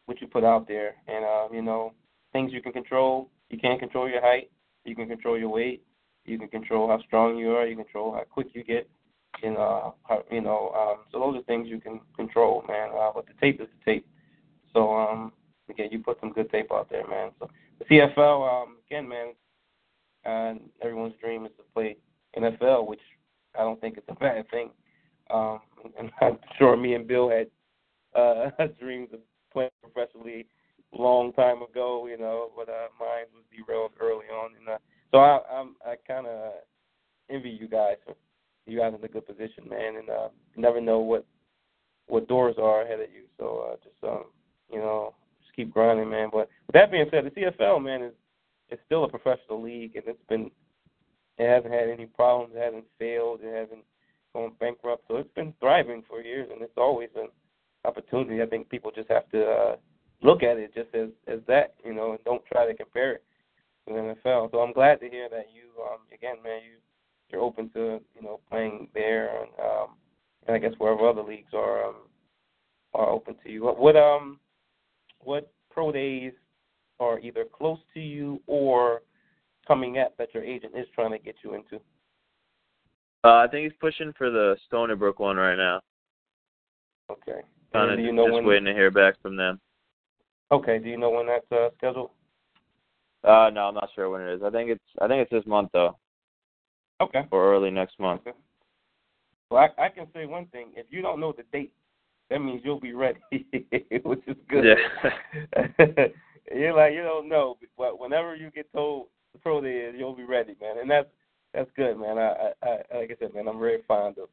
[0.06, 1.94] what you put out there, and uh, you know,
[2.36, 3.30] things you can control.
[3.50, 4.52] You can't control your height.
[4.84, 5.82] You can control your weight.
[6.26, 7.66] You can control how strong you are.
[7.66, 8.90] You control how quick you get.
[9.42, 12.90] And uh, how, you know, um, so those are things you can control, man.
[12.90, 14.08] Uh, but the tape is the tape.
[14.74, 15.32] So um,
[15.70, 17.32] again, you put some good tape out there, man.
[17.40, 17.50] So
[17.80, 19.34] the CFL, um, again, man,
[20.26, 21.96] uh, everyone's dream is to play
[22.38, 23.00] NFL, which
[23.58, 24.72] I don't think it's a bad thing.
[25.30, 25.62] Um,
[25.98, 27.48] and I'm sure me and Bill had
[28.14, 28.50] uh,
[28.80, 29.20] dreams of
[29.54, 30.48] playing professionally
[31.02, 34.52] long time ago, you know, but uh, mine was derailed early on.
[34.60, 34.78] And uh,
[35.12, 36.54] so I, I'm, I kind of
[37.30, 37.98] envy you guys.
[38.66, 41.26] You guys in a good position, man, and uh, you never know what
[42.08, 43.24] what doors are ahead of you.
[43.38, 44.26] So uh, just um,
[44.72, 46.30] you know, just keep grinding, man.
[46.32, 48.14] But with that being said, the CFL, man, is
[48.70, 50.50] it's still a professional league, and it's been
[51.38, 52.54] it hasn't had any problems.
[52.56, 53.42] It hasn't failed.
[53.44, 53.84] It hasn't
[54.34, 55.04] gone bankrupt.
[55.08, 57.28] So it's been thriving for years, and it's always an
[57.84, 58.42] opportunity.
[58.42, 59.76] I think people just have to uh,
[60.22, 63.24] look at it just as as that, you know, and don't try to compare it
[63.88, 64.52] to the NFL.
[64.52, 66.78] So I'm glad to hear that you, um, again, man, you
[67.30, 69.88] you're open to you know playing there, and um,
[70.48, 71.96] and I guess wherever other leagues are um,
[72.94, 73.64] are open to you.
[73.64, 74.40] What, what um
[75.24, 76.34] what pro days
[77.00, 79.02] are either close to you or
[79.68, 81.78] coming up that your agent is trying to get you into?
[83.24, 85.82] Uh, I think he's pushing for the Stony Brook one right now.
[87.12, 87.42] Okay.
[87.74, 89.60] Kind of you know just when, waiting to hear back from them.
[90.52, 90.80] Okay.
[90.80, 92.12] Do you know when that's uh, scheduled?
[93.24, 94.44] Uh, no, I'm not sure when it is.
[94.44, 95.98] I think it's I think it's this month though.
[97.02, 97.24] Okay.
[97.32, 98.22] Or early next month.
[98.22, 98.38] Okay.
[99.50, 100.72] Well, I, I can say one thing.
[100.76, 101.74] If you don't know the date,
[102.30, 104.66] that means you'll be ready, which is good.
[104.66, 106.06] Yeah.
[106.54, 110.16] You're like you don't know, but whenever you get told the pro day is, you'll
[110.16, 111.08] be ready, man, and that's
[111.54, 112.18] that's good, man.
[112.20, 114.30] I, I, I like I said, man, I'm very fond of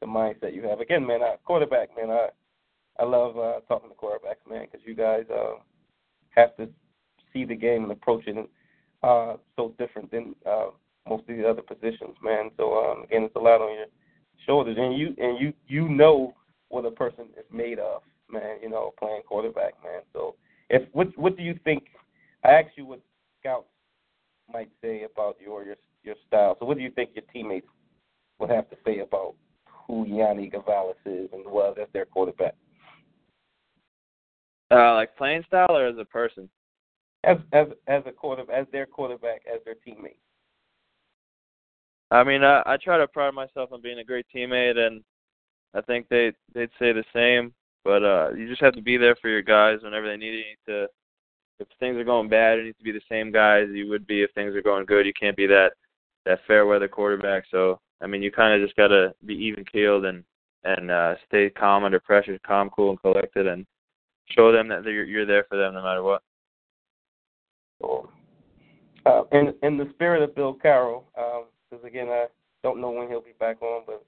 [0.00, 0.80] the mindset you have.
[0.80, 2.28] Again, man, I, quarterback, man, I
[3.00, 5.54] I love uh, talking to quarterbacks, man, because you guys uh,
[6.30, 6.68] have to
[7.32, 8.36] see the game and approach it
[9.02, 10.66] uh, so different than uh,
[11.08, 12.50] most of the other positions, man.
[12.58, 13.86] So um, again, it's a lot on your
[14.46, 16.34] shoulders, and you and you you know
[16.68, 18.58] what a person is made of, man.
[18.62, 20.02] You know, playing quarterback, man.
[20.12, 20.34] So
[20.68, 21.84] if what what do you think?
[22.44, 23.00] I asked you what
[23.40, 23.66] scouts
[24.52, 26.56] might say about your your your style.
[26.60, 27.68] So what do you think your teammates
[28.38, 29.36] would have to say about
[29.86, 32.54] who Yanni Gavalis is and was as their quarterback?
[34.70, 36.48] Uh, like playing style or as a person?
[37.24, 40.16] As as as a quarterback, as their quarterback, as their teammate.
[42.10, 45.02] I mean, I, I try to pride myself on being a great teammate, and
[45.74, 47.52] I think they they'd say the same.
[47.84, 50.44] But uh, you just have to be there for your guys whenever they need you.
[50.66, 50.86] to,
[51.60, 54.06] if things are going bad, you need to be the same guy as you would
[54.06, 55.06] be if things are going good.
[55.06, 55.72] You can't be that
[56.26, 57.44] that fair weather quarterback.
[57.50, 60.24] So I mean, you kind of just got to be even keeled and
[60.64, 63.66] and uh, stay calm under pressure, calm, cool, and collected, and
[64.30, 66.22] show them that you're you're there for them no matter what.
[67.80, 68.10] Cool.
[69.06, 72.26] Uh, in in the spirit of Bill Carroll, because um, again, I
[72.62, 74.04] don't know when he'll be back on, but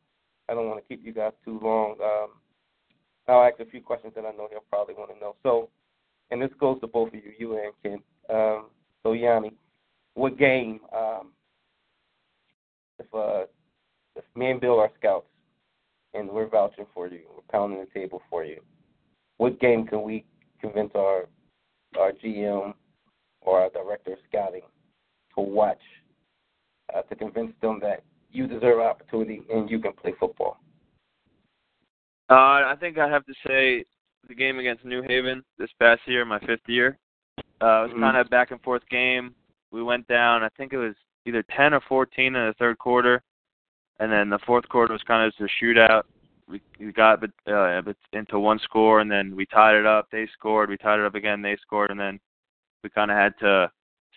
[0.49, 1.97] I don't want to keep you guys too long.
[2.02, 2.31] Um,
[3.28, 5.36] I'll ask a few questions that I know he'll probably want to know.
[5.42, 5.70] So,
[6.31, 8.02] and this goes to both of you, you and Ken.
[8.28, 8.67] Um,
[9.02, 9.52] so, Yanni,
[10.15, 10.81] what game?
[10.94, 11.33] Um,
[12.99, 13.47] if uh,
[14.17, 15.26] if me and Bill are scouts
[16.15, 18.60] and we're vouching for you, we're pounding the table for you,
[19.42, 20.24] what game can we
[20.60, 21.26] convince our
[21.98, 22.72] our GM
[23.40, 24.62] or our director of scouting
[25.34, 25.80] to watch
[26.94, 30.58] uh, to convince them that you deserve an opportunity and you can play football?
[32.30, 33.84] Uh, I think I have to say
[34.28, 36.96] the game against New Haven this past year, my fifth year.
[37.36, 38.00] Uh, it was mm-hmm.
[38.00, 39.34] kind of a back and forth game.
[39.72, 40.44] We went down.
[40.44, 40.94] I think it was
[41.26, 43.20] either 10 or 14 in the third quarter,
[43.98, 46.04] and then the fourth quarter was kind of just a shootout.
[46.52, 47.82] We, we got uh,
[48.12, 50.08] into one score, and then we tied it up.
[50.12, 50.68] They scored.
[50.68, 51.42] We tied it up again.
[51.42, 52.20] They scored, and then
[52.84, 53.70] we kind of had to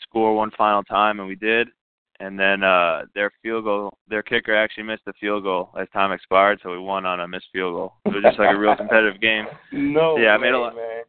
[0.03, 1.69] score one final time, and we did.
[2.22, 6.14] And then uh their field goal, their kicker actually missed the field goal as time
[6.14, 7.93] expired, so we won on a missed field goal.
[8.05, 9.45] It was just like a real competitive game.
[9.73, 10.75] No, yeah, I made a lot.
[10.75, 11.03] Man.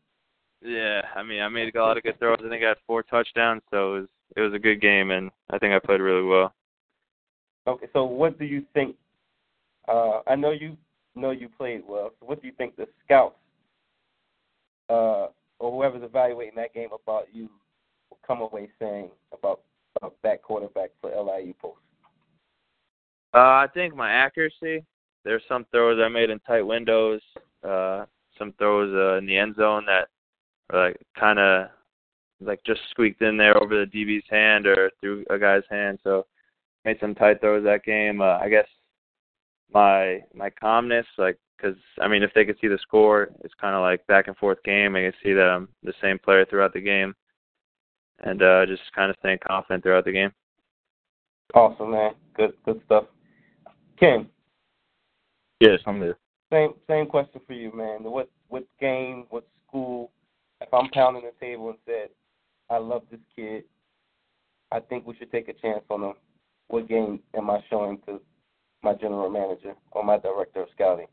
[0.63, 2.39] Yeah, I mean, I made a lot of good throws.
[2.45, 5.31] I think I had four touchdowns, so it was it was a good game, and
[5.51, 6.53] I think I played really well.
[7.69, 8.97] Okay, so what do you think?
[9.87, 10.77] Uh, I know you
[11.17, 12.11] know you played well.
[12.21, 13.37] So what do you think the scouts
[14.89, 15.29] uh,
[15.59, 17.49] or whoever's evaluating that game about you
[18.11, 19.61] will come away saying about,
[19.97, 21.79] about that quarterback for LIU Post?
[23.35, 24.85] Uh, I think my accuracy.
[25.25, 27.21] There's some throws I made in tight windows.
[27.67, 28.05] Uh,
[28.39, 30.09] some throws uh, in the end zone that
[30.71, 31.69] are like kind of
[32.41, 35.99] like just squeaked in there over the DB's hand or through a guy's hand.
[36.05, 36.27] So
[36.85, 38.21] made some tight throws that game.
[38.21, 38.67] Uh, I guess
[39.73, 43.75] my my calmness, like, because I mean, if they could see the score, it's kind
[43.75, 44.93] of like back and forth game.
[44.93, 47.15] They can see that I'm the same player throughout the game,
[48.21, 50.33] and uh, just kind of staying confident throughout the game.
[51.55, 52.13] Awesome, man.
[52.35, 53.05] Good, good stuff.
[53.99, 54.29] Ken.
[55.61, 56.19] Yes, I'm there.
[56.53, 58.03] Same, same question for you, man.
[58.03, 60.11] What, what game, what school?
[60.61, 62.09] If I'm pounding the table and said,
[62.71, 63.65] "I love this kid,"
[64.73, 66.15] I think we should take a chance on him.
[66.69, 68.21] What game am I showing to
[68.83, 71.07] my general manager or my director of scouting?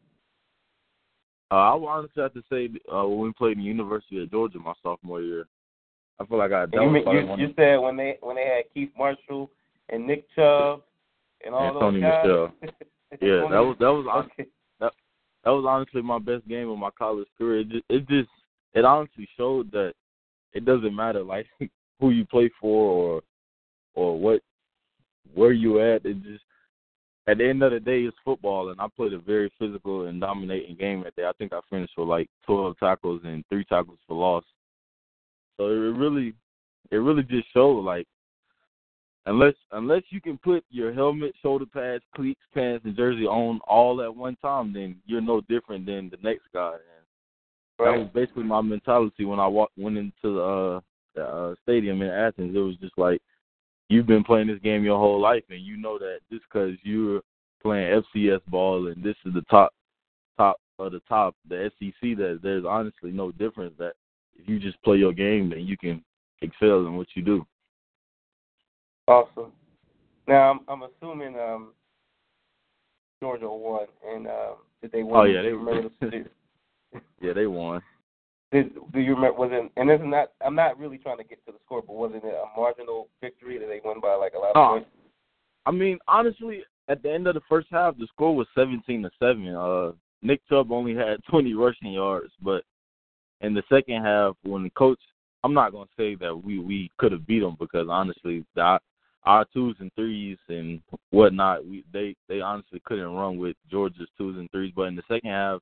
[1.52, 4.32] Uh, I would honestly have to say uh, when we played in the University of
[4.32, 5.46] Georgia my sophomore year,
[6.20, 6.66] I feel like I.
[6.72, 9.52] You, mean, you, you said when they when they had Keith Marshall
[9.90, 10.82] and Nick Chubb
[11.46, 12.24] and all and Sony those guys.
[12.24, 12.80] Michel.
[13.22, 14.50] yeah, that was that was okay.
[14.80, 14.94] that
[15.44, 17.62] that was honestly my best game of my college career.
[17.62, 18.30] It just, it just
[18.74, 19.94] it honestly showed that
[20.54, 21.48] it doesn't matter like
[22.00, 23.22] who you play for or
[23.96, 24.42] or what
[25.34, 26.06] where you at.
[26.06, 26.44] It just
[27.28, 30.20] at the end of the day, it's football, and I played a very physical and
[30.20, 31.26] dominating game that day.
[31.26, 34.44] I think I finished with like 12 tackles and three tackles for loss.
[35.58, 36.34] So it really,
[36.92, 38.08] it really just showed like,
[39.26, 44.02] unless unless you can put your helmet, shoulder pads, cleats, pants, and jersey on all
[44.02, 46.74] at one time, then you're no different than the next guy.
[46.74, 47.92] And right.
[47.92, 50.80] that was basically my mentality when I walked went into the, uh,
[51.16, 52.54] the uh, stadium in Athens.
[52.54, 53.22] It was just like
[53.90, 57.22] you've been playing this game your whole life, and you know that just because you're
[57.62, 59.74] playing FCS ball and this is the top
[60.38, 63.74] top of the top, the SEC, that there's honestly no difference.
[63.78, 63.94] That
[64.36, 66.04] if you just play your game, then you can
[66.42, 67.46] excel in what you do.
[69.08, 69.52] Awesome.
[70.28, 71.74] Now I'm, I'm assuming um,
[73.22, 75.16] Georgia won, and uh, did they win?
[75.16, 76.26] Oh yeah, they remember the,
[77.22, 77.82] yeah they won.
[78.54, 79.40] Did, do you remember?
[79.40, 79.72] Was it?
[79.78, 80.32] And this is not.
[80.46, 83.58] I'm not really trying to get to the score, but wasn't it a marginal victory
[83.58, 84.90] that they won by like a lot of points?
[85.66, 89.10] I mean, honestly, at the end of the first half, the score was seventeen to
[89.20, 89.48] seven.
[89.56, 92.64] Uh, Nick Chubb only had twenty rushing yards, but
[93.42, 95.00] in the second half, when the coach,
[95.44, 98.80] I'm not gonna say that we we could have beat them because honestly, the,
[99.24, 104.38] our twos and threes and whatnot, we they they honestly couldn't run with Georgia's twos
[104.38, 104.74] and threes.
[104.76, 105.60] But in the second half,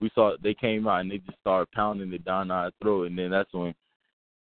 [0.00, 3.18] we saw they came out and they just started pounding it down our throat, and
[3.18, 3.74] then that's when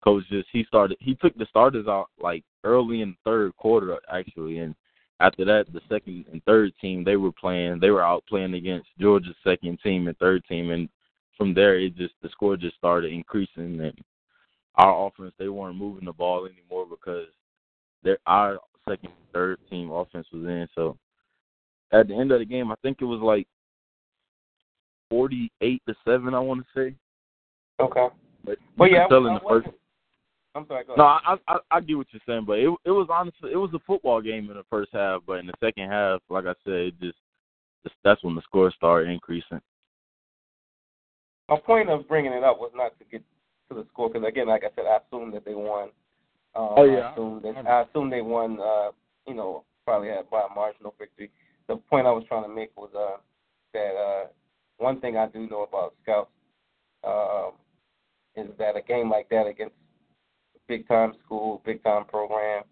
[0.03, 3.97] coach just he started he took the starters out like early in the third quarter
[4.11, 4.75] actually, and
[5.19, 8.87] after that the second and third team they were playing they were out playing against
[8.99, 10.87] Georgia's second team and third team, and
[11.37, 13.79] from there it just the score just started increasing.
[13.79, 13.99] And
[14.75, 17.27] our offense they weren't moving the ball anymore because
[18.03, 20.67] their our second third team offense was in.
[20.75, 20.97] So
[21.91, 23.47] at the end of the game I think it was like
[25.09, 26.95] forty eight to seven I want to say.
[27.79, 28.07] Okay.
[28.45, 28.57] But
[28.91, 29.67] you yeah, tell I- in I the first.
[30.55, 30.85] I'm sorry.
[30.85, 31.03] Go No.
[31.03, 33.79] I, I I get what you're saying, but it it was honestly it was a
[33.85, 36.99] football game in the first half, but in the second half, like I said, it
[36.99, 37.17] just
[38.03, 39.61] that's when the score started increasing.
[41.47, 43.21] My point of bringing it up was not to get
[43.69, 45.89] to the score because again, like I said, I assumed that they won.
[46.55, 46.99] Um, Oh, yeah.
[47.09, 48.59] I assumed that I assumed they won.
[48.59, 48.89] Uh,
[49.27, 51.29] you know, probably had by a marginal victory.
[51.67, 53.17] The point I was trying to make was uh,
[53.73, 54.27] that uh,
[54.77, 56.29] one thing I do know about scouts
[57.03, 57.51] um,
[58.35, 59.75] is that a game like that against
[60.55, 62.63] a big time school, big time program,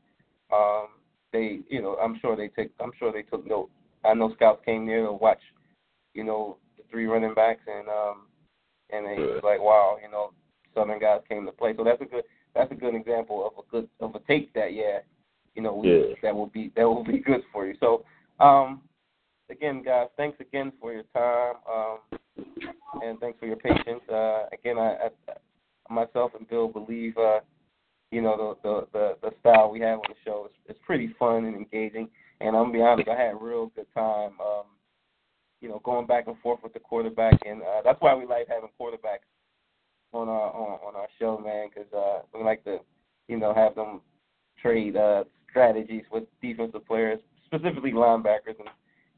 [0.53, 0.87] um,
[1.33, 3.69] they, you know, I'm sure they take, I'm sure they took note.
[4.03, 5.41] I know scouts came there to watch,
[6.13, 8.27] you know, the three running backs and um,
[8.91, 10.31] and they was like, wow, you know,
[10.73, 11.73] Southern guys came to play.
[11.75, 14.73] So that's a good that's a good example of a good of a tape that
[14.73, 14.99] yeah,
[15.55, 16.15] you know, we, Yeah.
[16.21, 17.75] that will be that will be good for you.
[17.79, 18.05] So
[18.39, 18.81] um
[19.49, 21.55] again guys, thanks again for your time.
[21.71, 21.99] Um
[23.01, 24.01] and thanks for your patience.
[24.11, 27.39] Uh again I, I myself and Bill believe uh
[28.11, 31.13] you know the the the, the style we have on the show is, is pretty
[31.19, 32.09] fun and engaging
[32.41, 34.65] and I'm gonna be honest, I had a real good time um
[35.61, 38.47] you know, going back and forth with the quarterback, and uh, that's why we like
[38.47, 39.25] having quarterbacks
[40.13, 42.77] on our on, on our show, man, because uh, we like to,
[43.27, 44.01] you know, have them
[44.61, 48.69] trade uh, strategies with defensive players, specifically linebackers and,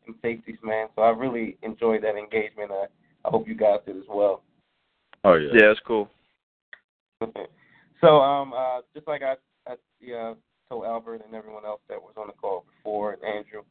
[0.08, 0.88] and safeties, man.
[0.96, 2.72] So I really enjoyed that engagement.
[2.72, 2.88] Uh,
[3.26, 4.44] I hope you guys did as well.
[5.24, 5.50] Oh yeah.
[5.54, 6.10] Yeah, it's cool.
[8.02, 9.36] so um, uh, just like I,
[9.68, 10.34] I yeah,
[10.70, 13.62] told Albert and everyone else that was on the call before, and Andrew,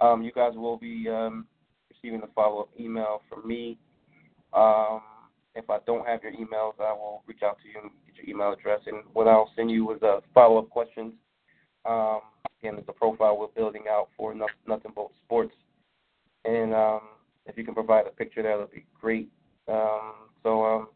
[0.00, 1.46] um, you guys will be um,
[1.90, 3.78] receiving a follow-up email from me.
[4.52, 5.00] Um,
[5.54, 8.34] if I don't have your emails, I will reach out to you and get your
[8.34, 8.80] email address.
[8.86, 11.12] And what I'll send you is uh, follow-up questions.
[11.84, 12.20] Um,
[12.60, 15.54] again, it's a profile we're building out for Nothing, nothing But Sports.
[16.44, 17.00] And um,
[17.46, 19.28] if you can provide a picture, that would be great.
[19.68, 20.88] Um, so, um,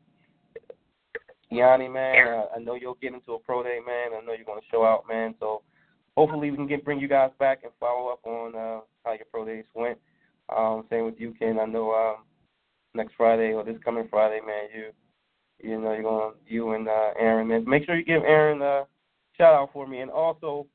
[1.50, 4.10] Yanni, man, uh, I know you'll get into a pro day, man.
[4.12, 5.34] I know you're going to show out, man.
[5.39, 5.62] So
[6.16, 9.26] hopefully we can get bring you guys back and follow up on uh, how your
[9.31, 9.99] pro days went.
[10.55, 11.58] Um, same with you, Ken.
[11.60, 12.25] I know um,
[12.94, 14.91] next Friday or this coming Friday, man, you
[15.62, 17.65] you know you're going to you and uh, Aaron, man.
[17.66, 18.86] Make sure you give Aaron a
[19.36, 20.66] shout out for me, and also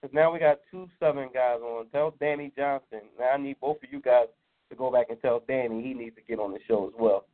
[0.00, 1.86] because now we got two Southern guys on.
[1.92, 3.00] Tell Danny Johnson.
[3.18, 4.26] Now I need both of you guys
[4.70, 7.26] to go back and tell Danny he needs to get on the show as well.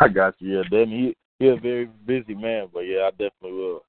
[0.00, 0.56] I got you.
[0.56, 3.84] Yeah, Danny, he he a very busy man, but yeah, I definitely will.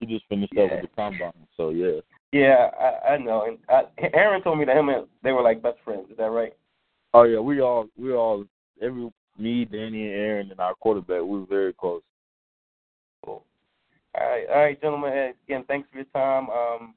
[0.00, 2.00] He just finished up with the combine, so yeah.
[2.32, 3.46] Yeah, I, I know.
[3.46, 6.10] And I, Aaron told me that him and they were like best friends.
[6.10, 6.52] Is that right?
[7.14, 8.44] Oh yeah, we all we all
[8.82, 12.02] every me, Danny, and Aaron, and our quarterback, we were very close.
[13.24, 13.44] Cool.
[14.18, 15.34] All right, all right, gentlemen.
[15.46, 16.48] Again, thanks for your time.
[16.50, 16.94] Um,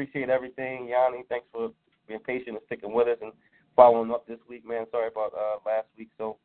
[0.00, 1.24] appreciate everything, Yanni.
[1.28, 1.70] Thanks for
[2.08, 3.32] being patient and sticking with us and
[3.76, 4.86] following up this week, man.
[4.90, 6.08] Sorry about uh, last week.
[6.16, 6.38] So,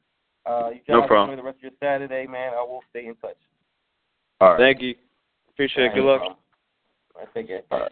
[0.45, 1.32] uh, you No problem.
[1.32, 2.53] enjoy the rest of your Saturday, man.
[2.53, 3.38] I will stay in touch.
[4.42, 4.59] All right.
[4.59, 4.95] Thank you.
[5.50, 5.95] Appreciate it.
[5.95, 6.22] Good luck.
[6.22, 6.38] All
[7.17, 7.61] right, take care.
[7.72, 7.92] All right.